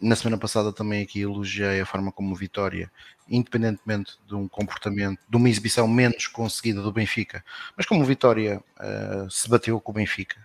na 0.00 0.14
semana 0.14 0.36
passada 0.36 0.72
também 0.74 1.02
aqui 1.02 1.22
elogiei 1.22 1.80
a 1.80 1.86
forma 1.86 2.12
como 2.12 2.36
Vitória, 2.36 2.92
independentemente 3.28 4.12
de 4.28 4.34
um 4.34 4.46
comportamento, 4.46 5.18
de 5.26 5.36
uma 5.36 5.48
exibição 5.48 5.88
menos 5.88 6.26
conseguida 6.26 6.82
do 6.82 6.92
Benfica, 6.92 7.42
mas 7.76 7.86
como 7.86 8.04
Vitória 8.04 8.62
uh, 8.78 9.30
se 9.30 9.48
bateu 9.48 9.80
com 9.80 9.90
o 9.90 9.94
Benfica 9.94 10.36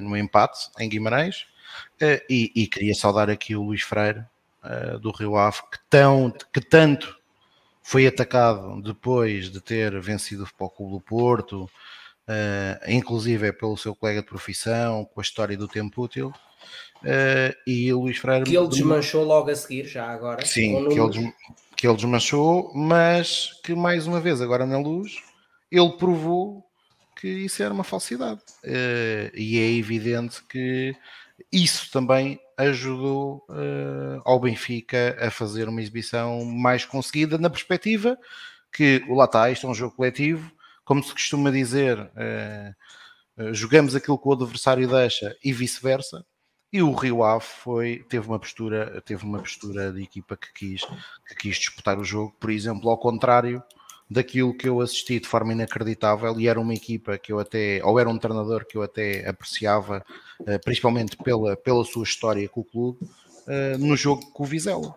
no 0.00 0.16
empate 0.16 0.70
em 0.78 0.88
Guimarães, 0.88 1.46
e, 2.30 2.50
e, 2.54 2.66
queria 2.66 2.94
saudar 2.94 3.28
aqui 3.28 3.54
o 3.54 3.62
Luís 3.62 3.82
Freire 3.82 4.24
do 5.02 5.10
Rio 5.10 5.36
Ave, 5.36 5.58
que, 5.70 5.78
tão, 5.90 6.32
que 6.52 6.60
tanto 6.60 7.18
foi 7.82 8.06
atacado 8.06 8.80
depois 8.80 9.50
de 9.50 9.60
ter 9.60 10.00
vencido 10.00 10.46
o 10.58 10.70
Clube 10.70 10.92
do 10.92 11.00
Porto, 11.00 11.70
uh, 12.28 12.90
inclusive 12.90 13.48
é 13.48 13.52
pelo 13.52 13.76
seu 13.76 13.94
colega 13.94 14.20
de 14.20 14.28
profissão, 14.28 15.04
com 15.04 15.20
a 15.20 15.22
história 15.22 15.56
do 15.56 15.66
tempo 15.66 16.02
útil. 16.02 16.32
Uh, 17.02 17.54
e 17.66 17.92
o 17.92 18.00
Luís 18.00 18.18
Freire. 18.18 18.44
Que 18.44 18.56
ele 18.56 18.68
desmanchou 18.68 19.24
logo 19.24 19.50
a 19.50 19.54
seguir, 19.54 19.86
já 19.86 20.06
agora. 20.06 20.44
Sim, 20.44 20.88
que 20.88 21.00
ele, 21.00 21.32
que 21.76 21.86
ele 21.86 21.96
desmanchou, 21.96 22.72
mas 22.74 23.50
que 23.64 23.74
mais 23.74 24.06
uma 24.06 24.20
vez, 24.20 24.40
agora 24.40 24.66
na 24.66 24.78
luz, 24.78 25.22
ele 25.70 25.90
provou 25.92 26.64
que 27.16 27.28
isso 27.28 27.62
era 27.62 27.72
uma 27.72 27.84
falsidade. 27.84 28.40
Uh, 28.64 29.30
e 29.34 29.58
é 29.58 29.72
evidente 29.72 30.42
que 30.48 30.94
isso 31.52 31.90
também 31.90 32.38
ajudou 32.56 33.44
uh, 33.48 34.20
ao 34.24 34.40
Benfica 34.40 35.16
a 35.20 35.30
fazer 35.30 35.68
uma 35.68 35.80
exibição 35.80 36.44
mais 36.44 36.84
conseguida, 36.84 37.38
na 37.38 37.48
perspectiva 37.48 38.18
que 38.72 39.02
o 39.08 39.14
lá 39.14 39.24
está, 39.24 39.50
isto 39.50 39.66
é 39.66 39.70
um 39.70 39.74
jogo 39.74 39.94
coletivo, 39.94 40.50
como 40.88 41.04
se 41.04 41.12
costuma 41.12 41.50
dizer, 41.50 41.98
uh, 42.00 43.42
uh, 43.42 43.52
jogamos 43.52 43.94
aquilo 43.94 44.18
que 44.18 44.26
o 44.26 44.32
adversário 44.32 44.88
deixa 44.88 45.36
e 45.44 45.52
vice-versa. 45.52 46.24
E 46.72 46.80
o 46.80 46.94
Rio 46.94 47.22
Ave 47.22 47.44
foi, 47.44 48.06
teve 48.08 48.26
uma 48.26 48.38
postura, 48.38 49.02
teve 49.04 49.22
uma 49.22 49.38
postura 49.38 49.92
de 49.92 50.02
equipa 50.02 50.34
que 50.34 50.50
quis, 50.54 50.80
que 51.28 51.34
quis 51.36 51.56
disputar 51.56 51.98
o 51.98 52.04
jogo, 52.04 52.34
por 52.40 52.48
exemplo, 52.50 52.88
ao 52.88 52.96
contrário 52.96 53.62
daquilo 54.10 54.56
que 54.56 54.66
eu 54.66 54.80
assisti 54.80 55.20
de 55.20 55.28
forma 55.28 55.52
inacreditável 55.52 56.40
e 56.40 56.48
era 56.48 56.58
uma 56.58 56.72
equipa 56.72 57.18
que 57.18 57.32
eu 57.32 57.38
até, 57.38 57.82
ou 57.84 58.00
era 58.00 58.08
um 58.08 58.18
treinador 58.18 58.64
que 58.64 58.78
eu 58.78 58.82
até 58.82 59.28
apreciava, 59.28 60.02
uh, 60.40 60.64
principalmente 60.64 61.18
pela, 61.18 61.54
pela 61.54 61.84
sua 61.84 62.04
história 62.04 62.48
com 62.48 62.62
o 62.62 62.64
clube, 62.64 62.98
no 63.78 63.96
jogo 63.96 64.30
com 64.30 64.42
o 64.42 64.46
Vizela 64.46 64.94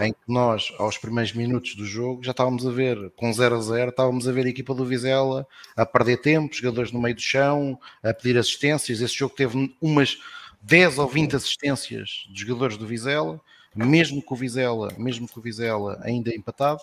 em 0.00 0.12
que 0.12 0.18
nós, 0.26 0.72
aos 0.78 0.96
primeiros 0.96 1.32
minutos 1.32 1.74
do 1.74 1.84
jogo, 1.84 2.22
já 2.22 2.30
estávamos 2.30 2.66
a 2.66 2.70
ver, 2.70 3.10
com 3.16 3.32
0 3.32 3.56
a 3.56 3.60
0, 3.60 3.90
estávamos 3.90 4.26
a 4.26 4.32
ver 4.32 4.46
a 4.46 4.48
equipa 4.48 4.74
do 4.74 4.84
Vizela 4.84 5.46
a 5.76 5.84
perder 5.84 6.18
tempo, 6.18 6.54
jogadores 6.54 6.92
no 6.92 7.00
meio 7.00 7.14
do 7.14 7.20
chão, 7.20 7.78
a 8.02 8.12
pedir 8.12 8.38
assistências. 8.38 9.00
Esse 9.00 9.14
jogo 9.14 9.34
teve 9.34 9.74
umas 9.80 10.18
10 10.62 10.98
ou 10.98 11.08
20 11.08 11.36
assistências 11.36 12.26
de 12.30 12.40
jogadores 12.40 12.76
do 12.76 12.86
Vizela, 12.86 13.40
mesmo 13.74 14.22
com 14.22 14.34
o 14.34 14.38
Vizela, 14.38 14.92
mesmo 14.98 15.28
com 15.28 15.40
o 15.40 15.42
Vizela 15.42 16.00
ainda 16.02 16.34
empatado, 16.34 16.82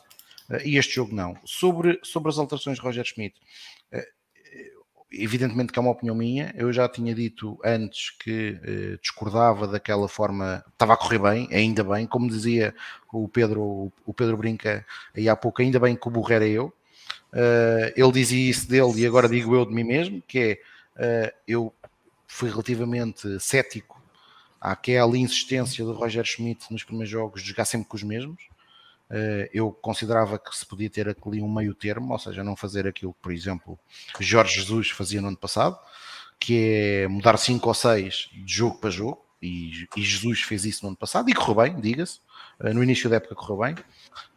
eh, 0.49 0.61
e 0.65 0.77
este 0.77 0.95
jogo 0.95 1.14
não. 1.14 1.38
Sobre, 1.45 1.99
sobre 2.03 2.30
as 2.30 2.38
alterações 2.38 2.77
de 2.77 2.84
Roger 2.84 3.05
Schmidt, 3.05 3.35
evidentemente 5.11 5.71
que 5.71 5.79
é 5.79 5.81
uma 5.81 5.91
opinião 5.91 6.15
minha, 6.15 6.53
eu 6.55 6.71
já 6.71 6.88
tinha 6.89 7.15
dito 7.15 7.57
antes 7.63 8.11
que 8.11 8.59
eh, 8.63 8.97
discordava 9.01 9.67
daquela 9.67 10.07
forma, 10.07 10.63
estava 10.71 10.93
a 10.93 10.97
correr 10.97 11.19
bem, 11.19 11.47
ainda 11.51 11.84
bem, 11.84 12.05
como 12.05 12.27
dizia 12.27 12.75
o 13.11 13.27
Pedro, 13.27 13.91
o 14.05 14.13
Pedro 14.13 14.38
Brinca 14.38 14.85
aí 15.15 15.29
há 15.29 15.35
pouco, 15.35 15.61
ainda 15.61 15.79
bem 15.79 15.95
que 15.95 16.07
o 16.07 16.11
burro 16.11 16.34
era 16.34 16.45
eu, 16.45 16.73
uh, 17.34 17.93
ele 17.95 18.11
dizia 18.11 18.49
isso 18.49 18.67
dele 18.67 19.01
e 19.01 19.05
agora 19.05 19.29
digo 19.29 19.55
eu 19.55 19.65
de 19.65 19.73
mim 19.73 19.84
mesmo, 19.84 20.21
que 20.27 20.59
é, 20.97 21.34
uh, 21.34 21.38
eu 21.47 21.73
fui 22.27 22.49
relativamente 22.49 23.39
cético 23.39 24.01
àquela 24.59 25.17
insistência 25.17 25.85
do 25.85 25.93
Roger 25.93 26.25
Schmidt 26.25 26.65
nos 26.71 26.84
primeiros 26.84 27.09
jogos 27.09 27.41
de 27.41 27.49
jogar 27.49 27.65
sempre 27.65 27.88
com 27.88 27.95
os 27.95 28.03
mesmos, 28.03 28.43
eu 29.53 29.71
considerava 29.71 30.38
que 30.38 30.55
se 30.55 30.65
podia 30.65 30.89
ter 30.89 31.07
ali 31.07 31.41
um 31.41 31.51
meio 31.51 31.73
termo, 31.73 32.11
ou 32.13 32.19
seja, 32.19 32.43
não 32.43 32.55
fazer 32.55 32.88
aquilo 32.88 33.13
que, 33.13 33.21
por 33.21 33.31
exemplo, 33.31 33.79
Jorge 34.19 34.55
Jesus 34.55 34.89
fazia 34.89 35.21
no 35.21 35.29
ano 35.29 35.38
passado, 35.38 35.77
que 36.39 37.03
é 37.03 37.07
mudar 37.07 37.38
5 37.38 37.67
ou 37.67 37.73
6 37.73 38.29
de 38.34 38.53
jogo 38.53 38.77
para 38.79 38.89
jogo, 38.89 39.25
e, 39.41 39.88
e, 39.95 40.01
Jesus 40.01 40.41
fez 40.41 40.65
isso 40.65 40.84
no 40.84 40.89
ano 40.89 40.97
passado, 40.97 41.29
e 41.29 41.34
correu 41.34 41.55
bem, 41.55 41.79
diga-se, 41.79 42.19
eh, 42.59 42.73
no 42.73 42.84
início 42.84 43.07
da 43.07 43.17
época 43.17 43.35
correu 43.35 43.57
bem. 43.57 43.75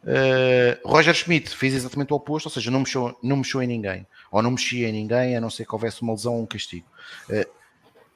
Uh, 0.03 0.87
Roger 0.87 1.13
Schmidt 1.15 1.49
fez 1.55 1.73
exatamente 1.73 2.13
o 2.13 2.15
oposto, 2.15 2.45
ou 2.45 2.51
seja, 2.51 2.69
não 2.69 2.81
mexeu, 2.81 3.17
não 3.23 3.37
mexeu 3.37 3.63
em 3.63 3.67
ninguém, 3.67 4.05
ou 4.31 4.43
não 4.43 4.51
mexia 4.51 4.89
em 4.89 4.91
ninguém, 4.91 5.35
a 5.35 5.41
não 5.41 5.49
ser 5.49 5.65
que 5.65 5.73
houvesse 5.73 6.03
uma 6.03 6.13
lesão 6.13 6.35
ou 6.35 6.43
um 6.43 6.45
castigo. 6.45 6.85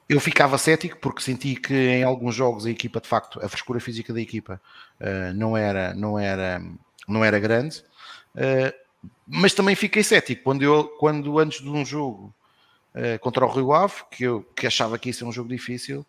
Eu 0.08 0.20
ficava 0.20 0.56
cético 0.56 0.98
porque 0.98 1.20
senti 1.20 1.56
que 1.56 1.74
em 1.74 2.04
alguns 2.04 2.34
jogos 2.34 2.64
a 2.64 2.70
equipa, 2.70 3.00
de 3.00 3.08
facto, 3.08 3.44
a 3.44 3.48
frescura 3.48 3.80
física 3.80 4.12
da 4.12 4.20
equipa 4.20 4.60
uh, 5.00 5.34
não, 5.34 5.56
era, 5.56 5.92
não, 5.94 6.18
era, 6.18 6.62
não 7.08 7.24
era 7.24 7.40
grande, 7.40 7.82
uh, 8.34 9.10
mas 9.26 9.52
também 9.52 9.74
fiquei 9.74 10.04
cético 10.04 10.44
quando, 10.44 10.62
eu, 10.62 10.84
quando 10.98 11.38
antes 11.38 11.60
de 11.60 11.68
um 11.68 11.84
jogo 11.84 12.32
uh, 12.94 13.18
contra 13.18 13.44
o 13.44 13.50
Rio 13.50 13.72
Ave, 13.72 13.94
que 14.10 14.24
eu 14.24 14.42
que 14.54 14.66
achava 14.66 14.98
que 14.98 15.08
ia 15.08 15.12
ser 15.12 15.24
um 15.24 15.32
jogo 15.32 15.48
difícil, 15.48 16.06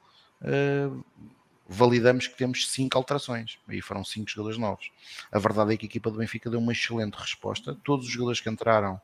validamos 1.68 2.28
que 2.28 2.38
temos 2.38 2.70
cinco 2.70 2.96
alterações 2.96 3.58
e 3.68 3.82
foram 3.82 4.06
cinco 4.06 4.30
jogadores 4.30 4.60
novos. 4.60 4.92
A 5.32 5.40
verdade 5.40 5.74
é 5.74 5.78
que 5.78 5.88
a 5.88 5.90
equipa 5.90 6.12
do 6.12 6.20
Benfica 6.20 6.48
deu 6.48 6.60
uma 6.60 6.72
excelente 6.72 7.16
resposta, 7.16 7.76
todos 7.84 8.06
os 8.06 8.12
jogadores 8.12 8.40
que 8.40 8.48
entraram 8.48 9.02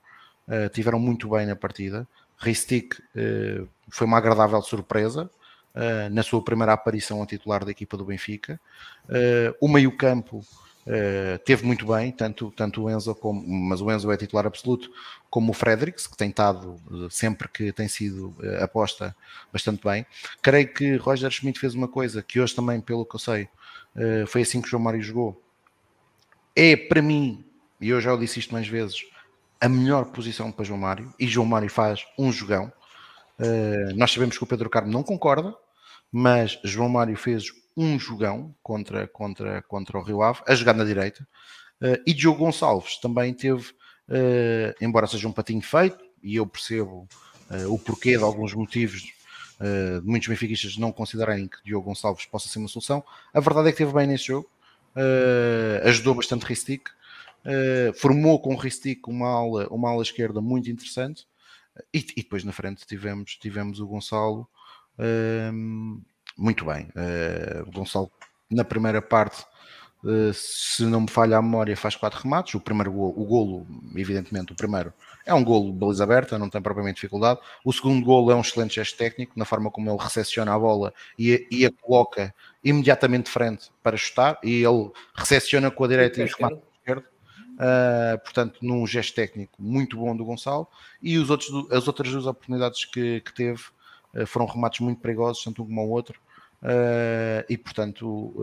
tiveram 0.71 0.99
muito 0.99 1.27
bem 1.27 1.47
na 1.47 1.55
partida. 1.55 2.07
Ristic 2.43 2.95
uh, 3.15 3.67
foi 3.89 4.05
uma 4.05 4.17
agradável 4.17 4.61
surpresa 4.61 5.29
uh, 5.73 6.09
na 6.11 6.21
sua 6.21 6.43
primeira 6.43 6.73
aparição 6.73 7.23
a 7.23 7.25
titular 7.25 7.63
da 7.63 7.71
equipa 7.71 7.95
do 7.95 8.05
Benfica. 8.05 8.59
Uh, 9.05 9.55
o 9.61 9.67
meio-campo 9.67 10.45
teve 11.45 11.65
muito 11.65 11.85
bem, 11.85 12.11
tanto, 12.11 12.51
tanto 12.51 12.83
o 12.83 12.89
Enzo, 12.89 13.15
como, 13.15 13.41
mas 13.41 13.79
o 13.79 13.89
Enzo 13.89 14.11
é 14.11 14.17
titular 14.17 14.45
absoluto, 14.45 14.91
como 15.29 15.51
o 15.51 15.53
Fredericks, 15.53 16.05
que 16.05 16.17
tem 16.17 16.27
estado 16.27 16.75
sempre 17.09 17.47
que 17.47 17.71
tem 17.71 17.87
sido 17.87 18.35
aposta 18.61 19.15
bastante 19.49 19.81
bem. 19.81 20.05
Creio 20.41 20.67
que 20.67 20.97
Roger 20.97 21.31
Schmidt 21.31 21.57
fez 21.57 21.73
uma 21.73 21.87
coisa 21.87 22.21
que 22.21 22.37
hoje 22.37 22.53
também, 22.53 22.81
pelo 22.81 23.05
que 23.05 23.15
eu 23.15 23.19
sei, 23.19 23.47
foi 24.27 24.41
assim 24.41 24.59
que 24.59 24.67
o 24.67 24.71
João 24.71 24.83
Mário 24.83 25.01
jogou. 25.01 25.41
É 26.53 26.75
para 26.75 27.01
mim, 27.01 27.45
e 27.79 27.87
eu 27.87 28.01
já 28.01 28.13
o 28.13 28.19
disse 28.19 28.39
isto 28.39 28.51
mais 28.51 28.67
vezes, 28.67 29.05
a 29.63 29.69
melhor 29.69 30.03
posição 30.07 30.51
para 30.51 30.65
João 30.65 30.77
Mário 30.77 31.13
e 31.17 31.25
João 31.25 31.47
Mário 31.47 31.69
faz 31.69 32.05
um 32.19 32.33
jogão. 32.33 32.69
Uh, 33.39 33.95
nós 33.95 34.11
sabemos 34.11 34.37
que 34.37 34.43
o 34.43 34.47
Pedro 34.47 34.69
Carmo 34.69 34.91
não 34.91 35.01
concorda, 35.01 35.55
mas 36.11 36.59
João 36.65 36.89
Mário 36.89 37.15
fez 37.15 37.45
um 37.77 37.97
jogão 37.97 38.53
contra, 38.61 39.07
contra, 39.07 39.61
contra 39.61 39.97
o 39.97 40.01
Rio 40.03 40.21
Ave, 40.21 40.41
a 40.45 40.53
jogar 40.53 40.73
na 40.73 40.83
direita. 40.83 41.25
Uh, 41.81 41.95
e 42.05 42.13
Diogo 42.13 42.39
Gonçalves 42.39 42.97
também 42.97 43.33
teve, 43.33 43.69
uh, 44.09 44.75
embora 44.81 45.07
seja 45.07 45.29
um 45.29 45.31
patinho 45.31 45.61
feito, 45.61 46.03
e 46.21 46.35
eu 46.35 46.45
percebo 46.45 47.07
o 47.69 47.77
porquê 47.77 48.17
de 48.17 48.23
alguns 48.23 48.53
motivos 48.53 49.01
de 49.01 49.13
muitos 50.03 50.27
benfiquistas 50.27 50.75
não 50.75 50.91
considerarem 50.91 51.47
que 51.47 51.57
Diogo 51.63 51.85
Gonçalves 51.85 52.25
possa 52.25 52.49
ser 52.49 52.57
uma 52.57 52.67
solução, 52.67 53.03
a 53.31 53.39
verdade 53.39 53.67
é 53.67 53.71
que 53.71 53.77
teve 53.77 53.93
bem 53.93 54.07
nesse 54.07 54.27
jogo, 54.27 54.49
ajudou 55.83 56.15
bastante 56.15 56.45
Ristic, 56.45 56.89
formou 57.95 58.41
com 58.41 58.53
o 58.53 58.57
Ristic 58.57 59.07
uma 59.07 59.27
ala, 59.27 59.67
uma 59.69 59.89
ala 59.89 60.01
esquerda 60.01 60.41
muito 60.41 60.69
interessante 60.69 61.27
e, 61.93 62.05
e, 62.15 62.23
depois 62.23 62.43
na 62.43 62.51
frente 62.51 62.85
tivemos, 62.85 63.35
tivemos 63.35 63.79
o 63.79 63.87
Gonçalo 63.87 64.47
uh, 64.99 66.03
muito 66.37 66.65
bem. 66.65 66.87
Uh, 66.95 67.67
o 67.67 67.71
Gonçalo 67.71 68.11
na 68.49 68.63
primeira 68.63 69.01
parte 69.01 69.45
Uh, 70.05 70.33
se 70.33 70.83
não 70.83 70.99
me 70.99 71.09
falha 71.09 71.37
a 71.37 71.41
memória, 71.41 71.77
faz 71.77 71.95
quatro 71.95 72.21
remates. 72.21 72.53
O 72.55 72.59
primeiro 72.59 72.91
golo, 72.91 73.13
o 73.15 73.23
golo, 73.23 73.67
evidentemente, 73.95 74.51
o 74.51 74.55
primeiro 74.55 74.93
é 75.25 75.33
um 75.33 75.41
golo 75.41 75.71
de 75.71 75.77
baliza 75.77 76.03
aberta, 76.03 76.37
não 76.37 76.49
tem 76.49 76.61
propriamente 76.61 76.95
dificuldade. 76.95 77.39
O 77.63 77.71
segundo 77.71 78.03
golo 78.03 78.29
é 78.29 78.35
um 78.35 78.41
excelente 78.41 78.75
gesto 78.75 78.97
técnico, 78.97 79.31
na 79.39 79.45
forma 79.45 79.71
como 79.71 79.89
ele 79.89 79.97
recepciona 79.97 80.53
a 80.53 80.59
bola 80.59 80.93
e, 81.17 81.47
e 81.49 81.65
a 81.65 81.71
coloca 81.71 82.35
imediatamente 82.61 83.27
de 83.27 83.31
frente 83.31 83.71
para 83.81 83.95
chutar. 83.95 84.37
E 84.43 84.65
ele 84.65 84.91
recepciona 85.15 85.71
com 85.71 85.85
a 85.85 85.87
direita 85.87 86.19
e, 86.19 86.23
a 86.23 86.25
esquerda. 86.25 86.61
Uh, 87.53 88.17
portanto, 88.23 88.59
num 88.63 88.85
gesto 88.87 89.13
técnico 89.13 89.61
muito 89.61 89.95
bom 89.97 90.15
do 90.15 90.25
Gonçalo, 90.25 90.67
e 91.01 91.17
os 91.17 91.29
outros, 91.29 91.49
as 91.71 91.87
outras 91.87 92.11
duas 92.11 92.25
oportunidades 92.25 92.85
que, 92.85 93.21
que 93.21 93.33
teve 93.33 93.61
uh, 94.15 94.25
foram 94.25 94.45
remates 94.47 94.79
muito 94.79 94.99
perigosos, 95.01 95.43
tanto 95.43 95.61
um 95.61 95.65
como 95.65 95.85
o 95.85 95.89
outro, 95.89 96.19
uh, 96.63 97.45
e 97.47 97.57
portanto 97.57 98.33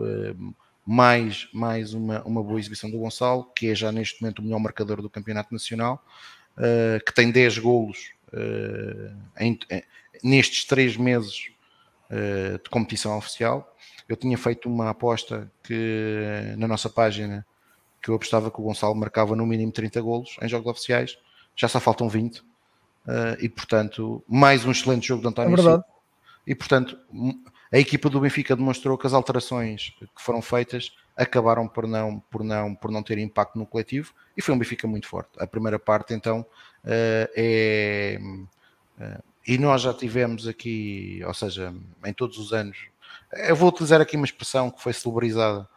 mais, 0.85 1.47
mais 1.53 1.93
uma, 1.93 2.23
uma 2.23 2.41
boa 2.41 2.59
exibição 2.59 2.89
do 2.89 2.99
Gonçalo, 2.99 3.51
que 3.55 3.67
é 3.67 3.75
já 3.75 3.91
neste 3.91 4.21
momento 4.21 4.39
o 4.39 4.43
melhor 4.43 4.59
marcador 4.59 5.01
do 5.01 5.09
Campeonato 5.09 5.53
Nacional, 5.53 6.03
que 7.05 7.13
tem 7.13 7.31
10 7.31 7.59
golos 7.59 8.11
em, 9.39 9.57
nestes 10.23 10.65
3 10.65 10.97
meses 10.97 11.51
de 12.09 12.69
competição 12.69 13.15
oficial. 13.15 13.77
Eu 14.09 14.17
tinha 14.17 14.37
feito 14.37 14.67
uma 14.67 14.89
aposta 14.89 15.49
que 15.63 16.55
na 16.57 16.67
nossa 16.67 16.89
página 16.89 17.45
que 18.01 18.09
eu 18.09 18.15
apostava 18.15 18.49
que 18.49 18.59
o 18.59 18.63
Gonçalo 18.63 18.95
marcava 18.95 19.35
no 19.35 19.45
mínimo 19.45 19.71
30 19.71 20.01
golos 20.01 20.35
em 20.41 20.47
jogos 20.47 20.67
oficiais, 20.67 21.17
já 21.55 21.67
só 21.67 21.79
faltam 21.79 22.09
20. 22.09 22.43
e 23.39 23.49
portanto, 23.49 24.23
mais 24.27 24.65
um 24.65 24.71
excelente 24.71 25.07
jogo 25.07 25.21
de 25.21 25.27
António 25.27 25.53
é. 25.53 25.57
Silva. 25.57 25.85
E 26.45 26.55
portanto, 26.55 26.97
a 27.71 27.77
equipa 27.77 28.09
do 28.09 28.19
Benfica 28.19 28.55
demonstrou 28.55 28.97
que 28.97 29.07
as 29.07 29.13
alterações 29.13 29.93
que 29.99 30.21
foram 30.21 30.41
feitas 30.41 30.91
acabaram 31.15 31.67
por 31.67 31.87
não, 31.87 32.19
por 32.19 32.43
não, 32.43 32.75
por 32.75 32.91
não 32.91 33.03
ter 33.03 33.17
impacto 33.17 33.57
no 33.57 33.65
coletivo 33.65 34.13
e 34.35 34.41
foi 34.41 34.53
um 34.53 34.57
Benfica 34.57 34.87
muito 34.87 35.07
forte. 35.07 35.31
A 35.37 35.47
primeira 35.47 35.79
parte, 35.79 36.13
então, 36.13 36.45
eh, 36.83 37.31
é. 37.35 38.19
Eh, 38.99 39.21
e 39.47 39.57
nós 39.57 39.81
já 39.81 39.93
tivemos 39.93 40.47
aqui, 40.47 41.21
ou 41.25 41.33
seja, 41.33 41.73
em 42.05 42.13
todos 42.13 42.37
os 42.37 42.53
anos, 42.53 42.77
eu 43.33 43.55
vou 43.55 43.69
utilizar 43.69 43.99
aqui 43.99 44.15
uma 44.15 44.25
expressão 44.25 44.69
que 44.69 44.81
foi 44.81 44.93
celebrizada 44.93 45.67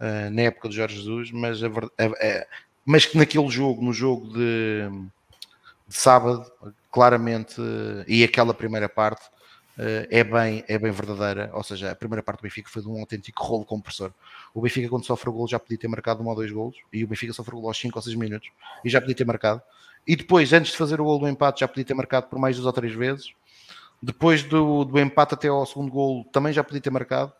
eh, 0.00 0.30
na 0.30 0.42
época 0.42 0.68
de 0.68 0.76
Jorge 0.76 0.96
Jesus, 0.96 1.30
mas, 1.30 1.62
a, 1.62 1.66
a, 1.68 2.46
mas 2.84 3.06
que 3.06 3.16
naquele 3.16 3.48
jogo, 3.48 3.82
no 3.82 3.92
jogo 3.92 4.32
de, 4.32 4.88
de 5.88 5.94
sábado, 5.94 6.50
claramente, 6.90 7.60
e 8.06 8.24
aquela 8.24 8.54
primeira 8.54 8.88
parte, 8.88 9.24
Uh, 9.76 10.06
é, 10.08 10.22
bem, 10.22 10.64
é 10.68 10.78
bem 10.78 10.92
verdadeira. 10.92 11.50
Ou 11.52 11.62
seja, 11.62 11.90
a 11.90 11.96
primeira 11.96 12.22
parte 12.22 12.38
do 12.38 12.42
Benfica 12.42 12.70
foi 12.70 12.80
de 12.80 12.88
um 12.88 13.00
autêntico 13.00 13.42
rolo 13.42 13.64
compressor. 13.64 14.12
O 14.54 14.60
Benfica, 14.60 14.88
quando 14.88 15.04
sofre 15.04 15.28
o 15.28 15.32
gol, 15.32 15.48
já 15.48 15.58
podia 15.58 15.76
ter 15.76 15.88
marcado 15.88 16.22
um 16.22 16.28
ou 16.28 16.34
dois 16.34 16.50
golos, 16.52 16.76
e 16.92 17.02
o 17.02 17.08
Benfica 17.08 17.32
sofre 17.32 17.56
o 17.56 17.60
gol 17.60 17.70
aos 17.70 17.78
5 17.78 17.98
ou 17.98 18.02
6 18.02 18.14
minutos, 18.14 18.50
e 18.84 18.88
já 18.88 19.00
podia 19.00 19.16
ter 19.16 19.24
marcado. 19.24 19.60
E 20.06 20.14
depois, 20.14 20.52
antes 20.52 20.72
de 20.72 20.78
fazer 20.78 21.00
o 21.00 21.04
gol 21.04 21.18
do 21.18 21.28
empate, 21.28 21.60
já 21.60 21.68
podia 21.68 21.84
ter 21.84 21.94
marcado 21.94 22.28
por 22.28 22.38
mais 22.38 22.56
duas 22.56 22.66
ou 22.66 22.72
três 22.72 22.94
vezes. 22.94 23.32
Depois 24.00 24.42
do, 24.42 24.84
do 24.84 25.00
empate 25.00 25.34
até 25.34 25.48
ao 25.48 25.66
segundo 25.66 25.90
gol, 25.90 26.24
também 26.26 26.52
já 26.52 26.62
podia 26.62 26.80
ter 26.80 26.90
marcado. 26.90 27.32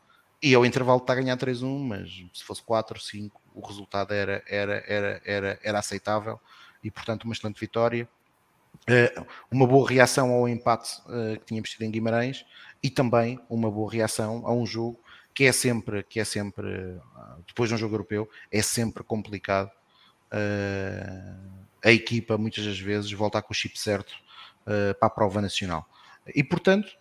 E 0.44 0.54
ao 0.54 0.66
intervalo 0.66 0.98
está 0.98 1.14
a 1.14 1.16
ganhar 1.16 1.38
3-1, 1.38 1.78
mas 1.78 2.10
se 2.34 2.44
fosse 2.44 2.62
4, 2.62 3.00
5, 3.00 3.40
o 3.54 3.66
resultado 3.66 4.12
era, 4.12 4.44
era, 4.46 4.84
era, 4.86 5.22
era, 5.24 5.58
era 5.62 5.78
aceitável. 5.78 6.38
E 6.82 6.90
portanto, 6.90 7.24
uma 7.24 7.32
excelente 7.32 7.58
vitória 7.58 8.06
eh, 8.86 9.14
uma 9.50 9.66
boa 9.66 9.88
reação 9.88 10.30
ao 10.32 10.46
empate 10.46 11.00
uh, 11.06 11.38
que 11.38 11.46
tínhamos 11.46 11.70
tido 11.70 11.82
em 11.82 11.90
Guimarães 11.90 12.44
e 12.82 12.90
também 12.90 13.40
uma 13.48 13.70
boa 13.70 13.90
reação 13.90 14.46
a 14.46 14.52
um 14.52 14.66
jogo 14.66 15.00
que 15.32 15.44
é 15.44 15.52
sempre, 15.52 16.02
que 16.02 16.20
é 16.20 16.24
sempre 16.24 17.00
depois 17.46 17.70
de 17.70 17.76
um 17.76 17.78
jogo 17.78 17.94
europeu, 17.94 18.28
é 18.52 18.60
sempre 18.60 19.02
complicado. 19.02 19.70
A 21.82 21.90
equipa 21.90 22.36
muitas 22.36 22.66
das 22.66 22.78
vezes 22.78 23.10
volta 23.12 23.40
com 23.40 23.52
o 23.52 23.56
chip 23.56 23.78
certo 23.78 24.12
para 24.64 25.06
a 25.06 25.10
prova 25.10 25.40
nacional. 25.40 25.88
E 26.34 26.44
portanto, 26.44 26.92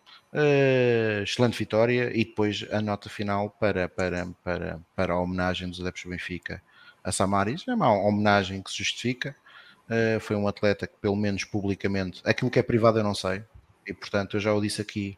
excelente 1.23 1.57
vitória 1.57 2.11
e 2.13 2.25
depois 2.25 2.65
a 2.71 2.81
nota 2.81 3.09
final 3.09 3.49
para, 3.51 3.87
para, 3.87 4.27
para, 4.43 4.79
para 4.95 5.13
a 5.13 5.19
homenagem 5.19 5.69
dos 5.69 5.79
adeptos 5.79 6.03
do 6.03 6.09
Benfica 6.09 6.61
a 7.03 7.11
Samaris. 7.11 7.67
É 7.67 7.73
uma 7.73 7.91
homenagem 7.91 8.61
que 8.61 8.71
se 8.71 8.77
justifica 8.77 9.35
Uh, 9.83 10.19
foi 10.21 10.35
um 10.35 10.47
atleta 10.47 10.87
que, 10.87 10.95
pelo 11.01 11.15
menos 11.15 11.43
publicamente, 11.43 12.21
aquilo 12.23 12.49
que 12.49 12.57
é 12.57 12.63
privado 12.63 12.99
eu 12.99 13.03
não 13.03 13.13
sei, 13.13 13.43
e 13.85 13.93
portanto 13.93 14.37
eu 14.37 14.39
já 14.39 14.53
o 14.53 14.61
disse 14.61 14.81
aqui 14.81 15.17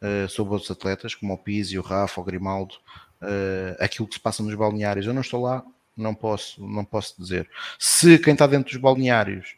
uh, 0.00 0.28
sobre 0.28 0.54
outros 0.54 0.70
atletas, 0.70 1.14
como 1.14 1.34
o 1.34 1.38
Pizzi, 1.38 1.78
o 1.78 1.82
Rafa, 1.82 2.20
o 2.20 2.24
Grimaldo, 2.24 2.74
uh, 3.22 3.76
aquilo 3.78 4.08
que 4.08 4.14
se 4.14 4.20
passa 4.20 4.42
nos 4.42 4.54
balneários. 4.54 5.06
Eu 5.06 5.12
não 5.12 5.20
estou 5.20 5.42
lá, 5.42 5.62
não 5.94 6.14
posso, 6.14 6.66
não 6.66 6.84
posso 6.84 7.20
dizer. 7.20 7.50
Se 7.78 8.18
quem 8.18 8.32
está 8.32 8.46
dentro 8.46 8.72
dos 8.72 8.80
balneários 8.80 9.56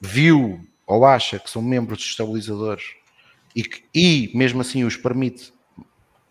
viu 0.00 0.66
ou 0.84 1.04
acha 1.06 1.38
que 1.38 1.48
são 1.48 1.62
membros 1.62 1.98
dos 1.98 2.06
estabilizadores 2.08 2.96
e, 3.54 3.64
e 3.94 4.36
mesmo 4.36 4.60
assim 4.60 4.84
os 4.84 4.96
permite 4.96 5.52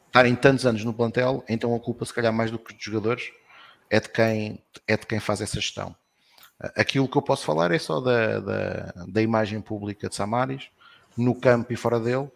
estarem 0.08 0.36
tantos 0.36 0.66
anos 0.66 0.84
no 0.84 0.94
plantel, 0.94 1.44
então 1.48 1.74
a 1.74 1.80
culpa, 1.80 2.06
se 2.06 2.14
calhar, 2.14 2.34
mais 2.34 2.52
do 2.52 2.60
que 2.60 2.74
dos 2.74 2.84
jogadores, 2.84 3.32
é 3.90 4.00
de 4.00 4.10
quem, 4.10 4.62
é 4.88 4.98
de 4.98 5.06
quem 5.06 5.20
faz 5.20 5.42
essa 5.42 5.60
gestão. 5.60 5.96
Aquilo 6.76 7.08
que 7.08 7.18
eu 7.18 7.22
posso 7.22 7.46
falar 7.46 7.72
é 7.72 7.80
só 7.80 8.00
da, 8.00 8.40
da, 8.40 8.94
da 9.08 9.22
imagem 9.22 9.62
pública 9.62 10.10
de 10.10 10.16
Samaris, 10.16 10.70
no 11.18 11.34
campo 11.34 11.74
e 11.74 11.76
fora 11.76 12.00
dele, 12.00 12.30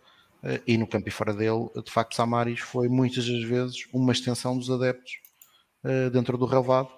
eh, 0.43 0.61
e 0.65 0.77
no 0.77 0.87
campo 0.87 1.07
e 1.07 1.11
fora 1.11 1.33
dele, 1.33 1.69
de 1.83 1.91
facto, 1.91 2.15
Samaris 2.15 2.59
foi 2.59 2.87
muitas 2.87 3.27
das 3.27 3.43
vezes 3.43 3.87
uma 3.93 4.11
extensão 4.11 4.57
dos 4.57 4.69
adeptos 4.69 5.19
eh, 5.83 6.09
dentro 6.09 6.37
do 6.37 6.45
relvado 6.45 6.89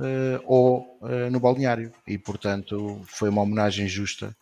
eh, 0.00 0.40
ou 0.44 0.98
no 1.30 1.40
balneário, 1.40 1.92
e 2.06 2.18
portanto 2.18 3.00
foi 3.06 3.28
uma 3.28 3.42
homenagem 3.42 3.88
justa 3.88 4.36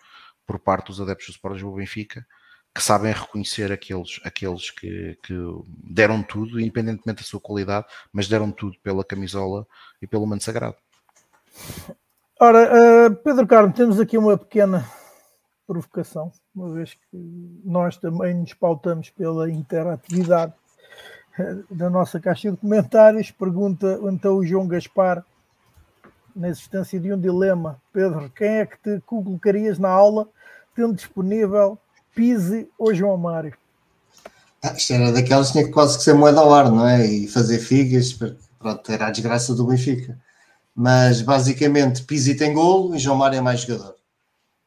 por 0.46 0.58
parte 0.58 0.88
dos 0.88 1.00
adeptos 1.00 1.26
do 1.26 1.32
Sport 1.32 1.54
Lisboa 1.54 1.76
Benfica, 1.76 2.26
que 2.74 2.82
sabem 2.82 3.12
reconhecer 3.12 3.70
aqueles, 3.70 4.20
aqueles 4.24 4.70
que, 4.70 5.16
que, 5.22 5.34
deram 5.66 6.22
tudo, 6.22 6.60
independentemente 6.60 7.22
da 7.22 7.26
sua 7.26 7.38
qualidade, 7.38 7.86
mas 8.12 8.28
deram 8.28 8.50
tudo 8.50 8.76
pela 8.82 9.04
camisola 9.04 9.64
e 10.02 10.06
pelo 10.06 10.26
manto 10.26 10.42
sagrado. 10.42 10.76
Ora, 12.40 13.08
uh, 13.08 13.14
Pedro 13.14 13.46
Carmo, 13.46 13.72
temos 13.72 14.00
aqui 14.00 14.18
uma 14.18 14.36
pequena 14.36 14.84
provocação, 15.68 16.32
uma 16.52 16.74
vez 16.74 16.94
que 16.94 17.60
nós 17.64 17.96
também 17.96 18.34
nos 18.34 18.52
pautamos 18.52 19.08
pela 19.10 19.48
interatividade 19.48 20.52
eh, 21.38 21.56
da 21.70 21.88
nossa 21.88 22.20
caixa 22.20 22.50
de 22.50 22.56
comentários. 22.56 23.30
Pergunta 23.30 23.98
então 24.02 24.36
o 24.36 24.44
João 24.44 24.66
Gaspar, 24.66 25.24
na 26.34 26.48
existência 26.48 26.98
de 26.98 27.12
um 27.12 27.18
dilema. 27.18 27.80
Pedro, 27.92 28.28
quem 28.30 28.48
é 28.48 28.66
que 28.66 28.76
te 28.78 29.00
colocarias 29.06 29.78
na 29.78 29.88
aula, 29.88 30.28
tendo 30.74 30.92
disponível 30.92 31.78
Pise 32.14 32.68
ou 32.78 32.94
João 32.94 33.16
Mário? 33.16 33.56
Ah, 34.62 34.72
isto 34.72 34.92
era 34.92 35.12
daquelas 35.12 35.48
que 35.48 35.58
tinha 35.58 35.70
quase 35.70 35.98
que 35.98 36.04
ser 36.04 36.14
moeda 36.14 36.40
ao 36.40 36.54
ar, 36.54 36.70
não 36.70 36.86
é? 36.86 37.06
E 37.06 37.28
fazer 37.28 37.58
figas, 37.58 38.12
pronto, 38.58 38.90
era 38.90 39.08
a 39.08 39.10
desgraça 39.10 39.54
do 39.54 39.66
Benfica. 39.66 40.18
Mas 40.74 41.20
basicamente 41.20 42.02
Pizzi 42.02 42.34
tem 42.34 42.54
golo 42.54 42.96
e 42.96 42.98
João 42.98 43.16
Mário 43.16 43.38
é 43.38 43.40
mais 43.40 43.60
jogador. 43.60 43.94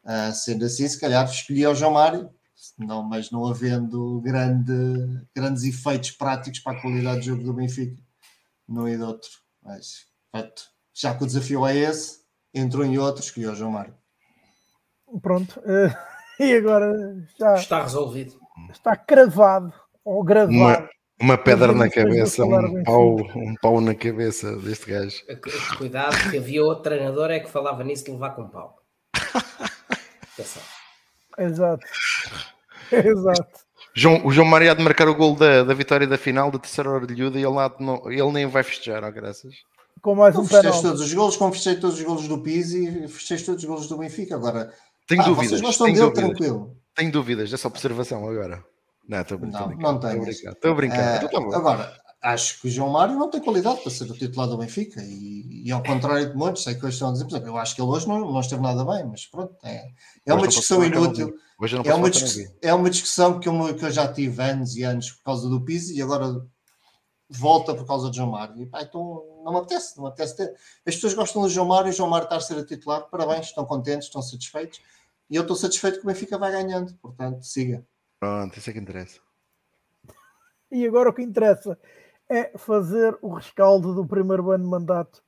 Uh, 0.03 0.31
sendo 0.33 0.65
assim, 0.65 0.87
se 0.87 0.99
calhar 0.99 1.25
escolhi 1.25 1.65
o 1.65 1.75
João 1.75 1.91
Mário, 1.91 2.29
não, 2.77 3.03
mas 3.03 3.31
não 3.31 3.45
havendo 3.45 4.21
grande, 4.21 4.71
grandes 5.35 5.63
efeitos 5.63 6.11
práticos 6.11 6.59
para 6.59 6.77
a 6.77 6.81
qualidade 6.81 7.21
de 7.21 7.27
jogo 7.27 7.43
do 7.43 7.53
Benfica, 7.53 8.01
não 8.67 8.87
e 8.87 8.97
do 8.97 9.05
outro. 9.05 9.31
Mas 9.63 10.05
pronto, 10.31 10.63
já 10.93 11.13
que 11.15 11.23
o 11.23 11.27
desafio 11.27 11.65
é 11.65 11.75
esse, 11.75 12.19
entrou 12.53 12.85
em 12.85 12.97
outro, 12.97 13.23
escolhi 13.23 13.47
o 13.47 13.55
João 13.55 13.71
Mário. 13.71 13.93
Pronto, 15.21 15.59
uh, 15.59 16.16
e 16.39 16.53
agora 16.53 16.93
já 17.39 17.55
está 17.55 17.83
resolvido. 17.83 18.33
Está 18.71 18.95
cravado 18.95 19.73
ou 20.03 20.23
gravado. 20.23 20.53
Uma, 20.53 20.89
uma 21.19 21.37
pedra 21.37 21.73
na 21.73 21.89
cabeça, 21.89 22.43
um 22.45 22.83
pau, 22.83 23.15
um 23.35 23.55
pau 23.61 23.81
na 23.81 23.95
cabeça 23.95 24.55
deste 24.57 24.91
gajo. 24.91 25.17
Cuidado, 25.77 26.15
que 26.29 26.37
havia 26.37 26.63
outro 26.63 26.83
treinador 26.83 27.31
é 27.31 27.39
que 27.39 27.49
falava 27.49 27.83
nisso 27.83 28.05
de 28.05 28.11
levar 28.11 28.31
com 28.31 28.47
pau. 28.47 28.75
Exato. 31.37 31.85
Exato. 32.91 33.67
João, 33.93 34.25
o 34.25 34.31
João 34.31 34.47
Maria 34.47 34.75
de 34.75 34.83
marcar 34.83 35.07
o 35.07 35.15
gol 35.15 35.35
da, 35.35 35.63
da 35.63 35.73
vitória 35.73 36.05
da 36.05 36.17
final 36.17 36.51
da 36.51 36.59
terceira 36.59 36.89
hora 36.89 37.07
de 37.07 37.15
Lhuda 37.15 37.39
e 37.39 37.43
ele, 37.43 37.53
lá, 37.53 37.73
não, 37.79 38.11
ele 38.11 38.31
nem 38.31 38.45
vai 38.45 38.61
festejar, 38.61 39.03
ó, 39.03 39.09
graças. 39.09 39.55
Com 40.01 40.13
mais 40.13 40.35
um 40.35 40.45
penal. 40.45 40.81
todos 40.81 41.01
os 41.01 41.13
golos, 41.13 41.35
como 41.35 41.51
fechei 41.51 41.75
todos 41.75 41.97
os 41.97 42.05
golos 42.05 42.27
do 42.27 42.37
Pizzi 42.37 43.05
e 43.05 43.07
fechei 43.07 43.37
todos 43.39 43.63
os 43.63 43.67
golos 43.67 43.87
do 43.87 43.97
Benfica. 43.97 44.35
Agora, 44.35 44.71
tenho 45.07 45.21
ah, 45.21 45.25
dúvidas. 45.25 45.49
Vocês 45.49 45.61
gostam 45.61 45.87
dele, 45.87 45.99
dúvidas. 45.99 46.23
tranquilo. 46.23 46.77
Tenho 46.95 47.11
dúvidas 47.11 47.51
dessa 47.51 47.67
observação 47.67 48.27
agora. 48.27 48.63
Não, 49.07 49.21
estou 49.21 49.39
não, 49.39 49.69
não 49.69 49.99
tenho. 49.99 50.29
Estou 50.29 50.71
a 50.71 50.75
brincar. 50.75 51.23
Uh, 51.23 51.55
agora, 51.55 51.97
acho 52.21 52.59
que 52.59 52.67
o 52.67 52.69
João 52.69 52.89
Mário 52.89 53.15
não 53.15 53.29
tem 53.29 53.39
qualidade 53.39 53.81
para 53.81 53.91
ser 53.91 54.03
o 54.09 54.13
titular 54.13 54.47
do 54.47 54.57
Benfica 54.57 55.01
e, 55.01 55.63
e 55.65 55.71
ao 55.71 55.81
contrário 55.81 56.29
de 56.29 56.35
muitos, 56.35 56.63
sei 56.63 56.75
que 56.75 56.85
hoje 56.85 56.95
estão 56.95 57.09
a 57.09 57.11
dizer, 57.13 57.25
por 57.25 57.31
exemplo, 57.31 57.49
eu 57.49 57.57
acho 57.57 57.75
que 57.75 57.81
ele 57.81 57.89
hoje 57.89 58.07
não, 58.07 58.19
não 58.19 58.39
esteve 58.39 58.61
nada 58.61 58.83
bem, 58.83 59.05
mas 59.05 59.25
pronto, 59.25 59.55
é, 59.63 59.85
é 60.25 60.33
uma 60.33 60.47
discussão 60.47 60.83
inútil. 60.83 61.33
é, 61.85 61.93
uma 61.93 62.09
discuss, 62.09 62.51
é 62.61 62.73
uma 62.73 62.89
discussão 62.89 63.39
que 63.39 63.47
eu, 63.47 63.75
que 63.75 63.85
eu 63.85 63.91
já 63.91 64.11
tive 64.11 64.41
anos 64.41 64.75
e 64.75 64.83
anos 64.83 65.11
por 65.11 65.23
causa 65.23 65.47
do 65.47 65.63
Pizzi 65.63 65.95
e 65.95 66.01
agora 66.01 66.45
volta 67.29 67.75
por 67.75 67.85
causa 67.85 68.09
do 68.09 68.15
João 68.15 68.31
Mário. 68.31 68.61
E, 68.61 68.65
pá, 68.65 68.81
então 68.81 69.23
não 69.45 69.53
me 69.53 69.59
apetece, 69.59 69.95
não 69.95 70.05
me 70.05 70.09
apetece 70.09 70.35
ter. 70.35 70.53
As 70.85 70.95
pessoas 70.95 71.13
gostam 71.13 71.41
do 71.43 71.49
João 71.49 71.67
Mário 71.67 71.87
e 71.87 71.91
o 71.91 71.93
João 71.93 72.09
Mário 72.09 72.25
está 72.25 72.35
a 72.35 72.41
ser 72.41 72.57
a 72.57 72.65
titular, 72.65 73.07
parabéns, 73.09 73.47
estão 73.47 73.65
contentes, 73.65 74.07
estão 74.07 74.21
satisfeitos 74.21 74.79
e 75.29 75.35
eu 75.35 75.41
estou 75.41 75.55
satisfeito 75.55 75.99
que 75.99 76.05
o 76.05 76.07
Benfica 76.07 76.37
vai 76.37 76.51
ganhando, 76.51 76.93
portanto, 76.95 77.43
siga. 77.43 77.85
Pronto, 78.19 78.57
isso 78.57 78.69
é 78.69 78.73
que 78.73 78.79
interessa. 78.79 79.19
E 80.71 80.85
agora 80.85 81.09
o 81.09 81.13
que 81.13 81.21
interessa 81.21 81.77
é 82.29 82.57
fazer 82.57 83.17
o 83.21 83.33
rescaldo 83.33 83.93
do 83.93 84.05
primeiro 84.05 84.51
ano 84.51 84.63
de 84.63 84.69
mandato 84.69 85.23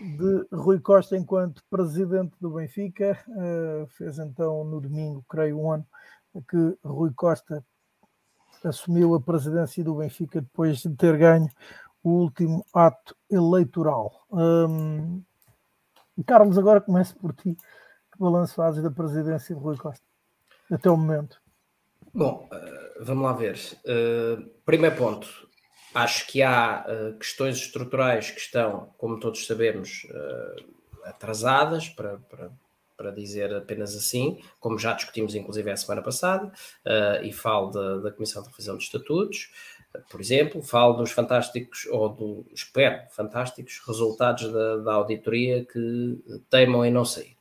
de 0.00 0.46
Rui 0.52 0.80
Costa 0.80 1.16
enquanto 1.16 1.64
presidente 1.68 2.34
do 2.40 2.50
Benfica. 2.50 3.18
Uh, 3.28 3.86
fez 3.88 4.18
então 4.18 4.64
no 4.64 4.80
domingo, 4.80 5.24
creio, 5.28 5.58
um 5.58 5.72
ano 5.72 5.86
que 6.48 6.78
Rui 6.84 7.12
Costa 7.14 7.64
assumiu 8.64 9.14
a 9.14 9.20
presidência 9.20 9.82
do 9.82 9.96
Benfica 9.96 10.40
depois 10.40 10.78
de 10.78 10.90
ter 10.94 11.16
ganho 11.18 11.48
o 12.02 12.10
último 12.10 12.64
ato 12.72 13.16
eleitoral. 13.30 14.26
Um, 14.30 15.22
Carlos, 16.26 16.58
agora 16.58 16.80
começo 16.80 17.16
por 17.16 17.32
ti. 17.34 17.56
Balanço 18.18 18.54
fazes 18.54 18.82
da 18.82 18.90
presidência 18.90 19.54
de 19.54 19.60
Rui 19.60 19.76
Costa 19.76 20.04
até 20.70 20.90
o 20.90 20.96
momento? 20.96 21.40
Bom, 22.14 22.48
uh, 22.52 23.04
vamos 23.04 23.24
lá 23.24 23.32
ver. 23.32 23.58
Uh, 23.84 24.48
primeiro 24.64 24.96
ponto, 24.96 25.28
acho 25.94 26.26
que 26.26 26.42
há 26.42 26.84
uh, 26.86 27.18
questões 27.18 27.56
estruturais 27.56 28.30
que 28.30 28.40
estão, 28.40 28.92
como 28.98 29.18
todos 29.18 29.46
sabemos, 29.46 30.06
atrasadas, 31.04 31.88
para, 31.88 32.18
para, 32.18 32.50
para 32.96 33.10
dizer 33.10 33.54
apenas 33.54 33.96
assim, 33.96 34.40
como 34.60 34.78
já 34.78 34.92
discutimos 34.92 35.34
inclusive 35.34 35.70
a 35.70 35.76
semana 35.76 36.02
passada, 36.02 36.52
e 37.22 37.32
falo 37.32 37.70
da, 37.70 37.98
da 37.98 38.12
Comissão 38.12 38.42
de 38.42 38.48
Revisão 38.50 38.76
de 38.76 38.84
Estatutos 38.84 39.50
por 40.10 40.20
exemplo, 40.20 40.62
falo 40.62 40.94
dos 40.94 41.10
fantásticos, 41.10 41.86
ou 41.86 42.08
do, 42.08 42.46
espero, 42.52 43.02
fantásticos 43.10 43.80
resultados 43.86 44.50
da, 44.50 44.78
da 44.78 44.94
auditoria 44.94 45.64
que 45.64 46.18
teimam 46.48 46.84
em 46.84 46.90
não 46.90 47.04
sair. 47.04 47.36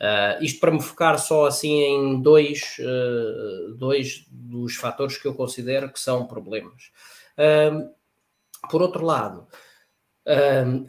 Uh, 0.00 0.42
isto 0.42 0.58
para 0.60 0.70
me 0.70 0.80
focar 0.80 1.18
só 1.18 1.44
assim 1.44 1.82
em 1.82 2.22
dois, 2.22 2.76
uh, 2.80 3.74
dois 3.74 4.24
dos 4.30 4.74
fatores 4.76 5.18
que 5.18 5.28
eu 5.28 5.34
considero 5.34 5.92
que 5.92 6.00
são 6.00 6.26
problemas. 6.26 6.90
Uh, 7.36 7.90
por 8.70 8.80
outro 8.80 9.04
lado, 9.04 9.46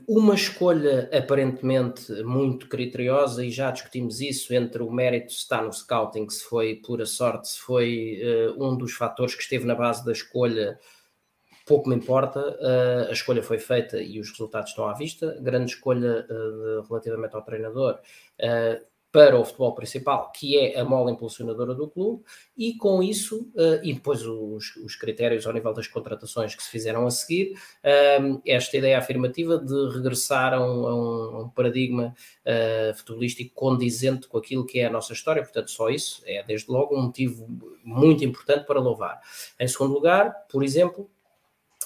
uma 0.08 0.36
escolha 0.36 1.10
aparentemente 1.12 2.12
muito 2.22 2.68
criteriosa, 2.68 3.44
e 3.44 3.50
já 3.50 3.72
discutimos 3.72 4.22
isso 4.22 4.54
entre 4.54 4.84
o 4.84 4.92
mérito 4.92 5.32
se 5.32 5.40
está 5.40 5.62
no 5.62 5.74
scouting, 5.74 6.30
se 6.30 6.44
foi 6.44 6.76
pura 6.76 7.06
sorte, 7.06 7.48
se 7.48 7.60
foi 7.60 8.22
um 8.58 8.78
dos 8.78 8.92
fatores 8.92 9.34
que 9.34 9.42
esteve 9.42 9.66
na 9.66 9.74
base 9.74 10.06
da 10.06 10.12
escolha 10.12 10.78
pouco 11.72 11.88
me 11.88 11.96
importa, 11.96 12.42
uh, 12.42 13.10
a 13.10 13.14
escolha 13.14 13.42
foi 13.42 13.58
feita 13.58 14.02
e 14.02 14.20
os 14.20 14.30
resultados 14.30 14.72
estão 14.72 14.90
à 14.90 14.94
vista. 14.94 15.38
Grande 15.40 15.72
escolha 15.72 16.24
de, 16.24 16.88
relativamente 16.90 17.34
ao 17.34 17.42
treinador 17.42 17.98
uh, 18.42 18.86
para 19.10 19.40
o 19.40 19.46
futebol 19.46 19.74
principal, 19.74 20.34
que 20.34 20.58
é 20.58 20.78
a 20.78 20.84
mola 20.84 21.12
impulsionadora 21.12 21.74
do 21.74 21.88
clube, 21.90 22.24
e 22.58 22.76
com 22.76 23.04
isso, 23.04 23.52
e 23.84 23.94
depois 23.94 24.26
os, 24.26 24.74
os, 24.78 24.96
critérios 24.96 25.46
ao 25.46 25.52
nível 25.52 25.74
das 25.74 25.86
contratações 25.86 26.56
que 26.56 26.64
se 26.64 26.70
fizeram 26.70 27.06
a 27.06 27.12
seguir, 27.12 27.52
esta 28.46 28.78
ideia 28.78 28.98
afirmativa 28.98 29.58
de 29.58 29.90
regressar 29.90 30.54
a 30.54 30.62
um, 30.62 30.88
a 30.88 31.42
um 31.42 31.50
paradigma 31.50 32.16
futebolístico 32.96 33.54
condizente 33.54 34.30
com 34.30 34.38
aquilo 34.38 34.66
que 34.66 34.80
é 34.80 34.86
a 34.86 34.90
nossa 34.90 35.12
história, 35.12 35.44
portanto, 35.44 35.72
só 35.72 35.90
isso 35.90 36.24
é 36.26 36.42
desde 36.44 36.72
logo 36.72 36.98
um 36.98 37.02
motivo 37.02 37.50
muito 37.84 38.24
importante 38.24 38.66
para 38.66 38.80
louvar. 38.80 39.20
Em 39.60 39.68
segundo 39.68 39.94
lugar, 39.94 40.34
por 40.50 40.64
exemplo, 40.64 41.12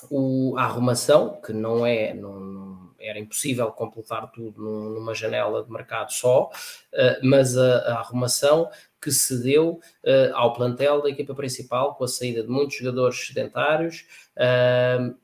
o, 0.10 0.56
a 0.58 0.64
arrumação, 0.64 1.40
que 1.42 1.54
não 1.54 1.86
é, 1.86 2.14
não, 2.14 2.92
era 3.00 3.20
impossível 3.20 3.72
completar 3.72 4.32
tudo 4.32 4.62
numa 4.62 5.14
janela 5.14 5.64
de 5.64 5.72
mercado 5.72 6.12
só, 6.12 6.50
uh, 6.50 7.20
mas 7.24 7.58
a, 7.58 7.78
a, 7.78 8.00
arrumação 8.00 8.70
que 9.02 9.12
se 9.12 9.42
deu 9.42 9.80
uh, 10.04 10.36
ao 10.36 10.54
plantel 10.54 11.02
da 11.02 11.10
equipa 11.10 11.36
principal 11.36 11.96
com 11.96 12.04
a 12.04 12.08
saída 12.08 12.42
de 12.42 12.50
muitos 12.50 12.78
jogadores 12.78 13.28
sedentários 13.28 14.06
uh, 14.38 15.16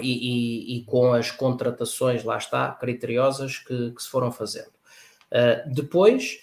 e, 0.00 0.76
e, 0.76 0.78
e, 0.78 0.84
com 0.84 1.12
as 1.12 1.30
contratações, 1.30 2.24
lá 2.24 2.36
está, 2.36 2.70
criteriosas 2.72 3.58
que, 3.58 3.90
que 3.90 4.02
se 4.02 4.08
foram 4.08 4.30
fazendo. 4.30 4.70
depois, 5.66 6.40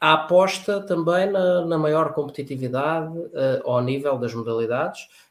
a 0.00 0.14
aposta 0.14 0.80
também 0.80 1.30
na, 1.30 1.64
na 1.64 1.78
maior 1.78 2.12
competitividade 2.12 3.14
ao 3.64 3.80
nível 3.80 4.18
das 4.18 4.34
modalidades, 4.34 5.02
uh, 5.04 5.29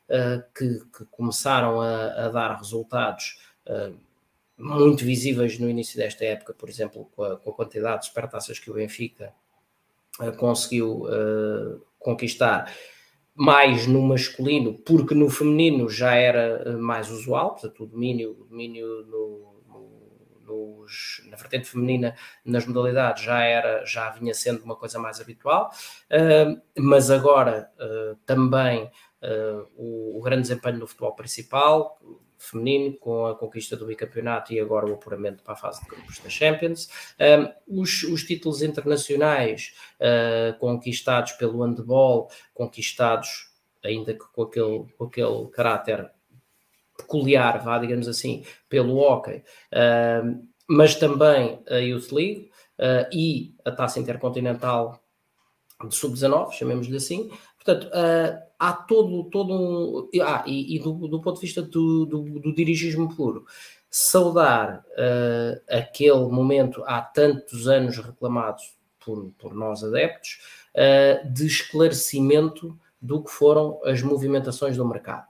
que, 0.56 0.80
que, 0.98 1.06
começaram 1.12 1.82
a, 1.82 2.26
a 2.26 2.30
dar 2.30 2.56
resultados 2.58 3.40
uh, 3.68 3.96
muito 4.58 5.06
visíveis 5.06 5.60
no 5.60 5.70
início 5.70 5.98
desta 5.98 6.26
época, 6.26 6.54
por 6.54 6.68
exemplo, 6.68 7.10
com 7.16 7.24
a, 7.24 7.38
com 7.38 7.50
a 7.52 7.54
quantidade 7.54 8.02
de 8.02 8.08
supertaças 8.08 8.60
que 8.60 8.72
o 8.72 8.74
Benfica 8.74 9.34
uh, 10.20 10.32
conseguiu 10.34 11.06
conquistar, 12.00 12.74
mais 13.36 13.88
no 13.88 14.02
masculino, 14.02 14.74
porque 14.80 15.14
no 15.14 15.30
feminino 15.30 15.90
já 15.90 16.16
era 16.16 16.78
mais 16.78 17.10
usual, 17.10 17.52
portanto, 17.52 17.84
o 17.84 17.88
domínio, 17.88 18.32
o 18.32 18.46
domínio 18.46 19.06
no, 19.06 19.50
nos, 20.50 21.22
na 21.30 21.38
vertente 21.38 21.70
feminina 21.70 22.16
nas 22.44 22.66
modalidades 22.66 23.24
já 23.24 23.44
era 23.44 23.86
já 23.86 24.10
vinha 24.10 24.34
sendo 24.34 24.64
uma 24.64 24.76
coisa 24.76 25.00
mais 25.00 25.22
habitual, 25.22 25.72
uh, 26.12 26.62
mas 26.78 27.12
agora 27.12 27.70
uh, 27.80 28.16
também 28.26 28.90
uh, 29.24 29.68
o, 29.76 30.18
o, 30.18 30.22
grande 30.22 30.44
desempenho 30.44 30.80
no 30.80 30.88
futebol 30.88 31.16
principal, 31.16 32.00
feminino, 32.38 32.98
com 32.98 33.26
a 33.26 33.36
conquista 33.36 33.76
do 33.76 33.86
bicampeonato 33.86 34.54
e 34.54 34.60
agora 34.60 34.88
o 34.88 34.94
apuramento 34.94 35.44
para 35.44 35.54
a 35.54 35.58
fase 35.58 35.82
de 35.84 35.90
grupos 35.90 36.20
da 36.20 36.30
Champions. 36.30 36.90
Um, 37.68 37.82
os, 37.82 38.04
os, 38.04 38.24
títulos 38.24 38.62
internacionais 38.62 39.74
uh, 40.00 40.58
conquistados 40.58 41.34
pelo 41.34 41.64
handball, 41.64 42.30
conquistados 42.54 43.50
ainda 43.84 44.14
que 44.14 44.26
com 44.34 44.44
aquele, 44.44 44.86
com 44.98 45.04
aquele 45.06 45.48
caráter 45.52 46.10
peculiar, 46.98 47.64
vá, 47.64 47.78
digamos 47.78 48.08
assim, 48.08 48.46
pelo 48.68 48.98
hockey, 48.98 49.44
uh, 49.74 50.48
mas 50.68 50.96
também 50.96 51.62
a 51.70 51.78
Youth 51.78 52.12
League 52.12 52.50
uh, 52.78 53.10
e 53.12 53.56
a 53.66 53.72
Taça 53.72 54.00
Intercontinental 54.00 55.02
de 55.88 55.96
Sub-19, 55.96 56.52
chamemos-lhe 56.52 56.98
assim. 56.98 57.32
Portanto, 57.70 57.88
uh, 57.88 58.42
há 58.58 58.74
todo, 58.74 59.26
todo 59.26 59.54
um. 59.54 60.10
Ah, 60.24 60.44
e, 60.48 60.76
e 60.76 60.80
do, 60.80 61.08
do, 61.08 61.22
ponto 61.22 61.36
de 61.36 61.46
vista 61.46 61.62
do, 61.62 62.06
do, 62.06 62.40
do 62.40 62.56
dirigismo 62.56 63.16
puro, 63.16 63.46
saudar 63.92 64.84
uh, 64.98 65.62
aquele 65.70 66.26
momento 66.32 66.84
há 66.88 67.00
tantos 67.00 67.68
anos 67.68 67.98
reclamados 67.98 68.76
por, 69.06 69.32
por 69.38 69.54
nós 69.54 69.84
adeptos 69.84 70.40
uh, 70.74 71.32
de 71.32 71.46
esclarecimento 71.46 72.76
do 73.00 73.24
que 73.24 73.30
foram 73.30 73.80
as 73.86 74.02
movimentações 74.02 74.76
do 74.76 74.88
mercado. 74.88 75.28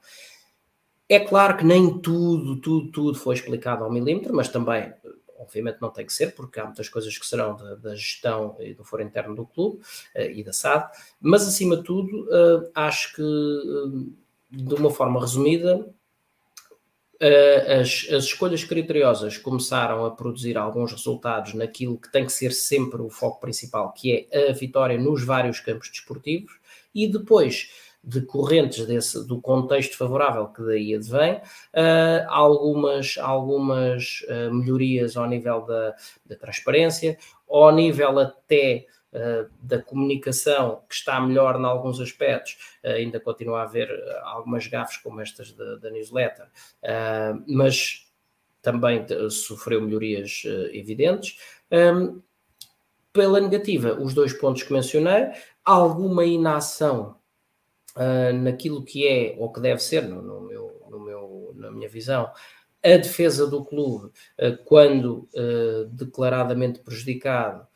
É 1.10 1.20
claro 1.20 1.58
que 1.58 1.66
nem 1.66 2.00
tudo, 2.00 2.56
tudo, 2.62 2.92
tudo 2.92 3.20
foi 3.20 3.36
explicado 3.36 3.84
ao 3.84 3.92
milímetro, 3.92 4.34
mas 4.34 4.48
também 4.48 4.94
obviamente 5.40 5.82
não 5.82 5.90
tem 5.90 6.06
que 6.06 6.14
ser, 6.14 6.36
porque 6.36 6.60
há 6.60 6.66
muitas 6.66 6.90
coisas 6.90 7.18
que 7.18 7.26
serão 7.26 7.56
da, 7.56 7.76
da 7.76 7.96
gestão 7.96 8.56
e 8.60 8.74
do 8.74 8.84
foro 8.84 9.02
interno 9.02 9.34
do 9.34 9.46
clube 9.46 9.78
uh, 10.16 10.22
e 10.22 10.44
da 10.44 10.54
SAD, 10.54 10.92
mas 11.20 11.48
acima 11.48 11.78
de 11.78 11.84
tudo, 11.84 12.26
uh, 12.26 12.70
acho 12.76 13.16
que, 13.16 13.22
uh, 13.22 14.14
de 14.52 14.74
uma 14.76 14.92
forma 14.92 15.20
resumida, 15.20 15.90
as, 17.82 18.08
as, 18.14 18.24
escolhas 18.24 18.64
criteriosas 18.64 19.38
começaram 19.38 20.06
a 20.06 20.12
produzir 20.12 20.58
alguns 20.58 20.94
resultados 20.94 21.54
naquilo 21.54 22.00
que 22.00 22.10
tem 22.10 22.26
que 22.26 22.32
ser 22.32 22.54
sempre 22.54 23.02
o 23.02 23.10
foco 23.10 23.42
principal, 23.42 23.92
que 23.92 24.26
é 24.32 24.50
a 24.50 24.54
vitória 24.54 24.98
nos 24.98 25.26
vários 25.26 25.60
campos 25.60 25.90
desportivos, 25.90 26.58
e 26.96 27.12
depois 27.12 27.72
decorrentes 28.10 28.86
desse, 28.86 29.26
do 29.26 29.40
contexto 29.40 29.96
favorável 29.98 30.48
que 30.48 30.64
daí 30.64 30.96
advém, 30.96 31.36
uh, 31.36 32.26
algumas, 32.28 33.18
algumas 33.18 34.26
uh, 34.28 34.54
melhorias 34.54 35.16
ao 35.16 35.28
nível 35.28 35.62
da, 35.62 35.96
da 36.26 36.36
transparência, 36.36 37.18
ao 37.48 37.72
nível 37.72 38.20
até 38.20 38.88
uh, 39.14 39.50
da 39.62 39.82
comunicação, 39.82 40.82
que 40.90 40.96
está 40.96 41.22
melhor 41.22 41.60
em 41.60 41.66
alguns 41.66 42.00
aspectos, 42.00 42.58
ainda 42.84 43.20
continua 43.20 43.60
a 43.60 43.64
haver 43.64 43.90
algumas 44.24 44.66
gafes 44.68 44.98
como 44.98 45.22
estas 45.22 45.52
da, 45.54 45.76
da 45.76 45.90
newsletter, 45.90 46.48
mas 47.48 48.08
também 48.62 49.06
sofreu 49.30 49.82
melhorias 49.82 50.44
evidentes. 50.72 51.38
Um, 51.72 52.22
pela 53.12 53.40
negativa, 53.40 53.94
os 53.94 54.14
dois 54.14 54.34
pontos 54.34 54.64
que 54.64 54.72
mencionei, 54.72 55.30
alguma 55.66 56.26
inação 56.26 57.19
uh, 57.96 58.34
naquilo 58.34 58.84
que 58.84 59.08
é 59.08 59.36
ou 59.38 59.52
que 59.52 59.60
deve 59.60 59.82
ser, 59.82 60.04
no, 60.04 60.22
no, 60.22 60.42
meu, 60.42 60.82
no 60.90 61.00
meu, 61.00 61.52
na 61.56 61.72
minha 61.72 61.90
visão, 61.90 62.32
a 62.84 62.98
defesa 62.98 63.46
do 63.46 63.64
clube 63.66 64.08
uh, 64.08 64.58
quando 64.66 65.28
uh, 65.36 65.86
declaradamente 65.92 66.80
prejudicado 66.80 67.68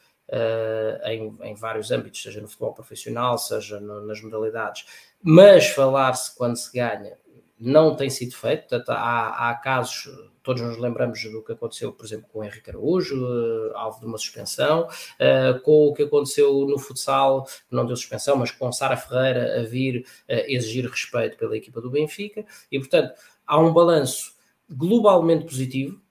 em, 1.06 1.38
em, 1.44 1.54
vários 1.54 1.92
âmbitos, 1.92 2.24
seja 2.24 2.42
no 2.42 2.48
futebol 2.48 2.74
profissional, 2.74 3.38
seja 3.38 3.80
no, 3.80 4.04
nas 4.08 4.20
modalidades, 4.20 4.84
mas 5.22 5.68
falar-se 5.68 6.36
quando 6.36 6.56
se 6.56 6.72
ganha 6.74 7.16
não 7.60 7.96
tem 7.96 8.10
sido 8.10 8.36
feito. 8.36 8.68
Portanto, 8.68 8.90
há, 8.90 9.50
há 9.50 9.56
casos 9.56 10.10
todos 10.44 10.62
nos 10.62 10.78
lembramos 10.78 11.24
do 11.24 11.42
que 11.42 11.54
aconteceu, 11.54 11.92
por 11.94 12.06
exemplo, 12.06 12.28
com 12.32 12.40
o 12.40 12.44
Henrique 12.44 12.70
Araújo, 12.70 13.26
uh, 13.26 13.76
alvo 13.76 14.02
de 14.02 14.06
uma 14.06 14.18
suspensão, 14.18 14.84
uh, 14.84 15.60
com 15.62 15.88
o 15.88 15.94
que 15.94 16.04
aconteceu 16.04 16.68
no 16.68 16.78
futsal, 16.78 17.48
não 17.72 17.86
deu 17.86 17.96
suspensão, 17.96 18.36
mas 18.36 18.52
com 18.52 18.72
Sara 18.72 18.98
Ferreira 18.98 19.62
a 19.62 19.64
vir 19.64 20.02
uh, 20.02 20.34
exigir 20.48 20.86
respeito 20.88 21.38
pela 21.38 21.56
equipa 21.56 21.80
do 21.80 21.90
Benfica, 21.90 22.46
e 22.70 22.78
portanto 22.78 23.14
há 23.48 23.58
um 23.58 23.74
balanço 23.74 24.34
globalmente 24.70 25.46
positivo. 25.46 26.04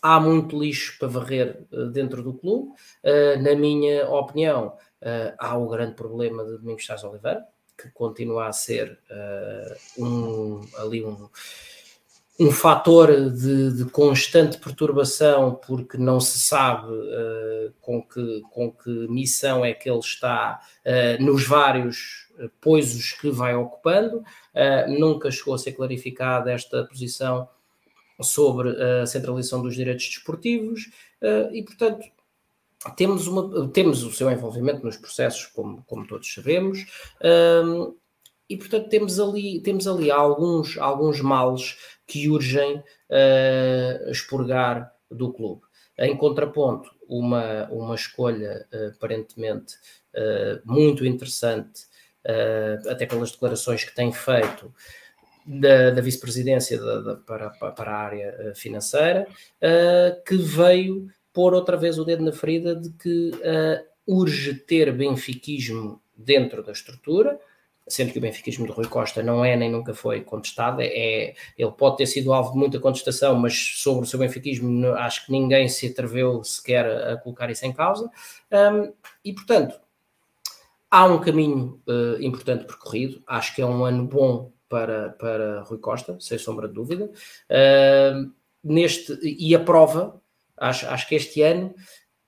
Há 0.00 0.18
muito 0.18 0.58
lixo 0.58 0.98
para 0.98 1.06
varrer 1.06 1.64
dentro 1.92 2.24
do 2.24 2.34
clube. 2.34 2.72
na 3.40 3.54
minha 3.54 4.10
opinião, 4.10 4.76
há 5.38 5.56
o 5.56 5.68
grande 5.68 5.94
problema 5.94 6.44
de 6.44 6.58
Domingos 6.58 6.84
Sá 6.84 6.96
Oliveira, 7.08 7.46
que 7.82 7.90
continua 7.90 8.46
a 8.46 8.52
ser 8.52 8.98
um, 9.98 10.60
ali 10.78 11.04
um, 11.04 11.28
um 12.40 12.50
fator 12.50 13.30
de, 13.30 13.72
de, 13.76 13.84
constante 13.86 14.58
perturbação, 14.58 15.54
porque 15.66 15.98
não 15.98 16.18
se 16.18 16.38
sabe 16.38 16.90
uh, 16.90 17.72
com, 17.80 18.02
que, 18.02 18.42
com 18.50 18.72
que 18.72 18.90
missão 19.08 19.64
é 19.64 19.72
que 19.72 19.88
ele 19.88 20.00
está 20.00 20.60
uh, 20.84 21.22
nos 21.22 21.46
vários 21.46 22.30
poisos 22.60 23.12
que 23.12 23.30
vai 23.30 23.54
ocupando. 23.54 24.18
Uh, 24.18 24.98
nunca 24.98 25.30
chegou 25.30 25.54
a 25.54 25.58
ser 25.58 25.72
clarificada 25.72 26.50
esta 26.50 26.84
posição 26.84 27.48
sobre 28.20 28.70
a 28.70 29.04
centralização 29.04 29.62
dos 29.62 29.74
direitos 29.74 30.06
desportivos 30.06 30.90
e, 31.50 31.60
portanto, 31.64 32.06
temos, 32.96 33.26
uma, 33.26 33.68
temos 33.68 34.02
o 34.02 34.10
seu 34.10 34.30
envolvimento 34.30 34.84
nos 34.84 34.96
processos, 34.96 35.46
como, 35.46 35.82
como 35.84 36.06
todos 36.06 36.32
sabemos, 36.32 36.86
e 38.48 38.56
portanto 38.56 38.88
temos 38.88 39.18
ali, 39.18 39.60
temos 39.60 39.86
ali 39.86 40.10
alguns, 40.10 40.76
alguns 40.76 41.20
males 41.20 41.76
que 42.06 42.28
urgem 42.28 42.76
uh, 42.76 44.10
expurgar 44.10 44.92
do 45.10 45.32
clube. 45.32 45.62
Em 45.98 46.14
contraponto, 46.16 46.90
uma, 47.08 47.66
uma 47.70 47.94
escolha 47.94 48.66
uh, 48.72 48.94
aparentemente 48.94 49.74
uh, 50.14 50.60
muito 50.64 51.06
interessante, 51.06 51.90
até 52.88 53.04
pelas 53.04 53.32
declarações 53.32 53.82
que 53.82 53.92
tem 53.92 54.12
feito, 54.12 54.72
da, 55.44 55.90
da 55.90 56.00
vice-presidência 56.00 56.80
para, 57.26 57.50
para 57.50 57.90
a 57.90 57.96
área 57.96 58.52
financeira, 58.54 59.26
que 60.24 60.36
veio 60.36 61.08
pôr 61.32 61.54
outra 61.54 61.76
vez 61.76 61.98
o 61.98 62.04
dedo 62.04 62.24
na 62.24 62.32
ferida 62.32 62.76
de 62.76 62.90
que 62.90 63.30
urge 64.06 64.54
ter 64.54 64.92
benfiquismo 64.92 66.00
dentro 66.16 66.62
da 66.62 66.72
estrutura, 66.72 67.38
sendo 67.86 68.12
que 68.12 68.18
o 68.18 68.22
benfiquismo 68.22 68.66
de 68.66 68.72
Rui 68.72 68.86
Costa 68.86 69.22
não 69.22 69.44
é 69.44 69.56
nem 69.56 69.70
nunca 69.70 69.92
foi 69.92 70.20
contestado, 70.20 70.80
é, 70.80 71.34
ele 71.58 71.70
pode 71.72 71.96
ter 71.96 72.06
sido 72.06 72.32
alvo 72.32 72.52
de 72.52 72.58
muita 72.58 72.78
contestação, 72.78 73.36
mas 73.36 73.54
sobre 73.54 74.04
o 74.04 74.08
seu 74.08 74.18
benfiquismo 74.18 74.86
acho 74.94 75.26
que 75.26 75.32
ninguém 75.32 75.68
se 75.68 75.88
atreveu 75.88 76.44
sequer 76.44 76.86
a 76.86 77.16
colocar 77.16 77.50
isso 77.50 77.66
em 77.66 77.72
causa, 77.72 78.10
um, 78.52 78.92
e 79.24 79.32
portanto 79.32 79.80
há 80.90 81.06
um 81.06 81.20
caminho 81.20 81.80
uh, 81.88 82.22
importante 82.22 82.64
percorrido, 82.64 83.22
acho 83.26 83.54
que 83.54 83.62
é 83.62 83.66
um 83.66 83.84
ano 83.84 84.06
bom 84.06 84.52
para, 84.68 85.10
para 85.10 85.62
Rui 85.62 85.78
Costa, 85.78 86.16
sem 86.20 86.38
sombra 86.38 86.68
de 86.68 86.74
dúvida, 86.74 87.10
uh, 87.50 88.32
neste, 88.62 89.18
e 89.22 89.54
a 89.54 89.60
prova, 89.60 90.21
acho, 90.62 90.86
acho 90.86 91.08
que 91.08 91.14
este 91.14 91.42
ano 91.42 91.74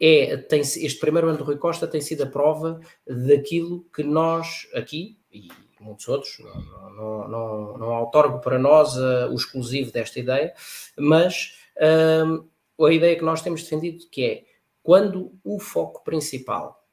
é, 0.01 0.37
tem, 0.37 0.61
este 0.61 0.99
primeiro 0.99 1.29
ano 1.29 1.39
de 1.39 1.45
Rui 1.45 1.57
Costa 1.57 1.87
tem 1.87 2.01
sido 2.01 2.25
a 2.25 2.27
prova 2.27 2.81
daquilo 3.07 3.85
que 3.95 4.03
nós 4.03 4.69
aqui, 4.75 5.19
e 5.33 5.49
muitos 5.81 6.09
outros, 6.09 6.39
não, 6.41 6.91
não, 6.95 7.29
não, 7.29 7.79
não 7.79 7.95
autorgo 7.95 8.41
para 8.41 8.59
nós 8.59 8.97
uh, 8.97 9.31
o 9.31 9.35
exclusivo 9.35 9.93
desta 9.93 10.19
ideia, 10.19 10.53
mas 10.99 11.59
uh, 11.77 12.85
a 12.85 12.93
ideia 12.93 13.17
que 13.17 13.25
nós 13.25 13.43
temos 13.43 13.63
defendido 13.63 14.09
que 14.11 14.25
é 14.25 14.45
quando 14.83 15.33
o 15.45 15.59
foco 15.59 16.03
principal 16.03 16.85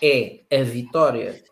é 0.00 0.40
a 0.50 0.62
vitória 0.62 1.42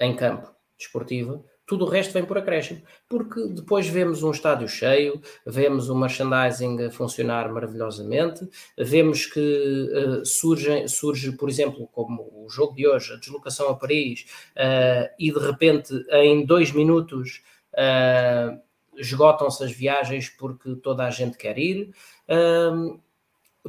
em 0.00 0.14
campo 0.14 0.52
desportiva, 0.76 1.42
tudo 1.68 1.84
o 1.84 1.88
resto 1.88 2.14
vem 2.14 2.24
por 2.24 2.38
acréscimo, 2.38 2.80
porque 3.06 3.46
depois 3.48 3.86
vemos 3.86 4.22
um 4.22 4.30
estádio 4.30 4.66
cheio, 4.66 5.20
vemos 5.44 5.90
o 5.90 5.94
merchandising 5.94 6.86
a 6.86 6.90
funcionar 6.90 7.52
maravilhosamente, 7.52 8.48
vemos 8.76 9.26
que 9.26 9.38
uh, 9.38 10.24
surge, 10.24 10.88
surge, 10.88 11.32
por 11.32 11.46
exemplo, 11.46 11.86
como 11.92 12.22
o 12.22 12.48
jogo 12.48 12.74
de 12.74 12.88
hoje, 12.88 13.12
a 13.12 13.16
deslocação 13.16 13.68
a 13.68 13.74
Paris, 13.74 14.24
uh, 14.56 15.12
e 15.18 15.30
de 15.30 15.38
repente 15.38 15.92
em 16.10 16.46
dois 16.46 16.72
minutos 16.72 17.42
uh, 17.74 18.58
esgotam-se 18.96 19.62
as 19.62 19.70
viagens 19.70 20.30
porque 20.30 20.74
toda 20.76 21.04
a 21.04 21.10
gente 21.10 21.36
quer 21.36 21.58
ir. 21.58 21.90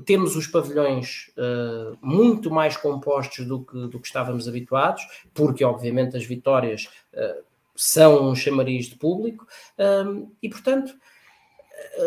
temos 0.06 0.38
os 0.38 0.48
pavilhões 0.48 1.32
uh, 1.38 1.98
muito 2.02 2.50
mais 2.50 2.78
compostos 2.78 3.46
do 3.46 3.66
que, 3.66 3.88
do 3.88 4.00
que 4.00 4.08
estávamos 4.08 4.48
habituados, 4.48 5.06
porque 5.34 5.66
obviamente 5.66 6.16
as 6.16 6.24
vitórias 6.24 6.88
uh, 7.14 7.49
são 7.80 8.36
chamariz 8.36 8.88
de 8.88 8.98
público, 8.98 9.48
um, 10.06 10.30
e 10.44 10.50
portanto, 10.50 10.94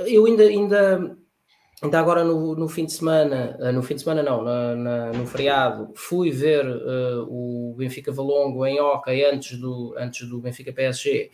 eu 0.06 0.26
ainda, 0.26 0.42
ainda, 0.42 1.16
ainda 1.82 1.98
agora 1.98 2.22
no, 2.22 2.54
no 2.54 2.68
fim 2.68 2.84
de 2.84 2.92
semana, 2.92 3.56
ah, 3.58 3.72
no 3.72 3.82
fim 3.82 3.94
de 3.94 4.02
semana 4.02 4.22
não, 4.22 4.42
na, 4.42 4.76
na, 4.76 5.12
no 5.12 5.26
feriado, 5.26 5.90
fui 5.94 6.30
ver 6.30 6.66
uh, 6.66 7.26
o 7.26 7.74
Benfica 7.76 8.12
Valongo 8.12 8.66
em 8.66 8.80
Oca 8.80 9.10
antes 9.32 9.58
do, 9.58 9.94
antes 9.96 10.28
do 10.28 10.40
Benfica 10.40 10.72
PSG. 10.72 11.30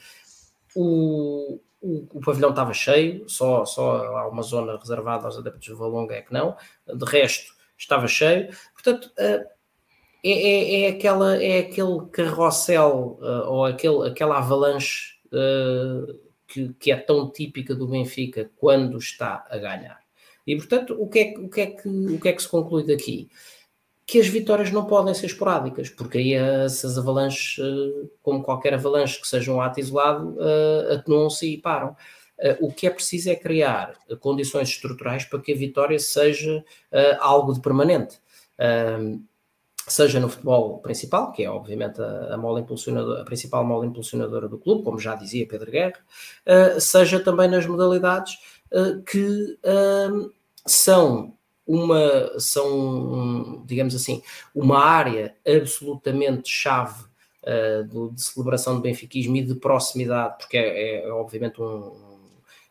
O, 0.77 1.61
o, 1.81 2.07
o, 2.13 2.21
pavilhão 2.21 2.51
estava 2.51 2.73
cheio, 2.73 3.29
só, 3.29 3.65
só 3.65 4.05
há 4.19 4.29
uma 4.29 4.43
zona 4.43 4.79
reservada 4.79 5.27
aos 5.27 5.37
adeptos 5.37 5.69
do 5.69 5.77
Valongo, 5.77 6.13
é 6.13 6.23
que 6.23 6.33
não, 6.33 6.57
de 6.87 7.05
resto 7.05 7.53
estava 7.77 8.07
cheio. 8.07 8.49
Portanto, 8.73 9.11
uh, 9.19 9.58
é, 10.33 10.83
é, 10.83 10.83
é, 10.83 10.89
aquela, 10.89 11.43
é 11.43 11.59
aquele 11.61 12.07
carrossel 12.13 13.19
uh, 13.21 13.51
ou 13.51 13.65
aquele, 13.65 14.09
aquela 14.09 14.39
avalanche 14.39 15.15
uh, 15.27 16.19
que, 16.47 16.73
que, 16.75 16.91
é 16.91 16.97
tão 16.97 17.31
típica 17.31 17.75
do 17.75 17.87
Benfica 17.87 18.51
quando 18.57 18.99
está 18.99 19.47
a 19.49 19.57
ganhar. 19.59 20.01
E 20.47 20.57
portanto, 20.57 20.97
o 20.99 21.09
que 21.09 21.19
é, 21.19 21.35
o 21.39 21.49
que, 21.49 21.61
é 21.61 21.67
que, 21.67 21.89
o 21.89 22.21
que, 22.21 22.29
é 22.29 22.33
que 22.33 22.43
se 22.43 22.49
conclui 22.49 22.87
daqui? 22.87 23.29
Que 24.07 24.19
as 24.21 24.27
vitórias 24.27 24.71
não 24.71 24.87
podem 24.87 25.13
ser 25.13 25.27
esporádicas, 25.27 25.91
porque 25.91 26.19
aí 26.19 26.33
essas 26.33 26.97
avalanches, 26.97 27.59
uh, 27.59 28.11
como 28.23 28.43
qualquer 28.43 28.75
avalanche 28.75 29.21
que 29.21 29.29
seja 29.29 29.53
um 29.53 29.61
ato 29.61 29.81
isolado, 29.81 30.37
atenuam-se 30.91 31.55
e 31.55 31.59
param. 31.59 31.95
o 32.61 32.73
que 32.73 32.87
é 32.87 32.91
preciso 32.91 33.31
é 33.31 33.37
criar 33.37 33.95
condições 34.21 34.69
estruturais 34.69 35.25
para 35.25 35.41
que 35.41 35.53
a 35.53 35.57
vitória 35.57 35.99
seja 35.99 36.65
algo 37.21 37.53
de 37.53 37.61
permanente 37.61 38.19
seja 39.93 40.21
no 40.21 40.29
futebol 40.29 40.79
principal, 40.79 41.33
que 41.33 41.45
é 41.45 41.51
obviamente 41.51 42.01
a, 42.01 42.35
a, 42.35 42.37
mola 42.37 42.61
impulsionadora, 42.61 43.23
a 43.23 43.25
principal 43.25 43.65
mola 43.65 43.87
impulsionadora 43.87 44.49
do 44.49 44.59
clube, 44.59 44.83
como 44.83 44.99
já 44.99 45.15
dizia 45.15 45.47
Pedro 45.47 45.71
Guerra, 45.71 45.99
uh, 46.47 46.81
seja 46.81 47.21
também 47.21 47.49
nas 47.49 47.67
modalidades 47.67 48.35
uh, 48.73 49.03
que 49.03 49.59
uh, 49.65 50.33
são 50.67 51.35
uma, 51.67 52.39
são, 52.39 53.63
digamos 53.67 53.95
assim, 53.95 54.23
uma 54.55 54.83
área 54.83 55.37
absolutamente 55.47 56.49
chave 56.49 57.07
do, 57.89 58.11
de 58.11 58.23
celebração 58.23 58.75
do 58.75 58.83
benfiquismo 58.83 59.37
e 59.37 59.43
de 59.43 59.55
proximidade, 59.55 60.37
porque 60.39 60.59
é, 60.59 61.07
é 61.07 61.13
obviamente 61.13 61.63
um, 61.63 62.08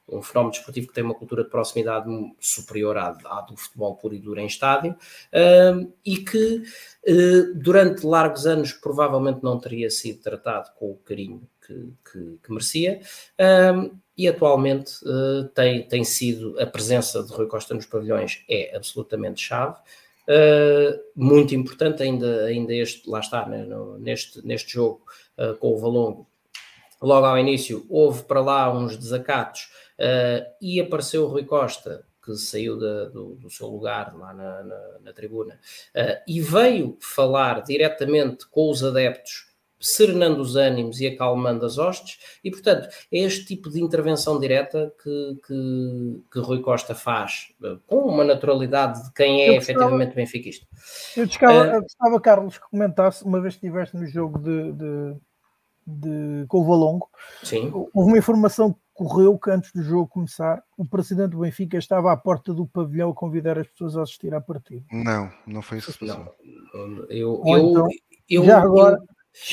um 0.10 0.22
fenómeno 0.22 0.52
desportivo 0.52 0.88
que 0.88 0.94
tem 0.94 1.04
uma 1.04 1.16
cultura 1.16 1.44
de 1.44 1.50
proximidade 1.50 2.10
superior 2.40 2.98
à, 2.98 3.10
à 3.26 3.42
do 3.42 3.58
futebol 3.58 3.96
puro 3.96 4.16
e 4.16 4.20
duro 4.20 4.40
em 4.40 4.46
estádio, 4.46 4.92
uh, 4.92 5.94
e 6.06 6.18
que 6.18 6.64
uh, 7.08 7.54
durante 7.56 8.06
largos 8.06 8.46
anos 8.46 8.72
provavelmente 8.74 9.44
não 9.44 9.60
teria 9.60 9.90
sido 9.90 10.22
tratado 10.22 10.72
com 10.76 10.92
o 10.92 10.98
carinho 10.98 11.42
que, 11.66 11.74
que, 12.12 12.40
que 12.44 12.52
merecia, 12.52 13.02
uh, 13.40 13.98
e 14.18 14.28
atualmente 14.28 14.94
eh, 15.06 15.48
tem, 15.54 15.84
tem 15.88 16.04
sido 16.04 16.60
a 16.60 16.66
presença 16.66 17.22
de 17.24 17.32
Rui 17.32 17.46
Costa 17.46 17.76
nos 17.76 17.86
pavilhões 17.86 18.44
é 18.50 18.76
absolutamente 18.76 19.42
chave. 19.42 19.78
Uh, 20.28 21.00
muito 21.16 21.56
importante 21.56 22.04
ainda, 22.04 22.44
ainda 22.46 22.74
este, 22.74 23.10
lá 23.10 23.22
está, 23.22 23.46
né, 23.46 23.64
no, 23.64 23.98
neste, 23.98 24.46
neste 24.46 24.74
jogo 24.74 25.02
uh, 25.38 25.56
com 25.56 25.70
o 25.70 25.78
Valongo, 25.78 26.28
logo 27.02 27.26
ao 27.26 27.38
início 27.38 27.86
houve 27.88 28.24
para 28.24 28.42
lá 28.42 28.70
uns 28.70 28.98
desacatos 28.98 29.70
Uh, 30.00 30.46
e 30.62 30.80
apareceu 30.80 31.24
o 31.24 31.28
Rui 31.28 31.44
Costa, 31.44 32.06
que 32.24 32.36
saiu 32.36 32.78
do, 32.78 33.36
do, 33.36 33.50
seu 33.50 33.68
lugar 33.68 34.14
lá 34.16 34.34
na, 34.34 34.64
na, 34.64 35.00
na 35.06 35.14
tribuna, 35.14 35.56
uh, 35.96 36.22
e 36.28 36.42
veio 36.42 36.98
falar 37.00 37.64
diretamente 37.64 38.46
com 38.48 38.70
os 38.70 38.84
adeptos, 38.84 39.48
serenando 39.80 40.42
os 40.42 40.56
ânimos 40.56 41.00
e 41.00 41.08
acalmando 41.08 41.66
as 41.66 41.78
hostes, 41.78 42.20
e 42.44 42.52
portanto 42.52 42.90
é 43.12 43.20
este 43.20 43.46
tipo 43.46 43.70
de 43.70 43.82
intervenção 43.82 44.40
direta 44.40 44.94
que, 45.02 45.40
que, 45.48 46.22
que 46.32 46.40
Rui 46.40 46.60
Costa 46.62 46.94
faz, 46.94 47.54
uh, 47.62 47.80
com 47.88 48.00
uma 48.00 48.24
naturalidade 48.24 49.04
de 49.04 49.14
quem 49.14 49.44
é 49.44 49.50
eu 49.50 49.54
efetivamente 49.54 50.14
benfiquista. 50.14 50.68
Eu 51.16 51.26
gostava, 51.26 51.66
eu 51.68 51.82
gostava, 51.82 52.22
Carlos, 52.22 52.58
que 52.58 52.70
comentasse, 52.70 53.24
uma 53.24 53.40
vez 53.40 53.56
que 53.56 53.66
estiveste 53.66 53.96
no 53.96 54.06
jogo 54.06 54.38
de, 54.38 54.74
de, 54.74 55.16
de 55.88 56.46
com 56.48 56.60
o 56.60 56.66
Valongo, 56.66 57.10
Sim. 57.42 57.72
houve 57.74 58.12
uma 58.12 58.18
informação 58.18 58.76
correu 58.98 59.38
que 59.38 59.52
antes 59.52 59.72
do 59.72 59.84
jogo 59.84 60.08
começar, 60.08 60.62
o 60.76 60.84
presidente 60.84 61.30
do 61.30 61.40
Benfica 61.40 61.78
estava 61.78 62.12
à 62.12 62.18
porta 62.18 62.52
do 62.52 62.66
pavilhão 62.66 63.12
a 63.12 63.14
convidar 63.14 63.58
as 63.60 63.68
pessoas 63.68 63.96
a 63.96 64.02
assistir 64.02 64.34
à 64.34 64.42
partida. 64.42 64.84
Não, 64.92 65.32
não 65.46 65.62
foi 65.62 65.78
isso 65.78 65.98
que 65.98 66.06
não. 66.06 66.28
Eu, 67.08 67.44
eu, 67.46 67.58
então, 67.58 67.88
eu, 68.28 68.44
já 68.44 68.60
agora, 68.60 68.98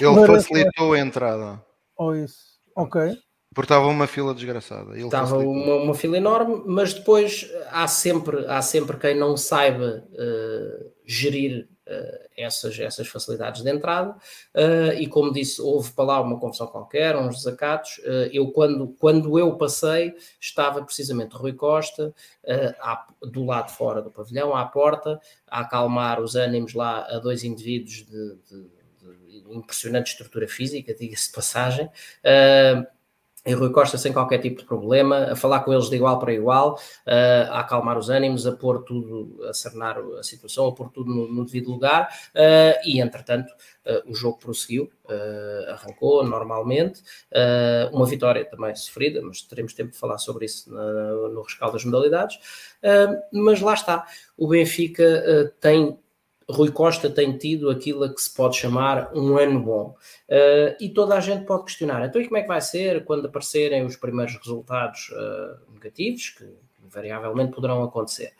eu, 0.01 0.17
ele 0.17 0.27
facilitou 0.27 0.95
a 0.95 0.99
entrada. 0.99 1.63
Ou 1.97 2.17
isso, 2.17 2.59
ok. 2.75 3.19
Porque 3.55 3.67
estava 3.67 3.87
uma 3.87 4.09
fila 4.09 4.35
desgraçada. 4.35 4.95
Ele 4.95 5.05
estava 5.05 5.39
uma, 5.39 5.77
uma, 5.77 5.95
fila 5.95 6.17
enorme, 6.17 6.65
mas 6.67 6.93
depois 6.93 7.49
há 7.71 7.87
sempre, 7.87 8.45
há 8.49 8.61
sempre 8.61 8.97
quem 8.97 9.17
não 9.17 9.37
saiba 9.37 10.05
uh, 10.11 10.91
gerir 11.05 11.69
uh, 11.87 12.29
essas, 12.37 12.77
essas 12.81 13.07
facilidades 13.07 13.63
de 13.63 13.71
entrada. 13.71 14.17
Uh, 14.53 14.93
e 14.99 15.07
como 15.07 15.33
disse, 15.33 15.63
houve 15.63 15.93
para 15.93 16.05
lá 16.05 16.21
uma 16.21 16.37
confusão 16.41 16.67
qualquer, 16.67 17.17
uns 17.17 17.37
desacatos. 17.37 18.01
Eu, 18.33 18.51
quando, 18.51 18.89
quando 18.99 19.39
eu 19.39 19.57
passei, 19.57 20.15
estava 20.41 20.83
precisamente 20.83 21.37
Rui 21.37 21.53
Costa 21.53 22.13
à, 22.81 23.07
do 23.23 23.45
lado 23.45 23.71
fora 23.71 24.03
do 24.03 24.11
pavilhão, 24.11 24.53
à 24.53 24.65
porta, 24.65 25.21
a 25.47 25.61
acalmar 25.61 26.21
os 26.21 26.35
ânimos 26.35 26.75
lá 26.75 27.07
a 27.09 27.21
dois 27.21 27.45
indivíduos 27.45 28.05
de, 28.05 28.35
de, 28.51 28.63
de 29.41 29.55
impressionante 29.55 30.09
estrutura 30.09 30.49
física, 30.49 30.93
diga-se 30.93 31.29
de 31.29 31.35
passagem. 31.35 31.89
Uh, 33.47 33.51
e 33.51 33.53
Rui 33.53 33.71
Costa 33.71 33.99
sem 33.99 34.13
qualquer 34.13 34.39
tipo 34.39 34.61
de 34.61 34.65
problema, 34.65 35.33
a 35.33 35.37
falar 35.37 35.61
com 35.61 35.73
eles 35.73 35.89
de 35.89 35.97
igual 35.97 36.19
para 36.19 36.33
igual, 36.33 36.79
a 37.51 37.61
acalmar 37.61 37.99
os 37.99 38.09
ânimos, 38.09 38.47
a 38.47 38.53
pôr 38.53 38.83
tudo, 38.83 39.45
a 39.45 39.53
cernar 39.53 39.99
a 40.19 40.23
situação, 40.23 40.67
a 40.67 40.73
pôr 40.73 40.89
tudo 40.91 41.15
no, 41.15 41.29
no 41.33 41.45
devido 41.45 41.71
lugar, 41.71 42.09
e 42.85 43.01
entretanto 43.01 43.53
o 44.07 44.15
jogo 44.15 44.39
prosseguiu, 44.39 44.91
arrancou 45.69 46.25
normalmente, 46.25 47.03
uma 47.93 48.07
vitória 48.07 48.45
também 48.45 48.75
sofrida, 48.75 49.21
mas 49.23 49.43
teremos 49.43 49.75
tempo 49.75 49.93
de 49.93 49.99
falar 49.99 50.19
sobre 50.19 50.47
isso 50.47 50.71
no, 50.71 51.29
no 51.29 51.43
rescaldo 51.43 51.75
das 51.75 51.85
modalidades, 51.85 52.39
mas 53.31 53.61
lá 53.61 53.75
está, 53.75 54.07
o 54.37 54.49
Benfica 54.49 55.53
tem 55.61 55.99
Rui 56.49 56.71
Costa 56.71 57.09
tem 57.09 57.37
tido 57.37 57.71
aquilo 57.71 58.05
a 58.05 58.13
que 58.13 58.21
se 58.21 58.33
pode 58.33 58.57
chamar 58.57 59.11
um 59.15 59.37
ano 59.39 59.61
bom. 59.61 59.97
Uh, 60.29 60.77
e 60.81 60.89
toda 60.89 61.15
a 61.15 61.21
gente 61.21 61.45
pode 61.45 61.65
questionar, 61.65 62.05
então 62.05 62.21
e 62.21 62.27
como 62.27 62.37
é 62.37 62.43
que 62.43 62.49
vai 62.49 62.61
ser 62.61 63.05
quando 63.05 63.27
aparecerem 63.27 63.85
os 63.85 63.97
primeiros 63.97 64.37
resultados 64.37 65.11
uh, 65.11 65.73
negativos, 65.73 66.31
que 66.31 66.45
variavelmente 66.89 67.53
poderão 67.53 67.83
acontecer? 67.83 68.33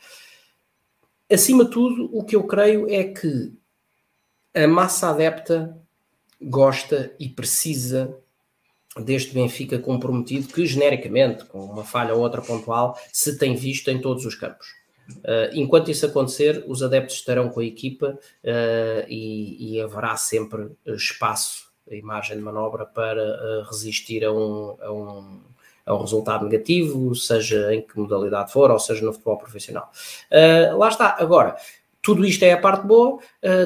Acima 1.31 1.65
de 1.65 1.71
tudo, 1.71 2.11
o 2.13 2.23
que 2.23 2.37
eu 2.37 2.45
creio 2.45 2.89
é 2.91 3.05
que 3.05 3.53
a 4.55 4.69
massa 4.69 5.09
adepta 5.09 5.77
gosta 6.41 7.15
e 7.19 7.29
precisa 7.29 8.17
deste 9.01 9.35
Benfica 9.35 9.79
comprometido 9.79 10.49
que, 10.49 10.67
genericamente, 10.67 11.45
com 11.47 11.59
uma 11.65 11.83
falha 11.83 12.15
ou 12.15 12.21
outra 12.21 12.41
pontual, 12.41 12.97
se 13.13 13.37
tem 13.39 13.57
visto 13.57 13.91
em 13.91 14.01
todos 14.01 14.25
os 14.25 14.35
campos. 14.35 14.84
Uh, 15.09 15.53
enquanto 15.53 15.91
isso 15.91 16.07
acontecer, 16.07 16.65
os 16.67 16.83
adeptos 16.83 17.17
estarão 17.17 17.49
com 17.49 17.61
a 17.61 17.65
equipa 17.65 18.19
uh, 18.45 19.09
e, 19.09 19.77
e, 19.77 19.81
haverá 19.81 20.17
sempre 20.17 20.71
espaço 20.87 21.73
e 21.91 22.01
margem 22.01 22.37
de 22.37 22.43
manobra 22.43 22.87
para 22.87 23.23
uh, 23.23 23.63
resistir 23.69 24.25
a 24.25 24.33
um, 24.33 24.77
a, 24.81 24.93
um, 24.93 25.41
a 25.85 25.95
um, 25.95 26.01
resultado 26.01 26.45
negativo, 26.45 27.15
seja 27.15 27.75
em 27.75 27.83
que 27.83 27.99
modalidade 27.99 28.53
for, 28.53 28.71
ou 28.71 28.79
seja 28.79 29.05
no 29.05 29.13
futebol 29.13 29.37
profissional. 29.37 29.91
lá 30.77 30.89
está. 30.89 31.17
Agora, 31.19 31.57
tudo 32.01 32.25
isto 32.25 32.43
é 32.43 32.53
a 32.53 32.61
parte 32.61 32.87
boa, 32.87 33.19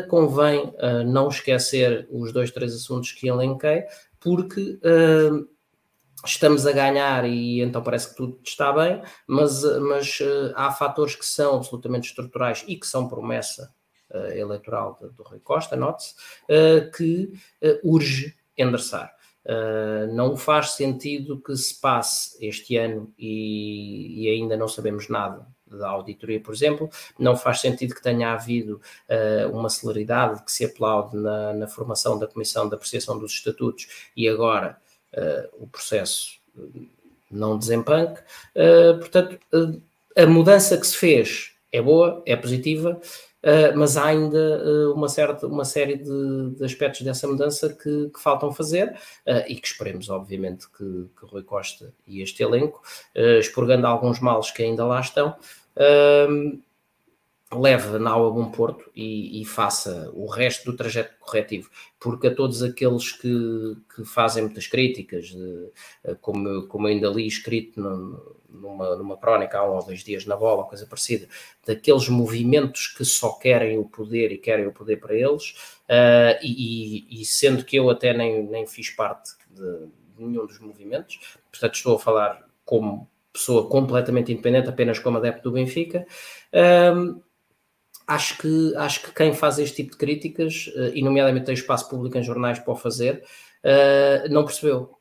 convém 0.09 0.73
não 1.06 1.28
esquecer 1.28 2.09
os 2.10 2.32
dois, 2.32 2.51
três 2.51 2.74
assuntos 2.74 3.12
que 3.12 3.28
elenquei, 3.28 3.85
porque 4.20 4.78
estamos 6.24 6.66
a 6.66 6.73
ganhar 6.73 7.24
e 7.24 7.61
então 7.61 7.82
parece 7.82 8.11
que 8.11 8.16
tudo 8.16 8.39
está 8.45 8.73
bem, 8.73 9.03
mas, 9.27 9.62
mas 9.81 10.20
uh, 10.20 10.53
há 10.55 10.70
fatores 10.73 11.15
que 11.15 11.24
são 11.24 11.57
absolutamente 11.57 12.09
estruturais 12.09 12.65
e 12.66 12.77
que 12.77 12.86
são 12.86 13.09
promessa 13.09 13.73
uh, 14.11 14.32
eleitoral 14.32 14.99
do 15.01 15.23
Rui 15.23 15.40
Costa, 15.40 15.77
note-se, 15.77 16.15
uh, 16.45 16.90
que 16.90 17.32
urge 17.85 18.36
endereçar. 18.57 19.15
não 20.12 20.36
faz 20.36 20.70
sentido 20.73 21.40
que 21.40 21.57
se 21.57 21.81
passe 21.81 22.36
este 22.45 22.77
ano 22.77 23.12
e, 23.16 24.24
e, 24.24 24.31
ainda 24.31 24.57
não 24.57 24.66
sabemos 24.66 25.09
nada 25.09 25.47
da 25.65 25.89
auditoria, 25.89 26.40
por 26.40 26.53
exemplo, 26.53 26.90
não 27.16 27.36
faz 27.36 27.61
sentido 27.61 27.95
que 27.95 28.03
tenha 28.03 28.32
havido 28.32 28.81
uma 29.53 29.69
celeridade 29.69 30.43
que 30.43 30.51
se 30.51 30.65
aplaude 30.65 31.16
na, 31.16 31.53
na 31.53 31.69
formação 31.69 32.19
da 32.19 32.27
Comissão 32.27 32.69
de 32.69 32.74
Apreciação 32.74 33.16
dos 33.16 33.32
Estatutos 33.32 34.11
e 34.16 34.28
agora 34.28 34.77
uh, 34.77 34.88
o 35.59 35.67
processo 35.67 36.39
não 37.31 37.59
desempanque. 37.59 38.21
Uh, 38.55 38.99
portanto, 38.99 39.39
uh, 39.53 39.83
a 40.17 40.27
mudança 40.27 40.77
que 40.77 40.87
se 40.87 40.97
fez 40.97 41.53
é 41.73 41.81
boa, 41.81 42.23
é 42.27 42.35
positiva, 42.35 43.01
mas 43.77 43.97
há 43.97 44.07
ainda 44.07 44.93
uma, 44.93 45.09
certa, 45.09 45.47
uma 45.47 45.65
série 45.65 45.97
de, 45.97 46.51
de 46.57 46.65
aspectos 46.65 47.03
dessa 47.03 47.29
mudança 47.29 47.69
que, 47.69 48.11
que 48.13 48.21
faltam 48.21 48.53
fazer 48.53 48.99
e 49.47 49.55
que 49.55 49.67
esperemos, 49.67 50.11
obviamente, 50.11 50.67
que, 50.71 51.07
que 51.19 51.27
Rui 51.27 51.45
Costa 51.45 51.95
e 52.05 52.21
este 52.21 52.43
elenco, 52.43 52.83
expurgando 53.39 53.87
alguns 53.87 54.19
males 54.19 54.51
que 54.51 54.65
ainda 54.65 54.85
lá 54.85 55.01
estão, 55.01 55.37
leve 57.53 57.99
na 57.99 58.11
aula 58.11 58.31
Bom 58.31 58.51
Porto 58.51 58.91
e, 58.95 59.41
e, 59.41 59.45
faça 59.45 60.11
o 60.12 60.27
resto 60.27 60.70
do 60.70 60.77
trajeto 60.77 61.15
corretivo, 61.19 61.70
porque 61.99 62.27
a 62.27 62.35
todos 62.35 62.62
aqueles 62.62 63.12
que, 63.12 63.77
que 63.95 64.05
fazem 64.05 64.45
muitas 64.45 64.66
críticas, 64.66 65.29
de, 65.29 65.70
eh, 66.05 66.15
como, 66.20 66.66
como 66.66 66.87
ainda 66.87 67.09
li 67.09 67.27
escrito 67.27 67.81
no, 67.81 68.37
numa, 68.51 68.97
numa 68.97 69.16
crónica 69.16 69.59
há 69.59 69.70
um 69.70 69.77
ou 69.77 69.83
dois 69.83 70.05
dias 70.05 70.27
na 70.27 70.37
bola, 70.37 70.65
coisa 70.65 70.87
parecida, 70.87 71.27
daqueles 71.66 72.09
movimentos 72.11 72.89
que 72.89 73.05
só 73.05 73.33
querem 73.33 73.79
o 73.79 73.85
poder 73.85 74.31
e 74.31 74.39
querem 74.39 74.66
o 74.66 74.73
poder 74.73 74.97
para 74.99 75.15
eles, 75.15 75.53
uh, 75.89 76.39
e, 76.43 77.07
e, 77.20 77.25
sendo 77.25 77.65
que 77.65 77.77
eu 77.77 77.89
até 77.89 78.12
nem, 78.12 78.43
nem 78.43 78.66
fiz 78.66 78.91
parte 78.91 79.31
de, 79.51 79.89
nenhum 80.19 80.45
dos 80.47 80.59
movimentos, 80.59 81.19
portanto 81.51 81.75
estou 81.75 81.97
a 81.97 81.99
falar 81.99 82.47
como 82.62 83.09
pessoa 83.33 83.69
completamente 83.69 84.33
independente, 84.33 84.69
apenas 84.69 84.99
como 84.99 85.16
adepto 85.16 85.45
do 85.45 85.53
Benfica, 85.53 86.07
uh, 86.53 87.23
acho 88.09 88.39
que, 88.39 88.75
acho 88.77 89.03
que 89.03 89.13
quem 89.13 89.35
faz 89.35 89.59
este 89.59 89.77
tipo 89.77 89.93
de 89.93 89.99
críticas, 89.99 90.69
uh, 90.75 90.91
e 90.95 91.03
nomeadamente 91.03 91.45
tem 91.47 91.55
espaço 91.55 91.89
público 91.91 92.17
em 92.17 92.23
jornais 92.23 92.59
para 92.59 92.73
o 92.73 92.77
fazer, 92.77 93.23
uh, 93.63 94.33
não 94.33 94.45
percebeu. 94.45 94.97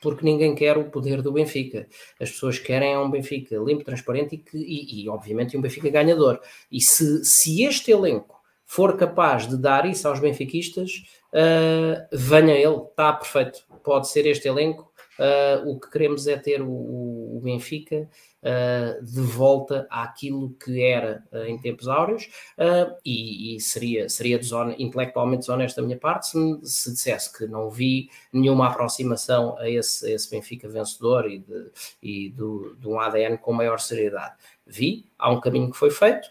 Porque 0.00 0.24
ninguém 0.24 0.54
quer 0.54 0.78
o 0.78 0.84
poder 0.84 1.20
do 1.20 1.32
Benfica. 1.32 1.88
As 2.20 2.30
pessoas 2.30 2.58
querem 2.58 2.96
um 2.96 3.10
Benfica 3.10 3.56
limpo, 3.56 3.82
transparente 3.82 4.36
e, 4.36 4.38
que, 4.38 4.56
e, 4.56 5.02
e 5.02 5.08
obviamente, 5.08 5.56
um 5.56 5.60
Benfica 5.60 5.90
ganhador. 5.90 6.40
E 6.70 6.80
se, 6.80 7.24
se 7.24 7.64
este 7.64 7.90
elenco 7.90 8.36
for 8.64 8.96
capaz 8.96 9.48
de 9.48 9.56
dar 9.56 9.88
isso 9.88 10.06
aos 10.06 10.20
benfiquistas, 10.20 11.04
uh, 11.32 12.06
venha 12.12 12.54
ele, 12.54 12.76
está 12.76 13.12
perfeito. 13.12 13.64
Pode 13.82 14.08
ser 14.08 14.26
este 14.26 14.46
elenco. 14.46 14.92
Uh, 15.18 15.70
o 15.70 15.80
que 15.80 15.90
queremos 15.90 16.26
é 16.26 16.36
ter 16.36 16.60
o, 16.60 16.68
o 16.68 17.40
Benfica 17.42 18.08
uh, 18.46 19.04
de 19.04 19.20
volta 19.20 19.86
àquilo 19.90 20.50
que 20.54 20.82
era 20.82 21.24
uh, 21.32 21.44
em 21.44 21.58
tempos 21.58 21.88
áureos, 21.88 22.28
uh, 22.56 22.96
e, 23.04 23.56
e, 23.56 23.60
seria, 23.60 24.08
seria 24.08 24.40
intelectualmente 24.78 25.40
desonesto 25.40 25.80
da 25.80 25.86
minha 25.86 25.98
parte 25.98 26.28
se, 26.28 26.60
se 26.62 26.92
dissesse 26.92 27.36
que 27.36 27.46
não 27.46 27.68
vi 27.68 28.08
nenhuma 28.32 28.68
aproximação 28.68 29.58
a 29.58 29.68
esse, 29.68 30.06
a 30.06 30.14
esse 30.14 30.30
Benfica 30.30 30.68
vencedor 30.68 31.28
e, 31.28 31.40
de, 31.40 31.70
e 32.02 32.30
do, 32.30 32.76
de 32.78 32.86
um 32.86 33.00
ADN 33.00 33.36
com 33.38 33.52
maior 33.52 33.80
seriedade. 33.80 34.34
Vi, 34.66 35.06
há 35.18 35.30
um 35.30 35.40
caminho 35.40 35.70
que 35.70 35.76
foi 35.76 35.90
feito, 35.90 36.28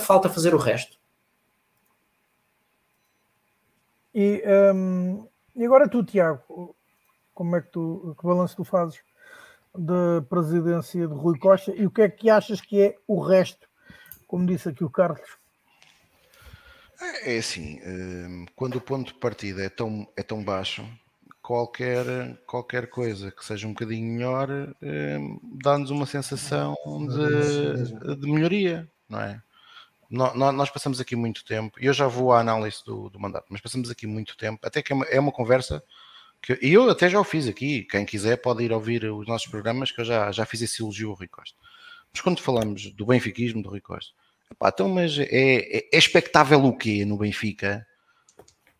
falta 0.00 0.28
fazer 0.28 0.54
o 0.54 0.58
resto. 0.58 0.96
E, 4.12 4.42
um, 4.74 5.28
e 5.54 5.64
agora 5.64 5.88
tu, 5.88 6.02
Tiago, 6.02 6.74
como 7.32 7.54
é 7.54 7.60
que 7.60 7.70
tu, 7.70 8.16
que 8.18 8.26
balanço 8.26 8.56
tu 8.56 8.64
fazes 8.64 8.98
da 9.78 10.22
presidência 10.28 11.06
de 11.06 11.14
Rui 11.14 11.38
Costa 11.38 11.72
e 11.74 11.86
o 11.86 11.90
que 11.90 12.02
é 12.02 12.08
que 12.08 12.30
achas 12.30 12.60
que 12.60 12.80
é 12.80 12.96
o 13.06 13.20
resto, 13.20 13.66
como 14.26 14.46
disse 14.46 14.68
aqui 14.68 14.84
o 14.84 14.90
Carlos? 14.90 15.38
É, 17.00 17.34
é 17.34 17.38
assim, 17.38 17.80
hum, 17.84 18.46
quando 18.54 18.76
o 18.76 18.80
ponto 18.80 19.12
de 19.12 19.18
partida 19.18 19.62
é 19.62 19.68
tão, 19.68 20.08
é 20.16 20.22
tão 20.22 20.42
baixo, 20.42 20.86
qualquer, 21.42 22.04
qualquer 22.46 22.88
coisa 22.88 23.30
que 23.30 23.44
seja 23.44 23.66
um 23.66 23.72
bocadinho 23.72 24.14
melhor 24.14 24.48
hum, 24.82 25.40
dá-nos 25.62 25.90
uma 25.90 26.06
sensação 26.06 26.74
de, 27.08 28.16
de 28.16 28.30
melhoria, 28.30 28.88
não 29.08 29.20
é? 29.20 29.42
Nós 30.08 30.70
passamos 30.70 31.00
aqui 31.00 31.16
muito 31.16 31.44
tempo, 31.44 31.78
e 31.80 31.86
eu 31.86 31.92
já 31.92 32.06
vou 32.06 32.32
à 32.32 32.38
análise 32.38 32.78
do, 32.84 33.10
do 33.10 33.18
mandato, 33.18 33.46
mas 33.50 33.60
passamos 33.60 33.90
aqui 33.90 34.06
muito 34.06 34.36
tempo, 34.36 34.64
até 34.64 34.80
que 34.80 34.92
é 34.92 34.96
uma, 34.96 35.04
é 35.06 35.18
uma 35.18 35.32
conversa 35.32 35.82
que 36.46 36.56
eu 36.62 36.88
até 36.88 37.08
já 37.08 37.18
o 37.18 37.24
fiz 37.24 37.48
aqui. 37.48 37.82
Quem 37.90 38.06
quiser 38.06 38.36
pode 38.36 38.62
ir 38.62 38.72
ouvir 38.72 39.04
os 39.06 39.26
nossos 39.26 39.48
programas, 39.50 39.90
que 39.90 40.00
eu 40.00 40.04
já, 40.04 40.30
já 40.30 40.46
fiz 40.46 40.62
esse 40.62 40.80
elogio 40.80 41.10
ao 41.10 41.16
Rui 41.16 41.26
Costa. 41.26 41.56
Mas 42.12 42.20
quando 42.20 42.40
falamos 42.40 42.92
do 42.92 43.06
benfiquismo 43.06 43.60
do 43.60 43.68
Rui 43.68 43.80
Costa, 43.80 44.12
epá, 44.48 44.68
então, 44.68 44.88
mas 44.88 45.18
é, 45.18 45.26
é, 45.28 45.88
é 45.92 45.98
expectável 45.98 46.64
o 46.64 46.76
quê 46.76 47.04
no 47.04 47.18
Benfica? 47.18 47.84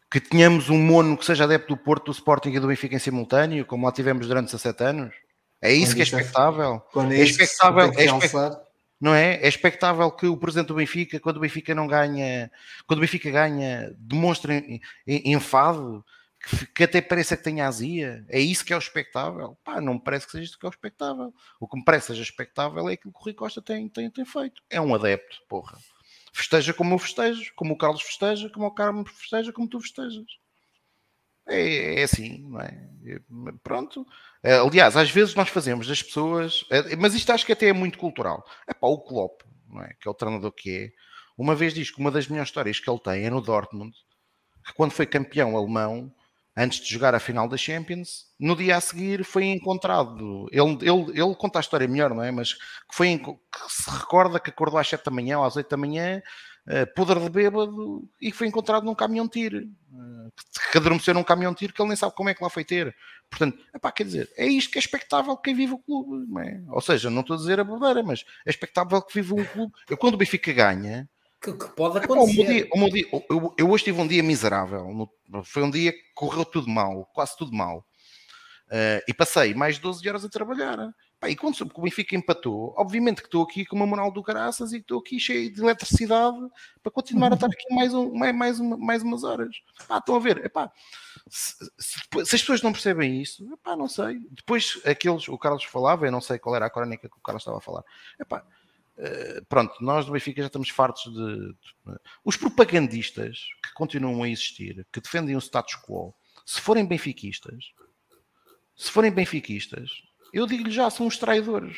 Que 0.09 0.21
tenhamos 0.21 0.71
um 0.71 0.79
mono 0.79 1.19
que 1.19 1.25
seja 1.25 1.43
adepto 1.43 1.75
do 1.75 1.77
Porto, 1.77 2.07
do 2.07 2.13
Sporting 2.13 2.51
e 2.51 2.61
do 2.61 2.69
Benfica 2.69 2.95
em 2.95 3.01
simultâneo, 3.01 3.67
como 3.67 3.85
lá 3.85 3.91
tivemos 3.91 4.29
durante 4.29 4.47
17 4.47 4.85
anos? 4.85 5.15
É 5.61 5.73
isso 5.73 5.87
quando 5.87 5.95
que 5.97 6.01
é, 6.01 6.03
é 6.03 6.05
expectável? 6.05 6.81
Quando 6.93 7.13
é, 7.13 7.19
é 7.19 7.23
expectável, 7.25 7.93
é 7.97 8.05
expectável 8.05 8.67
não 9.01 9.13
é? 9.13 9.35
É 9.43 9.49
expectável 9.49 10.11
que 10.11 10.27
o 10.27 10.37
presidente 10.37 10.69
do 10.69 10.75
Benfica, 10.75 11.21
quando 11.21 11.37
o 11.37 11.41
Benfica 11.41 11.75
não 11.75 11.87
ganha, 11.87 12.51
quando 12.87 12.99
o 12.99 13.01
Benfica 13.03 13.31
ganha, 13.31 13.93
demonstre 13.99 14.81
enfado, 15.07 16.05
que 16.75 16.85
até 16.85 17.01
pareça 17.01 17.37
que 17.37 17.43
tenha 17.43 17.67
azia. 17.67 18.25
É 18.29 18.39
isso 18.39 18.65
que 18.65 18.73
é 18.73 18.77
o 18.77 18.79
expectável? 18.79 19.57
Pá, 19.65 19.81
não 19.81 19.95
me 19.95 20.01
parece 20.01 20.27
que 20.27 20.33
seja 20.33 20.45
isso 20.45 20.59
que 20.59 20.67
é 20.67 20.69
o 20.69 20.71
expectável. 20.71 21.35
O 21.61 21.67
que 21.67 21.77
me 21.77 21.85
parece 21.85 22.07
que 22.07 22.13
seja 22.13 22.23
expectável 22.23 22.89
é 22.89 22.93
aquilo 22.93 23.13
que 23.13 23.19
o 23.19 23.23
Rui 23.23 23.35
Costa 23.35 23.61
tem, 23.61 23.89
tem, 23.89 24.11
tem 24.11 24.25
feito. 24.25 24.63
É 24.71 24.81
um 24.81 24.95
adepto, 24.95 25.43
porra. 25.49 25.79
Festeja 26.33 26.75
como 26.75 26.95
eu 26.95 26.99
festejo, 26.99 27.53
como 27.57 27.75
o 27.75 27.79
Carlos 27.79 28.03
festeja, 28.03 28.51
como 28.51 28.67
o 28.67 28.71
Carlos 28.71 29.11
festeja, 29.11 29.53
como 29.53 29.69
tu 29.69 29.81
festejas. 29.81 30.27
É, 31.49 32.01
é 32.01 32.03
assim, 32.03 32.43
não 32.49 32.61
é? 32.61 32.89
Pronto. 33.63 34.07
É, 34.43 34.57
aliás, 34.59 34.97
às 34.97 35.11
vezes 35.11 35.35
nós 35.35 35.49
fazemos 35.49 35.87
das 35.87 36.03
pessoas, 36.03 36.65
é, 36.71 36.97
mas 36.97 37.15
isto 37.15 37.31
acho 37.31 37.47
que 37.47 37.53
até 37.53 37.69
é 37.69 37.73
muito 37.73 37.99
cultural. 37.99 38.45
É 38.67 38.75
pá, 38.75 38.87
o 38.87 38.99
Klopp, 38.99 39.43
não 39.69 39.83
é? 39.83 39.95
Que 40.01 40.09
é 40.09 40.11
o 40.11 40.15
treinador 40.15 40.53
que 40.53 40.77
é. 40.77 40.91
Uma 41.39 41.55
vez 41.55 41.73
diz 41.73 41.91
que 41.91 42.01
uma 42.01 42.11
das 42.11 42.27
melhores 42.27 42.49
histórias 42.49 42.81
que 42.81 42.91
ele 42.91 42.99
tem 42.99 43.25
é 43.25 43.31
no 43.31 43.41
Dortmund, 43.41 43.95
que 44.65 44.73
quando 44.75 44.91
foi 44.91 45.07
campeão 45.07 45.57
alemão, 45.57 46.13
antes 46.57 46.81
de 46.81 46.91
jogar 46.91 47.15
a 47.15 47.21
final 47.21 47.47
da 47.49 47.57
Champions, 47.57 48.27
no 48.41 48.57
dia 48.57 48.77
a 48.77 48.81
seguir 48.81 49.25
foi 49.25 49.45
encontrado. 49.45 50.49
Ele, 50.51 50.79
ele, 50.81 51.21
ele 51.21 51.35
conta 51.35 51.59
a 51.59 51.61
história 51.61 51.87
melhor, 51.87 52.15
não 52.15 52.23
é? 52.23 52.31
Mas 52.31 52.55
que, 52.55 52.95
foi, 52.95 53.19
que 53.19 53.37
se 53.69 53.91
recorda 53.91 54.41
que 54.41 54.51
acordou 54.51 54.79
às 54.79 54.89
7 54.89 55.05
da 55.05 55.11
manhã 55.11 55.45
às 55.45 55.57
8 55.57 55.69
da 55.69 55.77
manhã 55.77 56.23
uh, 56.67 56.95
podre 56.95 57.21
de 57.21 57.29
bêbado 57.29 58.09
e 58.21 58.33
foi 58.33 58.47
encontrado 58.47 58.85
num 58.85 58.95
caminhão 58.95 59.27
de 59.27 59.33
tiro. 59.33 59.69
Uh, 59.93 60.33
que 60.73 60.79
adormeceu 60.79 61.13
num 61.13 61.23
caminhão 61.23 61.53
de 61.53 61.59
tiro 61.59 61.75
que 61.75 61.81
ele 61.81 61.89
nem 61.89 61.97
sabe 61.97 62.15
como 62.15 62.31
é 62.31 62.35
que 62.35 62.43
lá 62.43 62.49
foi 62.49 62.65
ter. 62.65 62.95
Portanto, 63.29 63.59
epá, 63.75 63.93
quer 63.93 64.05
dizer, 64.05 64.33
é 64.37 64.47
isto 64.47 64.71
que 64.71 64.79
é 64.79 64.81
expectável 64.81 65.37
quem 65.37 65.55
vive 65.55 65.75
o 65.75 65.79
clube. 65.79 66.27
É? 66.41 66.61
Ou 66.69 66.81
seja, 66.81 67.11
não 67.11 67.21
estou 67.21 67.35
a 67.35 67.39
dizer 67.39 67.61
a 67.61 67.65
verdadeira, 67.65 68.03
mas 68.03 68.25
é 68.47 68.51
expectável 68.51 69.03
que 69.03 69.21
vive 69.21 69.35
um 69.35 69.45
clube. 69.45 69.73
Eu, 69.91 69.97
quando 69.97 70.15
o 70.15 70.19
Benfica 70.19 70.53
ganha. 70.53 71.09
Que, 71.47 71.53
que 71.53 71.69
pode 71.77 71.99
acontecer. 71.99 72.41
Epá, 72.41 72.77
dia, 72.77 72.91
dia, 72.91 73.09
eu, 73.13 73.55
eu, 73.57 73.71
hoje 73.71 73.85
tive 73.85 74.01
um 74.01 74.07
dia 74.07 74.21
miserável. 74.21 75.09
Foi 75.45 75.63
um 75.63 75.71
dia 75.71 75.93
que 75.93 76.03
correu 76.13 76.45
tudo 76.45 76.69
mal, 76.69 77.09
quase 77.15 77.37
tudo 77.37 77.53
mal. 77.53 77.87
Uh, 78.67 78.99
e 79.07 79.15
passei 79.15 79.55
mais 79.55 79.77
de 79.77 79.83
12 79.83 80.09
horas 80.09 80.25
a 80.25 80.29
trabalhar. 80.29 80.77
Pá, 81.21 81.31
e 81.31 81.37
quando 81.37 81.55
soube 81.55 81.73
que 81.73 81.79
o 81.79 81.83
Benfica 81.85 82.17
empatou, 82.17 82.75
obviamente 82.77 83.23
que 83.23 83.29
estou 83.29 83.45
aqui 83.45 83.65
com 83.65 83.77
uma 83.77 83.87
moral 83.87 84.11
do 84.11 84.25
caraças 84.25 84.73
e 84.73 84.79
estou 84.79 84.99
aqui 84.99 85.21
cheio 85.21 85.53
de 85.53 85.61
eletricidade 85.61 86.37
para 86.83 86.91
continuar 86.91 87.31
a 87.31 87.37
estar 87.37 87.47
aqui 87.47 87.73
mais, 87.73 87.95
um, 87.95 88.13
mais, 88.13 88.35
mais, 88.35 88.59
uma, 88.59 88.77
mais 88.77 89.03
umas 89.05 89.23
horas. 89.23 89.55
Pá, 89.87 89.99
estão 89.99 90.17
a 90.17 90.19
ver? 90.19 90.45
Epá, 90.45 90.73
se, 91.29 91.55
se, 91.79 92.01
se, 92.25 92.35
as 92.35 92.41
pessoas 92.41 92.61
não 92.61 92.73
percebem 92.73 93.23
isso, 93.23 93.49
epá, 93.53 93.77
não 93.77 93.89
sei. 93.89 94.19
Depois, 94.31 94.81
aqueles, 94.85 95.29
o 95.29 95.39
Carlos 95.39 95.63
falava, 95.63 96.05
eu 96.05 96.13
não 96.13 96.21
sei 96.21 96.37
qual 96.37 96.57
era 96.57 96.67
a 96.67 96.71
crónica 96.71 97.09
que 97.09 97.17
o 97.17 97.23
Carlos 97.23 97.43
estava 97.43 97.59
a 97.59 97.63
falar. 97.63 97.85
Epá, 98.21 98.45
pronto, 99.49 99.75
nós 99.81 100.07
do 100.07 100.13
Benfica 100.13 100.41
já 100.41 100.47
estamos 100.47 100.71
fartos 100.71 101.05
de, 101.13 101.53
de. 101.53 101.99
Os 102.25 102.37
propagandistas 102.37 103.41
que 103.63 103.73
continuam 103.75 104.23
a 104.23 104.29
existir, 104.29 104.87
que 104.93 105.01
defendem 105.01 105.37
o 105.37 105.41
status 105.41 105.75
quo, 105.75 106.15
se 106.45 106.61
forem 106.61 106.87
benfiquistas, 106.87 107.73
se 108.77 108.91
forem 108.91 109.11
benfiquistas, 109.11 109.91
eu 110.33 110.47
digo-lhe 110.47 110.71
já, 110.71 110.89
são 110.91 111.07
os 111.07 111.19
traidores. 111.19 111.77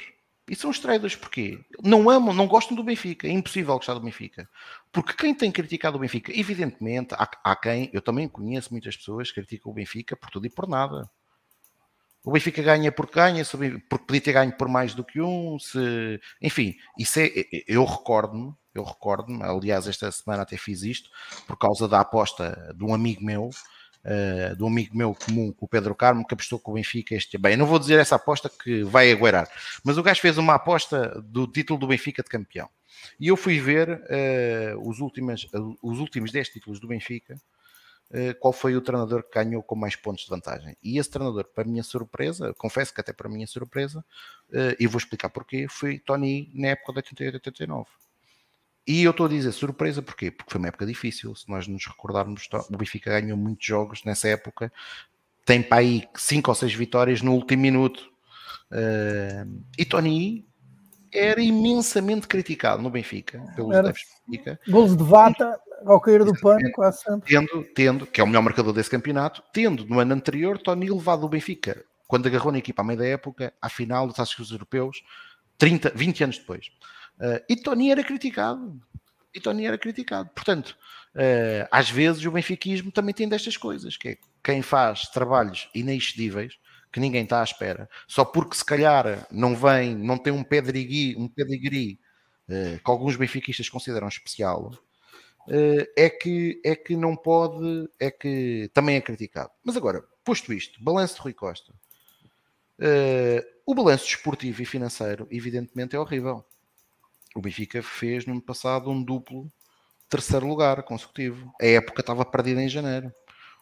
E 0.48 0.56
são 0.56 0.70
os 0.70 0.78
traidores 0.78 1.14
porquê? 1.14 1.60
Não 1.84 2.08
amam, 2.08 2.32
não 2.32 2.46
gostam 2.46 2.74
do 2.74 2.82
Benfica. 2.82 3.26
É 3.26 3.30
impossível 3.30 3.74
gostar 3.74 3.94
do 3.94 4.00
Benfica. 4.00 4.48
Porque 4.90 5.12
quem 5.12 5.34
tem 5.34 5.52
criticado 5.52 5.98
o 5.98 6.00
Benfica, 6.00 6.32
evidentemente, 6.34 7.14
há, 7.14 7.28
há 7.44 7.54
quem, 7.54 7.90
eu 7.92 8.00
também 8.00 8.26
conheço 8.26 8.72
muitas 8.72 8.96
pessoas 8.96 9.28
que 9.28 9.34
criticam 9.34 9.70
o 9.70 9.74
Benfica 9.74 10.16
por 10.16 10.30
tudo 10.30 10.46
e 10.46 10.50
por 10.50 10.66
nada. 10.66 11.08
O 12.28 12.30
Benfica 12.30 12.60
ganha 12.60 12.92
porque 12.92 13.14
ganha, 13.14 13.42
porque 13.88 14.04
podia 14.04 14.20
ter 14.20 14.32
ganho 14.34 14.52
por 14.52 14.68
mais 14.68 14.92
do 14.92 15.02
que 15.02 15.18
um, 15.18 15.58
se... 15.58 16.20
enfim, 16.42 16.76
isso 16.98 17.18
é, 17.20 17.30
eu 17.66 17.82
recordo-me, 17.86 18.52
eu 18.74 18.84
recordo-me, 18.84 19.42
aliás, 19.42 19.88
esta 19.88 20.12
semana 20.12 20.42
até 20.42 20.58
fiz 20.58 20.82
isto, 20.82 21.08
por 21.46 21.56
causa 21.56 21.88
da 21.88 22.00
aposta 22.00 22.74
de 22.76 22.84
um 22.84 22.92
amigo 22.92 23.24
meu, 23.24 23.44
uh, 23.48 24.54
de 24.54 24.62
um 24.62 24.66
amigo 24.66 24.94
meu 24.94 25.14
comum, 25.14 25.50
com 25.54 25.64
o 25.64 25.68
Pedro 25.70 25.94
Carmo, 25.94 26.26
que 26.26 26.34
apostou 26.34 26.58
com 26.58 26.72
o 26.72 26.74
Benfica 26.74 27.14
este. 27.14 27.38
Bem, 27.38 27.52
eu 27.52 27.58
não 27.58 27.66
vou 27.66 27.78
dizer 27.78 27.98
essa 27.98 28.16
aposta 28.16 28.50
que 28.50 28.82
vai 28.82 29.10
aguardar, 29.10 29.48
mas 29.82 29.96
o 29.96 30.02
gajo 30.02 30.20
fez 30.20 30.36
uma 30.36 30.56
aposta 30.56 31.22
do 31.22 31.46
título 31.46 31.80
do 31.80 31.86
Benfica 31.86 32.22
de 32.22 32.28
campeão. 32.28 32.68
E 33.18 33.28
eu 33.28 33.38
fui 33.38 33.58
ver 33.58 33.88
uh, 33.88 34.86
os, 34.86 35.00
últimos, 35.00 35.44
uh, 35.54 35.78
os 35.82 35.98
últimos 35.98 36.30
10 36.30 36.50
títulos 36.50 36.78
do 36.78 36.88
Benfica, 36.88 37.40
qual 38.40 38.52
foi 38.52 38.74
o 38.74 38.80
treinador 38.80 39.22
que 39.22 39.34
ganhou 39.34 39.62
com 39.62 39.74
mais 39.74 39.94
pontos 39.94 40.24
de 40.24 40.30
vantagem. 40.30 40.76
E 40.82 40.98
esse 40.98 41.10
treinador, 41.10 41.44
para 41.44 41.64
minha 41.64 41.82
surpresa, 41.82 42.54
confesso 42.54 42.92
que 42.92 43.00
até 43.00 43.12
para 43.12 43.28
minha 43.28 43.46
surpresa, 43.46 44.04
e 44.78 44.86
vou 44.86 44.98
explicar 44.98 45.28
porquê, 45.28 45.66
foi 45.68 45.98
Tony 45.98 46.50
na 46.54 46.68
época 46.68 47.02
de 47.02 47.14
88-89. 47.14 47.86
E 48.86 49.02
eu 49.02 49.10
estou 49.10 49.26
a 49.26 49.28
dizer 49.28 49.52
surpresa, 49.52 50.00
porquê? 50.00 50.30
Porque 50.30 50.50
foi 50.50 50.58
uma 50.58 50.68
época 50.68 50.86
difícil. 50.86 51.34
Se 51.34 51.46
nós 51.46 51.68
nos 51.68 51.84
recordarmos, 51.86 52.48
o 52.70 52.76
Benfica 52.78 53.20
ganhou 53.20 53.36
muitos 53.36 53.66
jogos 53.66 54.02
nessa 54.02 54.28
época, 54.28 54.72
tem 55.44 55.62
para 55.62 55.78
aí 55.78 56.08
5 56.14 56.50
ou 56.50 56.54
6 56.54 56.74
vitórias 56.74 57.20
no 57.20 57.34
último 57.34 57.60
minuto. 57.60 58.10
Uh, 58.72 59.62
e 59.78 59.84
Tony 59.84 60.46
era 61.12 61.40
imensamente 61.40 62.26
criticado 62.26 62.82
no 62.82 62.90
Benfica, 62.90 63.42
pelos 63.54 63.74
era 63.74 63.92
Benfica. 64.26 64.60
Golos 64.68 64.96
de 64.96 65.04
vata 65.04 65.58
ao 65.84 66.00
cair 66.00 66.24
do 66.24 66.38
pano, 66.40 66.70
quase 66.72 67.02
sempre. 67.02 67.28
Tendo, 67.28 67.64
tendo, 67.74 68.06
que 68.06 68.20
é 68.20 68.24
o 68.24 68.26
melhor 68.26 68.42
marcador 68.42 68.72
desse 68.72 68.90
campeonato, 68.90 69.42
tendo 69.52 69.84
no 69.86 70.00
ano 70.00 70.14
anterior 70.14 70.58
Tony 70.58 70.88
levado 70.90 71.24
o 71.24 71.28
Benfica, 71.28 71.84
quando 72.06 72.26
agarrou 72.26 72.52
na 72.52 72.58
equipa 72.58 72.82
à 72.82 72.84
meia 72.84 72.98
da 72.98 73.06
época, 73.06 73.52
à 73.60 73.68
final 73.68 74.06
dos 74.06 74.16
Taças 74.16 74.50
Europeus, 74.50 75.02
30, 75.58 75.92
20 75.94 76.24
anos 76.24 76.38
depois. 76.38 76.66
Uh, 77.20 77.42
e 77.48 77.56
Tony 77.56 77.90
era 77.90 78.02
criticado. 78.02 78.80
E 79.34 79.40
Tony 79.40 79.66
era 79.66 79.76
criticado. 79.76 80.30
Portanto, 80.34 80.76
uh, 81.14 81.68
às 81.70 81.90
vezes 81.90 82.24
o 82.24 82.30
benfiquismo 82.30 82.90
também 82.90 83.14
tem 83.14 83.28
destas 83.28 83.56
coisas, 83.56 83.96
que 83.96 84.08
é 84.08 84.18
quem 84.42 84.62
faz 84.62 85.08
trabalhos 85.08 85.68
inexcedíveis, 85.74 86.54
que 86.92 87.00
ninguém 87.00 87.24
está 87.24 87.40
à 87.40 87.44
espera, 87.44 87.88
só 88.06 88.24
porque 88.24 88.56
se 88.56 88.64
calhar 88.64 89.26
não 89.30 89.54
vem, 89.54 89.94
não 89.94 90.18
tem 90.18 90.32
um 90.32 90.42
pedigree, 90.42 91.16
um 91.16 91.28
pedigree 91.28 91.98
uh, 92.48 92.78
que 92.78 92.90
alguns 92.90 93.16
benfiquistas 93.16 93.68
consideram 93.68 94.08
especial, 94.08 94.72
é, 95.96 96.10
que, 96.10 96.60
é 96.62 96.76
que 96.76 96.94
não 96.94 97.16
pode, 97.16 97.88
é 97.98 98.10
que 98.10 98.70
também 98.74 98.96
é 98.96 99.00
criticado. 99.00 99.50
Mas 99.64 99.78
agora, 99.78 100.04
posto 100.22 100.52
isto, 100.52 100.82
balanço 100.82 101.14
de 101.14 101.20
Rui 101.22 101.32
Costa. 101.32 101.72
o 103.64 103.74
balanço 103.74 104.04
desportivo 104.04 104.60
e 104.60 104.66
financeiro, 104.66 105.26
evidentemente, 105.30 105.96
é 105.96 105.98
horrível 105.98 106.44
o 107.34 107.40
Benfica 107.40 107.82
fez 107.82 108.26
no 108.26 108.32
ano 108.32 108.42
passado 108.42 108.90
um 108.90 109.02
duplo 109.02 109.50
terceiro 110.08 110.46
lugar 110.46 110.82
consecutivo. 110.82 111.52
A 111.60 111.66
época 111.66 112.00
estava 112.00 112.24
perdida 112.24 112.62
em 112.62 112.68
janeiro. 112.68 113.12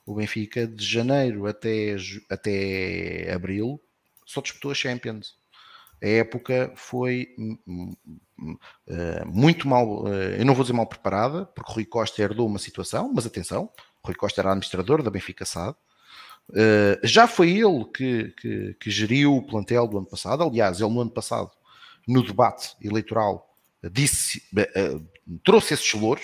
O 0.06 0.14
Benfica, 0.14 0.66
de 0.66 0.84
janeiro 0.84 1.46
até, 1.46 1.96
até 2.30 3.32
abril, 3.32 3.80
só 4.24 4.40
disputou 4.40 4.70
a 4.70 4.74
Champions. 4.74 5.34
A 6.02 6.06
época 6.06 6.72
foi 6.76 7.34
uh, 7.38 9.26
muito 9.26 9.66
mal, 9.66 10.04
uh, 10.04 10.08
eu 10.08 10.44
não 10.44 10.54
vou 10.54 10.62
dizer 10.62 10.74
mal 10.74 10.86
preparada, 10.86 11.46
porque 11.46 11.72
Rui 11.72 11.84
Costa 11.84 12.22
herdou 12.22 12.46
uma 12.46 12.58
situação, 12.58 13.10
mas 13.12 13.26
atenção, 13.26 13.70
Rui 14.04 14.14
Costa 14.14 14.40
era 14.40 14.50
administrador 14.50 15.02
da 15.02 15.10
Benfica 15.10 15.44
SAD. 15.44 15.76
Uh, 16.50 17.00
já 17.02 17.26
foi 17.26 17.50
ele 17.50 17.84
que, 17.86 18.32
que, 18.40 18.74
que 18.74 18.90
geriu 18.90 19.36
o 19.36 19.42
plantel 19.42 19.88
do 19.88 19.98
ano 19.98 20.06
passado. 20.06 20.44
Aliás, 20.44 20.80
ele 20.80 20.92
no 20.92 21.00
ano 21.00 21.10
passado, 21.10 21.50
no 22.06 22.22
debate 22.22 22.76
eleitoral, 22.80 23.52
disse, 23.90 24.42
eh, 24.56 25.00
trouxe 25.44 25.74
esses 25.74 25.92
louros 25.94 26.22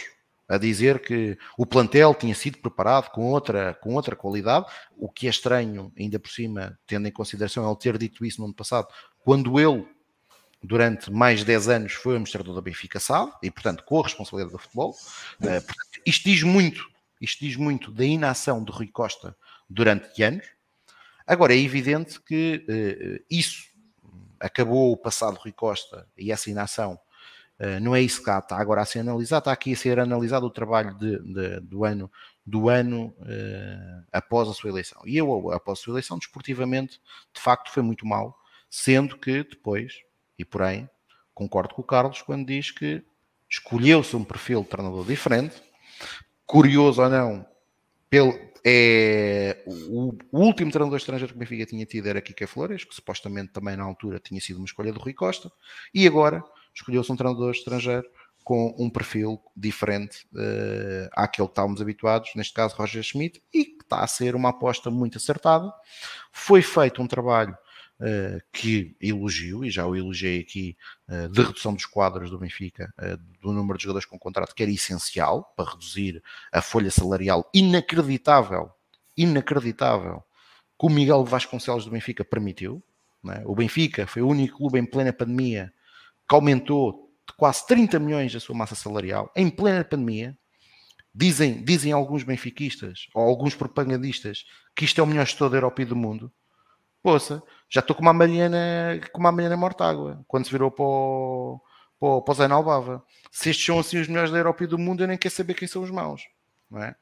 a 0.53 0.59
dizer 0.59 1.01
que 1.01 1.39
o 1.57 1.65
plantel 1.65 2.15
tinha 2.15 2.35
sido 2.35 2.59
preparado 2.59 3.11
com 3.11 3.31
outra, 3.31 3.73
com 3.81 3.95
outra 3.95 4.15
qualidade, 4.15 4.67
o 4.99 5.09
que 5.09 5.27
é 5.27 5.31
estranho, 5.31 5.91
ainda 5.99 6.19
por 6.19 6.31
cima, 6.31 6.79
tendo 6.87 7.09
em 7.09 7.11
consideração 7.11 7.67
ele 7.67 7.79
ter 7.79 7.97
dito 7.97 8.23
isso 8.23 8.39
no 8.39 8.45
ano 8.45 8.55
passado, 8.55 8.87
quando 9.25 9.59
ele, 9.59 9.89
durante 10.63 11.11
mais 11.11 11.39
de 11.39 11.47
10 11.47 11.69
anos, 11.71 11.93
foi 11.95 12.13
administrador 12.13 12.55
da 12.55 12.61
Benfica 12.61 13.01
SAD, 13.01 13.33
e 13.43 13.51
portanto 13.51 13.83
com 13.85 13.99
a 13.99 14.03
responsabilidade 14.03 14.53
do 14.53 14.59
futebol. 14.59 14.95
Eh, 15.41 15.61
portanto, 15.61 16.01
isto 16.05 16.25
diz 16.25 16.43
muito, 16.43 16.87
isto 17.19 17.43
diz 17.43 17.57
muito 17.57 17.91
da 17.91 18.05
inação 18.05 18.63
de 18.63 18.71
Rui 18.71 18.89
Costa 18.89 19.35
durante 19.71 20.23
anos. 20.23 20.47
Agora, 21.27 21.55
é 21.55 21.59
evidente 21.59 22.21
que 22.21 22.67
uh, 22.69 23.25
isso 23.31 23.65
acabou 24.39 24.93
o 24.93 24.99
passado 24.99 25.39
Rui 25.39 25.53
Costa 25.53 26.07
e 26.19 26.31
essa 26.31 26.51
inação 26.51 26.95
eh, 26.95 27.02
não 27.81 27.95
é 27.95 28.01
isso 28.01 28.23
que 28.23 28.31
está 28.31 28.57
agora 28.57 28.83
a 28.83 28.85
ser 28.85 29.01
analisado, 29.01 29.41
está 29.41 29.53
aqui 29.53 29.73
a 29.73 29.77
ser 29.77 30.01
analisado 30.01 30.47
o 30.47 30.51
trabalho 30.51 30.95
de, 30.99 31.19
de, 31.21 31.61
do 31.61 31.85
ano, 31.85 32.11
do 32.45 32.69
ano 32.69 33.15
uh, 33.21 34.05
após 34.13 34.49
a 34.49 34.53
sua 34.53 34.71
eleição. 34.71 35.01
E 35.05 35.17
eu, 35.17 35.51
após 35.53 35.79
a 35.79 35.83
sua 35.83 35.93
eleição, 35.93 36.19
desportivamente, 36.19 37.01
de 37.33 37.41
facto, 37.41 37.71
foi 37.71 37.83
muito 37.83 38.07
mal, 38.07 38.37
sendo 38.69 39.17
que 39.17 39.45
depois, 39.45 39.95
e 40.39 40.45
porém, 40.45 40.89
concordo 41.33 41.75
com 41.75 41.83
o 41.83 41.85
Carlos 41.85 42.21
quando 42.23 42.47
diz 42.47 42.71
que 42.71 43.05
escolheu-se 43.49 44.17
um 44.17 44.25
perfil 44.25 44.63
de 44.63 44.69
treinador 44.69 45.07
diferente, 45.07 45.63
curioso 46.47 47.03
ou 47.03 47.09
não, 47.09 47.47
pelo, 48.11 48.35
é, 48.65 49.63
o, 49.67 50.15
o, 50.31 50.41
último 50.41 50.71
treinador 50.71 50.97
estrangeiro 50.97 51.33
que 51.33 51.37
o 51.37 51.39
Benfica 51.39 51.67
tinha 51.67 51.85
tido 51.85 52.09
era 52.09 52.21
Kike 52.21 52.47
Flores, 52.47 52.85
que 52.85 52.95
supostamente 52.95 53.53
também 53.53 53.77
na 53.77 53.85
altura 53.85 54.19
tinha 54.19 54.41
sido 54.41 54.57
uma 54.57 54.67
escolha 54.67 54.93
do 54.93 55.01
Rui 55.01 55.13
Costa, 55.13 55.51
e 55.93 56.07
agora 56.07 56.43
escolheu-se 56.75 57.11
um 57.13 57.17
treinador 57.17 57.51
estrangeiro 57.51 58.07
com 58.45 58.75
um 58.79 58.91
perfil 58.91 59.41
diferente 59.57 60.27
uh, 60.33 61.09
àquele 61.13 61.47
que 61.47 61.53
estávamos 61.53 61.81
habituados, 61.81 62.31
neste 62.35 62.53
caso 62.53 62.75
Roger 62.77 63.03
Schmidt, 63.03 63.43
e 63.53 63.65
que 63.65 63.83
está 63.83 64.01
a 64.01 64.07
ser 64.07 64.35
uma 64.35 64.51
aposta 64.51 64.91
muito 64.91 65.19
acertada. 65.19 65.73
Foi 66.33 66.61
feito 66.61 67.01
um 67.01 67.07
trabalho 67.07 67.57
uh, 68.01 68.43
que 68.53 68.97
elogio, 69.01 69.65
e 69.65 69.71
já 69.71 69.87
o 69.87 69.95
elogiei 69.95 70.41
aqui, 70.41 70.77
uh, 71.09 71.29
de 71.29 71.43
redução 71.43 71.73
dos 71.73 71.87
quadros 71.87 72.31
do 72.31 72.39
Benfica, 72.39 72.93
do 73.41 73.53
número 73.53 73.79
de 73.79 73.85
jogadores 73.85 74.07
com 74.07 74.19
contrato, 74.19 74.55
que 74.55 74.63
era 74.63 74.73
essencial 74.73 75.53
para 75.57 75.71
reduzir 75.71 76.23
a 76.51 76.61
folha 76.61 76.91
salarial 76.91 77.49
inacreditável, 77.55 78.71
inacreditável, 79.17 80.23
que 80.79 80.87
o 80.87 80.91
Miguel 80.91 81.25
Vasconcelos 81.25 81.85
do 81.85 81.91
Benfica 81.91 82.25
permitiu. 82.25 82.83
É? 83.31 83.43
O 83.45 83.55
Benfica 83.55 84.05
foi 84.05 84.21
o 84.21 84.29
único 84.29 84.59
clube 84.59 84.81
em 84.81 84.85
plena 84.85 85.13
pandemia 85.13 85.73
que 86.33 86.35
aumentou 86.35 87.13
de 87.29 87.35
quase 87.37 87.67
30 87.67 87.99
milhões 87.99 88.35
a 88.35 88.41
sua 88.41 88.57
massa 88.57 88.75
salarial, 88.75 89.31
em 89.37 89.51
plena 89.51 89.85
pandemia, 89.85 90.37
Dizem, 91.15 91.63
dizem 91.63 91.93
alguns 91.93 92.23
benfiquistas 92.23 93.07
ou 93.15 93.23
alguns 93.23 93.55
propagandistas 93.55 94.47
que 94.75 94.87
isto 94.87 94.99
é 94.99 95.05
o 95.05 95.07
melhor 95.07 95.27
gestor 95.27 95.51
da 95.51 95.59
Europa 95.59 95.83
e 95.83 95.85
do 95.85 95.95
mundo. 95.95 96.33
Poxa, 97.03 97.43
já 97.69 97.81
estou 97.81 97.95
com 97.95 98.01
uma 98.01 98.15
Mariana, 98.15 98.99
com 99.13 99.21
uma 99.21 99.31
Mariana 99.31 99.55
Mortágua, 99.55 100.25
quando 100.27 100.47
se 100.47 100.51
virou 100.51 100.71
para 100.71 100.87
o, 100.87 101.61
para 102.23 102.33
o, 102.33 102.35
Zé 102.35 102.49
Nalbava. 102.49 103.05
Se 103.31 103.51
estes 103.51 103.67
são 103.67 103.79
assim 103.79 103.99
os 103.99 104.09
melhores 104.09 104.31
da 104.31 104.39
Europa 104.39 104.65
e 104.65 104.67
do 104.67 104.79
mundo, 104.79 105.03
eu 105.03 105.07
nem 105.07 105.19
quero 105.19 105.35
saber 105.35 105.53
quem 105.53 105.69
são 105.69 105.83
os 105.83 105.91
maus. 105.91 106.23
Não 106.71 106.83
é? 106.83 106.97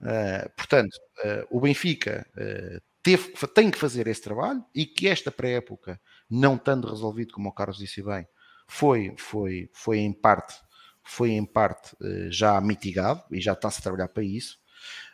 Uh, 0.00 0.50
portanto, 0.56 0.96
uh, 1.18 1.46
o 1.50 1.60
Benfica 1.60 2.26
uh, 2.32 2.80
teve, 3.02 3.34
tem 3.54 3.70
que 3.70 3.78
fazer 3.78 4.06
esse 4.06 4.22
trabalho 4.22 4.64
e 4.74 4.86
que 4.86 5.08
esta 5.08 5.30
pré-época, 5.30 6.00
não 6.30 6.54
estando 6.54 6.88
resolvido, 6.88 7.34
como 7.34 7.50
o 7.50 7.52
Carlos 7.52 7.76
disse 7.76 8.02
bem, 8.02 8.26
foi, 8.66 9.14
foi, 9.16 9.70
foi 9.72 9.98
em 9.98 10.12
parte 10.12 10.66
foi 11.06 11.30
em 11.30 11.44
parte 11.44 11.96
eh, 12.02 12.28
já 12.30 12.60
mitigado 12.60 13.22
e 13.30 13.40
já 13.40 13.52
está-se 13.52 13.78
a 13.78 13.82
trabalhar 13.82 14.08
para 14.08 14.24
isso. 14.24 14.58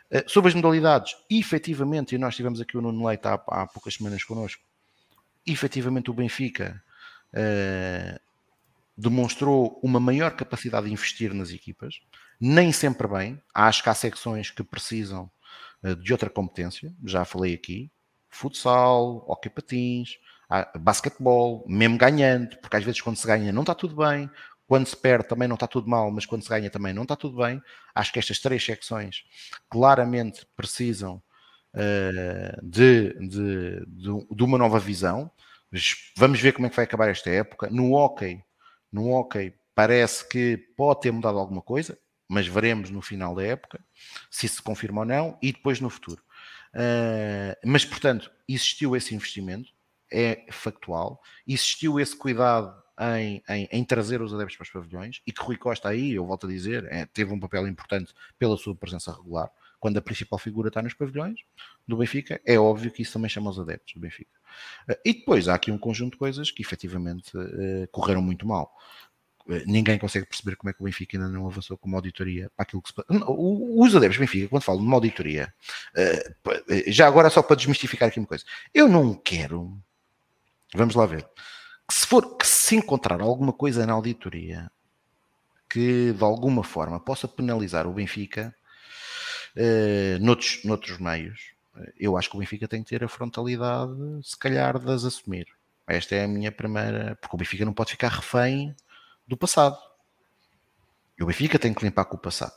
Eh, 0.09 0.25
sobre 0.27 0.49
as 0.49 0.55
modalidades, 0.55 1.15
efetivamente, 1.29 2.15
e 2.15 2.17
nós 2.17 2.35
tivemos 2.35 2.59
aqui 2.59 2.75
o 2.75 2.81
Nuno 2.81 3.07
Leite 3.07 3.27
há, 3.27 3.35
há 3.35 3.67
poucas 3.67 3.93
semanas 3.93 4.23
connosco, 4.23 4.61
efetivamente 5.45 6.09
o 6.09 6.13
Benfica 6.13 6.81
uh, 7.33 8.19
demonstrou 8.97 9.79
uma 9.83 9.99
maior 9.99 10.35
capacidade 10.35 10.87
de 10.87 10.93
investir 10.93 11.33
nas 11.33 11.51
equipas, 11.51 11.99
nem 12.39 12.71
sempre 12.71 13.07
bem, 13.07 13.41
acho 13.53 13.83
que 13.83 13.89
há 13.89 13.93
secções 13.93 14.49
que 14.49 14.63
precisam 14.63 15.29
de 16.01 16.13
outra 16.13 16.29
competência, 16.29 16.93
já 17.03 17.25
falei 17.25 17.53
aqui, 17.53 17.91
futsal, 18.29 19.25
hockey 19.27 19.49
patins, 19.49 20.17
basquetebol, 20.79 21.65
mesmo 21.67 21.97
ganhando, 21.97 22.57
porque 22.57 22.77
às 22.77 22.83
vezes 22.83 23.01
quando 23.01 23.17
se 23.17 23.25
ganha 23.25 23.51
não 23.51 23.61
está 23.61 23.73
tudo 23.73 23.95
bem, 23.95 24.29
quando 24.67 24.87
se 24.87 24.95
perde 24.95 25.27
também 25.27 25.47
não 25.47 25.55
está 25.55 25.67
tudo 25.67 25.89
mal, 25.89 26.09
mas 26.11 26.25
quando 26.25 26.43
se 26.43 26.49
ganha 26.49 26.69
também 26.69 26.93
não 26.93 27.03
está 27.03 27.15
tudo 27.15 27.37
bem. 27.37 27.61
Acho 27.93 28.11
que 28.11 28.19
estas 28.19 28.39
três 28.39 28.63
secções 28.63 29.23
claramente 29.69 30.47
precisam 30.55 31.21
uh, 31.73 32.65
de, 32.65 33.13
de, 33.19 33.85
de, 33.85 34.27
de, 34.35 34.43
uma 34.43 34.57
nova 34.57 34.79
visão. 34.79 35.29
Vamos 36.17 36.39
ver 36.39 36.53
como 36.53 36.67
é 36.67 36.69
que 36.69 36.75
vai 36.75 36.85
acabar 36.85 37.09
esta 37.09 37.29
época. 37.29 37.69
No 37.69 37.93
hockey, 37.93 38.43
no 38.91 39.11
hockey 39.11 39.53
parece 39.75 40.27
que 40.27 40.57
pode 40.77 41.01
ter 41.01 41.11
mudado 41.11 41.37
alguma 41.37 41.61
coisa, 41.61 41.97
mas 42.27 42.47
veremos 42.47 42.89
no 42.89 43.01
final 43.01 43.35
da 43.35 43.43
época 43.43 43.83
se 44.29 44.45
isso 44.45 44.55
se 44.57 44.61
confirma 44.61 45.01
ou 45.01 45.05
não 45.05 45.37
e 45.41 45.51
depois 45.51 45.79
no 45.79 45.89
futuro. 45.89 46.21
Uh, 46.73 47.53
mas, 47.63 47.85
portanto, 47.85 48.31
existiu 48.47 48.95
esse 48.95 49.13
investimento, 49.13 49.71
é 50.13 50.45
factual, 50.51 51.21
existiu 51.47 51.99
esse 51.99 52.15
cuidado 52.15 52.83
em, 52.99 53.43
em, 53.49 53.67
em, 53.71 53.83
trazer 53.83 54.21
os 54.21 54.33
adeptos 54.33 54.55
para 54.55 54.63
os 54.63 54.69
pavilhões 54.69 55.21
e 55.25 55.31
que 55.31 55.41
Rui 55.41 55.57
Costa 55.57 55.89
aí, 55.89 56.13
eu 56.13 56.25
volto 56.25 56.45
a 56.45 56.49
dizer, 56.49 56.85
é, 56.91 57.05
teve 57.05 57.33
um 57.33 57.39
papel 57.39 57.67
importante 57.67 58.13
pela 58.37 58.55
sua 58.55 58.75
presença 58.75 59.11
regular. 59.11 59.49
Quando 59.79 59.97
a 59.97 60.01
principal 60.01 60.39
figura 60.39 60.69
está 60.69 60.81
nos 60.81 60.93
pavilhões 60.93 61.41
do 61.85 61.97
Benfica, 61.97 62.39
é 62.45 62.57
óbvio 62.57 62.89
que 62.89 63.01
isso 63.01 63.11
também 63.11 63.27
chama 63.27 63.49
os 63.49 63.59
adeptos 63.59 63.93
do 63.93 63.99
Benfica. 63.99 64.31
Eh, 64.87 64.99
e 65.03 65.13
depois 65.13 65.49
há 65.49 65.55
aqui 65.55 65.71
um 65.71 65.77
conjunto 65.77 66.13
de 66.13 66.19
coisas 66.19 66.51
que 66.51 66.61
efetivamente 66.61 67.35
uh, 67.35 67.85
correram 67.91 68.21
muito 68.21 68.47
mal. 68.47 68.73
Uh, 69.45 69.59
ninguém 69.65 69.99
consegue 69.99 70.25
perceber 70.25 70.55
como 70.55 70.69
é 70.69 70.73
que 70.73 70.79
o 70.79 70.85
Benfica 70.85 71.17
ainda 71.17 71.27
não 71.27 71.45
avançou 71.47 71.77
com 71.77 71.89
uma 71.89 71.97
auditoria 71.97 72.49
para 72.55 72.63
aquilo 72.63 72.81
que 72.81 72.89
se. 72.89 72.95
Os 73.27 73.93
adeptos 73.93 74.17
do 74.17 74.21
Benfica, 74.21 74.47
quando 74.47 74.63
falam 74.63 74.79
de 74.79 74.87
uma 74.87 74.95
auditoria, 74.95 75.53
já 76.87 77.05
agora 77.05 77.29
só 77.29 77.43
para 77.43 77.57
desmistificar 77.57 78.07
aqui 78.07 78.19
uma 78.19 78.27
coisa, 78.27 78.45
eu 78.73 78.87
não 78.87 79.13
quero. 79.13 79.77
Vamos 80.73 80.95
lá 80.95 81.05
ver 81.05 81.27
que 81.87 81.93
se 81.93 82.07
for 82.07 82.37
que 82.37 82.47
se 82.47 82.75
encontrar 82.75 83.21
alguma 83.21 83.53
coisa 83.53 83.85
na 83.85 83.93
auditoria 83.93 84.71
que 85.69 86.13
de 86.13 86.23
alguma 86.23 86.63
forma 86.63 86.99
possa 86.99 87.27
penalizar 87.27 87.87
o 87.87 87.93
Benfica 87.93 88.55
uh, 89.55 90.23
noutros, 90.23 90.63
noutros 90.63 90.99
meios, 90.99 91.53
eu 91.99 92.17
acho 92.17 92.29
que 92.29 92.35
o 92.35 92.39
Benfica 92.39 92.67
tem 92.67 92.83
que 92.83 92.89
ter 92.89 93.03
a 93.03 93.07
frontalidade, 93.07 93.93
se 94.21 94.37
calhar, 94.37 94.77
de 94.77 94.91
as 94.91 95.03
assumir. 95.03 95.47
Esta 95.87 96.15
é 96.15 96.23
a 96.23 96.27
minha 96.27 96.51
primeira. 96.51 97.17
Porque 97.19 97.35
o 97.35 97.39
Benfica 97.39 97.65
não 97.65 97.73
pode 97.73 97.91
ficar 97.91 98.09
refém 98.09 98.75
do 99.27 99.35
passado. 99.35 99.77
E 101.19 101.23
o 101.23 101.25
Benfica 101.25 101.57
tem 101.57 101.73
que 101.73 101.83
limpar 101.83 102.05
com 102.05 102.15
o 102.15 102.19
passado. 102.19 102.53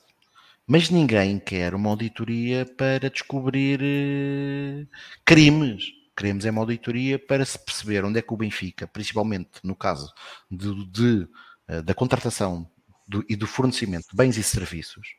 Mas 0.66 0.90
ninguém 0.90 1.38
quer 1.38 1.74
uma 1.74 1.90
auditoria 1.90 2.66
para 2.66 3.08
descobrir 3.08 3.80
uh, 3.80 4.86
crimes 5.24 5.95
Queremos 6.16 6.46
é 6.46 6.50
uma 6.50 6.62
auditoria 6.62 7.18
para 7.18 7.44
se 7.44 7.58
perceber 7.58 8.04
onde 8.04 8.18
é 8.18 8.22
que 8.22 8.32
o 8.32 8.36
Benfica, 8.36 8.86
principalmente 8.86 9.60
no 9.62 9.76
caso 9.76 10.12
de, 10.50 10.86
de 10.86 11.28
eh, 11.68 11.82
da 11.82 11.94
contratação 11.94 12.68
do, 13.06 13.24
e 13.28 13.36
do 13.36 13.46
fornecimento 13.46 14.08
de 14.10 14.16
bens 14.16 14.36
e 14.36 14.42
serviços, 14.42 15.14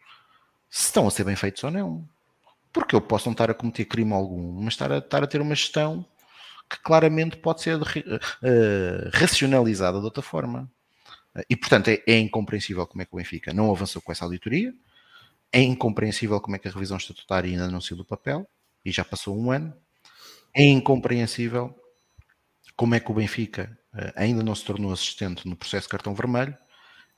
se 0.70 0.86
estão 0.86 1.08
a 1.08 1.12
ser 1.12 1.24
bem 1.24 1.36
feitos 1.36 1.64
ou 1.64 1.72
não. 1.72 2.08
Porque 2.74 2.96
eu 2.96 3.02
posso 3.02 3.28
não 3.28 3.34
estar 3.34 3.50
a 3.50 3.54
cometer 3.54 3.86
crime 3.86 4.14
algum, 4.14 4.62
mas 4.62 4.74
estar 4.74 4.92
a, 4.92 4.98
estar 4.98 5.24
a 5.24 5.28
ter 5.28 5.42
uma 5.42 5.56
gestão 5.56 6.06
que 6.70 6.80
claramente 6.82 7.38
pode 7.38 7.62
ser 7.62 7.78
uh, 7.82 7.86
racionalizada 9.14 10.00
de 10.00 10.06
outra 10.06 10.22
forma. 10.22 10.70
E, 11.50 11.56
portanto, 11.56 11.90
é, 11.90 12.02
é, 12.08 12.20
incompreensível 12.20 12.86
como 12.88 13.02
é 13.02 13.06
que 13.06 13.14
o 13.14 13.18
Benfica 13.18 13.54
não 13.54 13.72
avançou 13.72 14.02
com 14.02 14.12
essa 14.12 14.26
auditoria, 14.26 14.74
é 15.52 15.62
incompreensível 15.62 16.42
como 16.42 16.56
é 16.56 16.60
que 16.60 16.68
a 16.68 16.72
revisão 16.72 16.98
estatutária 16.98 17.50
ainda 17.50 17.70
não 17.70 17.80
saiu 17.80 17.98
do 17.98 18.06
papel, 18.06 18.50
e 18.84 18.92
já 18.92 19.06
passou 19.06 19.38
um 19.38 19.52
ano, 19.52 19.74
é 20.58 20.64
incompreensível 20.64 21.76
como 22.76 22.96
é 22.96 23.00
que 23.00 23.12
o 23.12 23.14
Benfica 23.14 23.78
eh, 23.96 24.14
ainda 24.16 24.44
não 24.44 24.56
se 24.56 24.66
tornou 24.66 24.92
assistente 24.92 25.48
no 25.48 25.56
processo 25.56 25.88
cartão 25.88 26.16
vermelho. 26.16 26.58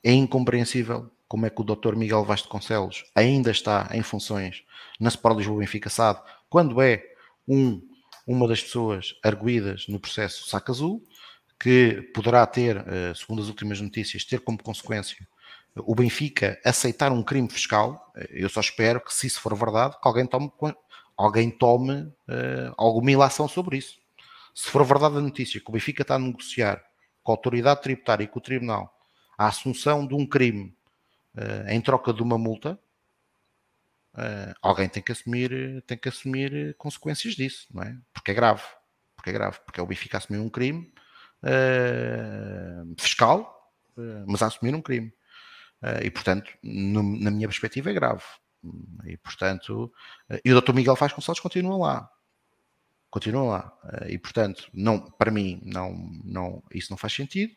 É 0.04 0.12
incompreensível 0.12 1.10
como 1.26 1.46
é 1.46 1.50
que 1.50 1.60
o 1.60 1.64
Dr. 1.64 1.96
Miguel 1.96 2.24
Vasconcelos 2.24 3.04
ainda 3.14 3.50
está 3.50 3.88
em 3.92 4.02
funções 4.02 4.62
na 4.98 5.08
Sport 5.08 5.38
Lisboa 5.38 5.60
Benfica 5.60 5.88
SAD, 5.88 6.20
quando 6.50 6.82
é 6.82 7.02
um, 7.48 7.80
uma 8.26 8.46
das 8.46 8.62
pessoas 8.62 9.14
arguídas 9.22 9.86
no 9.88 9.98
processo 9.98 10.48
Saca 10.48 10.72
Azul, 10.72 11.02
que 11.58 12.02
poderá 12.14 12.46
ter, 12.46 12.76
eh, 12.86 13.14
segundo 13.14 13.40
as 13.42 13.48
últimas 13.48 13.80
notícias, 13.80 14.24
ter 14.24 14.40
como 14.40 14.62
consequência 14.62 15.26
o 15.76 15.94
Benfica 15.94 16.60
aceitar 16.64 17.12
um 17.12 17.22
crime 17.22 17.48
fiscal. 17.48 18.12
Eu 18.30 18.48
só 18.48 18.60
espero 18.60 19.00
que, 19.00 19.14
se 19.14 19.26
isso 19.26 19.40
for 19.40 19.54
verdade, 19.56 19.94
que 20.00 20.08
alguém 20.08 20.26
tome 20.26 20.50
alguém 21.20 21.50
tome 21.50 22.00
uh, 22.00 22.74
alguma 22.78 23.12
ilação 23.12 23.46
sobre 23.46 23.76
isso. 23.76 23.98
Se 24.54 24.70
for 24.70 24.84
verdade 24.84 25.18
a 25.18 25.20
notícia 25.20 25.60
que 25.60 25.68
o 25.68 25.72
Benfica 25.72 26.00
está 26.00 26.14
a 26.14 26.18
negociar 26.18 26.82
com 27.22 27.30
a 27.30 27.34
autoridade 27.34 27.82
tributária 27.82 28.24
e 28.24 28.26
com 28.26 28.38
o 28.38 28.42
tribunal 28.42 28.98
a 29.36 29.46
assunção 29.46 30.06
de 30.06 30.14
um 30.14 30.26
crime 30.26 30.74
uh, 31.36 31.68
em 31.68 31.80
troca 31.80 32.12
de 32.12 32.22
uma 32.22 32.38
multa, 32.38 32.78
uh, 34.14 34.54
alguém 34.62 34.88
tem 34.88 35.02
que 35.02 35.12
assumir, 35.12 35.82
tem 35.86 35.98
que 35.98 36.08
assumir 36.08 36.74
consequências 36.78 37.34
disso, 37.34 37.66
não 37.70 37.82
é? 37.82 37.94
Porque 38.14 38.30
é 38.30 38.34
grave, 38.34 38.62
porque 39.14 39.28
é 39.28 39.32
grave, 39.34 39.58
porque 39.64 39.78
é 39.78 39.82
o 39.82 39.86
Benfica 39.86 40.16
assumir 40.16 40.38
um 40.38 40.48
crime 40.48 40.90
fiscal, 42.98 43.72
mas 44.26 44.42
a 44.42 44.46
assumir 44.46 44.74
um 44.74 44.82
crime. 44.82 45.10
e 46.02 46.10
portanto, 46.10 46.52
no, 46.62 47.02
na 47.02 47.30
minha 47.30 47.48
perspectiva, 47.48 47.88
é 47.88 47.94
grave. 47.94 48.22
E 49.06 49.16
portanto, 49.16 49.92
eh, 50.28 50.40
e 50.44 50.52
o 50.52 50.60
Dr. 50.60 50.74
Miguel 50.74 50.96
Faz 50.96 51.12
Gonçalves 51.12 51.40
continua 51.40 51.76
lá. 51.76 52.10
Continua 53.10 53.44
lá. 53.44 53.78
Eh, 54.02 54.12
e 54.14 54.18
portanto, 54.18 54.68
não, 54.72 55.00
para 55.00 55.30
mim, 55.30 55.60
não, 55.64 55.92
não, 56.24 56.62
isso 56.72 56.90
não 56.90 56.96
faz 56.96 57.12
sentido. 57.14 57.52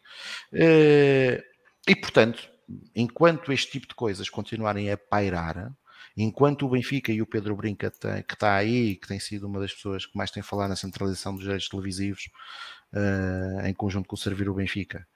Eh, 0.53 1.43
e 1.87 1.95
portanto, 1.95 2.49
enquanto 2.95 3.51
este 3.51 3.71
tipo 3.71 3.87
de 3.87 3.95
coisas 3.95 4.29
continuarem 4.29 4.91
a 4.91 4.97
pairar, 4.97 5.71
enquanto 6.15 6.65
o 6.65 6.69
Benfica 6.69 7.11
e 7.11 7.21
o 7.21 7.27
Pedro 7.27 7.55
Brinca, 7.55 7.91
que 7.91 8.33
está 8.33 8.55
aí, 8.55 8.95
que 8.95 9.07
tem 9.07 9.19
sido 9.19 9.47
uma 9.47 9.59
das 9.59 9.73
pessoas 9.73 10.05
que 10.05 10.17
mais 10.17 10.31
tem 10.31 10.43
falado 10.43 10.69
na 10.69 10.75
centralização 10.75 11.33
dos 11.33 11.43
direitos 11.43 11.67
televisivos, 11.69 12.29
em 13.65 13.73
conjunto 13.73 14.07
com 14.07 14.15
o 14.15 14.17
Servir 14.17 14.47
o 14.47 14.53
Benfica, 14.53 15.07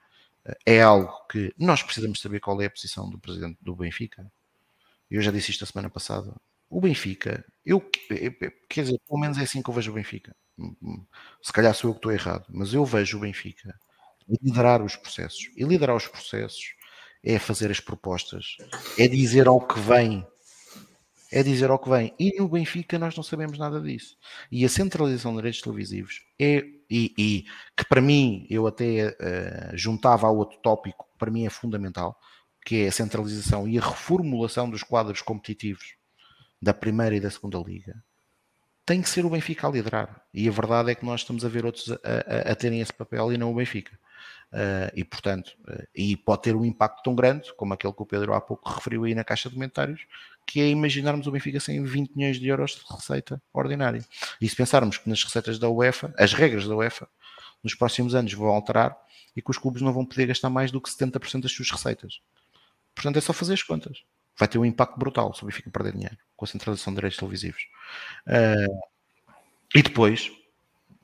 é 0.66 0.82
algo 0.82 1.26
que 1.28 1.54
nós 1.58 1.84
precisamos 1.84 2.20
saber 2.20 2.40
qual 2.40 2.60
é 2.62 2.66
a 2.66 2.70
posição 2.70 3.10
do 3.10 3.20
presidente 3.20 3.58
do 3.62 3.76
Benfica 3.76 4.30
eu 5.10 5.22
já 5.22 5.32
disse 5.32 5.52
isto 5.52 5.64
a 5.64 5.68
semana 5.68 5.90
passada, 5.90 6.34
o 6.70 6.82
Benfica, 6.82 7.46
eu, 7.66 7.80
quer 8.70 8.84
dizer, 8.84 9.00
pelo 9.08 9.20
menos 9.20 9.38
é 9.38 9.44
assim 9.44 9.62
que 9.62 9.70
eu 9.70 9.74
vejo 9.74 9.92
o 9.92 9.96
Benfica. 9.96 10.36
Hum, 10.58 10.76
hum, 10.82 11.06
se 11.42 11.54
calhar 11.54 11.74
sou 11.74 11.90
eu 11.90 11.94
que 11.94 12.00
estou 12.00 12.12
errado, 12.12 12.46
mas 12.50 12.74
eu 12.74 12.84
vejo 12.84 13.18
o 13.18 13.22
Benfica 13.22 13.74
liderar 14.28 14.82
os 14.84 14.96
processos. 14.96 15.50
E 15.56 15.64
liderar 15.64 15.96
os 15.96 16.08
processos 16.08 16.76
é 17.24 17.40
fazer 17.40 17.72
as 17.72 17.80
propostas, 17.80 18.58
é 18.98 19.08
dizer 19.08 19.48
ao 19.48 19.66
que 19.66 19.80
vem 19.80 20.26
é 21.32 21.44
dizer 21.44 21.70
ao 21.70 21.80
que 21.80 21.90
vem. 21.90 22.14
E 22.20 22.40
no 22.40 22.48
Benfica 22.48 22.98
nós 22.98 23.16
não 23.16 23.24
sabemos 23.24 23.58
nada 23.58 23.82
disso. 23.82 24.16
E 24.52 24.64
a 24.66 24.70
centralização 24.70 25.32
de 25.32 25.38
direitos 25.38 25.62
televisivos 25.62 26.22
é, 26.40 26.64
e, 26.90 27.14
e 27.18 27.46
que 27.76 27.86
para 27.88 28.02
mim, 28.02 28.46
eu 28.50 28.68
até 28.68 29.10
uh, 29.10 29.78
juntava 29.78 30.28
ao 30.28 30.38
outro 30.38 30.58
tópico, 30.60 31.06
para 31.18 31.32
mim 31.32 31.46
é 31.46 31.50
fundamental, 31.50 32.18
que 32.68 32.84
é 32.84 32.90
a 32.90 32.92
centralização 32.92 33.66
e 33.66 33.78
a 33.78 33.82
reformulação 33.82 34.70
dos 34.70 34.84
quadros 34.84 35.22
competitivos 35.22 35.96
da 36.62 36.74
primeira 36.74 37.16
e 37.16 37.20
da 37.22 37.32
segunda 37.32 37.58
liga, 37.60 37.96
tem 38.86 39.02
que 39.02 39.08
ser 39.08 39.26
o 39.26 39.30
Benfica 39.30 39.66
a 39.66 39.72
liderar. 39.72 40.22
E 40.34 40.50
a 40.50 40.52
verdade 40.52 40.92
é 40.92 40.96
que 40.96 41.06
nós 41.06 41.22
estamos 41.22 41.46
a 41.46 41.48
ver 41.48 41.66
outros 41.66 41.90
a, 41.90 41.96
a, 41.96 42.52
a 42.52 42.56
terem 42.56 42.82
esse 42.82 42.92
papel 42.92 43.32
e 43.32 43.38
não 43.38 43.54
o 43.54 43.56
Benfica. 43.56 43.98
Uh, 44.52 44.92
e 44.94 45.06
portanto, 45.06 45.56
uh, 45.70 45.88
e 45.96 46.18
pode 46.18 46.42
ter 46.42 46.58
um 46.58 46.66
impacto 46.66 47.04
tão 47.04 47.16
grande 47.16 47.54
como 47.54 47.74
aquele 47.74 47.94
que 47.94 48.02
o 48.02 48.06
Pedro 48.06 48.34
há 48.34 48.42
pouco 48.42 48.70
referiu 48.70 49.06
aí 49.06 49.16
na 49.16 49.24
caixa 49.24 49.48
de 49.48 49.56
comentários, 49.56 50.06
que 50.46 50.60
é 50.60 50.68
imaginarmos 50.68 51.26
o 51.26 51.32
Benfica 51.32 51.62
sem 51.62 51.82
20 51.82 52.18
milhões 52.18 52.38
de 52.38 52.50
euros 52.50 52.72
de 52.72 52.94
receita 52.94 53.42
ordinária. 53.54 54.04
E 54.42 54.50
se 54.50 54.58
pensarmos 54.58 54.98
que 54.98 55.10
nas 55.10 55.24
receitas 55.24 55.58
da 55.58 55.70
UEFA, 55.70 56.14
as 56.18 56.34
regras 56.34 56.68
da 56.68 56.76
UEFA, 56.76 57.08
nos 57.64 57.74
próximos 57.74 58.14
anos 58.14 58.34
vão 58.34 58.50
alterar 58.50 58.94
e 59.34 59.42
que 59.42 59.52
os 59.52 59.58
clubes 59.58 59.82
não 59.82 59.94
vão 59.94 60.06
poder 60.06 60.26
gastar 60.26 60.50
mais 60.50 60.70
do 60.70 60.82
que 60.82 60.90
70% 60.90 61.44
das 61.44 61.54
suas 61.54 61.72
receitas. 61.72 62.20
Portanto, 62.98 63.18
é 63.18 63.22
só 63.22 63.32
fazer 63.32 63.54
as 63.54 63.62
contas. 63.62 64.04
Vai 64.36 64.48
ter 64.48 64.58
um 64.58 64.66
impacto 64.66 64.98
brutal 64.98 65.32
se 65.32 65.44
o 65.44 65.46
Benfica 65.46 65.70
perder 65.70 65.94
dinheiro 65.94 66.18
com 66.36 66.46
a 66.46 66.48
centralização 66.48 66.92
de 66.92 66.96
direitos 66.96 67.20
televisivos. 67.20 67.62
Uh, 68.26 68.80
e 69.76 69.84
depois, 69.84 70.32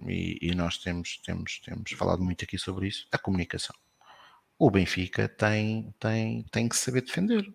e, 0.07 0.39
e, 0.41 0.55
nós 0.55 0.79
temos, 0.79 1.19
temos, 1.23 1.59
temos 1.59 1.91
falado 1.91 2.23
muito 2.23 2.43
aqui 2.43 2.57
sobre 2.57 2.87
isso, 2.87 3.07
a 3.11 3.17
comunicação. 3.19 3.75
O 4.57 4.71
Benfica 4.71 5.27
tem, 5.27 5.93
tem, 5.99 6.43
tem 6.51 6.67
que 6.67 6.75
saber 6.75 7.01
defender. 7.01 7.47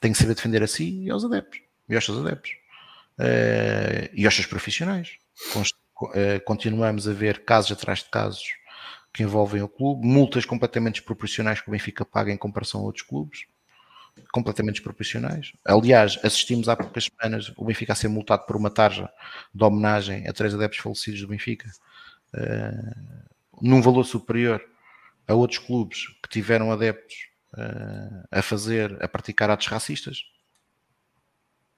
Tem 0.00 0.10
que 0.10 0.18
saber 0.18 0.34
defender 0.34 0.64
a 0.64 0.66
si 0.66 1.04
e 1.04 1.10
aos 1.10 1.24
adeptos. 1.24 1.60
E 1.88 1.94
aos 1.94 2.04
seus 2.04 2.18
adeptos. 2.18 2.50
Uh, 3.16 4.10
e 4.12 4.26
aos 4.26 4.34
seus 4.34 4.46
profissionais. 4.48 5.18
Uh, 5.54 6.42
continuamos 6.44 7.06
a 7.06 7.12
ver 7.12 7.44
casos 7.44 7.70
atrás 7.70 8.00
de 8.00 8.10
casos 8.10 8.42
que 9.12 9.22
envolvem 9.22 9.62
o 9.62 9.68
clube, 9.68 10.06
multas 10.06 10.44
completamente 10.44 10.94
desproporcionais 10.94 11.60
que 11.60 11.68
o 11.68 11.72
Benfica 11.72 12.04
paga 12.04 12.32
em 12.32 12.36
comparação 12.36 12.80
a 12.80 12.84
outros 12.84 13.04
clubes, 13.04 13.44
completamente 14.32 14.76
desproporcionais. 14.76 15.52
Aliás, 15.64 16.18
assistimos 16.22 16.68
há 16.68 16.76
poucas 16.76 17.04
semanas 17.04 17.52
o 17.56 17.64
Benfica 17.64 17.92
a 17.92 17.96
ser 17.96 18.08
multado 18.08 18.46
por 18.46 18.56
uma 18.56 18.70
tarja 18.70 19.10
de 19.54 19.62
homenagem 19.62 20.26
a 20.26 20.32
três 20.32 20.54
adeptos 20.54 20.80
falecidos 20.80 21.20
do 21.20 21.28
Benfica, 21.28 21.70
uh, 22.34 23.28
num 23.60 23.82
valor 23.82 24.04
superior 24.04 24.64
a 25.28 25.34
outros 25.34 25.58
clubes 25.58 26.08
que 26.22 26.28
tiveram 26.28 26.72
adeptos 26.72 27.28
uh, 27.54 28.26
a 28.30 28.42
fazer, 28.42 29.02
a 29.02 29.08
praticar 29.08 29.50
atos 29.50 29.66
racistas. 29.66 30.22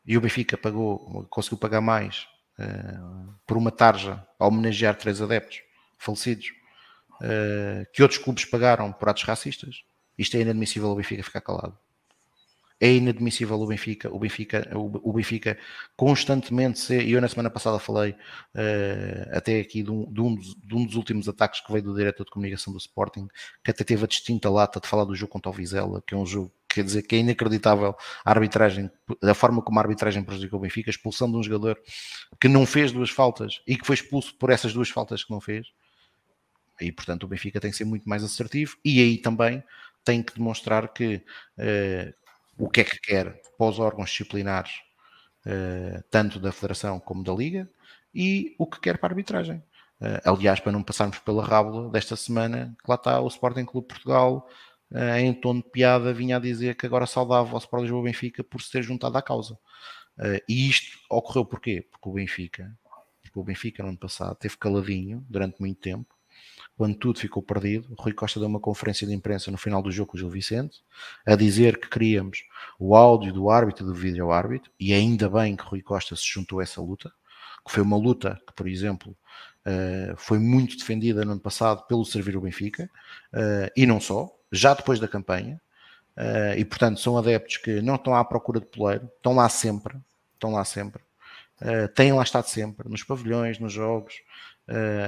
E 0.07 0.17
o 0.17 0.21
Benfica 0.21 0.57
pagou, 0.57 1.27
conseguiu 1.31 1.59
pagar 1.59 1.81
mais 1.81 2.29
uh, 2.59 3.35
por 3.47 3.57
uma 3.57 3.73
tarja 3.73 4.25
a 4.39 4.47
homenagear 4.47 4.97
três 4.97 5.21
adeptos 5.21 5.61
falecidos 5.99 6.53
uh, 7.25 7.87
que 7.93 8.03
outros 8.03 8.23
clubes 8.23 8.45
pagaram 8.45 8.93
por 8.93 9.09
atos 9.09 9.25
racistas. 9.25 9.83
Isto 10.17 10.37
é 10.37 10.41
inadmissível 10.41 10.91
o 10.91 10.95
Benfica 10.95 11.23
ficar 11.23 11.41
calado. 11.41 11.77
É 12.81 12.93
inadmissível 12.93 13.59
o 13.59 13.67
Benfica, 13.67 14.15
o 14.15 14.19
Benfica, 14.19 14.69
o, 14.77 15.13
Benfica 15.13 15.57
constantemente 15.97 16.81
ser, 16.81 17.07
e 17.07 17.13
eu 17.13 17.21
na 17.21 17.29
semana 17.29 17.49
passada 17.49 17.79
falei 17.79 18.13
uh, 18.13 19.37
até 19.37 19.61
aqui 19.61 19.83
de 19.83 19.91
um, 19.91 20.13
de, 20.13 20.21
um 20.21 20.35
dos, 20.35 20.55
de 20.57 20.75
um, 20.75 20.85
dos, 20.85 20.97
últimos 20.97 21.29
ataques 21.29 21.61
que 21.61 21.73
veio 21.73 21.85
do 21.85 21.95
diretor 21.95 22.25
de 22.25 22.31
comunicação 22.31 22.73
do 22.73 22.79
Sporting, 22.79 23.29
que 23.65 23.71
até 23.71 23.85
teve 23.85 24.05
a 24.05 24.09
distinta 24.09 24.51
lata 24.51 24.81
de 24.81 24.89
falar 24.89 25.05
do 25.05 25.15
jogo 25.15 25.33
contra 25.33 25.51
o 25.51 25.53
Vizela, 25.53 26.03
que 26.07 26.15
é 26.15 26.17
um 26.17 26.27
jogo 26.27 26.53
quer 26.69 26.83
dizer 26.83 27.03
que 27.03 27.15
é 27.15 27.21
inacreditável 27.21 27.95
a 28.25 28.31
arbitragem, 28.31 28.91
a 29.23 29.35
forma 29.35 29.63
como 29.63 29.79
a 29.79 29.83
arbitragem 29.83 30.25
prejudicou 30.25 30.59
o 30.59 30.63
Benfica, 30.63 30.91
expulsão 30.91 31.31
de 31.31 31.37
um 31.37 31.43
jogador 31.43 31.79
que 32.41 32.49
não 32.49 32.67
fez 32.67 32.91
duas 32.91 33.11
faltas 33.11 33.63
e 33.67 33.77
que 33.77 33.87
foi 33.87 33.95
expulso 33.95 34.35
por 34.37 34.51
essas 34.51 34.73
duas 34.73 34.91
faltas 34.91 35.23
que 35.23 35.31
não 35.31 35.41
fez. 35.41 35.69
E 36.81 36.91
portanto 36.91 37.25
o 37.25 37.29
Benfica 37.29 37.61
tem 37.61 37.71
que 37.71 37.77
ser 37.77 37.85
muito 37.85 38.09
mais 38.09 38.25
assertivo 38.25 38.77
e 38.85 39.01
aí 39.01 39.19
também 39.19 39.63
tem 40.05 40.23
que 40.23 40.35
demonstrar 40.35 40.89
que 40.93 41.17
uh, 41.59 42.15
o 42.59 42.69
que 42.69 42.83
é 42.83 42.85
que 42.85 43.01
quer 43.01 43.41
para 43.57 43.67
os 43.67 43.79
órgãos 43.79 44.11
disciplinares, 44.11 44.73
uh, 45.47 46.05
tanto 46.11 46.39
da 46.39 46.53
Federação 46.53 47.01
como 47.01 47.25
da 47.25 47.33
Liga, 47.33 47.69
e 48.15 48.55
o 48.59 48.67
que 48.67 48.79
quer 48.81 48.99
para 48.99 49.09
a 49.09 49.13
arbitragem. 49.13 49.57
Uh, 50.01 50.21
aliás, 50.25 50.61
para 50.61 50.71
não 50.71 50.83
passarmos 50.83 51.19
pela 51.19 51.45
rábula 51.45 51.91
desta 51.91 52.15
semana, 52.15 52.77
que 52.85 52.89
lá 52.89 52.97
está 52.97 53.21
o 53.21 53.27
Sporting 53.29 53.65
Clube 53.65 53.89
Portugal, 53.89 54.47
em 55.19 55.35
tom 55.35 55.57
de 55.57 55.63
piada, 55.65 56.13
vinha 56.15 56.37
a 56.37 56.39
dizer 56.39 56.77
que 56.77 56.87
agora 56.87 57.05
saudava 57.05 57.57
o 57.57 57.59
Sport 57.59 57.83
Lisboa 57.83 58.05
Benfica 58.05 58.45
por 58.45 58.63
se 58.63 58.71
ter 58.71 58.83
juntado 58.83 59.19
à 59.19 59.23
causa. 59.23 59.59
e 60.49 60.69
isto 60.69 60.99
ocorreu 61.11 61.45
porquê? 61.45 61.89
Porque 61.91 62.09
o 62.09 62.13
Benfica, 62.13 62.71
porque 63.21 63.37
o 63.37 63.43
Benfica 63.43 63.83
no 63.83 63.89
ano 63.89 63.99
passado 63.99 64.37
teve 64.37 64.57
caladinho 64.57 65.27
durante 65.29 65.59
muito 65.59 65.81
tempo, 65.81 66.14
quando 66.77 66.97
tudo 66.97 67.21
ficou 67.21 67.43
perdido, 67.43 67.95
Rui 67.99 68.13
Costa 68.13 68.41
deu 68.41 68.49
uma 68.49 68.61
conferência 68.61 69.07
de 69.07 69.15
imprensa 69.15 69.51
no 69.51 69.57
final 69.57 69.81
do 69.83 69.93
jogo 69.93 70.13
com 70.13 70.17
o 70.17 70.21
Gil 70.21 70.29
Vicente, 70.29 70.83
a 71.25 71.37
dizer 71.37 71.79
que 71.79 71.89
queríamos 71.89 72.45
o 72.79 72.97
áudio 72.97 73.33
do 73.33 73.49
árbitro 73.49 73.85
e 73.85 73.87
do 73.87 73.95
vídeo 73.95 74.33
árbitro, 74.33 74.71
e 74.79 74.93
ainda 74.93 75.29
bem 75.29 75.55
que 75.55 75.65
Rui 75.65 75.83
Costa 75.83 76.17
se 76.17 76.27
juntou 76.27 76.61
a 76.61 76.63
essa 76.65 76.81
luta, 76.81 77.13
que 77.65 77.73
foi 77.73 77.83
uma 77.83 77.97
luta 77.97 78.41
que, 78.47 78.53
por 78.53 78.69
exemplo, 78.69 79.17
uh, 79.65 80.17
foi 80.17 80.39
muito 80.39 80.77
defendida 80.77 81.25
no 81.25 81.33
ano 81.33 81.41
passado 81.41 81.87
pelo 81.87 82.05
Servir 82.05 82.37
o 82.37 82.41
Benfica, 82.41 82.91
uh, 83.33 83.71
e 83.77 83.87
não 83.87 84.01
só, 84.01 84.29
já 84.51 84.75
depois 84.75 84.99
da 84.99 85.09
campanha, 85.09 85.61
uh, 86.17 86.59
e 86.59 86.65
portanto 86.65 87.01
são 87.01 87.17
adeptos 87.17 87.59
que 87.59 87.81
não 87.81 87.95
estão 87.95 88.15
à 88.15 88.25
procura 88.25 88.61
de 88.61 88.67
poleiro, 88.67 89.09
estão 89.17 89.35
lá 89.35 89.49
sempre, 89.49 89.97
estão 90.35 90.53
lá 90.53 90.65
sempre, 90.65 91.03
têm 91.95 92.13
lá 92.13 92.23
estado 92.23 92.47
sempre, 92.47 92.89
nos 92.91 93.05
pavilhões, 93.05 93.59
nos 93.59 93.73
jogos, 93.73 94.17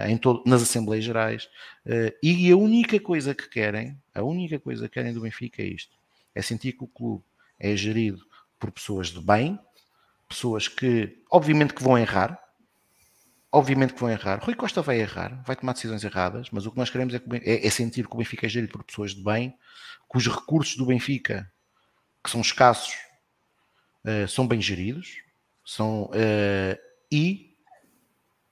em 0.06 0.18
todo, 0.18 0.42
nas 0.46 0.62
Assembleias 0.62 1.04
Gerais, 1.04 1.48
uh, 1.86 2.12
e 2.22 2.50
a 2.50 2.56
única 2.56 3.00
coisa 3.00 3.34
que 3.34 3.48
querem, 3.48 3.98
a 4.14 4.22
única 4.22 4.58
coisa 4.58 4.88
que 4.88 4.94
querem 4.94 5.14
do 5.14 5.22
Benfica 5.22 5.62
é 5.62 5.66
isto: 5.66 5.96
é 6.34 6.42
sentir 6.42 6.72
que 6.72 6.84
o 6.84 6.88
clube 6.88 7.24
é 7.58 7.74
gerido 7.74 8.22
por 8.58 8.70
pessoas 8.70 9.08
de 9.08 9.20
bem, 9.20 9.58
pessoas 10.28 10.68
que, 10.68 11.22
obviamente, 11.30 11.74
que 11.74 11.82
vão 11.82 11.96
errar, 11.98 12.38
obviamente 13.50 13.94
que 13.94 14.00
vão 14.00 14.10
errar. 14.10 14.42
Rui 14.42 14.54
Costa 14.54 14.82
vai 14.82 15.00
errar, 15.00 15.42
vai 15.46 15.56
tomar 15.56 15.72
decisões 15.72 16.04
erradas, 16.04 16.48
mas 16.50 16.66
o 16.66 16.70
que 16.70 16.76
nós 16.76 16.90
queremos 16.90 17.14
é, 17.14 17.18
que, 17.18 17.36
é, 17.36 17.66
é 17.66 17.70
sentir 17.70 18.06
que 18.06 18.14
o 18.14 18.18
Benfica 18.18 18.46
é 18.46 18.48
gerido 18.48 18.72
por 18.72 18.84
pessoas 18.84 19.14
de 19.14 19.22
bem, 19.22 19.56
que 20.10 20.18
os 20.18 20.26
recursos 20.26 20.76
do 20.76 20.86
Benfica, 20.86 21.50
que 22.22 22.30
são 22.30 22.40
escassos, 22.40 22.94
uh, 24.04 24.28
são 24.28 24.46
bem 24.46 24.60
geridos, 24.60 25.16
são, 25.64 26.04
uh, 26.04 26.78
e 27.10 27.45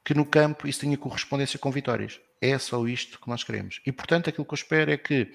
que 0.04 0.14
no 0.14 0.26
campo 0.26 0.68
isso 0.68 0.80
tenha 0.80 0.98
correspondência 0.98 1.58
com 1.58 1.70
vitórias. 1.70 2.20
É 2.40 2.58
só 2.58 2.86
isto 2.86 3.18
que 3.18 3.28
nós 3.28 3.42
queremos. 3.42 3.80
E 3.86 3.90
portanto, 3.90 4.28
aquilo 4.28 4.44
que 4.44 4.52
eu 4.52 4.56
espero 4.56 4.90
é 4.92 4.98
que 4.98 5.32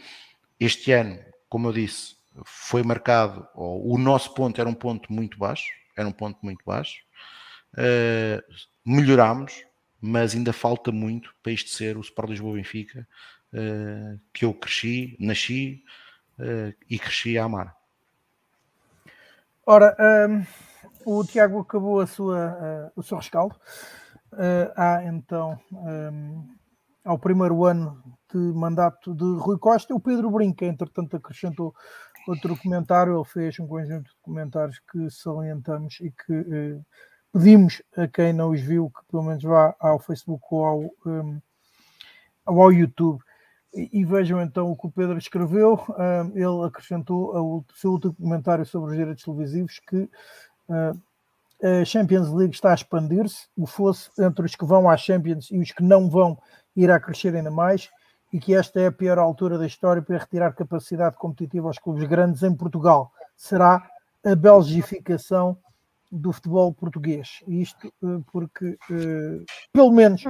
este 0.60 0.92
ano, 0.92 1.20
como 1.50 1.68
eu 1.68 1.74
disse, 1.74 2.16
foi 2.46 2.84
marcado, 2.84 3.48
o 3.56 3.98
nosso 3.98 4.34
ponto 4.34 4.62
era 4.62 4.70
um 4.70 4.74
ponto 4.74 5.12
muito 5.12 5.38
baixo, 5.38 5.72
era 5.98 6.08
um 6.08 6.12
ponto 6.12 6.38
muito 6.44 6.64
baixo. 6.64 7.02
Uh, 7.74 8.42
melhorámos, 8.86 9.64
mas 10.00 10.34
ainda 10.34 10.54
falta 10.54 10.92
muito 10.92 11.34
para 11.42 11.52
isto 11.52 11.70
ser 11.70 11.98
o 11.98 12.02
Sport 12.02 12.30
Lisboa 12.30 12.56
Benfica 12.56 13.08
uh, 13.54 14.20
que 14.34 14.46
eu 14.46 14.54
cresci, 14.54 15.16
nasci 15.20 15.84
uh, 16.40 16.74
e 16.90 16.98
cresci 17.00 17.38
a 17.38 17.46
amar. 17.46 17.76
Ora, 19.66 19.96
um, 20.30 20.46
o 21.06 21.24
Tiago 21.24 21.60
acabou 21.60 22.00
a 22.00 22.08
sua, 22.08 22.92
o 22.96 23.04
seu 23.04 23.18
rescaldo. 23.18 23.56
Uh, 24.34 24.72
há 24.76 25.04
então, 25.06 25.60
um, 25.72 25.90
ehm, 25.90 26.44
ao 27.04 27.18
primeiro 27.18 27.66
ano 27.66 28.02
de 28.32 28.38
mandato 28.38 29.14
de 29.16 29.24
Rui 29.40 29.58
Costa, 29.58 29.96
o 29.96 30.00
Pedro 30.00 30.30
Brinca, 30.30 30.66
entretanto, 30.66 31.18
acrescentou 31.18 31.74
outro 32.28 32.56
comentário. 32.58 33.16
Ele 33.16 33.26
fez 33.26 33.60
um 33.60 33.68
conjunto 33.68 34.04
de 34.04 34.18
comentários 34.22 34.80
que 34.92 35.10
salientamos 35.10 36.00
e 36.02 36.12
que 36.12 36.34
uh, 36.34 36.86
pedimos 37.34 37.82
a 37.98 38.08
quem 38.08 38.32
não 38.34 38.52
os 38.52 38.62
viu 38.62 38.92
que 38.92 39.04
pelo 39.10 39.24
menos 39.24 39.44
vá 39.44 39.76
ao 39.80 40.00
Facebook 40.00 40.44
ou 40.52 40.66
ao, 40.66 40.80
um, 40.82 40.90
ehm, 41.08 41.42
ao 42.46 42.72
YouTube. 42.72 43.20
E, 43.74 44.04
vejam 44.04 44.42
então 44.42 44.72
o 44.72 44.76
que 44.76 44.88
o 44.88 44.92
Pedro 44.92 45.18
escreveu. 45.18 45.80
Ele 46.34 46.66
acrescentou 46.68 47.36
o 47.36 47.66
seu 47.76 47.92
último 47.92 48.16
comentário 48.16 48.66
sobre 48.66 48.92
os 48.92 48.98
direitos 48.98 49.24
televisivos 49.24 49.80
que 49.88 50.10
a 51.62 51.84
Champions 51.86 52.32
League 52.32 52.54
está 52.54 52.72
a 52.72 52.76
expandir-se, 52.76 53.48
o 53.58 53.66
fosse 53.66 54.10
entre 54.20 54.46
os 54.46 54.56
que 54.56 54.66
vão 54.66 54.90
à 54.90 54.96
Champions 54.96 55.50
e 55.52 55.60
os 55.60 55.72
que 55.72 55.84
não 55.84 56.10
vão 56.10 56.38
irá 56.76 57.00
crescer 57.00 57.36
ainda 57.36 57.52
mais 57.52 57.90
e 58.32 58.40
que 58.40 58.54
esta 58.54 58.80
é 58.80 58.88
a 58.88 58.92
pior 58.92 59.18
altura 59.18 59.58
da 59.58 59.66
história 59.66 60.02
para 60.02 60.18
retirar 60.18 60.54
capacidade 60.54 61.18
competitiva 61.18 61.68
aos 61.68 61.80
clubes 61.80 62.08
grandes 62.08 62.44
em 62.44 62.56
Portugal. 62.56 63.12
Será 63.36 63.90
a 64.24 64.36
belgificação 64.36 65.58
do 66.12 66.32
futebol 66.32 66.74
português. 66.74 67.44
Isto 67.48 67.88
eh, 67.88 68.22
porque, 68.32 68.78
eh, 68.92 69.44
pelo 69.72 69.92
menos, 69.92 70.24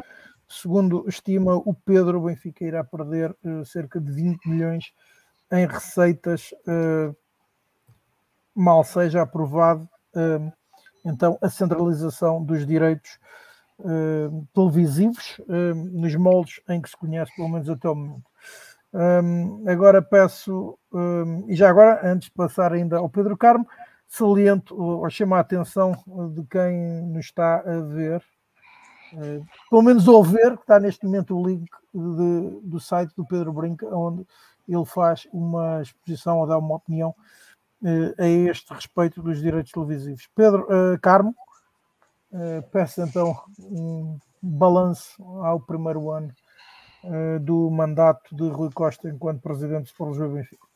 segundo 0.47 1.05
estima 1.07 1.55
o 1.55 1.73
Pedro, 1.73 2.19
o 2.19 2.23
Benfica 2.25 2.65
irá 2.65 2.83
perder 2.83 3.35
eh, 3.43 3.63
cerca 3.65 3.99
de 3.99 4.11
20 4.11 4.45
milhões 4.47 4.85
em 5.51 5.65
receitas, 5.65 6.51
mal 8.53 8.83
seja 8.83 9.23
aprovado 9.23 9.89
então 11.05 11.37
a 11.41 11.49
centralização 11.49 12.43
dos 12.43 12.65
direitos 12.65 13.19
uh, 13.79 14.47
televisivos 14.53 15.39
uh, 15.39 15.75
nos 15.75 16.15
moldes 16.15 16.61
em 16.67 16.81
que 16.81 16.89
se 16.89 16.97
conhece, 16.97 17.35
pelo 17.35 17.49
menos 17.49 17.69
até 17.69 17.89
o 17.89 17.95
momento. 17.95 18.29
Um, 18.91 19.69
agora 19.69 20.01
peço, 20.01 20.77
um, 20.91 21.45
e 21.47 21.55
já 21.55 21.69
agora, 21.69 22.01
antes 22.03 22.27
de 22.27 22.33
passar 22.33 22.73
ainda 22.73 22.97
ao 22.97 23.09
Pedro 23.09 23.37
Carmo, 23.37 23.67
saliento 24.07 24.75
ou 24.75 25.07
chamo 25.09 25.35
a 25.35 25.39
atenção 25.39 25.93
de 26.33 26.43
quem 26.45 27.03
nos 27.03 27.25
está 27.25 27.57
a 27.57 27.81
ver, 27.81 28.23
uh, 29.13 29.45
pelo 29.69 29.83
menos 29.83 30.07
ouvir, 30.07 30.55
que 30.55 30.61
está 30.61 30.79
neste 30.79 31.05
momento 31.05 31.37
o 31.37 31.47
link 31.47 31.69
de, 31.93 32.59
do 32.63 32.79
site 32.79 33.13
do 33.15 33.25
Pedro 33.25 33.53
Brinca, 33.53 33.85
onde 33.95 34.25
ele 34.67 34.85
faz 34.85 35.27
uma 35.31 35.81
exposição 35.81 36.39
ou 36.39 36.47
dá 36.47 36.57
uma 36.57 36.75
opinião 36.75 37.13
a 38.17 38.25
este 38.25 38.73
respeito 38.73 39.21
dos 39.21 39.39
direitos 39.39 39.71
televisivos. 39.71 40.27
Pedro 40.35 40.63
uh, 40.63 40.99
Carmo, 40.99 41.35
peço 42.71 43.01
então 43.01 43.35
um 43.59 44.19
balanço 44.41 45.21
ao 45.43 45.59
primeiro 45.59 46.11
ano 46.11 46.33
uh, 47.03 47.39
do 47.39 47.69
mandato 47.69 48.35
de 48.35 48.47
Rui 48.49 48.71
Costa 48.71 49.09
enquanto 49.09 49.41
presidente 49.41 49.83
do 49.83 49.87
Sport 49.87 50.11
Lisboa 50.11 50.29
Benfica? 50.29 50.67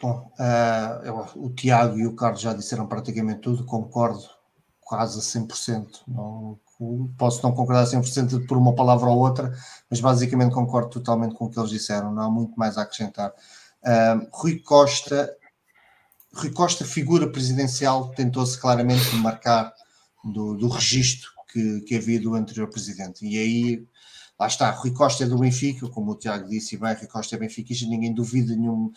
Bom, 0.00 0.30
uh, 0.38 1.44
o 1.44 1.50
Tiago 1.50 1.98
e 1.98 2.06
o 2.06 2.14
Carlos 2.14 2.40
já 2.40 2.52
disseram 2.52 2.86
praticamente 2.86 3.40
tudo, 3.40 3.64
concordo 3.64 4.22
quase 4.80 5.18
a 5.18 5.22
100%. 5.22 6.02
Não, 6.06 6.58
posso 7.18 7.42
não 7.42 7.52
concordar 7.52 7.82
a 7.82 7.86
100% 7.86 8.46
por 8.46 8.56
uma 8.56 8.74
palavra 8.74 9.08
ou 9.08 9.18
outra, 9.18 9.52
mas 9.90 10.00
basicamente 10.00 10.54
concordo 10.54 10.88
totalmente 10.88 11.34
com 11.34 11.46
o 11.46 11.50
que 11.50 11.58
eles 11.58 11.70
disseram, 11.70 12.12
não 12.12 12.22
há 12.22 12.30
muito 12.30 12.54
mais 12.56 12.78
a 12.78 12.82
acrescentar. 12.82 13.32
Uh, 13.82 14.28
Rui 14.32 14.60
Costa, 14.60 15.34
Rui 16.38 16.50
Costa, 16.50 16.84
figura 16.84 17.30
presidencial, 17.30 18.10
tentou-se 18.10 18.58
claramente 18.58 19.14
marcar 19.16 19.74
do, 20.24 20.54
do 20.54 20.68
registro 20.68 21.30
que, 21.52 21.80
que 21.80 21.96
havia 21.96 22.20
do 22.20 22.34
anterior 22.34 22.68
presidente. 22.68 23.26
E 23.26 23.38
aí 23.38 23.86
lá 24.38 24.46
está, 24.46 24.70
Rui 24.70 24.92
Costa 24.92 25.24
é 25.24 25.26
do 25.26 25.38
Benfica, 25.38 25.88
como 25.88 26.12
o 26.12 26.16
Tiago 26.16 26.48
disse, 26.48 26.76
bem, 26.76 26.94
Rui 26.94 27.08
Costa 27.08 27.34
é 27.34 27.38
benfiquista, 27.38 27.86
ninguém 27.86 28.14
duvida 28.14 28.54
nenhum, 28.54 28.92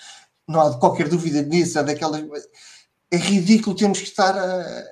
não 0.47 0.61
há 0.61 0.77
qualquer 0.77 1.09
dúvida 1.09 1.41
nisso, 1.41 1.79
é 1.79 1.83
daquelas. 1.83 2.23
É 3.09 3.17
ridículo 3.17 3.75
termos 3.75 3.99
que 3.99 4.07
estar 4.07 4.37
a, 4.37 4.83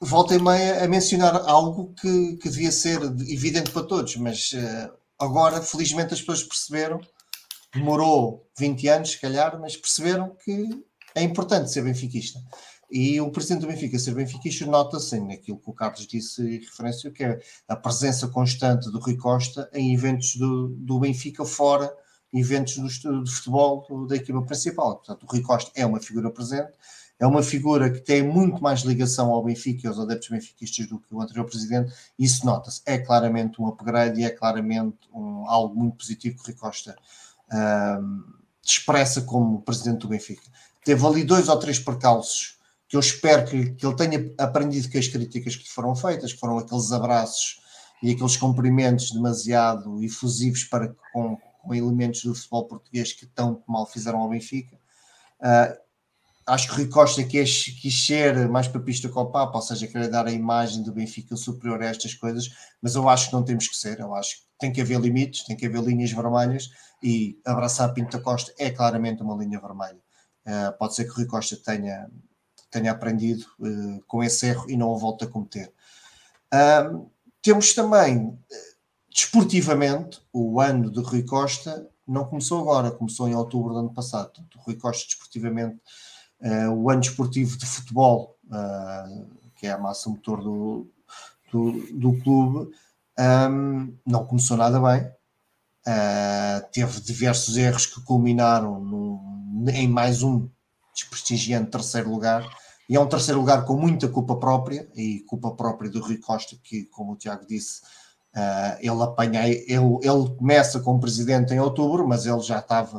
volta 0.00 0.34
e 0.34 0.42
meia 0.42 0.84
a 0.84 0.88
mencionar 0.88 1.36
algo 1.48 1.94
que, 1.94 2.36
que 2.36 2.50
devia 2.50 2.72
ser 2.72 3.00
evidente 3.28 3.70
para 3.70 3.84
todos, 3.84 4.16
mas 4.16 4.52
uh, 4.52 4.92
agora, 5.18 5.62
felizmente, 5.62 6.12
as 6.12 6.20
pessoas 6.20 6.42
perceberam, 6.42 7.00
demorou 7.72 8.46
20 8.58 8.88
anos, 8.88 9.10
se 9.12 9.20
calhar, 9.20 9.58
mas 9.60 9.76
perceberam 9.76 10.36
que 10.44 10.84
é 11.14 11.22
importante 11.22 11.70
ser 11.70 11.82
benfiquista. 11.82 12.40
E 12.90 13.18
o 13.20 13.30
presidente 13.30 13.62
do 13.62 13.68
Benfica 13.68 13.98
ser 13.98 14.14
benfiquista 14.14 14.66
nota-se 14.66 15.18
naquilo 15.18 15.58
que 15.58 15.70
o 15.70 15.72
Carlos 15.72 16.06
disse 16.06 16.42
em 16.42 16.58
referência, 16.58 17.10
que 17.10 17.24
é 17.24 17.40
a 17.66 17.74
presença 17.74 18.28
constante 18.28 18.90
do 18.90 18.98
Rui 18.98 19.16
Costa 19.16 19.70
em 19.72 19.94
eventos 19.94 20.36
do, 20.36 20.68
do 20.68 21.00
Benfica 21.00 21.42
fora 21.42 21.90
eventos 22.32 22.76
do, 22.76 23.22
do 23.22 23.30
futebol 23.30 24.06
da 24.06 24.16
equipa 24.16 24.42
principal. 24.42 24.96
Portanto, 24.96 25.22
o 25.24 25.26
Rui 25.26 25.42
Costa 25.42 25.70
é 25.74 25.84
uma 25.84 26.00
figura 26.00 26.30
presente, 26.30 26.72
é 27.18 27.26
uma 27.26 27.42
figura 27.42 27.90
que 27.90 28.00
tem 28.00 28.22
muito 28.22 28.62
mais 28.62 28.80
ligação 28.80 29.30
ao 29.30 29.44
Benfica 29.44 29.86
e 29.86 29.88
aos 29.88 29.98
adeptos 29.98 30.28
benfiquistas 30.28 30.86
do 30.86 30.98
que 30.98 31.14
o 31.14 31.20
anterior 31.20 31.44
presidente, 31.44 31.92
e 32.18 32.24
isso 32.24 32.44
nota-se. 32.46 32.80
É 32.86 32.98
claramente 32.98 33.60
um 33.60 33.68
upgrade 33.68 34.20
e 34.20 34.24
é 34.24 34.30
claramente 34.30 34.98
um, 35.12 35.46
algo 35.48 35.74
muito 35.74 35.96
positivo 35.96 36.36
que 36.36 36.42
o 36.42 36.46
Rui 36.46 36.54
Costa 36.54 36.96
um, 37.52 38.24
expressa 38.64 39.22
como 39.22 39.60
presidente 39.62 40.00
do 40.00 40.08
Benfica. 40.08 40.50
Teve 40.84 41.06
ali 41.06 41.24
dois 41.24 41.48
ou 41.48 41.58
três 41.58 41.78
percalços 41.78 42.58
que 42.88 42.96
eu 42.96 43.00
espero 43.00 43.46
que, 43.46 43.70
que 43.72 43.86
ele 43.86 43.96
tenha 43.96 44.34
aprendido 44.36 44.90
com 44.90 44.98
as 44.98 45.08
críticas 45.08 45.56
que 45.56 45.62
lhe 45.62 45.68
foram 45.70 45.96
feitas, 45.96 46.32
que 46.32 46.38
foram 46.38 46.58
aqueles 46.58 46.92
abraços 46.92 47.60
e 48.02 48.10
aqueles 48.10 48.36
cumprimentos 48.36 49.12
demasiado 49.12 50.02
efusivos 50.04 50.64
para, 50.64 50.94
com, 51.10 51.38
com 51.62 51.74
elementos 51.74 52.22
do 52.24 52.34
futebol 52.34 52.66
português 52.66 53.12
que 53.14 53.24
tão 53.24 53.62
mal 53.66 53.86
fizeram 53.86 54.18
ao 54.18 54.28
Benfica. 54.28 54.76
Uh, 55.40 55.80
acho 56.46 56.68
que 56.68 56.74
o 56.74 56.76
Rui 56.76 56.88
Costa 56.88 57.22
quis, 57.24 57.64
quis 57.80 58.06
ser 58.06 58.48
mais 58.48 58.68
papista 58.68 59.08
com 59.08 59.20
o 59.20 59.30
Papa, 59.30 59.56
ou 59.56 59.62
seja, 59.62 59.86
querer 59.86 60.08
dar 60.08 60.26
a 60.26 60.32
imagem 60.32 60.82
do 60.82 60.92
Benfica 60.92 61.36
superior 61.36 61.82
a 61.82 61.86
estas 61.86 62.14
coisas, 62.14 62.50
mas 62.82 62.94
eu 62.94 63.08
acho 63.08 63.28
que 63.28 63.32
não 63.32 63.44
temos 63.44 63.68
que 63.68 63.76
ser, 63.76 64.00
eu 64.00 64.14
acho 64.14 64.36
que 64.36 64.42
tem 64.58 64.72
que 64.72 64.80
haver 64.80 65.00
limites, 65.00 65.44
tem 65.44 65.56
que 65.56 65.64
haver 65.64 65.82
linhas 65.82 66.12
vermelhas 66.12 66.70
e 67.02 67.40
abraçar 67.44 67.94
Pinto 67.94 68.20
Costa 68.20 68.52
é 68.58 68.70
claramente 68.70 69.22
uma 69.22 69.34
linha 69.34 69.58
vermelha. 69.58 70.01
Uh, 70.46 70.76
pode 70.76 70.94
ser 70.94 71.04
que 71.04 71.10
o 71.10 71.14
Rui 71.14 71.26
Costa 71.26 71.56
tenha 71.56 72.10
tenha 72.70 72.90
aprendido 72.90 73.44
uh, 73.60 74.02
com 74.06 74.24
esse 74.24 74.46
erro 74.46 74.68
e 74.68 74.76
não 74.76 74.88
o 74.88 74.98
volte 74.98 75.24
a 75.24 75.28
cometer. 75.28 75.72
Temos 77.42 77.74
também, 77.74 78.38
eh, 78.50 78.74
desportivamente, 79.12 80.22
o 80.32 80.60
ano 80.60 80.90
de 80.90 81.00
Rui 81.00 81.22
Costa 81.22 81.88
não 82.06 82.24
começou 82.24 82.60
agora, 82.60 82.90
começou 82.90 83.28
em 83.28 83.34
outubro 83.34 83.72
do 83.72 83.80
ano 83.80 83.92
passado. 83.92 84.26
Portanto, 84.26 84.58
Rui 84.60 84.76
Costa, 84.76 85.06
desportivamente, 85.06 85.80
o 86.76 86.90
ano 86.90 87.00
desportivo 87.00 87.56
de 87.56 87.66
futebol, 87.66 88.38
que 89.56 89.66
é 89.66 89.72
a 89.72 89.78
massa 89.78 90.08
motor 90.08 90.42
do, 90.42 90.86
do, 91.50 91.72
do 91.98 92.20
clube, 92.22 92.70
um, 93.18 93.96
não 94.06 94.24
começou 94.26 94.56
nada 94.56 94.78
bem. 94.80 95.10
Teve 96.70 97.00
diversos 97.00 97.56
erros 97.56 97.86
que 97.86 98.00
culminaram 98.02 98.78
num, 98.78 99.31
em 99.70 99.88
mais 99.88 100.22
um 100.22 100.48
desprestigiante 100.94 101.70
terceiro 101.70 102.10
lugar 102.10 102.48
e 102.88 102.96
é 102.96 103.00
um 103.00 103.06
terceiro 103.06 103.40
lugar 103.40 103.64
com 103.64 103.74
muita 103.74 104.06
culpa 104.06 104.36
própria, 104.36 104.86
e 104.94 105.20
culpa 105.20 105.52
própria 105.52 105.90
do 105.90 106.00
Rui 106.00 106.18
Costa, 106.18 106.56
que, 106.62 106.84
como 106.84 107.12
o 107.12 107.16
Tiago 107.16 107.46
disse, 107.46 107.80
uh, 108.34 108.76
ele 108.80 109.02
apanha, 109.02 109.48
ele, 109.48 109.98
ele 110.02 110.36
começa 110.36 110.80
como 110.80 111.00
presidente 111.00 111.54
em 111.54 111.58
outubro, 111.58 112.06
mas 112.06 112.26
ele 112.26 112.40
já 112.40 112.58
estava, 112.58 112.98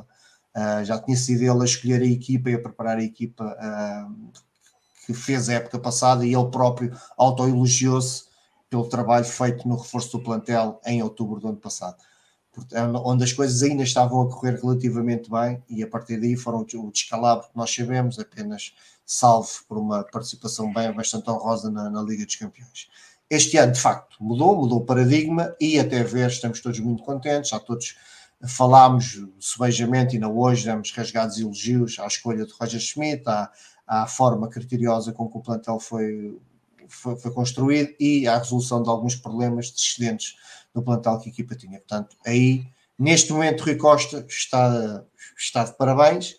uh, 0.55 0.83
já 0.83 0.97
tinha 0.99 1.15
sido 1.15 1.43
ele 1.43 1.61
a 1.61 1.65
escolher 1.65 2.01
a 2.01 2.05
equipa 2.05 2.49
e 2.49 2.55
a 2.55 2.59
preparar 2.59 2.97
a 2.97 3.03
equipa 3.03 3.45
uh, 3.45 4.31
que 5.05 5.13
fez 5.13 5.49
a 5.49 5.53
época 5.53 5.77
passada, 5.77 6.25
e 6.25 6.33
ele 6.33 6.49
próprio 6.49 6.91
autoelogiou-se 7.17 8.23
pelo 8.69 8.89
trabalho 8.89 9.25
feito 9.25 9.67
no 9.67 9.75
reforço 9.75 10.17
do 10.17 10.23
plantel 10.23 10.81
em 10.87 11.03
outubro 11.03 11.39
do 11.39 11.49
ano 11.49 11.57
passado. 11.57 11.97
Onde 13.03 13.23
as 13.23 13.33
coisas 13.33 13.63
ainda 13.63 13.81
estavam 13.81 14.21
a 14.21 14.29
correr 14.29 14.59
relativamente 14.61 15.29
bem, 15.29 15.63
e 15.67 15.81
a 15.81 15.87
partir 15.87 16.19
daí 16.19 16.35
foram 16.35 16.61
o 16.61 16.91
descalabro 16.91 17.47
que 17.47 17.57
nós 17.57 17.73
sabemos, 17.73 18.19
apenas 18.19 18.73
salvo 19.05 19.49
por 19.67 19.77
uma 19.77 20.03
participação 20.03 20.71
bem 20.71 20.91
bastante 20.93 21.29
honrosa 21.29 21.71
na, 21.71 21.89
na, 21.89 22.01
Liga 22.01 22.25
dos 22.25 22.35
Campeões. 22.35 22.89
Este 23.29 23.57
ano, 23.57 23.71
de 23.71 23.79
facto, 23.79 24.23
mudou, 24.23 24.55
mudou 24.55 24.79
o 24.79 24.85
paradigma 24.85 25.55
e 25.59 25.79
até 25.79 26.03
ver 26.03 26.29
estamos 26.29 26.61
todos 26.61 26.79
muito 26.79 27.03
contentes, 27.03 27.49
já 27.49 27.59
todos 27.59 27.95
falámos 28.47 29.25
subejamente 29.39 30.15
e 30.15 30.19
não 30.19 30.37
hoje 30.37 30.65
damos 30.65 30.91
rasgados 30.91 31.39
elogios 31.39 31.97
à 31.99 32.05
escolha 32.05 32.45
de 32.45 32.53
Roger 32.59 32.79
Schmidt, 32.79 33.23
à, 33.27 33.49
à 33.87 34.05
forma 34.05 34.49
criteriosa 34.49 35.11
com 35.11 35.29
que 35.29 35.37
o 35.37 35.41
plantel 35.41 35.79
foi, 35.79 36.37
foi, 36.87 37.15
foi, 37.15 37.31
construído 37.31 37.93
e 37.99 38.27
à 38.27 38.37
resolução 38.37 38.83
de 38.83 38.89
alguns 38.89 39.15
problemas 39.15 39.71
descendentes 39.71 40.35
no 40.73 40.83
plantel 40.83 41.19
que 41.19 41.29
a 41.29 41.31
equipa 41.31 41.55
tinha. 41.55 41.79
Portanto, 41.79 42.17
aí, 42.25 42.65
neste 42.97 43.31
momento, 43.31 43.63
Rui 43.63 43.75
Costa 43.75 44.25
está, 44.27 45.03
está 45.37 45.63
de 45.63 45.77
parabéns, 45.77 46.35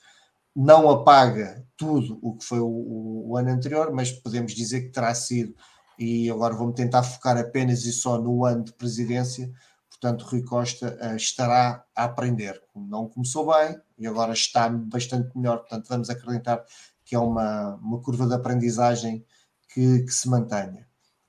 não 0.55 0.89
apaga 0.89 1.67
tudo 1.77 2.19
o 2.23 2.37
que 2.37 2.45
foi 2.45 2.61
o, 2.61 3.27
o, 3.29 3.37
ano 3.37 3.51
anterior, 3.51 3.93
mas 3.93 4.13
podemos 4.13 4.53
dizer 4.53 4.83
que 4.83 4.91
terá 4.91 5.15
sido, 5.15 5.55
e 5.99 6.31
agora 6.31 6.55
vou-me 6.55 6.75
tentar 6.75 7.03
focar 7.03 7.37
apenas 7.37 7.85
e 7.85 7.93
só 7.93 8.19
no 8.19 8.45
ano 8.45 8.65
de 8.65 8.73
presidência, 8.73 9.53
portanto, 9.91 10.25
Rui 10.27 10.43
Costa 10.43 10.97
uh, 11.03 11.17
estará 11.17 11.85
a 11.95 12.05
aprender. 12.05 12.63
Não 12.75 13.09
começou 13.09 13.53
bem 13.53 13.77
e 13.99 14.07
agora 14.07 14.33
está 14.33 14.69
bastante 14.69 15.37
melhor, 15.37 15.59
portanto, 15.59 15.89
vamos 15.89 16.11
acreditar 16.11 16.65
que 17.05 17.15
é 17.15 17.19
uma, 17.19 17.75
uma 17.77 18.01
curva 18.01 18.27
de 18.27 18.35
aprendizagem 18.35 19.25
que, 19.73 20.05
que 20.05 20.13
se 20.13 20.29
mantenha. 20.29 20.87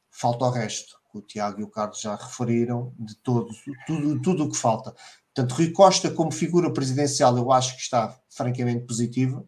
Falta 0.10 0.46
o 0.46 0.50
resto, 0.50 0.98
o 1.20 1.22
Tiago 1.22 1.62
e 1.62 1.64
o 1.64 1.70
Carlos 1.70 2.02
já 2.02 2.16
referiram, 2.16 2.94
de 3.00 3.16
todo, 3.18 3.54
tudo, 3.86 4.22
tudo 4.22 4.44
o 4.44 4.50
que 4.50 4.58
falta. 4.58 4.96
Portanto, 5.34 5.58
Rui 5.58 5.72
Costa, 5.72 6.10
como 6.10 6.32
figura 6.32 6.72
presidencial, 6.72 7.38
eu 7.38 7.52
acho 7.52 7.76
que 7.76 7.82
está 7.82 8.18
francamente 8.30 8.86
positiva. 8.86 9.46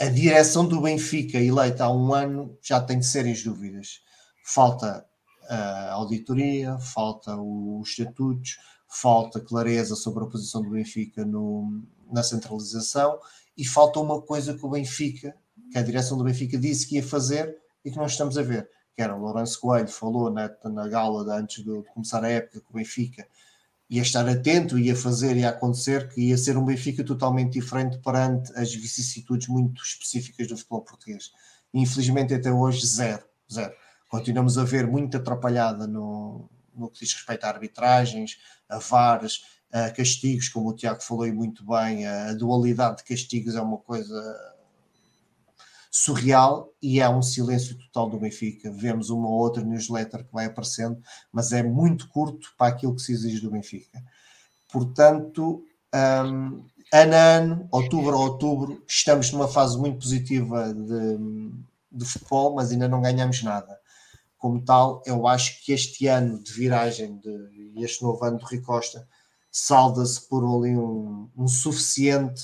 A 0.00 0.06
direção 0.06 0.66
do 0.66 0.80
Benfica, 0.80 1.38
eleita 1.38 1.84
há 1.84 1.92
um 1.92 2.14
ano, 2.14 2.56
já 2.62 2.80
tem 2.80 3.02
sérias 3.02 3.42
dúvidas. 3.42 4.00
Falta 4.44 5.04
a 5.48 5.92
auditoria, 5.94 6.78
falta 6.78 7.36
os 7.36 7.88
estatutos, 7.88 8.58
falta 8.88 9.40
clareza 9.40 9.96
sobre 9.96 10.24
a 10.24 10.26
posição 10.26 10.62
do 10.62 10.70
Benfica 10.70 11.24
no, 11.24 11.82
na 12.12 12.22
centralização 12.22 13.18
e 13.56 13.64
falta 13.64 13.98
uma 13.98 14.22
coisa 14.22 14.54
que 14.54 14.64
o 14.64 14.70
Benfica, 14.70 15.34
que 15.72 15.78
a 15.78 15.82
direção 15.82 16.16
do 16.16 16.24
Benfica 16.24 16.56
disse 16.58 16.86
que 16.86 16.96
ia 16.96 17.02
fazer 17.02 17.56
e 17.84 17.90
que 17.90 17.96
nós 17.96 18.12
estamos 18.12 18.38
a 18.38 18.42
ver, 18.42 18.68
que 18.98 19.02
era 19.02 19.14
o 19.14 19.20
Lourenço 19.20 19.60
Coelho 19.60 19.86
falou 19.86 20.28
na, 20.28 20.50
na 20.64 20.88
gala 20.88 21.24
de, 21.24 21.30
antes 21.30 21.64
de 21.64 21.84
começar 21.94 22.24
a 22.24 22.28
época 22.28 22.58
que 22.58 22.66
o 22.68 22.74
Benfica 22.74 23.28
ia 23.88 24.02
estar 24.02 24.28
atento, 24.28 24.76
ia 24.76 24.96
fazer, 24.96 25.36
ia 25.36 25.50
acontecer, 25.50 26.08
que 26.08 26.20
ia 26.20 26.36
ser 26.36 26.56
um 26.56 26.64
Benfica 26.64 27.04
totalmente 27.04 27.52
diferente 27.52 27.96
perante 27.98 28.52
as 28.58 28.74
vicissitudes 28.74 29.46
muito 29.46 29.80
específicas 29.84 30.48
do 30.48 30.56
futebol 30.56 30.82
português. 30.82 31.30
infelizmente, 31.72 32.34
até 32.34 32.50
hoje, 32.50 32.84
zero. 32.84 33.22
zero. 33.48 33.72
Continuamos 34.08 34.58
a 34.58 34.64
ver 34.64 34.84
muita 34.84 35.18
atrapalhada 35.18 35.86
no, 35.86 36.50
no 36.74 36.90
que 36.90 36.98
diz 36.98 37.14
respeito 37.14 37.44
a 37.44 37.50
arbitragens, 37.50 38.40
a 38.68 38.78
VARs, 38.78 39.44
a 39.70 39.90
castigos, 39.90 40.48
como 40.48 40.70
o 40.70 40.74
Tiago 40.74 41.00
falou 41.04 41.24
e 41.24 41.30
muito 41.30 41.64
bem, 41.64 42.04
a 42.04 42.34
dualidade 42.34 42.96
de 42.96 43.04
castigos 43.04 43.54
é 43.54 43.60
uma 43.60 43.78
coisa 43.78 44.57
surreal 45.90 46.72
e 46.82 47.00
é 47.00 47.08
um 47.08 47.22
silêncio 47.22 47.76
total 47.78 48.10
do 48.10 48.18
Benfica. 48.18 48.70
Vemos 48.70 49.10
uma 49.10 49.28
ou 49.28 49.34
outra 49.34 49.64
newsletter 49.64 50.24
que 50.24 50.32
vai 50.32 50.46
aparecendo, 50.46 51.00
mas 51.32 51.52
é 51.52 51.62
muito 51.62 52.08
curto 52.08 52.48
para 52.56 52.72
aquilo 52.72 52.94
que 52.94 53.02
se 53.02 53.12
exige 53.12 53.40
do 53.40 53.50
Benfica. 53.50 54.02
Portanto, 54.70 55.64
um, 55.94 56.64
ano 56.92 57.14
a 57.14 57.36
ano, 57.36 57.68
outubro 57.70 58.14
a 58.14 58.20
outubro, 58.20 58.82
estamos 58.86 59.32
numa 59.32 59.48
fase 59.48 59.78
muito 59.78 59.98
positiva 59.98 60.72
de, 60.72 61.18
de 61.90 62.04
futebol, 62.04 62.54
mas 62.54 62.70
ainda 62.70 62.88
não 62.88 63.00
ganhamos 63.00 63.42
nada. 63.42 63.78
Como 64.36 64.62
tal, 64.62 65.02
eu 65.04 65.26
acho 65.26 65.64
que 65.64 65.72
este 65.72 66.06
ano 66.06 66.42
de 66.42 66.52
viragem, 66.52 67.18
de, 67.18 67.82
este 67.82 68.02
novo 68.02 68.24
ano 68.24 68.38
do 68.38 68.44
Rui 68.44 68.60
Costa, 68.60 69.06
salda-se 69.50 70.28
por 70.28 70.44
ali 70.44 70.76
um, 70.76 71.28
um 71.36 71.48
suficiente, 71.48 72.42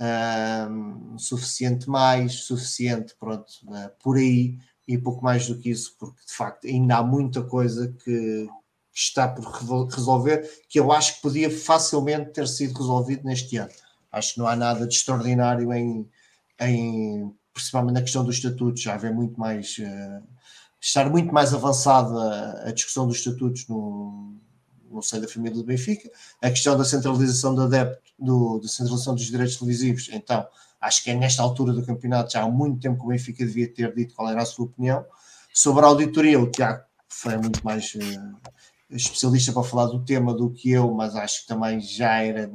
um, 0.00 1.18
suficiente 1.18 1.88
mais, 1.88 2.44
suficiente, 2.44 3.14
pronto, 3.18 3.50
uh, 3.66 3.90
por 4.02 4.16
aí, 4.16 4.58
e 4.86 4.96
pouco 4.96 5.22
mais 5.22 5.46
do 5.46 5.58
que 5.58 5.70
isso, 5.70 5.94
porque 5.98 6.20
de 6.26 6.32
facto 6.32 6.66
ainda 6.66 6.96
há 6.96 7.02
muita 7.02 7.42
coisa 7.42 7.94
que, 8.04 8.48
está 8.94 9.28
por 9.28 9.44
resolver, 9.90 10.42
que 10.68 10.80
eu 10.80 10.90
acho 10.90 11.16
que 11.16 11.22
podia 11.22 11.48
facilmente 11.48 12.30
ter 12.30 12.48
sido 12.48 12.76
resolvido 12.76 13.24
neste 13.24 13.56
ano. 13.56 13.70
Acho 14.10 14.34
que 14.34 14.40
não 14.40 14.48
há 14.48 14.56
nada 14.56 14.88
de 14.88 14.92
extraordinário 14.92 15.72
em, 15.72 16.08
em 16.60 17.32
principalmente 17.54 17.94
na 17.94 18.02
questão 18.02 18.24
dos 18.24 18.36
estatutos, 18.36 18.82
já 18.82 18.94
haver 18.94 19.14
muito 19.14 19.38
mais 19.38 19.78
uh, 19.78 20.26
estar 20.80 21.08
muito 21.08 21.32
mais 21.32 21.54
avançada 21.54 22.62
a 22.68 22.72
discussão 22.72 23.06
dos 23.06 23.18
estatutos 23.18 23.68
no, 23.68 24.34
no 24.90 25.02
seio 25.02 25.22
da 25.22 25.28
família 25.28 25.56
do 25.56 25.64
Benfica, 25.64 26.10
a 26.42 26.50
questão 26.50 26.76
da 26.76 26.84
centralização 26.84 27.54
do 27.54 27.62
adepto, 27.62 28.12
do, 28.18 28.58
da 28.58 28.68
centralização 28.68 29.14
dos 29.14 29.24
direitos 29.24 29.56
televisivos, 29.56 30.08
então 30.12 30.46
acho 30.80 31.02
que 31.02 31.10
é 31.10 31.14
nesta 31.14 31.42
altura 31.42 31.72
do 31.72 31.84
campeonato, 31.84 32.32
já 32.32 32.42
há 32.42 32.48
muito 32.48 32.80
tempo 32.80 32.98
que 32.98 33.04
o 33.04 33.08
Benfica 33.08 33.44
devia 33.44 33.68
ter 33.68 33.94
dito 33.94 34.14
qual 34.14 34.28
era 34.28 34.42
a 34.42 34.46
sua 34.46 34.66
opinião. 34.66 35.04
Sobre 35.52 35.84
a 35.84 35.88
auditoria, 35.88 36.38
o 36.38 36.50
Tiago 36.50 36.82
foi 37.08 37.36
muito 37.36 37.64
mais 37.64 37.94
uh, 37.94 38.36
especialista 38.90 39.52
para 39.52 39.62
falar 39.62 39.86
do 39.86 40.04
tema 40.04 40.32
do 40.34 40.50
que 40.50 40.70
eu, 40.70 40.92
mas 40.92 41.16
acho 41.16 41.42
que 41.42 41.48
também 41.48 41.80
já 41.80 42.22
era, 42.22 42.50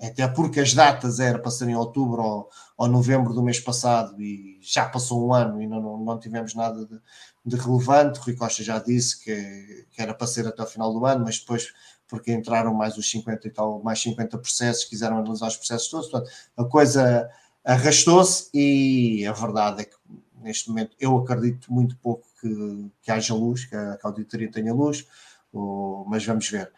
até 0.00 0.28
porque 0.28 0.60
as 0.60 0.72
datas 0.74 1.18
eram 1.18 1.40
para 1.40 1.50
ser 1.50 1.68
em 1.68 1.74
outubro 1.74 2.22
ou, 2.22 2.50
ou 2.76 2.88
novembro 2.88 3.34
do 3.34 3.42
mês 3.42 3.58
passado 3.58 4.20
e 4.22 4.58
já 4.62 4.88
passou 4.88 5.26
um 5.26 5.34
ano 5.34 5.60
e 5.60 5.66
não, 5.66 5.80
não, 5.80 5.98
não 5.98 6.18
tivemos 6.18 6.54
nada 6.54 6.86
de, 6.86 7.00
de 7.44 7.56
relevante. 7.56 8.20
O 8.20 8.22
Rui 8.22 8.36
Costa 8.36 8.62
já 8.62 8.78
disse 8.78 9.22
que, 9.22 9.86
que, 9.90 10.00
era 10.00 10.14
para 10.14 10.26
ser 10.26 10.46
até 10.46 10.62
o 10.62 10.66
final 10.66 10.92
do 10.92 11.04
ano, 11.04 11.24
mas 11.24 11.40
depois, 11.40 11.72
porque 12.06 12.32
entraram 12.32 12.72
mais 12.72 12.96
os 12.96 13.10
50 13.10 13.48
e 13.48 13.50
tal, 13.50 13.82
mais 13.82 14.00
50 14.00 14.38
processos, 14.38 14.84
quiseram 14.84 15.18
analisar 15.18 15.48
os 15.48 15.56
processos 15.56 15.88
todos, 15.88 16.08
portanto, 16.08 16.30
a 16.56 16.64
coisa 16.64 17.28
arrastou-se 17.64 18.48
e 18.54 19.26
a 19.26 19.32
verdade 19.32 19.82
é 19.82 19.84
que 19.84 19.96
neste 20.40 20.68
momento 20.68 20.96
eu 21.00 21.18
acredito 21.18 21.72
muito 21.72 21.96
pouco 21.98 22.26
que, 22.40 22.90
que 23.02 23.10
haja 23.10 23.34
luz, 23.34 23.64
que 23.64 23.74
a, 23.74 23.96
que 23.96 24.06
a 24.06 24.08
auditoria 24.08 24.50
tenha 24.50 24.72
luz, 24.72 25.06
ou, 25.52 26.04
mas 26.06 26.24
vamos 26.24 26.48
ver. 26.48 26.72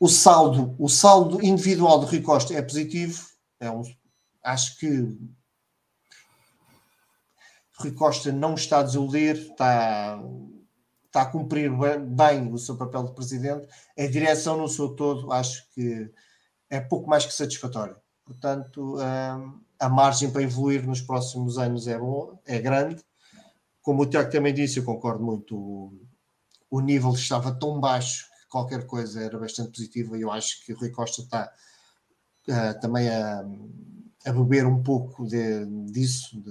O 0.00 0.08
saldo, 0.08 0.76
o 0.78 0.88
saldo 0.88 1.44
individual 1.44 1.98
do 1.98 2.06
Rui 2.06 2.20
Costa 2.20 2.54
é 2.54 2.62
positivo, 2.62 3.26
é 3.58 3.68
um, 3.68 3.82
acho 4.44 4.78
que 4.78 5.18
Rui 7.78 7.92
Costa 7.92 8.30
não 8.30 8.54
está 8.54 8.78
a 8.78 8.82
desiludir, 8.84 9.36
está, 9.36 10.20
está 11.06 11.22
a 11.22 11.26
cumprir 11.26 11.70
bem 12.00 12.52
o 12.52 12.58
seu 12.58 12.76
papel 12.76 13.04
de 13.04 13.12
presidente. 13.12 13.68
A 13.96 14.06
direção 14.06 14.56
no 14.56 14.68
seu 14.68 14.90
todo 14.94 15.32
acho 15.32 15.68
que 15.70 16.10
é 16.70 16.80
pouco 16.80 17.08
mais 17.08 17.26
que 17.26 17.32
satisfatória. 17.32 17.96
Portanto, 18.24 18.96
hum, 18.96 19.60
a 19.78 19.88
margem 19.88 20.30
para 20.30 20.42
evoluir 20.42 20.86
nos 20.86 21.00
próximos 21.00 21.58
anos 21.58 21.88
é 21.88 21.98
boa, 21.98 22.38
é 22.44 22.58
grande. 22.58 23.02
Como 23.80 24.02
o 24.02 24.06
Tiago 24.06 24.30
também 24.30 24.52
disse, 24.52 24.78
eu 24.78 24.84
concordo 24.84 25.24
muito. 25.24 25.56
O, 25.56 25.92
o 26.70 26.80
nível 26.80 27.12
estava 27.12 27.52
tão 27.52 27.80
baixo 27.80 28.26
qualquer 28.48 28.86
coisa 28.86 29.22
era 29.22 29.38
bastante 29.38 29.70
positiva 29.70 30.16
e 30.16 30.22
eu 30.22 30.30
acho 30.30 30.64
que 30.64 30.72
o 30.72 30.78
Rui 30.78 30.90
Costa 30.90 31.22
está 31.22 31.52
uh, 32.48 32.80
também 32.80 33.08
a, 33.08 33.44
a 34.26 34.32
beber 34.32 34.66
um 34.66 34.82
pouco 34.82 35.26
de, 35.26 35.66
disso, 35.90 36.40
de, 36.40 36.50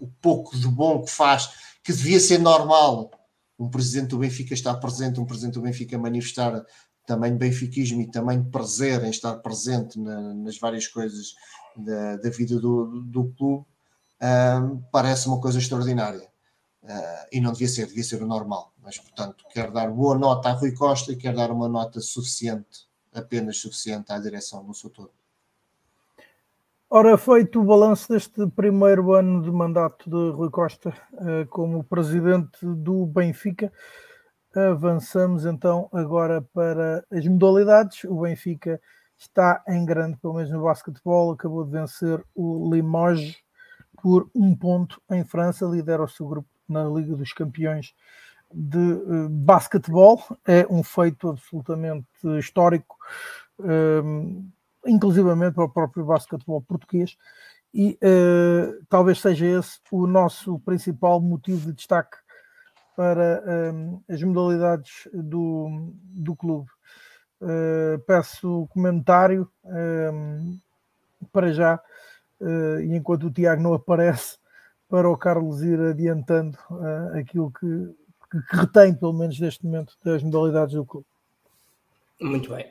o 0.00 0.08
pouco 0.20 0.56
de 0.56 0.68
bom 0.68 1.02
que 1.02 1.10
faz, 1.10 1.50
que 1.82 1.92
devia 1.92 2.20
ser 2.20 2.38
normal 2.38 3.10
um 3.58 3.68
presidente 3.68 4.10
do 4.10 4.18
Benfica 4.18 4.54
estar 4.54 4.74
presente, 4.74 5.20
um 5.20 5.26
presidente 5.26 5.54
do 5.54 5.62
Benfica 5.62 5.96
manifestar 5.96 6.64
também 7.06 7.36
benfiquismo 7.36 8.00
e 8.00 8.10
também 8.10 8.42
prazer 8.42 9.02
em 9.04 9.10
estar 9.10 9.34
presente 9.38 9.98
na, 9.98 10.34
nas 10.34 10.58
várias 10.58 10.86
coisas 10.86 11.34
da, 11.76 12.16
da 12.16 12.30
vida 12.30 12.58
do, 12.60 13.02
do 13.02 13.32
clube, 13.32 13.66
um, 14.22 14.82
parece 14.92 15.26
uma 15.26 15.40
coisa 15.40 15.58
extraordinária. 15.58 16.31
Uh, 16.82 17.26
e 17.30 17.40
não 17.40 17.52
devia 17.52 17.68
ser, 17.68 17.86
devia 17.86 18.02
ser 18.02 18.22
o 18.22 18.26
normal. 18.26 18.72
Mas, 18.82 18.98
portanto, 18.98 19.44
quero 19.50 19.72
dar 19.72 19.88
boa 19.90 20.18
nota 20.18 20.48
a 20.48 20.52
Rui 20.52 20.72
Costa 20.72 21.12
e 21.12 21.16
quero 21.16 21.36
dar 21.36 21.50
uma 21.50 21.68
nota 21.68 22.00
suficiente, 22.00 22.88
apenas 23.14 23.58
suficiente 23.58 24.12
à 24.12 24.18
direção 24.18 24.64
no 24.64 24.74
seu 24.74 24.90
todo. 24.90 25.12
Ora, 26.90 27.16
feito 27.16 27.60
o 27.60 27.64
balanço 27.64 28.12
deste 28.12 28.46
primeiro 28.48 29.14
ano 29.14 29.40
de 29.42 29.50
mandato 29.50 30.10
de 30.10 30.36
Rui 30.36 30.50
Costa 30.50 30.92
uh, 31.12 31.46
como 31.48 31.84
presidente 31.84 32.66
do 32.66 33.06
Benfica, 33.06 33.72
avançamos 34.54 35.46
então 35.46 35.88
agora 35.92 36.42
para 36.52 37.02
as 37.10 37.26
modalidades. 37.26 38.04
O 38.04 38.20
Benfica 38.20 38.80
está 39.16 39.62
em 39.68 39.86
grande, 39.86 40.18
pelo 40.18 40.34
menos 40.34 40.50
no 40.50 40.64
basquetebol, 40.64 41.32
acabou 41.32 41.64
de 41.64 41.70
vencer 41.70 42.22
o 42.34 42.70
Limoges 42.70 43.36
por 44.02 44.28
um 44.34 44.54
ponto 44.54 45.00
em 45.10 45.24
França, 45.24 45.64
lidera 45.64 46.02
o 46.02 46.08
seu 46.08 46.26
grupo 46.26 46.51
na 46.68 46.84
Liga 46.84 47.16
dos 47.16 47.32
Campeões 47.32 47.94
de 48.52 48.78
uh, 48.78 49.28
basquetebol. 49.28 50.22
É 50.46 50.66
um 50.68 50.82
feito 50.82 51.28
absolutamente 51.30 52.06
histórico. 52.38 52.96
Um, 53.58 54.50
inclusivamente 54.86 55.54
para 55.54 55.64
o 55.64 55.68
próprio 55.68 56.04
basquetebol 56.04 56.60
português, 56.62 57.16
e 57.72 57.98
uh, 58.02 58.84
talvez 58.88 59.20
seja 59.20 59.46
esse 59.46 59.78
o 59.90 60.06
nosso 60.06 60.58
principal 60.60 61.20
motivo 61.20 61.66
de 61.66 61.72
destaque 61.72 62.18
para 62.96 63.42
um, 63.72 64.02
as 64.08 64.22
modalidades 64.22 65.08
do, 65.12 65.92
do 65.94 66.36
clube. 66.36 66.68
Uh, 67.40 67.98
peço 68.06 68.68
comentário 68.70 69.50
um, 69.64 70.58
para 71.32 71.52
já, 71.52 71.80
uh, 72.40 72.80
e 72.80 72.94
enquanto 72.94 73.24
o 73.24 73.32
Tiago 73.32 73.62
não 73.62 73.74
aparece, 73.74 74.38
para 74.92 75.08
o 75.08 75.16
Carlos 75.16 75.62
ir 75.62 75.80
adiantando 75.80 76.58
aquilo 77.18 77.50
que, 77.50 77.66
que, 78.30 78.42
que 78.42 78.56
retém, 78.56 78.94
pelo 78.94 79.14
menos 79.14 79.40
neste 79.40 79.64
momento, 79.64 79.96
das 80.04 80.22
modalidades 80.22 80.74
do 80.74 80.84
clube. 80.84 81.06
Muito 82.20 82.50
bem. 82.52 82.70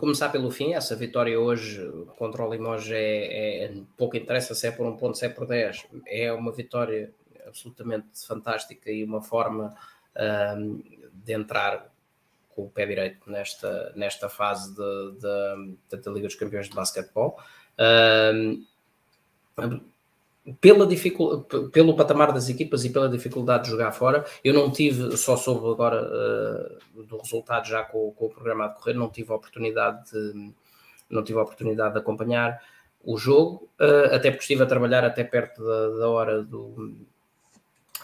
começar 0.00 0.30
pelo 0.30 0.50
fim, 0.50 0.72
essa 0.72 0.96
vitória 0.96 1.38
hoje 1.38 1.86
contra 2.16 2.42
o 2.42 2.50
Limoges 2.50 2.92
é, 2.92 3.64
é, 3.64 3.74
pouco 3.94 4.16
interessa 4.16 4.54
se 4.54 4.66
é 4.66 4.70
por 4.70 4.86
um 4.86 4.96
ponto, 4.96 5.18
se 5.18 5.26
é 5.26 5.28
por 5.28 5.46
10. 5.46 5.86
É 6.06 6.32
uma 6.32 6.50
vitória 6.50 7.12
absolutamente 7.46 8.26
fantástica 8.26 8.90
e 8.90 9.04
uma 9.04 9.20
forma 9.20 9.74
um, 10.56 10.82
de 11.12 11.34
entrar 11.34 11.92
com 12.56 12.62
o 12.62 12.70
pé 12.70 12.86
direito 12.86 13.30
nesta, 13.30 13.92
nesta 13.94 14.30
fase 14.30 14.74
da 14.74 15.56
Liga 16.06 16.26
dos 16.26 16.36
Campeões 16.36 16.70
de 16.70 16.74
Basquetebol. 16.74 17.38
Um, 17.78 18.64
pela 20.60 20.88
pelo 21.72 21.94
patamar 21.94 22.32
das 22.32 22.48
equipas 22.48 22.84
e 22.84 22.90
pela 22.90 23.08
dificuldade 23.08 23.64
de 23.64 23.70
jogar 23.70 23.92
fora, 23.92 24.24
eu 24.42 24.52
não 24.52 24.70
tive, 24.70 25.16
só 25.16 25.36
soube 25.36 25.70
agora 25.70 26.02
uh, 26.02 27.02
do 27.04 27.18
resultado 27.18 27.68
já 27.68 27.84
com, 27.84 28.10
com, 28.12 28.26
o 28.26 28.30
programa 28.30 28.64
a 28.64 28.68
decorrer, 28.68 28.96
não 28.96 29.08
tive 29.08 29.32
a 29.32 29.36
oportunidade 29.36 30.10
de, 30.10 30.52
não 31.08 31.22
tive 31.22 31.38
a 31.38 31.42
oportunidade 31.42 31.94
de 31.94 32.00
acompanhar 32.00 32.60
o 33.04 33.16
jogo, 33.16 33.68
uh, 33.80 34.14
até 34.14 34.30
porque 34.30 34.42
estive 34.42 34.64
a 34.64 34.66
trabalhar 34.66 35.04
até 35.04 35.22
perto 35.22 35.64
da, 35.64 35.88
da 35.98 36.08
hora 36.08 36.42
do 36.42 36.96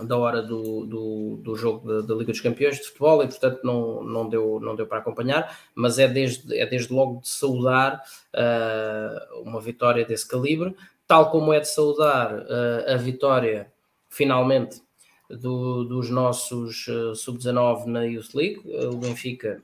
da 0.00 0.16
hora 0.16 0.42
do, 0.42 0.86
do, 0.86 1.40
do 1.42 1.56
jogo 1.56 1.86
da, 1.86 2.06
da, 2.06 2.14
Liga 2.14 2.30
dos 2.30 2.40
Campeões 2.40 2.76
de 2.76 2.84
futebol 2.84 3.22
e 3.22 3.26
portanto 3.26 3.60
não, 3.64 4.02
não, 4.04 4.28
deu, 4.28 4.60
não 4.60 4.76
deu 4.76 4.86
para 4.86 4.98
acompanhar, 4.98 5.58
mas 5.74 5.98
é 5.98 6.06
desde, 6.06 6.56
é 6.56 6.64
desde 6.66 6.92
logo 6.92 7.20
de 7.20 7.28
saudar 7.28 8.02
uh, 8.34 9.42
uma 9.42 9.60
vitória 9.60 10.04
desse 10.04 10.28
calibre, 10.28 10.76
tal 11.08 11.30
como 11.30 11.54
é 11.54 11.58
de 11.58 11.68
saudar 11.68 12.34
uh, 12.34 12.92
a 12.92 12.96
vitória, 12.96 13.72
finalmente, 14.10 14.82
do, 15.30 15.84
dos 15.84 16.10
nossos 16.10 16.86
uh, 16.86 17.14
sub-19 17.14 17.86
na 17.86 18.04
Youth 18.04 18.34
League, 18.34 18.60
uh, 18.66 18.90
o 18.90 18.98
Benfica, 18.98 19.62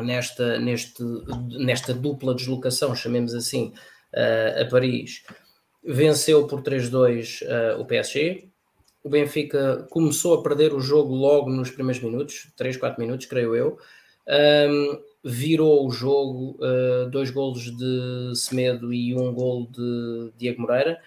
nesta, 0.00 0.60
neste, 0.60 1.02
nesta 1.58 1.92
dupla 1.92 2.32
deslocação, 2.32 2.94
chamemos 2.94 3.34
assim, 3.34 3.74
a 4.14 4.64
Paris, 4.70 5.24
venceu 5.84 6.46
por 6.46 6.62
3-2 6.62 7.40
o 7.80 7.84
PSG, 7.84 8.48
o 9.02 9.08
Benfica 9.08 9.88
começou 9.90 10.38
a 10.38 10.42
perder 10.42 10.72
o 10.72 10.80
jogo 10.80 11.12
logo 11.12 11.50
nos 11.50 11.70
primeiros 11.72 12.00
minutos, 12.00 12.48
3, 12.56 12.76
4 12.76 13.00
minutos, 13.00 13.26
creio 13.26 13.56
eu. 13.56 13.78
Um, 14.28 15.02
virou 15.24 15.86
o 15.86 15.90
jogo, 15.90 16.58
uh, 16.62 17.08
dois 17.10 17.30
golos 17.30 17.76
de 17.76 18.32
Semedo 18.34 18.92
e 18.92 19.14
um 19.14 19.32
gol 19.32 19.66
de 19.66 20.32
Diego 20.36 20.62
Moreira. 20.62 21.00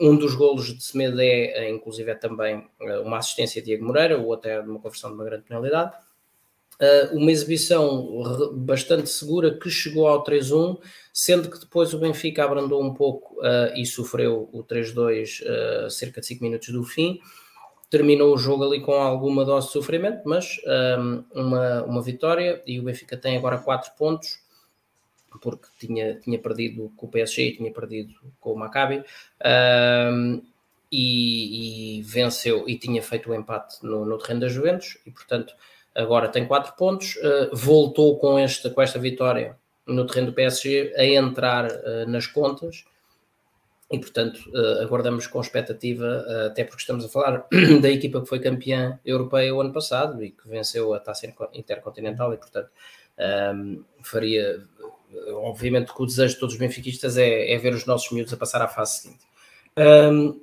Um 0.00 0.16
dos 0.16 0.34
golos 0.34 0.76
de 0.76 0.82
Semedo 0.82 1.20
é, 1.20 1.70
inclusive, 1.70 2.10
é 2.10 2.14
também 2.14 2.66
uma 3.04 3.18
assistência 3.18 3.60
de 3.60 3.66
Diego 3.66 3.84
Moreira, 3.84 4.18
o 4.18 4.26
outro 4.26 4.50
é 4.50 4.60
uma 4.60 4.80
conversão 4.80 5.10
de 5.10 5.16
uma 5.16 5.24
grande 5.24 5.44
penalidade. 5.44 5.92
Uh, 6.80 7.16
uma 7.16 7.30
exibição 7.30 8.50
bastante 8.54 9.08
segura 9.08 9.56
que 9.56 9.70
chegou 9.70 10.08
ao 10.08 10.24
3-1, 10.24 10.80
sendo 11.12 11.48
que 11.48 11.60
depois 11.60 11.94
o 11.94 11.98
Benfica 11.98 12.44
abrandou 12.44 12.82
um 12.82 12.92
pouco 12.92 13.36
uh, 13.40 13.72
e 13.76 13.86
sofreu 13.86 14.48
o 14.52 14.64
3-2 14.64 15.42
uh, 15.42 15.88
cerca 15.88 16.20
de 16.20 16.26
5 16.26 16.42
minutos 16.42 16.68
do 16.70 16.82
fim. 16.82 17.20
Terminou 17.92 18.34
o 18.34 18.38
jogo 18.38 18.64
ali 18.64 18.80
com 18.80 18.94
alguma 18.94 19.44
dose 19.44 19.66
de 19.66 19.74
sofrimento, 19.74 20.22
mas 20.24 20.58
um, 20.98 21.24
uma, 21.34 21.82
uma 21.82 22.00
vitória 22.00 22.62
e 22.66 22.80
o 22.80 22.82
Benfica 22.84 23.18
tem 23.18 23.36
agora 23.36 23.58
4 23.58 23.92
pontos, 23.98 24.40
porque 25.42 25.68
tinha, 25.78 26.14
tinha 26.14 26.38
perdido 26.38 26.90
com 26.96 27.04
o 27.04 27.10
PSG 27.10 27.42
e 27.42 27.56
tinha 27.58 27.70
perdido 27.70 28.14
com 28.40 28.54
o 28.54 28.56
Maccabi. 28.56 29.04
Um, 30.10 30.40
e, 30.90 31.98
e, 31.98 32.02
venceu 32.02 32.66
e 32.66 32.78
tinha 32.78 33.02
feito 33.02 33.30
o 33.30 33.34
empate 33.34 33.76
no, 33.82 34.06
no 34.06 34.16
terreno 34.16 34.40
da 34.40 34.48
Juventus 34.48 34.96
e 35.06 35.10
portanto 35.10 35.54
agora 35.94 36.28
tem 36.30 36.46
4 36.46 36.74
pontos, 36.74 37.16
uh, 37.16 37.54
voltou 37.54 38.18
com 38.18 38.38
esta, 38.38 38.70
com 38.70 38.80
esta 38.80 38.98
vitória 38.98 39.58
no 39.86 40.06
terreno 40.06 40.28
do 40.28 40.32
PSG 40.32 40.94
a 40.96 41.04
entrar 41.04 41.66
uh, 41.70 42.08
nas 42.08 42.26
contas 42.26 42.86
e 43.92 43.98
portanto 43.98 44.38
uh, 44.48 44.82
aguardamos 44.82 45.26
com 45.26 45.40
expectativa, 45.40 46.24
até 46.46 46.64
porque 46.64 46.80
estamos 46.80 47.04
a 47.04 47.08
falar 47.08 47.46
da 47.80 47.90
equipa 47.90 48.20
que 48.20 48.26
foi 48.26 48.40
campeã 48.40 48.98
europeia 49.04 49.54
o 49.54 49.60
ano 49.60 49.72
passado 49.72 50.24
e 50.24 50.30
que 50.30 50.48
venceu 50.48 50.94
a 50.94 50.98
taça 50.98 51.32
intercontinental 51.52 52.32
e 52.32 52.38
portanto 52.38 52.70
um, 53.54 53.84
faria, 54.02 54.64
obviamente 55.44 55.94
que 55.94 56.02
o 56.02 56.06
desejo 56.06 56.34
de 56.34 56.40
todos 56.40 56.54
os 56.54 56.60
benfiquistas 56.60 57.18
é, 57.18 57.52
é, 57.52 57.58
ver 57.58 57.74
os 57.74 57.84
nossos 57.84 58.10
miúdos 58.10 58.32
a 58.32 58.36
passar 58.36 58.62
à 58.62 58.68
fase 58.68 59.02
seguinte. 59.02 59.24
Um, 59.76 60.40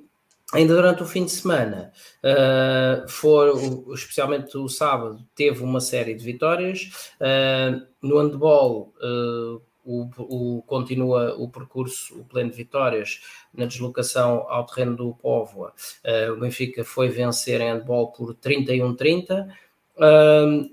Ainda 0.52 0.74
durante 0.74 1.00
o 1.02 1.06
fim 1.06 1.24
de 1.24 1.30
semana, 1.30 1.92
uh, 2.24 3.08
for, 3.08 3.54
especialmente 3.94 4.56
o 4.58 4.68
sábado, 4.68 5.24
teve 5.32 5.62
uma 5.62 5.80
série 5.80 6.12
de 6.12 6.24
vitórias. 6.24 6.90
Uh, 7.20 7.86
no 8.02 8.18
handball, 8.18 8.92
uh, 8.96 9.62
o, 9.90 10.58
o, 10.58 10.62
continua 10.62 11.34
o 11.36 11.48
percurso, 11.48 12.20
o 12.20 12.24
pleno 12.24 12.50
de 12.50 12.56
vitórias 12.56 13.20
na 13.52 13.66
deslocação 13.66 14.46
ao 14.48 14.66
terreno 14.66 14.96
do 14.96 15.14
Póvoa. 15.14 15.72
Uh, 16.04 16.32
o 16.32 16.40
Benfica 16.40 16.84
foi 16.84 17.08
vencer 17.08 17.60
em 17.60 17.72
handball 17.72 18.12
por 18.12 18.34
31-30. 18.34 19.48
Uh, 19.96 20.70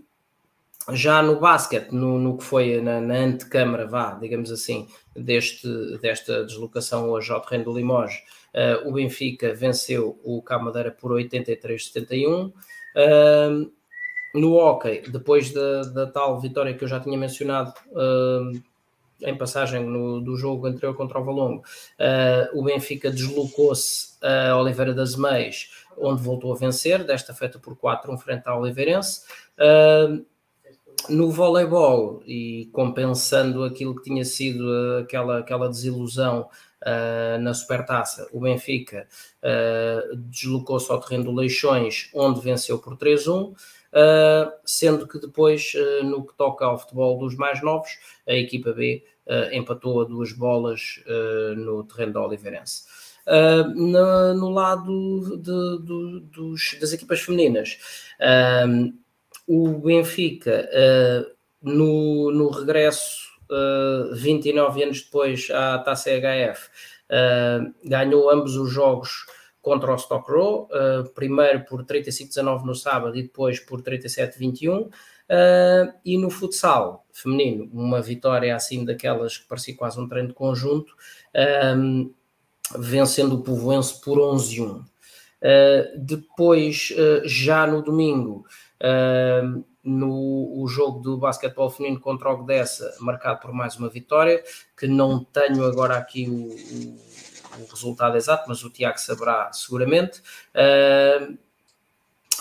já 0.94 1.22
no 1.22 1.40
basquete, 1.40 1.92
no, 1.92 2.18
no 2.18 2.38
que 2.38 2.44
foi 2.44 2.80
na, 2.82 3.02
na 3.02 3.16
antecâmara, 3.16 3.86
vá, 3.86 4.14
digamos 4.14 4.52
assim, 4.52 4.88
deste, 5.16 5.68
desta 6.02 6.46
deslocação 6.46 7.10
hoje 7.10 7.32
ao 7.32 7.42
terreno 7.42 7.66
do 7.66 7.78
Limoges, 7.78 8.24
Uh, 8.58 8.90
o 8.90 8.92
Benfica 8.92 9.54
venceu 9.54 10.20
o 10.24 10.42
Camadeira 10.42 10.90
por 10.90 11.12
83-71. 11.12 12.52
Uh, 12.52 13.72
no 14.34 14.54
hockey, 14.54 15.04
depois 15.10 15.52
da, 15.54 15.82
da, 15.84 16.08
tal 16.08 16.40
vitória 16.40 16.74
que 16.74 16.84
eu 16.84 16.88
já 16.88 17.00
tinha 17.00 17.18
mencionado 17.18 17.72
uh, 17.92 18.60
em 19.22 19.38
passagem 19.38 19.84
no, 19.84 20.22
do 20.22 20.36
jogo 20.38 20.68
anterior 20.68 20.96
contra 20.96 21.20
o 21.20 21.24
Valongo, 21.24 21.64
o 22.54 22.64
Benfica 22.64 23.10
deslocou-se 23.10 24.18
a 24.22 24.56
Oliveira 24.58 24.94
das 24.94 25.16
Meias, 25.16 25.72
onde 25.98 26.22
voltou 26.22 26.54
a 26.54 26.56
vencer, 26.56 27.04
desta 27.04 27.34
feita 27.34 27.58
por 27.58 27.76
4-1 27.76 28.18
frente 28.20 28.48
ao 28.48 28.62
Oliveirense 28.62 29.22
no 31.10 31.32
voleibol 31.32 32.22
e 32.26 32.70
compensando 32.74 33.64
aquilo 33.64 33.96
que 33.96 34.04
tinha 34.04 34.26
sido 34.26 34.68
aquela, 35.02 35.40
aquela 35.40 35.70
desilusão 35.70 36.50
uh, 36.82 37.42
na 37.42 37.54
Supertaça, 37.54 38.28
o 38.34 38.42
Benfica 38.42 39.08
uh, 39.42 40.16
deslocou-se 40.16 40.92
ao 40.92 41.00
terreno 41.00 41.26
do 41.26 41.32
Leixões, 41.34 42.10
onde 42.14 42.42
venceu 42.42 42.80
por 42.80 42.98
3-1. 42.98 43.54
Uh, 43.94 44.52
sendo 44.66 45.08
que 45.08 45.20
depois, 45.20 45.74
no 46.04 46.26
que 46.26 46.36
toca 46.36 46.66
ao 46.66 46.78
futebol 46.78 47.18
dos 47.18 47.36
mais 47.36 47.62
novos, 47.62 47.90
a 48.28 48.34
equipa 48.34 48.74
B 48.74 49.04
empatou 49.52 50.02
a 50.02 50.06
duas 50.06 50.32
bolas 50.32 51.04
no 51.58 51.84
terreno 51.84 52.14
da 52.14 52.26
Oliveirense. 52.26 52.84
Uh, 53.28 53.68
no, 53.76 54.34
no, 54.36 54.50
lado 54.50 55.38
de, 55.38 56.30
dos, 56.32 56.78
das 56.80 56.94
equipas 56.94 57.20
femininas, 57.20 57.78
uh, 58.22 58.94
o 59.46 59.80
Benfica, 59.80 60.70
uh, 60.72 61.30
no, 61.62 62.32
no 62.32 62.50
regresso 62.50 63.28
uh, 63.50 64.16
29 64.16 64.84
anos 64.84 65.02
depois 65.02 65.50
à 65.52 65.78
Taça 65.80 66.10
HF, 66.12 66.70
uh, 67.10 67.74
ganhou 67.84 68.30
ambos 68.30 68.56
os 68.56 68.72
jogos 68.72 69.26
contra 69.68 69.92
o 69.92 69.96
Stock 69.98 70.32
Row, 70.32 70.70
uh, 70.72 71.10
primeiro 71.10 71.66
por 71.66 71.84
35-19 71.84 72.64
no 72.64 72.74
sábado 72.74 73.18
e 73.18 73.24
depois 73.24 73.60
por 73.60 73.82
37-21. 73.82 74.86
Uh, 74.86 75.94
e 76.06 76.18
no 76.18 76.30
futsal 76.30 77.06
feminino, 77.12 77.70
uma 77.74 78.02
vitória 78.02 78.56
assim 78.56 78.86
daquelas 78.86 79.38
que 79.38 79.46
parecia 79.46 79.76
quase 79.76 80.00
um 80.00 80.08
treino 80.08 80.30
de 80.30 80.34
conjunto, 80.34 80.96
um, 81.76 82.14
vencendo 82.80 83.36
o 83.36 83.44
Povoense 83.44 84.00
por 84.00 84.20
11-1. 84.20 84.80
Uh, 84.80 84.86
depois, 85.98 86.94
uh, 86.94 87.28
já 87.28 87.68
no 87.68 87.82
domingo, 87.82 88.46
uh, 88.82 89.66
no 89.84 90.62
o 90.62 90.66
jogo 90.70 91.02
do 91.02 91.18
basquetebol 91.18 91.70
feminino 91.70 92.00
contra 92.00 92.32
o 92.32 92.38
Gdessa, 92.38 92.96
marcado 93.02 93.42
por 93.42 93.52
mais 93.52 93.76
uma 93.76 93.90
vitória, 93.90 94.42
que 94.78 94.88
não 94.88 95.26
tenho 95.26 95.66
agora 95.66 95.98
aqui 95.98 96.26
o, 96.30 96.48
o, 96.54 97.17
o 97.60 97.66
resultado 97.70 98.18
exato, 98.18 98.46
mas 98.48 98.64
o 98.64 98.70
Tiago 98.70 99.00
saberá 99.00 99.52
seguramente, 99.54 100.22
uh, 100.54 101.38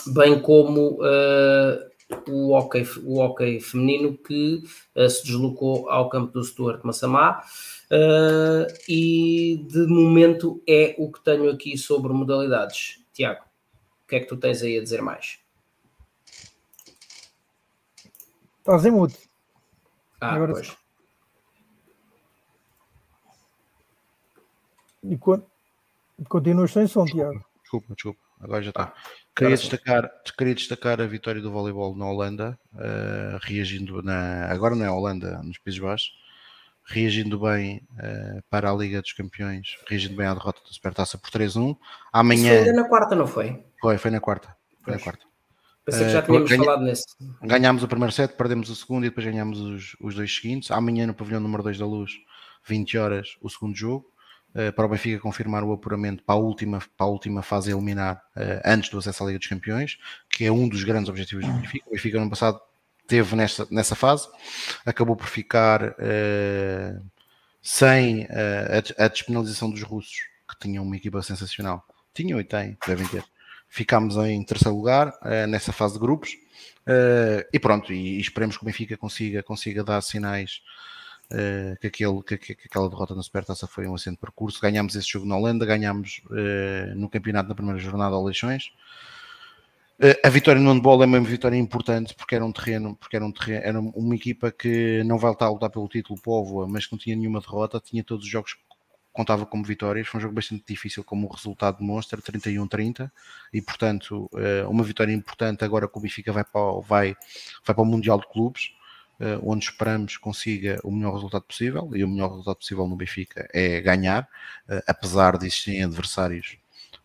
bem 0.07 0.39
como 0.41 0.99
uh, 1.01 2.29
o, 2.29 2.53
hockey, 2.53 2.83
o 3.03 3.19
hockey 3.19 3.59
feminino 3.59 4.17
que 4.17 4.63
uh, 4.95 5.09
se 5.09 5.25
deslocou 5.25 5.89
ao 5.89 6.09
campo 6.09 6.31
do 6.33 6.43
Stuart 6.43 6.83
Massamá. 6.83 7.43
E 8.89 9.65
de 9.69 9.87
momento 9.87 10.61
é 10.67 10.93
o 10.97 11.09
que 11.09 11.23
tenho 11.23 11.49
aqui 11.49 11.77
sobre 11.77 12.11
modalidades. 12.11 13.01
Tiago, 13.13 13.41
o 14.03 14.07
que 14.07 14.17
é 14.17 14.19
que 14.19 14.25
tu 14.25 14.35
tens 14.35 14.61
aí 14.61 14.77
a 14.77 14.83
dizer 14.83 15.01
mais? 15.01 15.39
Estás 18.59 18.85
em 18.85 18.91
mudo. 18.91 19.13
Ah, 20.19 20.35
Agora... 20.35 20.51
pois. 20.51 20.86
E 25.09 25.17
quando... 25.17 25.45
continuas 26.27 26.71
sem 26.71 26.87
som, 26.87 27.05
Tiago. 27.05 27.43
Desculpa, 27.61 27.93
desculpa. 27.93 28.19
Agora 28.39 28.61
já 28.61 28.69
está. 28.69 28.83
Ah, 28.83 28.93
queria, 29.35 29.55
destacar, 29.55 30.11
queria 30.37 30.55
destacar 30.55 31.01
a 31.01 31.07
vitória 31.07 31.41
do 31.41 31.51
voleibol 31.51 31.95
na 31.95 32.05
Holanda, 32.05 32.57
uh, 32.73 33.37
reagindo 33.41 34.01
na. 34.03 34.45
Agora 34.45 34.75
não 34.75 34.85
é 34.85 34.91
Holanda, 34.91 35.41
nos 35.43 35.57
Países 35.57 35.81
Baixos, 35.81 36.11
reagindo 36.85 37.39
bem 37.39 37.81
uh, 37.93 38.43
para 38.49 38.69
a 38.69 38.75
Liga 38.75 39.01
dos 39.01 39.13
Campeões, 39.13 39.75
reagindo 39.87 40.15
bem 40.15 40.27
à 40.27 40.33
derrota 40.33 40.61
da 40.61 40.71
Supertaça 40.71 41.17
por 41.17 41.31
3-1. 41.31 41.75
Amanhã. 42.13 42.55
Isso 42.55 42.63
foi 42.65 42.73
na 42.73 42.87
quarta, 42.87 43.15
não 43.15 43.27
foi? 43.27 43.63
Foi, 43.81 43.97
foi 43.97 44.11
na 44.11 44.19
quarta. 44.19 44.47
Foi 44.47 44.93
pois. 44.93 44.97
na 44.97 45.03
quarta. 45.03 45.27
Pensei 45.83 46.05
que 46.05 46.11
já 46.11 46.19
eh, 46.19 46.21
tínhamos 46.21 46.49
ganha... 46.49 46.63
falado 46.63 46.83
nesse. 46.83 47.05
Ganhámos 47.41 47.81
o 47.81 47.87
primeiro 47.87 48.11
set, 48.11 48.33
perdemos 48.33 48.69
o 48.69 48.75
segundo 48.75 49.05
e 49.05 49.09
depois 49.09 49.25
ganhámos 49.25 49.59
os, 49.59 49.95
os 49.99 50.15
dois 50.15 50.35
seguintes. 50.35 50.69
Amanhã 50.69 51.07
no 51.07 51.13
pavilhão 51.13 51.39
número 51.39 51.63
2 51.63 51.79
da 51.79 51.85
Luz, 51.85 52.11
20 52.67 52.97
horas, 52.97 53.37
o 53.41 53.49
segundo 53.49 53.75
jogo. 53.75 54.05
Uh, 54.57 54.73
para 54.73 54.87
o 54.87 54.89
Benfica 54.89 55.19
confirmar 55.19 55.63
o 55.63 55.71
apuramento 55.71 56.23
para 56.23 56.33
a 56.33 56.37
última, 56.39 56.79
para 56.97 57.05
a 57.05 57.09
última 57.09 57.43
fase 57.43 57.69
a 57.69 57.75
eliminar 57.75 58.15
uh, 58.35 58.59
antes 58.65 58.89
do 58.89 58.97
acesso 58.97 59.23
à 59.23 59.27
Liga 59.27 59.37
dos 59.37 59.47
Campeões, 59.47 59.99
que 60.27 60.45
é 60.45 60.51
um 60.51 60.67
dos 60.67 60.83
grandes 60.83 61.09
objetivos 61.09 61.45
do 61.45 61.53
Benfica. 61.53 61.85
O 61.87 61.91
Benfica 61.91 62.17
no 62.17 62.23
ano 62.23 62.31
passado 62.31 62.59
teve 63.05 63.35
nessa, 63.35 63.67
nessa 63.69 63.93
fase, 63.93 64.27
acabou 64.83 65.15
por 65.15 65.27
ficar 65.27 65.89
uh, 65.89 67.05
sem 67.61 68.27
a, 68.97 69.05
a 69.05 69.07
despenalização 69.07 69.69
dos 69.69 69.83
russos, 69.83 70.21
que 70.49 70.57
tinham 70.59 70.83
uma 70.83 70.95
equipa 70.95 71.21
sensacional. 71.21 71.85
Tinham 72.11 72.39
e 72.39 72.43
têm, 72.43 72.75
devem 72.87 73.05
ter 73.05 73.23
ficámos 73.69 74.15
em 74.17 74.43
terceiro 74.43 74.75
lugar 74.75 75.13
nessa 75.47 75.71
fase 75.71 75.93
de 75.93 75.99
grupos. 75.99 76.35
E 77.53 77.59
pronto, 77.59 77.93
e, 77.93 78.17
e, 78.17 78.21
esperemos 78.21 78.57
que 78.57 78.63
o 78.63 78.65
Benfica 78.65 78.97
consiga, 78.97 79.43
consiga 79.43 79.83
dar 79.83 80.01
sinais 80.01 80.61
uh, 81.31 81.77
que, 81.79 81.87
aquele, 81.87 82.23
que, 82.23 82.37
que, 82.37 82.57
aquela 82.65 82.89
derrota 82.89 83.15
na 83.15 83.23
Supertaça 83.23 83.67
foi 83.67 83.87
um 83.87 83.95
assento 83.95 84.19
percurso. 84.19 84.61
Ganhámos 84.61 84.95
esse 84.95 85.09
jogo 85.09 85.25
na 85.25 85.37
Holanda, 85.37 85.65
ganhámos 85.65 86.21
no 86.95 87.09
campeonato 87.09 87.49
na 87.49 87.55
primeira 87.55 87.79
jornada 87.79 88.15
ao 88.15 88.23
Leixões. 88.23 88.71
a 90.23 90.29
vitória 90.29 90.61
no 90.61 90.71
handball 90.71 91.01
é 91.03 91.05
uma 91.05 91.19
vitória 91.19 91.57
importante 91.57 92.13
porque 92.15 92.35
era 92.35 92.45
um 92.45 92.51
terreno, 92.51 92.95
porque 92.95 93.15
era 93.15 93.25
um 93.25 93.31
terreno, 93.31 93.61
era 93.63 93.79
uma 93.79 94.15
equipa 94.15 94.51
que 94.51 95.03
não 95.05 95.17
vai 95.17 95.33
a 95.39 95.49
lutar 95.49 95.69
pelo 95.69 95.87
título 95.87 96.19
Póvoa, 96.21 96.67
mas 96.67 96.85
que 96.85 96.93
não 96.93 96.99
tinha 96.99 97.15
nenhuma 97.15 97.41
derrota, 97.41 97.79
tinha 97.79 98.03
todos 98.03 98.25
os 98.25 98.31
jogos 98.31 98.55
contava 99.17 99.47
como 99.47 99.63
vitórias. 99.63 100.07
Foi 100.07 100.19
um 100.19 100.21
jogo 100.21 100.35
bastante 100.35 100.63
difícil, 100.67 101.03
como 101.03 101.27
o 101.27 101.33
resultado 101.33 101.79
demonstra, 101.79 102.21
31-30, 102.21 103.11
e 103.51 103.59
portanto, 103.59 104.29
uh, 104.31 104.69
uma 104.69 104.83
vitória 104.83 105.11
importante 105.11 105.65
agora 105.65 105.87
que 105.87 105.97
o 105.97 106.33
vai 106.33 106.43
para 106.43 106.61
o, 106.61 106.81
vai, 106.81 107.15
vai 107.65 107.75
para 107.75 107.81
o 107.81 107.85
Mundial 107.85 108.19
de 108.19 108.27
Clubes, 108.27 108.65
uh, 108.65 108.76
onde 109.41 109.65
esperamos 109.65 110.15
consiga 110.17 110.79
o 110.83 110.91
melhor 110.91 111.13
resultado 111.13 111.43
possível, 111.43 111.89
e 111.95 112.03
o 112.03 112.07
melhor 112.07 112.29
resultado 112.29 112.57
possível 112.57 112.87
no 112.87 112.95
Benfica 112.95 113.47
é 113.53 113.81
ganhar, 113.81 114.23
uh, 114.69 114.81
apesar 114.87 115.37
de 115.37 115.47
existirem 115.47 115.83
adversários 115.83 116.57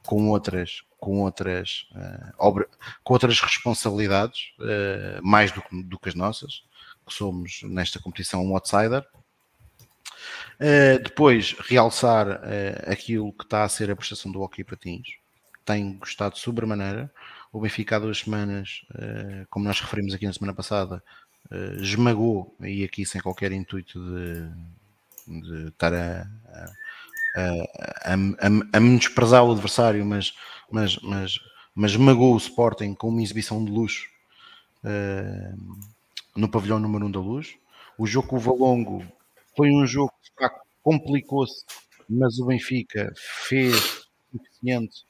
com 0.04 0.28
outras 0.28 0.82
com 0.98 1.20
outras 1.20 1.88
uh, 1.92 2.66
com 3.02 3.12
outras 3.12 3.40
responsabilidades 3.40 4.52
mais 5.22 5.50
do, 5.50 5.62
do, 5.84 5.98
que 5.98 6.08
as 6.08 6.14
nossas 6.14 6.64
que 7.06 7.12
somos 7.12 7.60
nesta 7.64 8.00
competição 8.00 8.44
um 8.44 8.54
outsider. 8.54 9.04
Depois 11.02 11.56
realçar 11.58 12.40
aquilo 12.86 13.32
que 13.32 13.42
está 13.42 13.64
a 13.64 13.68
ser 13.68 13.90
a 13.90 13.96
prestação 13.96 14.30
do 14.30 14.40
hockey 14.40 14.62
patins. 14.62 15.08
Tenho 15.64 15.94
gostado 15.94 16.38
sobremaneira. 16.38 17.12
O 17.52 17.60
Benfica 17.60 17.96
há 17.96 17.98
duas 17.98 18.18
semanas 18.18 18.86
como 19.50 19.64
nós 19.64 19.80
referimos 19.80 20.14
aqui 20.14 20.24
na 20.24 20.32
semana 20.32 20.54
passada 20.54 21.02
esmagou 21.80 22.54
e 22.60 22.84
aqui 22.84 23.04
sem 23.04 23.20
qualquer 23.20 23.52
intuito 23.52 23.98
de, 23.98 25.40
de 25.40 25.68
estar 25.68 25.92
a, 25.92 26.22
a 26.22 26.72
a, 27.34 28.14
a, 28.72 28.80
menosprezar 28.80 29.44
o 29.44 29.52
adversário, 29.52 30.04
mas, 30.04 30.34
mas, 30.70 30.98
mas, 30.98 31.38
mas 31.74 31.96
magou 31.96 32.34
o 32.34 32.38
Sporting 32.38 32.94
com 32.94 33.08
uma 33.08 33.22
exibição 33.22 33.64
de 33.64 33.70
luxo 33.70 34.08
uh, 34.84 35.78
no 36.36 36.48
pavilhão 36.48 36.78
número 36.78 37.06
1 37.06 37.08
um 37.08 37.10
da 37.10 37.20
luz. 37.20 37.54
O 37.96 38.06
jogo 38.06 38.28
com 38.28 38.36
o 38.36 38.40
Valongo 38.40 39.04
foi 39.56 39.70
um 39.70 39.86
jogo 39.86 40.12
que 40.22 40.48
complicou-se, 40.82 41.64
mas 42.08 42.38
o 42.38 42.46
Benfica 42.46 43.12
fez 43.16 43.74
o 44.32 44.38
suficiente 44.38 45.04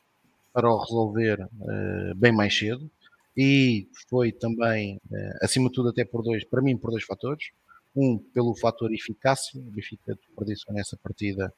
para 0.52 0.70
o 0.70 0.78
resolver 0.78 1.40
uh, 1.40 2.14
bem 2.14 2.32
mais 2.32 2.56
cedo 2.56 2.90
e 3.36 3.88
foi 4.08 4.30
também, 4.32 4.96
uh, 5.10 5.38
acima 5.44 5.68
de 5.68 5.74
tudo, 5.74 5.88
até 5.88 6.04
por 6.04 6.22
dois, 6.22 6.44
para 6.44 6.62
mim, 6.62 6.76
por 6.76 6.90
dois 6.90 7.04
fatores. 7.04 7.50
Um, 7.94 8.18
pelo 8.18 8.54
fator 8.54 8.92
eficácia, 8.92 9.60
o 9.60 9.64
Benfica 9.64 10.14
desperdiçou 10.14 10.74
nessa 10.74 10.96
partida 10.96 11.52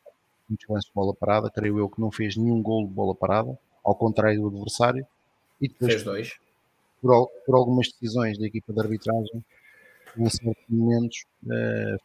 muitos 0.48 0.66
lances 0.68 0.88
de 0.88 0.94
bola 0.94 1.14
parada, 1.14 1.50
creio 1.50 1.78
eu 1.78 1.88
que 1.88 2.00
não 2.00 2.10
fez 2.10 2.36
nenhum 2.36 2.60
gol 2.60 2.86
de 2.86 2.92
bola 2.92 3.14
parada, 3.14 3.56
ao 3.84 3.94
contrário 3.94 4.40
do 4.40 4.48
adversário. 4.48 5.06
E 5.60 5.68
depois, 5.68 5.92
fez 5.92 6.04
dois. 6.04 6.32
Por, 7.00 7.28
por, 7.46 7.54
algumas 7.54 7.88
decisões 7.88 8.38
da 8.38 8.46
equipa 8.46 8.72
de 8.72 8.80
arbitragem, 8.80 9.44
em 10.16 10.30
certos 10.30 10.64
momentos, 10.68 11.24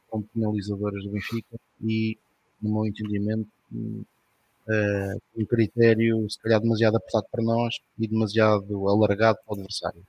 foram 0.10 0.24
penalizadoras 0.34 1.04
do 1.04 1.12
Benfica 1.12 1.60
e, 1.84 2.18
no 2.62 2.74
meu 2.74 2.88
entendimento, 2.88 3.50
uh, 4.70 5.22
um 5.36 5.46
critério 5.46 6.30
se 6.30 6.40
calhar 6.40 6.62
demasiado 6.62 6.98
apertado 6.98 7.26
para 7.32 7.44
nós 7.44 7.76
e 7.98 8.08
demasiado 8.08 8.88
alargado 8.88 9.40
para 9.46 9.54
o 9.54 9.56
adversário. 9.56 10.02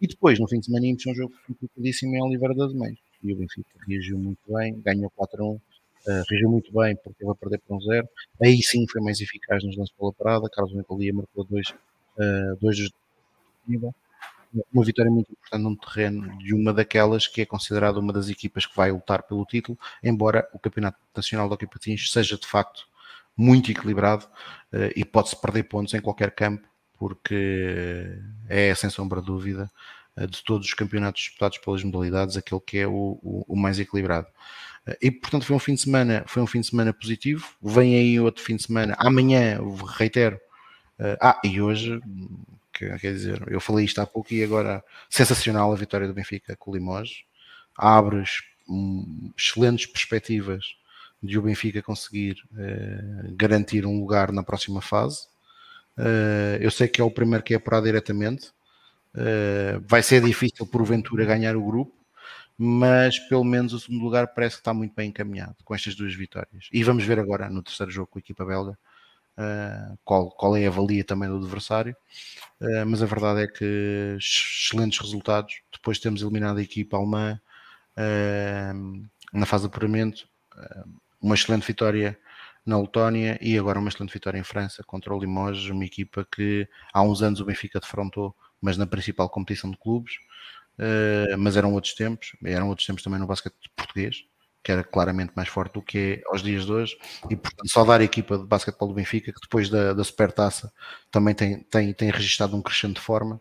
E 0.00 0.06
depois, 0.06 0.38
no 0.38 0.48
fim 0.48 0.60
de 0.60 0.66
semana, 0.66 0.86
íamos 0.86 1.06
um 1.06 1.14
jogo 1.14 1.32
complicadíssimo 1.46 2.14
em 2.14 2.22
Oliveira 2.22 2.54
das 2.54 2.72
Mães. 2.72 2.98
E 3.22 3.32
o 3.32 3.36
Benfica 3.36 3.70
reagiu 3.86 4.18
muito 4.18 4.40
bem, 4.48 4.80
ganhou 4.80 5.10
4-1 5.18 5.58
uh, 6.08 6.22
reagiu 6.28 6.50
muito 6.50 6.72
bem 6.72 6.96
porque 6.96 7.18
teve 7.18 7.30
a 7.30 7.34
perder 7.34 7.60
por 7.66 7.76
um 7.76 7.80
zero. 7.80 8.08
Aí 8.42 8.62
sim 8.62 8.86
foi 8.88 9.00
mais 9.00 9.20
eficaz 9.20 9.62
nos 9.64 9.76
lances 9.76 9.94
pela 9.96 10.12
parada. 10.12 10.48
Carlos 10.50 10.74
Nicolia 10.74 11.12
marcou 11.12 11.44
dois, 11.44 11.68
uh, 11.68 12.56
dois 12.60 12.90
uma 14.72 14.84
vitória 14.84 15.10
muito 15.10 15.30
importante 15.30 15.62
num 15.62 15.76
terreno 15.76 16.38
de 16.38 16.54
uma 16.54 16.72
daquelas 16.72 17.26
que 17.26 17.42
é 17.42 17.46
considerada 17.46 17.98
uma 17.98 18.12
das 18.12 18.30
equipas 18.30 18.64
que 18.64 18.74
vai 18.74 18.90
lutar 18.90 19.22
pelo 19.24 19.44
título, 19.44 19.78
embora 20.02 20.48
o 20.54 20.58
Campeonato 20.58 20.98
Nacional 21.14 21.48
de 21.48 21.54
Hockey 21.54 21.66
Patins 21.66 22.10
seja 22.10 22.38
de 22.38 22.46
facto 22.46 22.86
muito 23.38 23.70
equilibrado 23.70 24.26
uh, 24.72 24.92
e 24.94 25.04
pode-se 25.04 25.40
perder 25.40 25.62
pontos 25.62 25.94
em 25.94 26.00
qualquer 26.00 26.32
campo, 26.32 26.68
porque 26.98 28.18
é 28.48 28.74
sem 28.74 28.90
sombra 28.90 29.20
de 29.20 29.26
dúvida 29.28 29.70
de 30.28 30.42
todos 30.42 30.66
os 30.66 30.74
campeonatos 30.74 31.22
disputados 31.22 31.58
pelas 31.58 31.84
modalidades 31.84 32.36
aquele 32.36 32.60
que 32.60 32.78
é 32.78 32.88
o, 32.88 33.20
o, 33.22 33.44
o 33.46 33.56
mais 33.56 33.78
equilibrado. 33.78 34.26
E 35.02 35.10
portanto 35.10 35.44
foi 35.44 35.54
um 35.54 35.58
fim 35.58 35.74
de 35.74 35.82
semana, 35.82 36.24
foi 36.26 36.42
um 36.42 36.46
fim 36.46 36.60
de 36.60 36.66
semana 36.66 36.92
positivo. 36.92 37.46
Vem 37.62 37.94
aí 37.94 38.18
outro 38.18 38.42
fim 38.42 38.56
de 38.56 38.62
semana. 38.64 38.96
Amanhã, 38.98 39.60
reitero. 39.96 40.40
Uh, 40.98 41.16
ah, 41.20 41.40
e 41.44 41.60
hoje, 41.60 42.00
quer 42.72 43.12
dizer, 43.12 43.42
eu 43.48 43.60
falei 43.60 43.84
isto 43.84 44.00
há 44.00 44.06
pouco 44.06 44.34
e 44.34 44.42
agora 44.42 44.82
sensacional 45.08 45.72
a 45.72 45.76
vitória 45.76 46.08
do 46.08 46.14
Benfica 46.14 46.56
com 46.56 46.70
o 46.70 46.74
Limoges. 46.74 47.22
Abre 47.76 48.24
um, 48.68 49.32
excelentes 49.36 49.86
perspectivas 49.86 50.76
de 51.22 51.38
o 51.38 51.42
Benfica 51.42 51.82
conseguir 51.82 52.36
uh, 52.52 53.34
garantir 53.36 53.84
um 53.84 54.00
lugar 54.00 54.32
na 54.32 54.42
próxima 54.42 54.80
fase. 54.80 55.26
Uh, 55.96 56.56
eu 56.60 56.70
sei 56.70 56.88
que 56.88 57.00
é 57.00 57.04
o 57.04 57.10
primeiro 57.10 57.44
que 57.44 57.54
é 57.54 57.56
apurar 57.56 57.82
diretamente. 57.82 58.52
vai 59.86 60.02
ser 60.02 60.22
difícil 60.22 60.66
porventura 60.66 61.24
ganhar 61.24 61.56
o 61.56 61.64
grupo, 61.64 61.92
mas 62.56 63.18
pelo 63.28 63.44
menos 63.44 63.72
o 63.72 63.80
segundo 63.80 64.04
lugar 64.04 64.28
parece 64.28 64.56
que 64.56 64.60
está 64.60 64.72
muito 64.74 64.94
bem 64.94 65.08
encaminhado 65.08 65.56
com 65.64 65.74
estas 65.74 65.94
duas 65.94 66.14
vitórias. 66.14 66.68
E 66.72 66.84
vamos 66.84 67.04
ver 67.04 67.18
agora 67.18 67.48
no 67.50 67.62
terceiro 67.62 67.90
jogo 67.90 68.08
com 68.08 68.18
a 68.18 68.20
equipa 68.20 68.44
belga 68.44 68.78
uh, 69.38 69.98
qual, 70.04 70.30
qual 70.30 70.56
é 70.56 70.66
a 70.66 70.70
valia 70.70 71.04
também 71.04 71.28
do 71.28 71.36
adversário. 71.36 71.96
Uh, 72.60 72.84
mas 72.86 73.02
a 73.02 73.06
verdade 73.06 73.42
é 73.42 73.46
que 73.46 74.16
excelentes 74.18 74.98
resultados. 74.98 75.62
Depois 75.72 75.98
temos 75.98 76.20
eliminado 76.22 76.58
a 76.58 76.62
equipa 76.62 76.96
alemã 76.96 77.40
uh, 77.96 79.06
na 79.32 79.46
fase 79.46 79.62
de 79.62 79.68
apuramento, 79.68 80.28
uma 81.20 81.34
excelente 81.34 81.66
vitória 81.66 82.18
na 82.64 82.78
Letónia 82.78 83.38
e 83.40 83.58
agora 83.58 83.78
uma 83.78 83.88
excelente 83.88 84.12
vitória 84.12 84.38
em 84.38 84.44
França 84.44 84.82
contra 84.84 85.14
o 85.14 85.18
Limoges, 85.18 85.70
uma 85.70 85.84
equipa 85.84 86.26
que 86.30 86.68
há 86.92 87.02
uns 87.02 87.22
anos 87.22 87.40
o 87.40 87.44
Benfica 87.44 87.80
defrontou, 87.80 88.36
mas 88.60 88.76
na 88.76 88.86
principal 88.86 89.28
competição 89.28 89.70
de 89.70 89.78
clubes. 89.78 90.14
Uh, 90.78 91.36
mas 91.36 91.56
eram 91.56 91.72
outros 91.72 91.94
tempos, 91.94 92.36
eram 92.44 92.68
outros 92.68 92.86
tempos 92.86 93.02
também 93.02 93.18
no 93.18 93.26
basquete 93.26 93.54
português, 93.74 94.24
que 94.62 94.70
era 94.70 94.84
claramente 94.84 95.32
mais 95.34 95.48
forte 95.48 95.72
do 95.72 95.82
que 95.82 95.98
é 95.98 96.22
aos 96.30 96.40
dias 96.40 96.66
de 96.66 96.72
hoje, 96.72 96.96
e 97.28 97.34
portanto 97.34 97.68
saudar 97.68 98.00
a 98.00 98.04
equipa 98.04 98.38
de 98.38 98.44
basquetebol 98.44 98.88
do 98.88 98.94
Benfica, 98.94 99.32
que 99.32 99.40
depois 99.40 99.68
da, 99.68 99.92
da 99.92 100.04
Supertaça 100.04 100.72
também 101.10 101.34
tem, 101.34 101.60
tem, 101.64 101.92
tem 101.92 102.10
registrado 102.10 102.56
um 102.56 102.62
crescente 102.62 102.96
de 102.96 103.00
forma, 103.00 103.40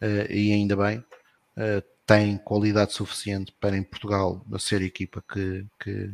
uh, 0.00 0.32
e 0.32 0.50
ainda 0.52 0.76
bem, 0.76 0.98
uh, 0.98 1.82
tem 2.06 2.38
qualidade 2.38 2.94
suficiente 2.94 3.52
para 3.60 3.76
em 3.76 3.82
Portugal 3.82 4.42
ser 4.58 4.80
a 4.80 4.84
equipa 4.86 5.22
que, 5.30 5.66
que, 5.78 6.10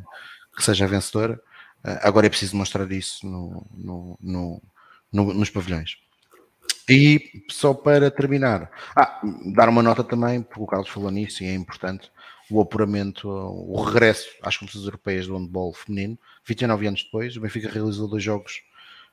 que 0.56 0.62
seja 0.62 0.86
vencedora. 0.86 1.40
agora 2.02 2.26
é 2.26 2.31
preciso 2.31 2.56
mostrar 2.56 2.90
isso 2.93 3.26
no, 3.26 3.66
no, 3.74 4.18
no, 4.20 4.62
no 5.12 5.35
nos 5.35 5.51
pavilhões. 5.51 5.97
E 6.89 7.44
só 7.51 7.72
para 7.72 8.10
terminar, 8.10 8.70
ah, 8.94 9.20
dar 9.55 9.68
uma 9.70 9.82
nota 9.82 10.05
também, 10.05 10.43
porque 10.43 10.62
o 10.62 10.66
Carlos 10.66 10.90
falou 10.90 11.10
nisso 11.10 11.43
e 11.43 11.47
é 11.47 11.55
importante, 11.55 12.10
o 12.51 12.60
apuramento, 12.60 13.26
o 13.26 13.82
regresso 13.82 14.28
às 14.43 14.56
competições 14.56 14.85
europeias 14.85 15.26
do 15.26 15.36
handball 15.36 15.72
feminino, 15.72 16.18
29 16.44 16.86
anos 16.86 17.05
depois, 17.05 17.36
o 17.36 17.40
Benfica 17.40 17.70
realizou 17.70 18.06
dois 18.06 18.22
jogos 18.22 18.62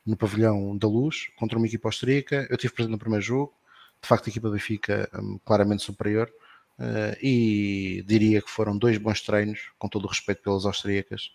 no 0.06 0.18
pavilhão 0.18 0.78
da 0.78 0.88
Luz, 0.88 1.28
contra 1.38 1.58
uma 1.58 1.68
equipa 1.68 1.88
austríaca, 1.88 2.46
eu 2.50 2.58
tive 2.58 2.74
presente 2.74 2.92
no 2.92 2.98
primeiro 2.98 3.24
jogo, 3.24 3.54
de 4.02 4.08
facto 4.08 4.28
a 4.28 4.30
equipa 4.30 4.50
do 4.50 4.54
Benfica 4.54 5.10
um, 5.14 5.40
claramente 5.46 5.84
superior, 5.84 6.30
uh, 6.82 7.16
e 7.22 8.04
diria 8.08 8.42
que 8.42 8.50
foram 8.50 8.76
dois 8.76 8.98
bons 8.98 9.22
treinos, 9.22 9.72
com 9.78 9.88
todo 9.88 10.06
o 10.06 10.08
respeito 10.08 10.42
pelas 10.42 10.66
austríacas, 10.66 11.32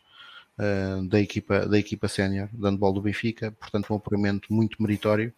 uh, 0.58 1.06
da 1.08 1.20
equipa, 1.20 1.66
da 1.66 1.78
equipa 1.78 2.08
sénior, 2.08 2.48
do 2.52 2.66
handball 2.66 2.92
do 2.92 3.00
Benfica, 3.00 3.52
portanto 3.52 3.92
um 3.92 3.96
apuramento 3.96 4.52
muito 4.52 4.82
meritório, 4.82 5.32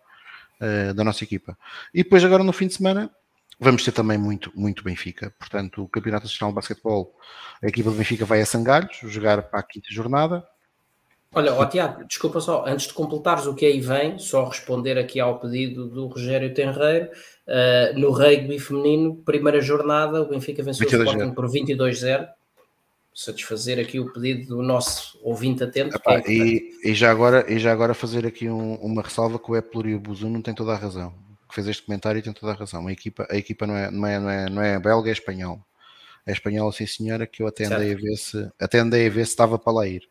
uh, 0.60 0.94
da 0.94 1.04
nossa 1.04 1.22
equipa. 1.22 1.56
E 1.92 2.02
depois, 2.02 2.24
agora 2.24 2.42
no 2.42 2.52
fim 2.52 2.66
de 2.66 2.74
semana, 2.74 3.10
vamos 3.60 3.84
ter 3.84 3.92
também 3.92 4.16
muito, 4.16 4.50
muito 4.54 4.82
Benfica. 4.82 5.32
Portanto, 5.38 5.82
o 5.82 5.88
Campeonato 5.88 6.24
Nacional 6.24 6.52
de 6.52 6.56
Basquetebol, 6.56 7.14
a 7.62 7.66
equipa 7.66 7.90
do 7.90 7.96
Benfica 7.96 8.24
vai 8.24 8.40
a 8.40 8.46
Sangalhos 8.46 8.98
jogar 9.02 9.42
para 9.42 9.60
a 9.60 9.62
quinta 9.62 9.88
jornada. 9.90 10.46
Olha, 11.34 11.54
ó, 11.54 11.66
Tiago, 11.66 12.04
desculpa 12.04 12.40
só, 12.40 12.64
antes 12.66 12.86
de 12.86 12.94
completares 12.94 13.46
o 13.46 13.54
que 13.54 13.66
aí 13.66 13.80
vem, 13.80 14.18
só 14.18 14.44
responder 14.44 14.98
aqui 14.98 15.20
ao 15.20 15.38
pedido 15.38 15.86
do 15.88 16.06
Rogério 16.06 16.54
Tenreiro, 16.54 17.10
uh, 17.46 17.98
no 17.98 18.10
rugby 18.10 18.58
feminino, 18.58 19.16
primeira 19.16 19.60
jornada, 19.60 20.22
o 20.22 20.28
Benfica 20.28 20.62
venceu 20.62 20.86
o 20.86 21.04
Sporting 21.04 21.34
por 21.34 21.46
22-0 21.46 22.28
satisfazer 23.18 23.80
aqui 23.80 23.98
o 23.98 24.12
pedido 24.12 24.54
do 24.54 24.62
nosso 24.62 25.18
ouvinte 25.24 25.64
atento. 25.64 25.96
Epá, 25.96 26.18
é, 26.18 26.30
e, 26.30 26.70
e, 26.84 26.94
já 26.94 27.10
agora, 27.10 27.52
e 27.52 27.58
já 27.58 27.72
agora 27.72 27.92
fazer 27.92 28.24
aqui 28.24 28.48
um, 28.48 28.74
uma 28.76 29.02
ressalva 29.02 29.40
que 29.40 29.50
o 29.50 29.56
Epler 29.56 29.86
e 29.86 29.94
o 29.96 30.00
Buzu 30.00 30.28
não 30.28 30.40
têm 30.40 30.54
toda 30.54 30.72
a 30.72 30.76
razão. 30.76 31.12
Que 31.48 31.54
fez 31.56 31.66
este 31.66 31.82
comentário 31.82 32.20
e 32.20 32.22
tem 32.22 32.32
toda 32.32 32.52
a 32.52 32.54
razão. 32.54 32.86
A 32.86 32.92
equipa, 32.92 33.26
a 33.28 33.36
equipa 33.36 33.66
não, 33.66 33.76
é, 33.76 33.90
não, 33.90 34.06
é, 34.06 34.20
não, 34.20 34.30
é, 34.30 34.48
não 34.48 34.62
é 34.62 34.78
belga, 34.78 35.08
é 35.08 35.12
espanhol. 35.12 35.60
É 36.24 36.30
espanhola, 36.30 36.70
sim 36.70 36.86
senhora, 36.86 37.26
que 37.26 37.42
eu 37.42 37.48
até 37.48 37.64
andei, 37.64 37.92
a 37.92 37.96
ver 37.96 38.16
se, 38.16 38.48
até 38.60 38.78
andei 38.78 39.06
a 39.08 39.10
ver 39.10 39.24
se 39.24 39.32
estava 39.32 39.58
para 39.58 39.72
lá 39.72 39.88
ir. 39.88 40.02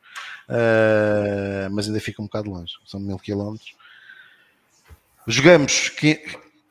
Uh, 0.49 1.69
mas 1.71 1.87
ainda 1.87 1.99
fica 1.99 2.21
um 2.21 2.25
bocado 2.25 2.49
longe, 2.49 2.73
são 2.85 2.99
mil 2.99 3.17
quilómetros. 3.19 3.75
Jogamos 5.27 5.89
que, 5.89 6.23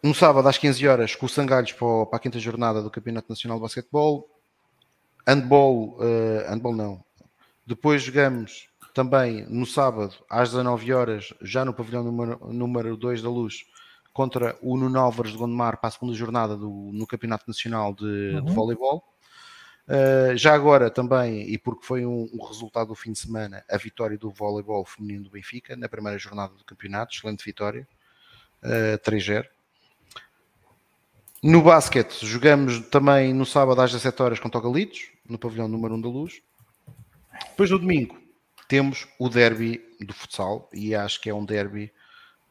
no 0.02 0.14
sábado 0.14 0.48
às 0.48 0.56
15 0.56 0.88
horas 0.88 1.14
com 1.14 1.26
o 1.26 1.28
Sangalhos 1.28 1.72
para, 1.72 2.06
para 2.06 2.16
a 2.16 2.20
quinta 2.20 2.38
jornada 2.38 2.82
do 2.82 2.90
Campeonato 2.90 3.28
Nacional 3.28 3.58
de 3.58 3.62
Basquetebol 3.62 4.28
Handball, 5.26 5.98
uh, 5.98 6.48
handball 6.48 6.74
não. 6.74 7.04
Depois 7.66 8.02
jogamos 8.02 8.68
também 8.94 9.44
no 9.50 9.66
sábado, 9.66 10.14
às 10.30 10.50
19 10.50 10.92
horas, 10.92 11.34
já 11.42 11.64
no 11.64 11.74
pavilhão 11.74 12.04
número, 12.04 12.38
número 12.52 12.96
2 12.96 13.20
da 13.20 13.28
Luz, 13.28 13.66
contra 14.12 14.56
o 14.62 14.76
Nuno 14.76 14.98
Álvares 14.98 15.32
de 15.32 15.38
Gondomar 15.38 15.78
para 15.78 15.88
a 15.88 15.90
segunda 15.90 16.14
jornada 16.14 16.56
do, 16.56 16.70
no 16.94 17.06
Campeonato 17.06 17.44
Nacional 17.48 17.92
de, 17.92 18.04
uhum. 18.04 18.44
de 18.44 18.52
Voleibol. 18.52 19.04
Uh, 19.88 20.36
já 20.36 20.52
agora 20.52 20.90
também, 20.90 21.48
e 21.48 21.56
porque 21.56 21.86
foi 21.86 22.04
um, 22.04 22.28
um, 22.32 22.44
resultado 22.44 22.88
do 22.88 22.94
fim 22.96 23.12
de 23.12 23.20
semana, 23.20 23.64
a 23.70 23.76
vitória 23.76 24.18
do 24.18 24.30
voleibol 24.30 24.84
feminino 24.84 25.24
do 25.24 25.30
Benfica 25.30 25.76
na 25.76 25.88
primeira 25.88 26.18
jornada 26.18 26.54
do 26.54 26.64
campeonato, 26.64 27.14
excelente 27.14 27.44
vitória, 27.44 27.86
uh, 28.64 28.98
3-0. 28.98 29.46
No 31.40 31.62
basquete, 31.62 32.26
jogamos 32.26 32.80
também 32.88 33.32
no 33.32 33.46
sábado 33.46 33.80
às 33.80 33.92
17 33.92 34.22
horas 34.22 34.40
contra 34.40 34.58
o 34.58 34.62
Galitos, 34.62 35.12
no 35.28 35.38
pavilhão 35.38 35.68
número 35.68 35.94
1 35.94 36.00
da 36.00 36.08
Luz. 36.08 36.42
Depois 37.50 37.70
no 37.70 37.78
domingo 37.78 38.20
temos 38.66 39.06
o 39.20 39.28
derby 39.28 39.80
do 40.00 40.12
futsal, 40.12 40.68
e 40.72 40.96
acho 40.96 41.20
que 41.20 41.30
é 41.30 41.34
um 41.34 41.44
derby 41.44 41.92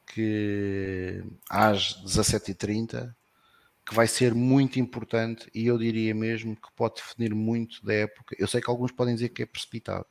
que 0.06 1.22
às 1.50 2.02
17h30 2.06 3.14
que 3.86 3.94
vai 3.94 4.08
ser 4.08 4.34
muito 4.34 4.80
importante 4.80 5.48
e 5.54 5.68
eu 5.68 5.78
diria 5.78 6.14
mesmo 6.16 6.56
que 6.56 6.72
pode 6.76 6.96
definir 6.96 7.36
muito 7.36 7.86
da 7.86 7.94
época. 7.94 8.36
Eu 8.40 8.48
sei 8.48 8.60
que 8.60 8.70
alguns 8.70 8.92
podem 8.92 9.14
dizer 9.14 9.30
que 9.30 9.44
é 9.44 9.46
precipitado, 9.46 10.08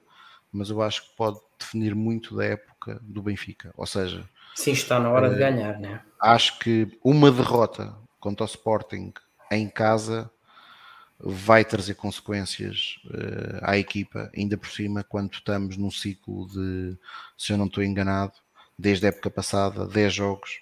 mas 0.53 0.71
eu 0.71 0.81
acho 0.81 1.03
que 1.03 1.17
pode 1.17 1.41
definir 1.59 1.95
muito 1.95 2.37
da 2.37 2.45
época 2.45 3.01
do 3.03 3.21
Benfica. 3.21 3.73
Ou 3.77 3.87
seja, 3.87 4.25
sim, 4.55 4.71
está 4.71 5.01
na 5.01 5.11
hora 5.11 5.29
de 5.29 5.35
eh, 5.35 5.39
ganhar, 5.39 5.81
né? 5.81 6.01
Acho 6.21 6.59
que 6.61 6.97
uma 7.03 7.33
derrota 7.33 7.97
contra 8.21 8.45
o 8.45 8.49
Sporting 8.49 9.13
em 9.51 9.69
casa 9.69 10.31
vai 11.19 11.65
trazer 11.65 11.95
consequências 11.95 13.01
uh, 13.07 13.59
à 13.63 13.77
equipa, 13.77 14.31
ainda 14.37 14.57
por 14.57 14.69
cima, 14.69 15.03
quando 15.03 15.33
estamos 15.33 15.77
num 15.77 15.91
ciclo 15.91 16.47
de, 16.49 16.97
se 17.37 17.53
eu 17.53 17.59
não 17.59 17.67
estou 17.67 17.83
enganado, 17.83 18.35
desde 18.79 19.07
a 19.07 19.09
época 19.09 19.31
passada, 19.31 19.87
10 19.87 20.13
jogos, 20.13 20.61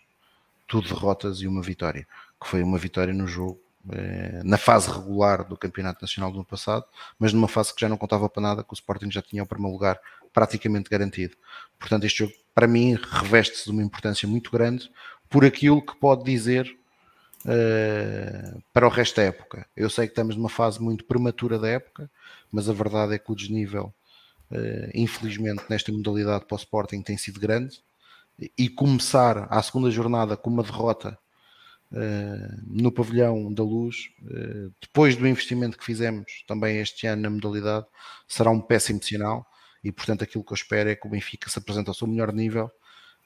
tudo 0.66 0.88
derrotas 0.88 1.40
e 1.40 1.46
uma 1.46 1.62
vitória 1.62 2.06
que 2.42 2.48
foi 2.48 2.62
uma 2.62 2.78
vitória 2.78 3.14
no 3.14 3.26
jogo 3.26 3.60
eh, 3.90 4.42
na 4.44 4.56
fase 4.56 4.88
regular 4.88 5.44
do 5.48 5.56
Campeonato 5.56 6.02
Nacional 6.02 6.30
do 6.30 6.36
ano 6.36 6.44
passado, 6.44 6.84
mas 7.18 7.32
numa 7.32 7.48
fase 7.48 7.74
que 7.74 7.80
já 7.80 7.88
não 7.88 7.96
contava 7.96 8.28
para 8.28 8.40
nada, 8.40 8.62
que 8.62 8.72
o 8.72 8.74
Sporting 8.74 9.10
já 9.10 9.20
tinha 9.20 9.42
o 9.42 9.46
primeiro 9.46 9.72
lugar 9.72 9.98
praticamente 10.32 10.88
garantido. 10.88 11.36
Portanto, 11.80 12.04
este 12.04 12.20
jogo, 12.20 12.32
para 12.54 12.68
mim, 12.68 12.96
reveste-se 13.10 13.64
de 13.64 13.70
uma 13.70 13.82
importância 13.82 14.28
muito 14.28 14.52
grande 14.52 14.88
por 15.28 15.44
aquilo 15.44 15.84
que 15.84 15.96
pode 15.96 16.22
dizer 16.22 16.78
uh, 17.44 18.62
para 18.72 18.86
o 18.86 18.90
resto 18.90 19.16
da 19.16 19.24
época. 19.24 19.66
Eu 19.76 19.90
sei 19.90 20.06
que 20.06 20.12
estamos 20.12 20.36
numa 20.36 20.48
fase 20.48 20.80
muito 20.80 21.04
prematura 21.04 21.58
da 21.58 21.68
época, 21.68 22.08
mas 22.52 22.68
a 22.68 22.72
verdade 22.72 23.14
é 23.14 23.18
que 23.18 23.32
o 23.32 23.34
desnível, 23.34 23.92
uh, 24.52 24.90
infelizmente, 24.94 25.64
nesta 25.68 25.90
modalidade 25.90 26.44
para 26.44 26.54
o 26.54 26.58
Sporting 26.58 27.02
tem 27.02 27.16
sido 27.16 27.40
grande. 27.40 27.82
E 28.56 28.68
começar 28.68 29.46
a 29.50 29.60
segunda 29.60 29.90
jornada 29.90 30.36
com 30.36 30.50
uma 30.50 30.62
derrota 30.62 31.18
no 32.66 32.90
pavilhão 32.90 33.52
da 33.52 33.62
luz, 33.62 34.10
uh, 34.22 34.72
depois 34.80 35.14
do 35.16 35.26
investimento 35.26 35.76
que 35.76 35.84
fizemos 35.84 36.44
também 36.46 36.78
este 36.78 37.06
ano 37.06 37.22
na 37.22 37.30
modalidade, 37.30 37.86
será 38.26 38.50
um 38.50 38.60
péssimo 38.60 39.02
sinal 39.02 39.46
e 39.84 39.92
portanto 39.92 40.24
aquilo 40.24 40.44
que 40.44 40.52
eu 40.52 40.56
espero 40.56 40.88
é 40.88 40.96
que 40.96 41.06
o 41.06 41.10
Benfica 41.10 41.50
se 41.50 41.58
apresente 41.58 41.88
ao 41.88 41.94
seu 41.94 42.06
melhor 42.06 42.32
nível 42.32 42.70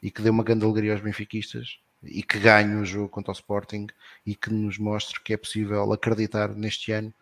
e 0.02 0.10
que 0.10 0.20
dê 0.20 0.30
uma 0.30 0.42
grande 0.42 0.64
alegria 0.64 0.92
aos 0.92 1.02
benfiquistas 1.02 1.78
e 2.02 2.22
que 2.22 2.38
ganhe 2.38 2.74
o 2.76 2.84
jogo 2.84 3.08
contra 3.08 3.30
o 3.30 3.34
Sporting 3.34 3.86
e 4.24 4.34
que 4.34 4.50
nos 4.50 4.78
mostre 4.78 5.20
que 5.20 5.32
é 5.32 5.36
possível 5.36 5.92
acreditar 5.92 6.54
neste 6.54 6.92
ano 6.92 7.12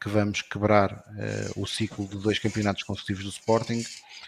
que 0.00 0.08
vamos 0.08 0.42
quebrar 0.42 0.92
uh, 0.92 1.60
o 1.60 1.66
ciclo 1.66 2.06
de 2.06 2.18
dois 2.18 2.38
campeonatos 2.38 2.82
consecutivos 2.82 3.24
do 3.24 3.30
Sporting 3.30 3.84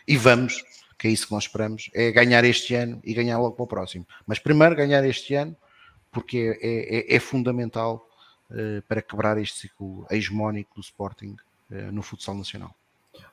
e 0.07 0.17
vamos, 0.17 0.63
que 0.99 1.09
é 1.09 1.11
isso 1.11 1.27
que 1.27 1.33
nós 1.33 1.45
esperamos, 1.45 1.91
é 1.95 2.13
ganhar 2.13 2.45
este 2.45 2.75
ano 2.75 3.01
e 3.03 3.13
ganhar 3.13 3.39
logo 3.39 3.57
para 3.57 3.65
o 3.65 3.67
próximo. 3.67 4.07
Mas 4.27 4.39
primeiro 4.39 4.77
ganhar 4.77 5.05
este 5.05 5.35
ano 5.35 5.57
porque 6.15 6.57
é, 6.63 7.13
é, 7.13 7.17
é 7.17 7.21
fundamental 7.21 8.09
uh, 8.51 8.81
para 8.89 9.03
quebrar 9.03 9.37
este 9.37 9.59
ciclo 9.59 10.07
hegemónico 10.11 10.77
do 10.77 10.81
Sporting 10.81 11.37
uh, 11.71 11.93
no 11.93 12.03
futsal 12.03 12.35
nacional. 12.35 12.75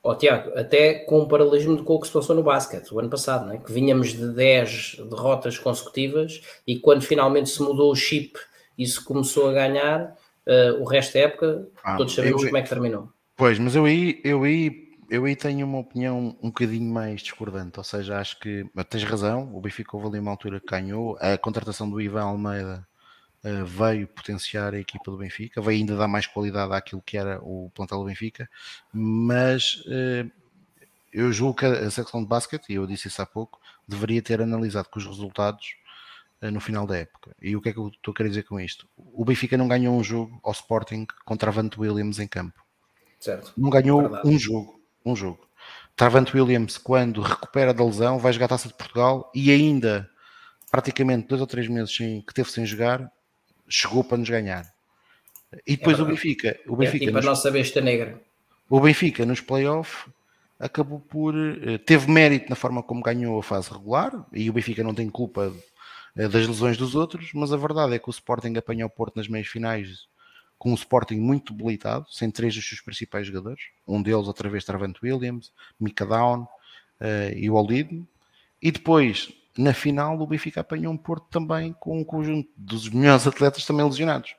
Oh, 0.03 0.15
Tiago, 0.15 0.51
até 0.57 0.95
com 1.05 1.21
um 1.21 1.27
paralelismo 1.27 1.83
com 1.83 1.95
o 1.95 1.99
que 1.99 2.07
se 2.07 2.13
passou 2.13 2.35
no 2.35 2.43
basquete 2.43 2.91
o 2.91 2.99
ano 2.99 3.09
passado, 3.09 3.45
né? 3.47 3.59
que 3.63 3.71
vinhamos 3.71 4.09
de 4.09 4.27
10 4.27 4.97
derrotas 5.09 5.57
consecutivas 5.57 6.41
e 6.67 6.79
quando 6.79 7.01
finalmente 7.01 7.49
se 7.49 7.61
mudou 7.61 7.91
o 7.91 7.95
chip 7.95 8.37
e 8.77 8.85
se 8.85 9.03
começou 9.03 9.49
a 9.49 9.53
ganhar, 9.53 10.15
uh, 10.47 10.81
o 10.81 10.85
resto 10.85 11.13
da 11.13 11.19
época, 11.21 11.67
ah, 11.83 11.97
todos 11.97 12.13
sabemos 12.13 12.41
eu, 12.41 12.47
como 12.47 12.57
é 12.57 12.61
que 12.61 12.69
terminou. 12.69 13.09
Pois, 13.35 13.57
mas 13.59 13.75
eu 13.75 13.85
aí, 13.85 14.19
eu 14.23 14.43
aí 14.43 14.90
eu 15.11 15.25
aí 15.25 15.35
tenho 15.35 15.67
uma 15.67 15.79
opinião 15.79 16.38
um 16.41 16.47
bocadinho 16.47 16.89
mais 16.89 17.19
discordante, 17.19 17.77
ou 17.77 17.83
seja, 17.83 18.17
acho 18.17 18.39
que 18.39 18.65
tens 18.89 19.03
razão, 19.03 19.53
o 19.53 19.59
Benfica 19.59 19.97
houve 19.97 20.07
ali 20.07 20.19
uma 20.19 20.31
altura 20.31 20.61
que 20.61 20.67
ganhou, 20.67 21.17
a 21.19 21.38
contratação 21.38 21.89
do 21.89 21.99
Ivan 21.99 22.23
Almeida 22.23 22.88
uh, 23.43 23.65
veio 23.65 24.07
potenciar 24.07 24.73
a 24.73 24.79
equipa 24.79 25.11
do 25.11 25.17
Benfica, 25.17 25.61
veio 25.61 25.79
ainda 25.79 25.97
dar 25.97 26.07
mais 26.07 26.27
qualidade 26.27 26.73
àquilo 26.73 27.03
que 27.05 27.17
era 27.17 27.41
o 27.43 27.69
plantel 27.75 27.97
do 27.99 28.05
Benfica, 28.05 28.49
mas 28.93 29.83
uh, 29.85 30.31
eu 31.11 31.33
julgo 31.33 31.59
que 31.59 31.65
a 31.65 31.91
secção 31.91 32.21
de 32.21 32.29
basquete, 32.29 32.69
e 32.69 32.75
eu 32.75 32.88
disse 32.88 33.09
isso 33.09 33.21
há 33.21 33.25
pouco, 33.25 33.59
deveria 33.85 34.21
ter 34.21 34.41
analisado 34.41 34.88
com 34.88 34.97
os 34.97 35.05
resultados 35.05 35.75
uh, 36.41 36.49
no 36.49 36.61
final 36.61 36.88
da 36.88 36.95
época. 36.95 37.35
E 37.41 37.53
o 37.53 37.61
que 37.61 37.67
é 37.67 37.73
que 37.73 37.79
eu 37.79 37.89
estou 37.89 38.13
a 38.13 38.15
querer 38.15 38.29
dizer 38.29 38.43
com 38.43 38.57
isto? 38.57 38.88
O 38.95 39.25
Benfica 39.25 39.57
não 39.57 39.67
ganhou 39.67 39.93
um 39.93 40.01
jogo 40.01 40.39
ao 40.41 40.53
Sporting 40.53 41.05
contra 41.25 41.49
a 41.49 41.53
Vante 41.53 41.77
Williams 41.77 42.17
em 42.17 42.29
campo. 42.29 42.63
Certo. 43.19 43.53
Não 43.57 43.69
ganhou 43.69 44.03
Verdade. 44.03 44.27
um 44.29 44.39
jogo 44.39 44.80
um 45.06 45.15
jogo. 45.15 45.40
Travant 45.95 46.34
Williams, 46.34 46.78
quando 46.78 47.22
recupera 47.22 47.73
da 47.73 47.84
lesão, 47.84 48.18
vai 48.18 48.34
jogar 48.34 48.45
a 48.45 48.49
Taça 48.49 48.68
de 48.68 48.73
Portugal 48.73 49.32
e 49.36 49.52
ainda 49.52 50.10
praticamente 50.72 51.28
dois 51.28 51.41
ou 51.41 51.48
três 51.48 51.68
meses 51.68 51.95
sem, 51.95 52.22
que 52.22 52.34
teve 52.34 52.49
sem 52.49 52.65
jogar, 52.65 53.11
chegou 53.68 54.03
para 54.03 54.18
nos 54.18 54.30
ganhar. 54.30 54.65
E 55.68 55.76
depois 55.76 55.99
é 55.99 56.02
o 56.02 56.06
Benfica. 56.06 56.60
O 56.65 56.76
Benfica 56.76 57.03
é 57.03 57.07
tipo 57.07 57.18
nos, 57.18 57.26
a 57.26 57.30
nossa 57.30 57.52
besta 57.52 57.82
negra. 57.82 58.22
O 58.69 58.80
Benfica 58.80 59.26
nos 59.26 59.41
playoffs 59.41 60.10
acabou 60.57 60.99
por. 60.99 61.36
Eh, 61.36 61.78
teve 61.80 62.10
mérito 62.10 62.49
na 62.49 62.56
forma 62.56 62.82
como 62.82 63.02
ganhou 63.02 63.38
a 63.38 63.44
fase 63.44 63.69
regular 63.69 64.26
e 64.32 64.49
o 64.49 64.53
Benfica 64.53 64.82
não 64.82 64.94
tem 64.94 65.10
culpa 65.10 65.53
eh, 66.15 66.28
das 66.30 66.48
lesões 66.48 66.78
dos 66.78 66.95
outros, 66.95 67.32
mas 67.34 67.52
a 67.52 67.57
verdade 67.57 67.95
é 67.95 67.99
que 67.99 68.07
o 68.07 68.11
Sporting 68.11 68.56
apanhou 68.56 68.88
o 68.88 68.91
Porto 68.91 69.18
nas 69.18 69.28
meias 69.28 69.48
finais 69.48 70.07
com 70.61 70.69
um 70.69 70.75
Sporting 70.75 71.15
muito 71.15 71.55
debilitado, 71.55 72.05
sem 72.11 72.29
três 72.29 72.53
dos 72.53 72.69
seus 72.69 72.79
principais 72.79 73.25
jogadores, 73.25 73.63
um 73.88 73.99
deles 73.99 74.27
outra 74.27 74.47
vez 74.47 74.63
Travant 74.63 74.95
Williams, 75.01 75.51
Mika 75.79 76.05
Down 76.05 76.43
uh, 76.43 77.35
e 77.35 77.49
o 77.49 77.57
Aldid, 77.57 78.05
e 78.61 78.71
depois 78.71 79.33
na 79.57 79.73
final 79.73 80.21
o 80.21 80.27
Benfica 80.27 80.61
apanhou 80.61 80.93
um 80.93 80.97
Porto 80.97 81.25
também 81.31 81.73
com 81.79 81.99
um 81.99 82.03
conjunto 82.03 82.47
dos 82.55 82.88
melhores 82.89 83.25
atletas 83.25 83.65
também 83.65 83.83
lesionados. 83.83 84.35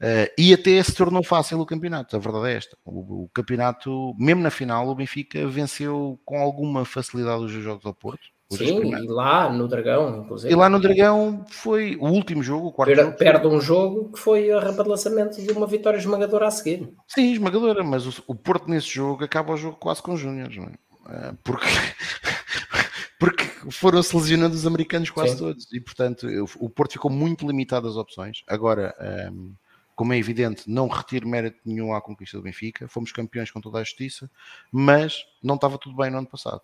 Uh, 0.00 0.30
e 0.38 0.54
até 0.54 0.80
se 0.84 0.94
tornou 0.94 1.24
fácil 1.24 1.58
o 1.58 1.66
campeonato, 1.66 2.14
a 2.14 2.20
verdade 2.20 2.50
é 2.50 2.56
esta. 2.56 2.78
O, 2.84 3.24
o, 3.24 3.28
campeonato, 3.34 4.14
mesmo 4.16 4.42
na 4.42 4.52
final, 4.52 4.86
o 4.86 4.94
Benfica 4.94 5.48
venceu 5.48 6.20
com 6.24 6.38
alguma 6.38 6.84
facilidade 6.84 7.42
os 7.42 7.50
jogos 7.50 7.84
ao 7.84 7.92
Porto. 7.92 8.28
Sim, 8.52 8.82
e 8.82 9.06
lá 9.06 9.52
no 9.52 9.68
Dragão, 9.68 10.22
inclusive. 10.24 10.52
E 10.52 10.56
lá 10.56 10.68
no 10.68 10.80
Dragão 10.80 11.44
foi 11.48 11.96
o 12.00 12.08
último 12.08 12.42
jogo, 12.42 12.68
o 12.68 12.72
quarto 12.72 12.88
per, 12.88 13.04
jogo. 13.04 13.16
Perde 13.16 13.46
um 13.46 13.60
jogo 13.60 14.12
que 14.12 14.18
foi 14.18 14.50
a 14.50 14.58
rampa 14.58 14.82
de 14.82 14.88
lançamento 14.88 15.40
de 15.40 15.52
uma 15.52 15.68
vitória 15.68 15.98
esmagadora 15.98 16.48
a 16.48 16.50
seguir. 16.50 16.92
Sim, 17.06 17.32
esmagadora, 17.32 17.84
mas 17.84 18.06
o, 18.06 18.24
o 18.26 18.34
Porto 18.34 18.68
nesse 18.68 18.88
jogo 18.88 19.22
acaba 19.22 19.52
o 19.52 19.56
jogo 19.56 19.76
quase 19.76 20.02
com 20.02 20.14
os 20.14 20.20
Júniors, 20.20 20.56
não 20.56 20.64
é? 20.64 20.72
Ah, 21.06 21.34
porque, 21.44 21.66
porque 23.20 23.44
foram-se 23.70 24.16
lesionando 24.16 24.56
os 24.56 24.66
americanos 24.66 25.10
quase 25.10 25.32
Sim. 25.32 25.38
todos 25.38 25.72
e, 25.72 25.80
portanto, 25.80 26.26
o 26.58 26.68
Porto 26.68 26.92
ficou 26.92 27.10
muito 27.10 27.46
limitado 27.46 27.86
às 27.86 27.94
opções. 27.94 28.42
Agora, 28.48 28.94
um, 29.32 29.52
como 29.94 30.12
é 30.12 30.18
evidente, 30.18 30.64
não 30.66 30.88
retiro 30.88 31.28
mérito 31.28 31.60
nenhum 31.64 31.94
à 31.94 32.00
conquista 32.00 32.36
do 32.36 32.42
Benfica, 32.42 32.88
fomos 32.88 33.12
campeões 33.12 33.50
com 33.50 33.60
toda 33.60 33.78
a 33.78 33.84
justiça, 33.84 34.30
mas 34.72 35.24
não 35.42 35.56
estava 35.56 35.78
tudo 35.78 35.94
bem 35.94 36.10
no 36.10 36.18
ano 36.18 36.26
passado. 36.26 36.62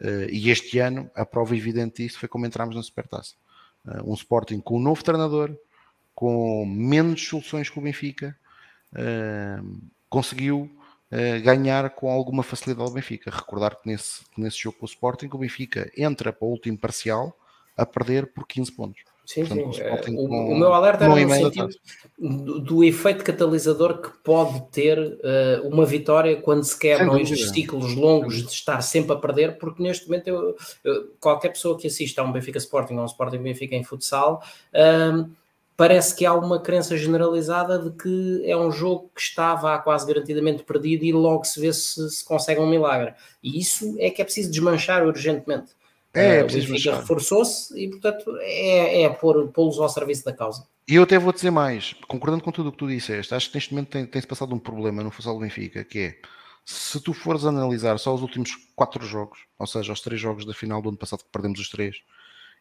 Uh, 0.00 0.28
e 0.30 0.50
este 0.50 0.78
ano, 0.78 1.10
a 1.14 1.24
prova 1.24 1.56
evidente 1.56 2.02
disso 2.02 2.18
foi 2.18 2.28
como 2.28 2.46
entramos 2.46 2.74
na 2.74 2.82
Supertaça. 2.82 3.34
Uh, 3.84 4.10
um 4.10 4.14
Sporting 4.14 4.60
com 4.60 4.76
um 4.76 4.82
novo 4.82 5.02
treinador, 5.02 5.56
com 6.14 6.66
menos 6.66 7.26
soluções 7.26 7.70
que 7.70 7.78
o 7.78 7.82
Benfica, 7.82 8.36
uh, 8.92 9.80
conseguiu 10.08 10.70
ganhar 11.44 11.90
com 11.90 12.10
alguma 12.10 12.42
facilidade 12.42 12.90
o 12.90 12.92
Benfica. 12.92 13.30
Recordar 13.30 13.76
que 13.76 13.88
nesse, 13.88 14.24
nesse 14.36 14.60
jogo 14.60 14.78
com 14.78 14.84
o 14.84 14.88
Sporting, 14.88 15.28
o 15.32 15.38
Benfica 15.38 15.88
entra 15.96 16.32
para 16.32 16.44
o 16.44 16.50
último 16.50 16.76
parcial 16.76 17.38
a 17.76 17.86
perder 17.86 18.32
por 18.32 18.44
15 18.44 18.72
pontos. 18.72 19.04
Sim, 19.26 19.46
Portanto, 19.46 20.04
sim. 20.04 20.16
O, 20.16 20.20
o, 20.20 20.52
o, 20.52 20.58
meu 20.58 20.72
alerta 20.74 21.04
era 21.04 21.14
no 21.14 21.30
sentido 21.30 21.68
do, 22.18 22.60
do, 22.60 22.84
efeito 22.84 23.24
catalisador 23.24 24.00
que 24.00 24.10
pode 24.22 24.60
ter 24.70 24.98
uh, 24.98 25.66
uma 25.66 25.86
vitória 25.86 26.36
quando 26.36 26.62
se 26.62 26.78
quebram 26.78 27.18
estes 27.18 27.48
ciclos 27.48 27.94
longos 27.94 28.42
de 28.42 28.52
estar 28.52 28.82
sempre 28.82 29.12
a 29.12 29.16
perder, 29.16 29.56
porque 29.56 29.82
neste 29.82 30.06
momento 30.06 30.28
eu, 30.28 30.56
eu, 30.84 31.14
qualquer 31.18 31.50
pessoa 31.50 31.78
que 31.78 31.86
assista 31.86 32.20
a 32.20 32.24
um 32.24 32.32
Benfica 32.32 32.58
Sporting 32.58 32.94
ou 32.94 33.02
um 33.02 33.06
Sporting 33.06 33.38
Benfica 33.38 33.74
em 33.74 33.82
futsal. 33.82 34.42
Uh, 34.74 35.30
parece 35.76 36.14
que 36.14 36.24
há 36.24 36.34
uma 36.34 36.60
crença 36.60 36.96
generalizada 36.96 37.78
de 37.78 37.90
que 37.90 38.42
é 38.44 38.56
um 38.56 38.70
jogo 38.70 39.10
que 39.14 39.20
estava 39.20 39.76
quase 39.78 40.06
garantidamente 40.06 40.62
perdido 40.62 41.04
e 41.04 41.12
logo 41.12 41.44
se 41.44 41.60
vê 41.60 41.72
se, 41.72 42.10
se 42.10 42.24
consegue 42.24 42.60
um 42.60 42.68
milagre. 42.68 43.14
E 43.42 43.58
isso 43.58 43.96
é 43.98 44.10
que 44.10 44.22
é 44.22 44.24
preciso 44.24 44.50
desmanchar 44.50 45.04
urgentemente. 45.06 45.72
É, 46.14 46.36
é 46.36 46.42
uh, 46.42 46.46
o 46.46 46.48
Benfica 46.48 46.96
reforçou-se 46.96 47.78
e, 47.78 47.90
portanto, 47.90 48.24
é, 48.40 49.02
é 49.02 49.08
pô-los 49.10 49.78
ao 49.78 49.88
serviço 49.88 50.24
da 50.24 50.32
causa. 50.32 50.66
E 50.88 50.94
eu 50.96 51.02
até 51.02 51.18
vou 51.18 51.32
dizer 51.32 51.50
mais, 51.50 51.94
concordando 52.06 52.44
com 52.44 52.52
tudo 52.52 52.68
o 52.68 52.72
que 52.72 52.78
tu 52.78 52.88
disseste, 52.88 53.34
acho 53.34 53.48
que 53.50 53.56
neste 53.56 53.72
momento 53.72 53.90
tem-se 53.90 54.08
tem 54.08 54.22
passado 54.22 54.54
um 54.54 54.58
problema 54.58 55.02
no 55.02 55.10
futsal 55.10 55.34
do 55.34 55.40
Benfica, 55.40 55.82
que 55.82 55.98
é, 55.98 56.16
se 56.64 57.00
tu 57.00 57.12
fores 57.12 57.44
analisar 57.44 57.98
só 57.98 58.14
os 58.14 58.22
últimos 58.22 58.50
quatro 58.76 59.04
jogos, 59.04 59.38
ou 59.58 59.66
seja, 59.66 59.92
os 59.92 60.00
três 60.00 60.20
jogos 60.20 60.44
da 60.44 60.52
final 60.52 60.82
do 60.82 60.90
ano 60.90 60.98
passado 60.98 61.24
que 61.24 61.32
perdemos 61.32 61.58
os 61.58 61.68
três, 61.70 61.96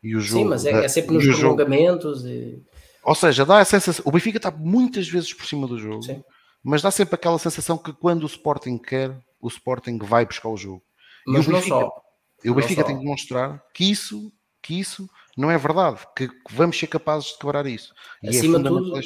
e 0.01 0.15
o 0.15 0.21
jogo... 0.21 0.43
Sim, 0.43 0.49
mas 0.49 0.65
é, 0.65 0.85
é 0.85 0.87
sempre 0.87 1.15
nos 1.15 1.25
prolongamentos 1.25 2.21
jogo, 2.21 2.33
e 2.33 2.63
ou 3.03 3.13
seja, 3.13 3.45
dá 3.45 3.59
a 3.59 3.65
sensação. 3.65 4.03
O 4.07 4.11
Benfica 4.11 4.37
está 4.37 4.49
muitas 4.49 5.07
vezes 5.07 5.33
por 5.33 5.45
cima 5.45 5.67
do 5.67 5.77
jogo, 5.77 6.03
Sim. 6.03 6.23
mas 6.63 6.81
dá 6.81 6.89
sempre 6.89 7.15
aquela 7.15 7.37
sensação 7.37 7.77
que 7.77 7.91
quando 7.91 8.23
o 8.23 8.27
Sporting 8.27 8.77
quer, 8.77 9.11
o 9.41 9.47
Sporting 9.49 9.97
vai 9.97 10.25
buscar 10.25 10.49
o 10.49 10.57
jogo. 10.57 10.81
Mas 11.27 11.45
e 11.45 11.49
o 11.49 11.51
Benfica, 11.51 11.75
não 11.75 11.81
só. 11.81 12.02
O 12.45 12.53
Benfica 12.53 12.83
tem 12.83 12.95
que 12.95 13.03
demonstrar 13.03 13.63
que 13.73 13.89
isso, 13.89 14.31
que 14.61 14.79
isso 14.79 15.09
não 15.37 15.49
é 15.49 15.57
verdade, 15.57 15.99
que 16.15 16.29
vamos 16.51 16.77
ser 16.77 16.87
capazes 16.87 17.29
de 17.29 17.37
quebrar 17.37 17.65
isso. 17.65 17.93
E 18.21 18.27
é 18.27 18.29
Acima 18.29 18.59
é 18.59 18.61
de 18.61 18.67
tudo, 18.67 19.01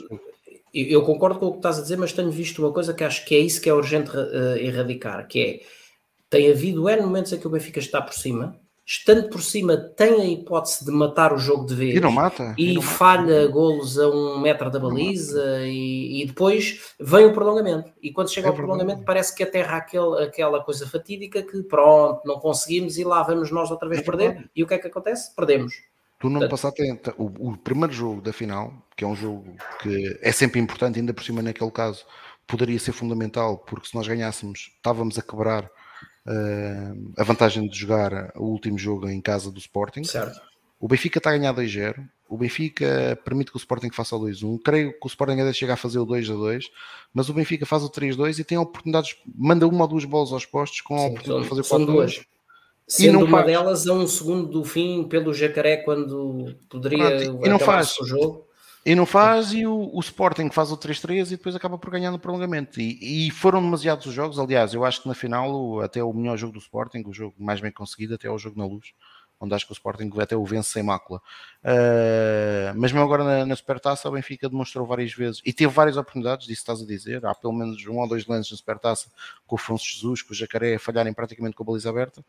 eu 0.74 1.02
concordo 1.04 1.40
com 1.40 1.48
o 1.48 1.52
que 1.54 1.58
estás 1.58 1.80
a 1.80 1.82
dizer, 1.82 1.98
mas 1.98 2.14
tenho 2.14 2.30
visto 2.30 2.60
uma 2.60 2.72
coisa 2.72 2.94
que 2.94 3.04
acho 3.04 3.26
que 3.26 3.36
é 3.36 3.40
isso 3.40 3.62
que 3.62 3.70
é 3.70 3.74
urgente 3.74 4.12
uh, 4.12 4.58
erradicar, 4.58 5.28
que 5.28 5.40
é 5.40 5.60
tem 6.30 6.52
havido 6.52 6.90
N 6.90 7.02
momentos 7.02 7.32
em 7.32 7.40
que 7.40 7.48
o 7.48 7.50
Benfica 7.50 7.80
está 7.80 8.02
por 8.02 8.14
cima, 8.14 8.60
estando 8.88 9.28
por 9.28 9.44
cima, 9.44 9.76
tem 9.76 10.22
a 10.22 10.26
hipótese 10.26 10.86
de 10.86 10.92
matar 10.92 11.34
o 11.34 11.38
jogo 11.38 11.66
de 11.66 11.76
vez. 11.76 11.96
E 11.98 12.00
não 12.00 12.10
mata. 12.10 12.56
E, 12.58 12.74
não 12.74 12.82
falha 12.82 13.42
mata. 13.42 13.52
golos 13.52 14.00
a 14.00 14.08
um 14.08 14.40
metro 14.40 14.72
da 14.72 14.80
baliza 14.80 15.60
e, 15.66 16.22
e, 16.22 16.26
depois 16.26 16.96
vem 16.98 17.26
o 17.26 17.34
prolongamento. 17.34 17.92
E 18.02 18.14
quando 18.14 18.32
chega 18.32 18.48
é 18.48 18.50
ao 18.50 18.56
prolongamento 18.56 19.04
parece 19.04 19.36
que 19.36 19.44
aterra 19.44 19.76
aquele, 19.76 20.24
aquela 20.24 20.64
coisa 20.64 20.88
fatídica 20.88 21.44
que 21.44 21.62
pronto, 21.64 22.22
não 22.26 22.40
conseguimos 22.40 22.98
e 22.98 23.04
lá 23.04 23.22
vamos 23.24 23.52
nós 23.52 23.70
outra 23.70 23.90
vez 23.90 24.00
é 24.00 24.06
perder. 24.06 24.50
E 24.56 24.64
o 24.64 24.68
que 24.68 24.76
é 24.76 24.78
que 24.78 24.88
acontece? 24.88 25.36
Perdemos. 25.36 25.74
Tu 26.18 26.30
não 26.30 26.48
passaste 26.48 26.82
o, 27.18 27.50
o 27.50 27.58
primeiro 27.58 27.94
jogo 27.94 28.22
da 28.22 28.32
final, 28.32 28.74
que 28.96 29.04
é 29.04 29.08
um 29.08 29.16
jogo 29.16 29.54
que 29.82 30.18
é 30.22 30.32
sempre 30.32 30.62
importante, 30.62 30.98
ainda 30.98 31.14
por 31.14 31.24
cima 31.24 31.42
naquele 31.42 31.70
caso, 31.70 32.06
poderia 32.48 32.80
ser 32.80 32.94
fundamental, 32.94 33.58
porque 33.58 33.90
se 33.90 33.96
nós 33.96 34.08
ganhássemos, 34.08 34.72
estávamos 34.78 35.20
a 35.20 35.22
quebrar 35.22 35.70
uh, 36.28 37.14
a 37.18 37.24
vantagem 37.24 37.68
de 37.68 37.78
jogar 37.78 38.32
o 38.36 38.46
último 38.46 38.78
jogo 38.78 39.10
em 39.10 39.22
casa 39.22 39.52
do 39.52 39.60
Sporting. 39.60 40.04
Certo. 40.04 40.40
O 40.80 40.88
Benfica 40.88 41.18
está 41.18 41.32
a 41.32 41.38
ganhar 41.38 41.54
2-0. 41.54 42.08
O 42.30 42.38
Benfica 42.38 43.18
permite 43.24 43.52
que 43.52 43.58
o 43.58 43.60
Sporting 43.60 43.90
faça 43.90 44.16
o 44.16 44.20
2-1. 44.20 44.60
Creio 44.64 44.92
que 44.92 45.06
o 45.06 45.08
Sporting 45.08 45.40
ainda 45.40 45.54
chega 45.54 45.74
a 45.74 45.78
fazer 45.78 45.98
o 45.98 46.06
2-2, 46.06 46.66
mas 47.14 47.30
o 47.30 47.34
Benfica 47.34 47.66
faz 47.66 47.84
o 47.84 47.90
3-2 47.90 48.40
e 48.40 48.44
tem 48.44 48.58
oportunidades, 48.58 49.16
manda 49.36 49.66
uma 49.68 49.86
ou 49.86 49.88
duas 49.88 50.06
bolas 50.06 50.32
aos 50.32 50.46
postos 50.46 50.82
com 50.82 50.96
a 50.96 51.00
Sim, 51.00 51.06
oportunidade 51.08 51.44
de 51.44 51.50
fazer 51.50 51.64
são 51.64 51.86
duas. 51.86 52.22
Sendo 52.86 53.20
uma 53.20 53.40
faz. 53.40 53.46
delas 53.46 53.88
a 53.88 53.94
um 53.94 54.08
segundo 54.08 54.48
do 54.48 54.64
fim 54.64 55.06
pelo 55.06 55.34
Jacaré 55.34 55.78
quando 55.78 56.56
poderia 56.70 57.18
Pronto, 57.18 57.46
e 57.46 57.50
não 57.50 57.60
faz. 57.60 57.98
o 58.00 58.06
jogo. 58.06 58.47
E 58.88 58.96
não 58.96 59.06
faz, 59.06 59.52
e 59.52 59.68
o, 59.68 59.94
o 59.94 60.00
Sporting 60.00 60.50
faz 60.50 60.72
o 60.72 60.78
3-3 60.78 61.28
e 61.28 61.30
depois 61.32 61.54
acaba 61.54 61.78
por 61.78 61.90
ganhar 61.90 62.10
no 62.10 62.18
prolongamento. 62.18 62.80
E, 62.80 63.28
e, 63.28 63.32
foram 63.32 63.62
demasiados 63.62 64.06
os 64.06 64.14
jogos. 64.14 64.40
Aliás, 64.40 64.74
eu 64.74 64.86
acho 64.86 65.02
que 65.02 65.10
na 65.10 65.14
final, 65.14 65.82
até 65.82 66.02
o 66.02 66.14
melhor 66.14 66.38
jogo 66.38 66.54
do 66.54 66.60
Sporting, 66.60 67.04
o 67.06 67.12
jogo 67.12 67.36
mais 67.38 67.60
bem 67.60 67.70
conseguido, 67.70 68.16
até 68.16 68.30
é 68.30 68.32
o 68.32 68.38
jogo 68.38 68.58
na 68.58 68.66
luz, 68.66 68.94
onde 69.42 69.54
acho 69.54 69.66
que 69.66 69.74
o 69.74 69.76
Sporting 69.76 70.10
até 70.22 70.38
o 70.38 70.46
vence 70.46 70.70
sem 70.70 70.84
mácula. 70.84 71.22
Uh, 71.62 72.72
mas 72.78 72.94
mesmo 72.94 73.02
agora 73.02 73.26
na, 73.26 73.46
na 73.46 73.56
Supertaça, 73.58 74.08
o 74.08 74.12
Benfica 74.14 74.48
demonstrou 74.48 74.88
várias 74.88 75.12
vezes 75.12 75.42
e 75.46 75.52
teve 75.52 75.74
várias 75.74 75.98
oportunidades, 75.98 76.48
disso 76.48 76.62
estás 76.62 76.82
a 76.82 76.86
dizer. 76.86 77.26
Há 77.26 77.36
pelo 77.36 77.52
menos 77.52 77.86
um 77.88 77.98
ou 77.98 78.08
dois 78.08 78.26
lances 78.26 78.52
na 78.52 78.58
Supertaça 78.58 79.12
com 79.46 79.58
o 79.58 79.60
Afonso 79.60 79.84
Jesus, 79.84 80.22
com 80.22 80.32
o 80.32 80.34
Jacaré 80.34 80.76
a 80.76 80.80
falharem 80.80 81.12
praticamente 81.12 81.58
com 81.58 81.64
a 81.64 81.66
baliza 81.66 81.90
aberta. 81.90 82.24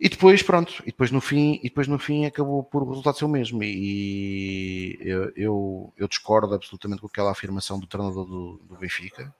E 0.00 0.08
depois, 0.08 0.42
pronto, 0.42 0.74
e 0.84 0.86
depois 0.86 1.10
no 1.10 1.20
fim, 1.20 1.58
e 1.60 1.64
depois 1.64 1.88
no 1.88 1.98
fim 1.98 2.24
acabou 2.24 2.62
por 2.62 2.82
o 2.84 2.88
resultado 2.88 3.18
ser 3.18 3.24
o 3.24 3.28
mesmo. 3.28 3.64
E 3.64 4.96
eu, 5.00 5.32
eu, 5.34 5.92
eu 5.96 6.06
discordo 6.06 6.54
absolutamente 6.54 7.00
com 7.00 7.08
aquela 7.08 7.32
afirmação 7.32 7.80
do 7.80 7.86
treinador 7.86 8.24
do, 8.24 8.58
do 8.58 8.76
Benfica, 8.76 9.34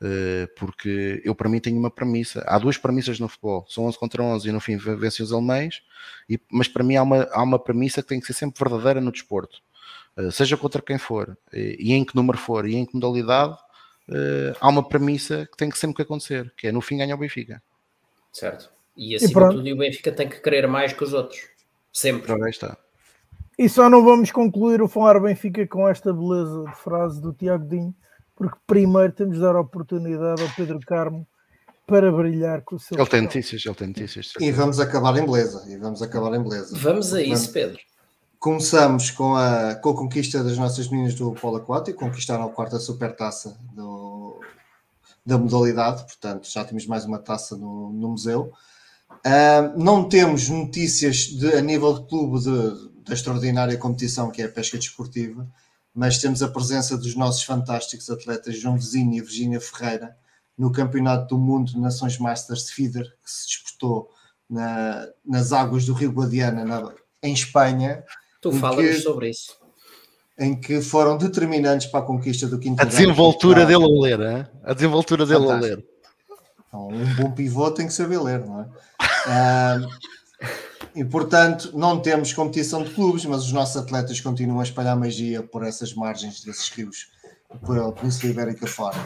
uh, 0.00 0.48
porque 0.56 1.20
eu 1.22 1.34
para 1.34 1.50
mim 1.50 1.60
tenho 1.60 1.78
uma 1.78 1.90
premissa. 1.90 2.42
Há 2.46 2.58
duas 2.58 2.78
premissas 2.78 3.20
no 3.20 3.28
futebol: 3.28 3.66
são 3.68 3.84
11 3.84 3.98
contra 3.98 4.22
11 4.22 4.48
e 4.48 4.52
no 4.52 4.60
fim 4.60 4.78
vencem 4.78 5.22
os 5.22 5.32
alemães, 5.34 5.82
e, 6.28 6.40
mas 6.50 6.66
para 6.66 6.82
mim 6.82 6.96
há 6.96 7.02
uma, 7.02 7.24
há 7.30 7.42
uma 7.42 7.58
premissa 7.58 8.00
que 8.02 8.08
tem 8.08 8.20
que 8.20 8.26
ser 8.26 8.32
sempre 8.32 8.58
verdadeira 8.58 9.02
no 9.02 9.12
desporto, 9.12 9.60
uh, 10.16 10.32
seja 10.32 10.56
contra 10.56 10.80
quem 10.80 10.96
for, 10.96 11.36
e, 11.52 11.76
e, 11.78 11.92
em 11.92 12.06
que 12.06 12.16
número 12.16 12.38
for, 12.38 12.66
e 12.66 12.74
em 12.74 12.86
que 12.86 12.94
modalidade. 12.94 13.56
Há 14.60 14.68
uma 14.68 14.82
premissa 14.82 15.46
que 15.46 15.56
tem 15.56 15.70
que 15.70 15.78
sempre 15.78 15.94
que 15.94 16.02
acontecer, 16.02 16.52
que 16.56 16.66
é 16.66 16.72
no 16.72 16.80
fim 16.80 16.96
ganhar 16.96 17.14
o 17.14 17.18
Benfica. 17.18 17.62
Certo. 18.32 18.68
E 18.96 19.14
acima 19.14 19.48
de 19.48 19.56
tudo, 19.56 19.72
o 19.72 19.76
Benfica 19.76 20.12
tem 20.12 20.28
que 20.28 20.40
querer 20.40 20.66
mais 20.66 20.92
que 20.92 21.04
os 21.04 21.12
outros. 21.12 21.40
Sempre. 21.92 22.32
Está. 22.48 22.76
E 23.58 23.68
só 23.68 23.90
não 23.90 24.04
vamos 24.04 24.30
concluir 24.30 24.80
o 24.80 24.88
falar 24.88 25.20
Benfica 25.20 25.66
com 25.66 25.88
esta 25.88 26.12
beleza 26.12 26.64
de 26.64 26.76
frase 26.76 27.20
do 27.20 27.32
Tiago 27.32 27.68
Dinho, 27.68 27.94
porque 28.34 28.56
primeiro 28.66 29.12
temos 29.12 29.36
de 29.36 29.42
dar 29.42 29.54
a 29.54 29.60
oportunidade 29.60 30.42
ao 30.42 30.48
Pedro 30.56 30.80
Carmo 30.80 31.26
para 31.86 32.10
brilhar 32.12 32.62
com 32.62 32.76
o 32.76 32.78
seu. 32.78 32.96
Ele 32.96 33.08
tem 33.08 33.20
notícias, 33.20 33.66
ele 33.66 33.74
tem 33.74 33.88
notícias. 33.88 34.32
E 34.40 34.52
vamos 34.52 34.78
acabar 34.78 35.16
em 35.18 35.26
beleza. 35.26 35.64
E 35.68 35.76
vamos 35.76 36.00
acabar 36.00 36.34
em 36.34 36.42
beleza. 36.42 36.74
Vamos 36.78 37.12
a 37.12 37.20
isso, 37.20 37.52
Pedro. 37.52 37.80
Começamos 38.38 39.10
com 39.10 39.34
a, 39.34 39.74
com 39.74 39.90
a 39.90 39.94
conquista 39.94 40.42
das 40.42 40.56
nossas 40.56 40.88
meninas 40.88 41.14
do 41.14 41.32
polo 41.32 41.56
aquático, 41.56 41.98
conquistaram 41.98 42.44
a 42.44 42.50
quarta 42.50 42.78
supertaça 42.78 43.58
do, 43.74 44.40
da 45.26 45.36
modalidade, 45.36 46.04
portanto 46.04 46.48
já 46.50 46.64
temos 46.64 46.86
mais 46.86 47.04
uma 47.04 47.18
taça 47.18 47.56
no, 47.56 47.92
no 47.92 48.08
museu. 48.08 48.50
Uh, 49.26 49.78
não 49.78 50.08
temos 50.08 50.48
notícias 50.48 51.16
de, 51.26 51.52
a 51.52 51.60
nível 51.60 51.92
de 51.92 52.08
clube 52.08 52.40
de, 52.40 53.04
da 53.04 53.12
extraordinária 53.12 53.76
competição 53.76 54.30
que 54.30 54.40
é 54.40 54.46
a 54.46 54.48
pesca 54.48 54.78
desportiva, 54.78 55.46
mas 55.94 56.18
temos 56.18 56.42
a 56.42 56.48
presença 56.48 56.96
dos 56.96 57.14
nossos 57.14 57.42
fantásticos 57.42 58.08
atletas 58.08 58.58
João 58.58 58.76
Vizinho 58.76 59.14
e 59.14 59.20
Virginia 59.20 59.60
Ferreira 59.60 60.16
no 60.56 60.72
Campeonato 60.72 61.34
do 61.34 61.38
Mundo 61.38 61.72
de 61.72 61.78
Nações 61.78 62.18
Masters 62.18 62.66
de 62.66 62.72
Feeder, 62.72 63.04
que 63.04 63.30
se 63.30 63.46
disputou 63.48 64.10
na, 64.48 65.06
nas 65.24 65.52
águas 65.52 65.84
do 65.84 65.92
Rio 65.92 66.12
Guadiana, 66.12 66.64
na, 66.64 66.92
em 67.22 67.32
Espanha. 67.32 68.02
Tu 68.40 68.52
falas 68.52 69.02
sobre 69.02 69.30
isso. 69.30 69.58
Em 70.38 70.58
que 70.58 70.80
foram 70.80 71.18
determinantes 71.18 71.86
para 71.86 72.00
a 72.00 72.06
conquista 72.06 72.46
do 72.46 72.58
quinto 72.58 72.80
A 72.80 72.84
desenvoltura 72.84 73.66
dele 73.66 73.84
a 73.84 74.00
ler, 74.00 74.50
a 74.64 74.72
desenvoltura 74.72 75.26
dele 75.26 75.50
a 75.50 75.56
ler. 75.56 75.84
Então, 76.66 76.88
um 76.88 77.14
bom 77.16 77.30
pivô 77.32 77.70
tem 77.70 77.86
que 77.86 77.92
saber 77.92 78.18
ler, 78.20 78.44
não 78.46 78.60
é? 78.60 78.68
E 80.94 81.04
portanto, 81.04 81.70
não 81.74 82.00
temos 82.00 82.32
competição 82.32 82.82
de 82.82 82.90
clubes, 82.90 83.24
mas 83.24 83.44
os 83.44 83.52
nossos 83.52 83.76
atletas 83.76 84.20
continuam 84.20 84.60
a 84.60 84.64
espalhar 84.64 84.96
magia 84.96 85.42
por 85.42 85.64
essas 85.64 85.94
margens 85.94 86.42
desses 86.42 86.68
rios, 86.70 87.10
por 87.64 87.78
a 87.78 87.92
Península 87.92 88.32
Ibérica 88.32 88.66
fora. 88.66 88.98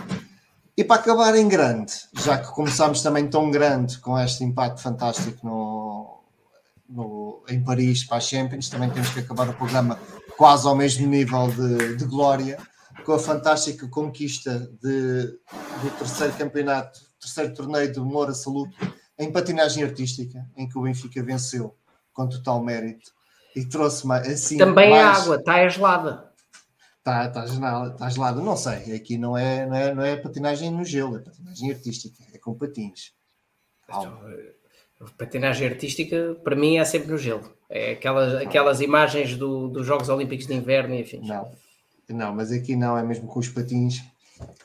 E 0.76 0.82
para 0.82 1.00
acabar 1.00 1.36
em 1.36 1.46
grande, 1.46 1.92
já 2.14 2.38
que 2.38 2.50
começámos 2.52 3.00
também 3.00 3.28
tão 3.28 3.50
grande 3.50 3.98
com 3.98 4.18
este 4.18 4.42
impacto 4.42 4.80
fantástico 4.80 5.46
no, 5.46 6.20
no, 6.88 7.44
em 7.48 7.62
Paris 7.62 8.04
para 8.04 8.16
a 8.16 8.20
Champions, 8.20 8.68
também 8.68 8.90
temos 8.90 9.10
que 9.10 9.20
acabar 9.20 9.48
o 9.48 9.54
programa 9.54 9.98
quase 10.36 10.66
ao 10.66 10.74
mesmo 10.74 11.06
nível 11.06 11.48
de, 11.48 11.96
de 11.96 12.04
glória, 12.06 12.58
com 13.04 13.12
a 13.12 13.18
fantástica 13.18 13.86
conquista 13.86 14.68
de, 14.82 15.22
do 15.82 15.90
terceiro 15.98 16.32
campeonato, 16.32 17.00
terceiro 17.20 17.54
torneio 17.54 17.92
do 17.92 18.04
Moura 18.04 18.34
Salute 18.34 18.76
em 19.18 19.32
patinagem 19.32 19.84
artística, 19.84 20.46
em 20.56 20.68
que 20.68 20.78
o 20.78 20.82
Benfica 20.82 21.22
venceu 21.22 21.76
com 22.12 22.28
total 22.28 22.62
mérito 22.62 23.12
e 23.54 23.64
trouxe 23.64 24.06
mais 24.06 24.26
assim. 24.26 24.58
Também 24.58 24.90
mais... 24.90 25.18
a 25.18 25.22
água, 25.22 25.36
está 25.36 25.68
gelada. 25.68 26.34
Está, 26.98 27.26
está, 27.26 27.46
gelada, 27.46 27.92
está 27.92 28.08
gelada, 28.08 28.40
não 28.40 28.56
sei. 28.56 28.94
Aqui 28.94 29.18
não 29.18 29.36
é, 29.36 29.66
não, 29.66 29.76
é, 29.76 29.94
não 29.94 30.02
é 30.02 30.16
patinagem 30.16 30.70
no 30.70 30.84
gelo, 30.84 31.16
é 31.16 31.20
patinagem 31.20 31.70
artística, 31.70 32.16
é 32.32 32.38
com 32.38 32.54
patins. 32.54 33.12
Então, 33.84 34.18
patinagem 35.18 35.68
artística, 35.68 36.34
para 36.42 36.56
mim, 36.56 36.78
é 36.78 36.84
sempre 36.84 37.10
no 37.10 37.18
gelo. 37.18 37.52
É 37.68 37.92
aquelas, 37.92 38.34
aquelas 38.36 38.80
imagens 38.80 39.36
do, 39.36 39.68
dos 39.68 39.86
Jogos 39.86 40.08
Olímpicos 40.08 40.46
de 40.46 40.54
Inverno 40.54 40.94
e 40.94 41.02
enfim. 41.02 41.20
Não, 41.22 41.50
não, 42.08 42.34
mas 42.34 42.50
aqui 42.50 42.74
não, 42.74 42.96
é 42.96 43.02
mesmo 43.02 43.28
com 43.28 43.38
os 43.38 43.48
patins 43.48 44.02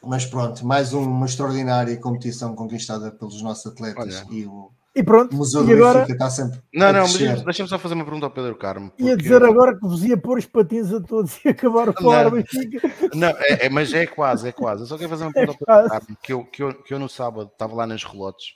mas 0.04 0.26
pronto, 0.26 0.66
mais 0.66 0.94
uma 0.94 1.26
extraordinária 1.26 1.96
competição 1.98 2.56
conquistada 2.56 3.12
pelos 3.12 3.42
nossos 3.42 3.72
atletas 3.72 4.24
Olha. 4.28 4.36
e 4.36 4.46
o, 4.46 4.72
e 4.96 5.04
pronto, 5.04 5.36
Museu 5.36 5.64
do 5.64 5.72
agora... 5.72 6.00
Benfica 6.00 6.14
está 6.14 6.30
sempre. 6.30 6.60
Não, 6.74 6.92
não, 6.92 7.04
deixa-me 7.44 7.70
só 7.70 7.78
fazer 7.78 7.94
uma 7.94 8.04
pergunta 8.04 8.26
ao 8.26 8.32
Pedro 8.32 8.56
Carmo. 8.58 8.92
Ia 8.98 9.16
dizer 9.16 9.42
eu... 9.42 9.50
agora 9.50 9.74
que 9.74 9.88
vos 9.88 10.04
ia 10.04 10.18
pôr 10.18 10.40
os 10.40 10.46
patins 10.46 10.92
a 10.92 11.00
todos 11.00 11.40
e 11.46 11.50
acabar 11.50 11.90
o 11.90 11.94
falar 11.94 12.30
Benfica. 12.30 12.92
Não, 13.14 13.30
é, 13.30 13.68
é, 13.68 13.70
mas 13.70 13.94
é 13.94 14.08
quase, 14.08 14.50
é 14.50 14.52
quase. 14.52 14.84
Eu 14.84 14.88
só 14.88 14.98
quero 14.98 15.10
fazer 15.10 15.24
uma 15.26 15.34
pergunta 15.34 15.64
é 15.68 15.72
ao 15.72 15.78
Pedro 15.78 15.90
Carmo, 15.90 16.18
que 16.22 16.34
eu, 16.34 16.44
que, 16.46 16.64
eu, 16.64 16.74
que 16.84 16.94
eu 16.94 17.00
no 17.00 17.08
sábado 17.08 17.50
estava 17.52 17.76
lá 17.76 17.86
nas 17.86 18.04
relotes 18.04 18.48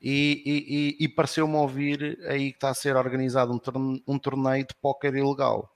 e, 0.00 0.42
e, 0.44 1.04
e, 1.04 1.04
e 1.04 1.08
pareceu-me 1.08 1.54
ouvir 1.54 2.18
aí 2.28 2.50
que 2.50 2.56
está 2.56 2.70
a 2.70 2.74
ser 2.74 2.96
organizado 2.96 3.52
um 3.52 3.58
torneio, 3.58 4.02
um 4.06 4.18
torneio 4.18 4.66
de 4.66 4.74
póquer 4.82 5.14
ilegal. 5.14 5.70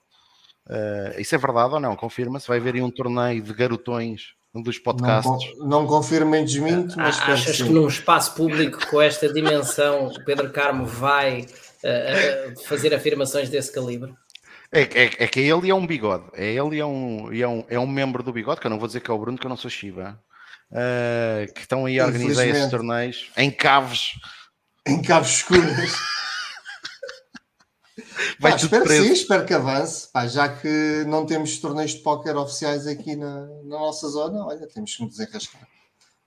Uh, 0.67 1.21
isso 1.21 1.35
é 1.35 1.39
verdade 1.39 1.75
ou 1.75 1.81
não? 1.81 1.97
Confirma-se? 1.97 2.47
Vai 2.47 2.59
haver 2.59 2.75
aí 2.75 2.83
um 2.83 2.91
torneio 2.91 3.43
de 3.43 3.55
garotões 3.55 4.35
dos 4.55 4.79
podcasts. 4.79 5.57
Não, 5.59 5.67
não 5.67 5.87
confirmo 5.87 6.31
nem 6.31 6.45
desminto, 6.45 6.97
mas 6.97 7.21
Achas 7.21 7.57
que, 7.59 7.65
que, 7.65 7.71
num 7.71 7.87
espaço 7.87 8.35
público 8.35 8.85
com 8.89 9.01
esta 9.01 9.33
dimensão 9.33 10.13
Pedro 10.27 10.51
Carmo 10.51 10.85
vai 10.87 11.43
uh, 11.43 12.65
fazer 12.65 12.93
afirmações 12.93 13.49
desse 13.49 13.73
calibre? 13.73 14.13
É, 14.73 14.83
é, 14.83 15.05
é, 15.19 15.27
que 15.29 15.41
ele 15.41 15.69
é 15.69 15.75
um 15.75 15.87
bigode, 15.87 16.25
é 16.35 16.53
ele 16.53 16.77
e 16.77 16.81
é 16.81 16.87
um, 16.87 17.33
é, 17.33 17.49
um, 17.49 17.65
é 17.69 17.79
um 17.79 17.87
membro 17.87 18.23
do 18.23 18.33
bigode, 18.33 18.61
que 18.61 18.67
eu 18.67 18.71
não 18.71 18.79
vou 18.79 18.87
dizer 18.87 19.01
que 19.01 19.11
é 19.11 19.15
o 19.15 19.19
Bruno, 19.19 19.37
que 19.37 19.45
eu 19.45 19.49
não 19.49 19.57
sou 19.57 19.71
Shiva, 19.71 20.21
uh, 20.71 21.53
que 21.53 21.61
estão 21.61 21.87
aí 21.87 21.99
a 21.99 22.07
organizar 22.07 22.47
esses 22.47 22.71
torneios 22.71 23.31
em 23.37 23.51
caves. 23.51 24.13
Em 24.87 25.03
caves 25.03 25.39
escuras. 25.39 26.20
Vai 28.39 28.53
pá, 28.53 28.57
espero 28.57 28.85
preso. 28.85 29.05
sim, 29.05 29.13
espero 29.13 29.47
que 29.47 29.55
avance. 29.55 30.09
Pá, 30.13 30.27
já 30.27 30.49
que 30.49 31.05
não 31.07 31.27
temos 31.27 31.59
torneios 31.59 31.93
de 31.93 32.01
póquer 32.01 32.37
oficiais 32.37 32.87
aqui 32.87 33.17
na, 33.17 33.47
na, 33.47 33.79
nossa 33.79 34.09
zona, 34.09 34.45
olha, 34.47 34.67
temos 34.67 34.95
que 34.95 35.03
nos 35.03 35.17
desenrascar. 35.17 35.69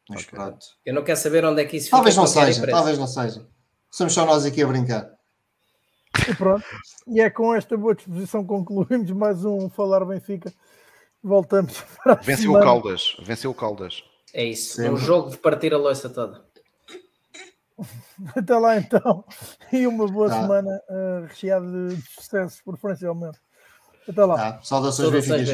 Mas 0.10 0.24
okay. 0.24 0.38
pronto. 0.38 0.66
Eu 0.86 0.94
não 0.94 1.04
quero 1.04 1.20
saber 1.20 1.46
onde 1.46 1.62
é 1.62 1.66
que 1.66 1.78
isso 1.78 1.90
talvez 1.90 2.16
fica. 2.16 2.26
Talvez 2.26 2.58
não 2.58 2.58
seja, 2.62 2.72
talvez 2.72 2.98
não 2.98 3.08
seja. 3.08 3.48
Somos 3.90 4.14
só 4.14 4.26
nós 4.26 4.46
aqui 4.46 4.62
a 4.62 4.68
brincar. 4.68 5.10
E 6.28 6.36
pronto. 6.36 6.66
E 7.08 7.22
é 7.22 7.30
com 7.30 7.54
esta 7.54 7.76
boa 7.76 7.96
disposição 7.96 8.46
concluímos 8.46 9.12
mais 9.12 9.44
um 9.46 9.70
Falar 9.70 10.06
Benfica. 10.06 10.54
Voltamos 11.24 11.82
para 12.04 12.14
a 12.14 12.16
Venceu 12.16 12.52
semana. 12.52 12.60
o 12.60 12.68
Caldas. 12.68 13.18
Venceu 13.22 13.52
o 13.52 13.54
Caldas. 13.54 14.04
É 14.34 14.44
isso. 14.44 14.76
Sempre. 14.76 14.92
Um 14.92 14.98
jogo 14.98 15.30
de 15.30 15.38
partir 15.38 15.74
a 15.74 15.78
louça 15.78 16.10
toda. 16.10 16.44
Até 18.36 18.56
lá 18.58 18.78
então. 18.78 19.24
E 19.72 19.86
uma 19.88 20.08
boa 20.08 20.30
tá. 20.30 20.42
semana 20.42 20.82
uh, 20.90 21.26
recheada 21.28 21.66
de 21.90 22.02
sucessos, 22.02 22.62
preferencialmente. 22.62 23.40
Até 24.08 24.26
lá. 24.26 24.36
Tá. 24.36 24.60
Saudações, 24.64 25.10
Saudações 25.10 25.50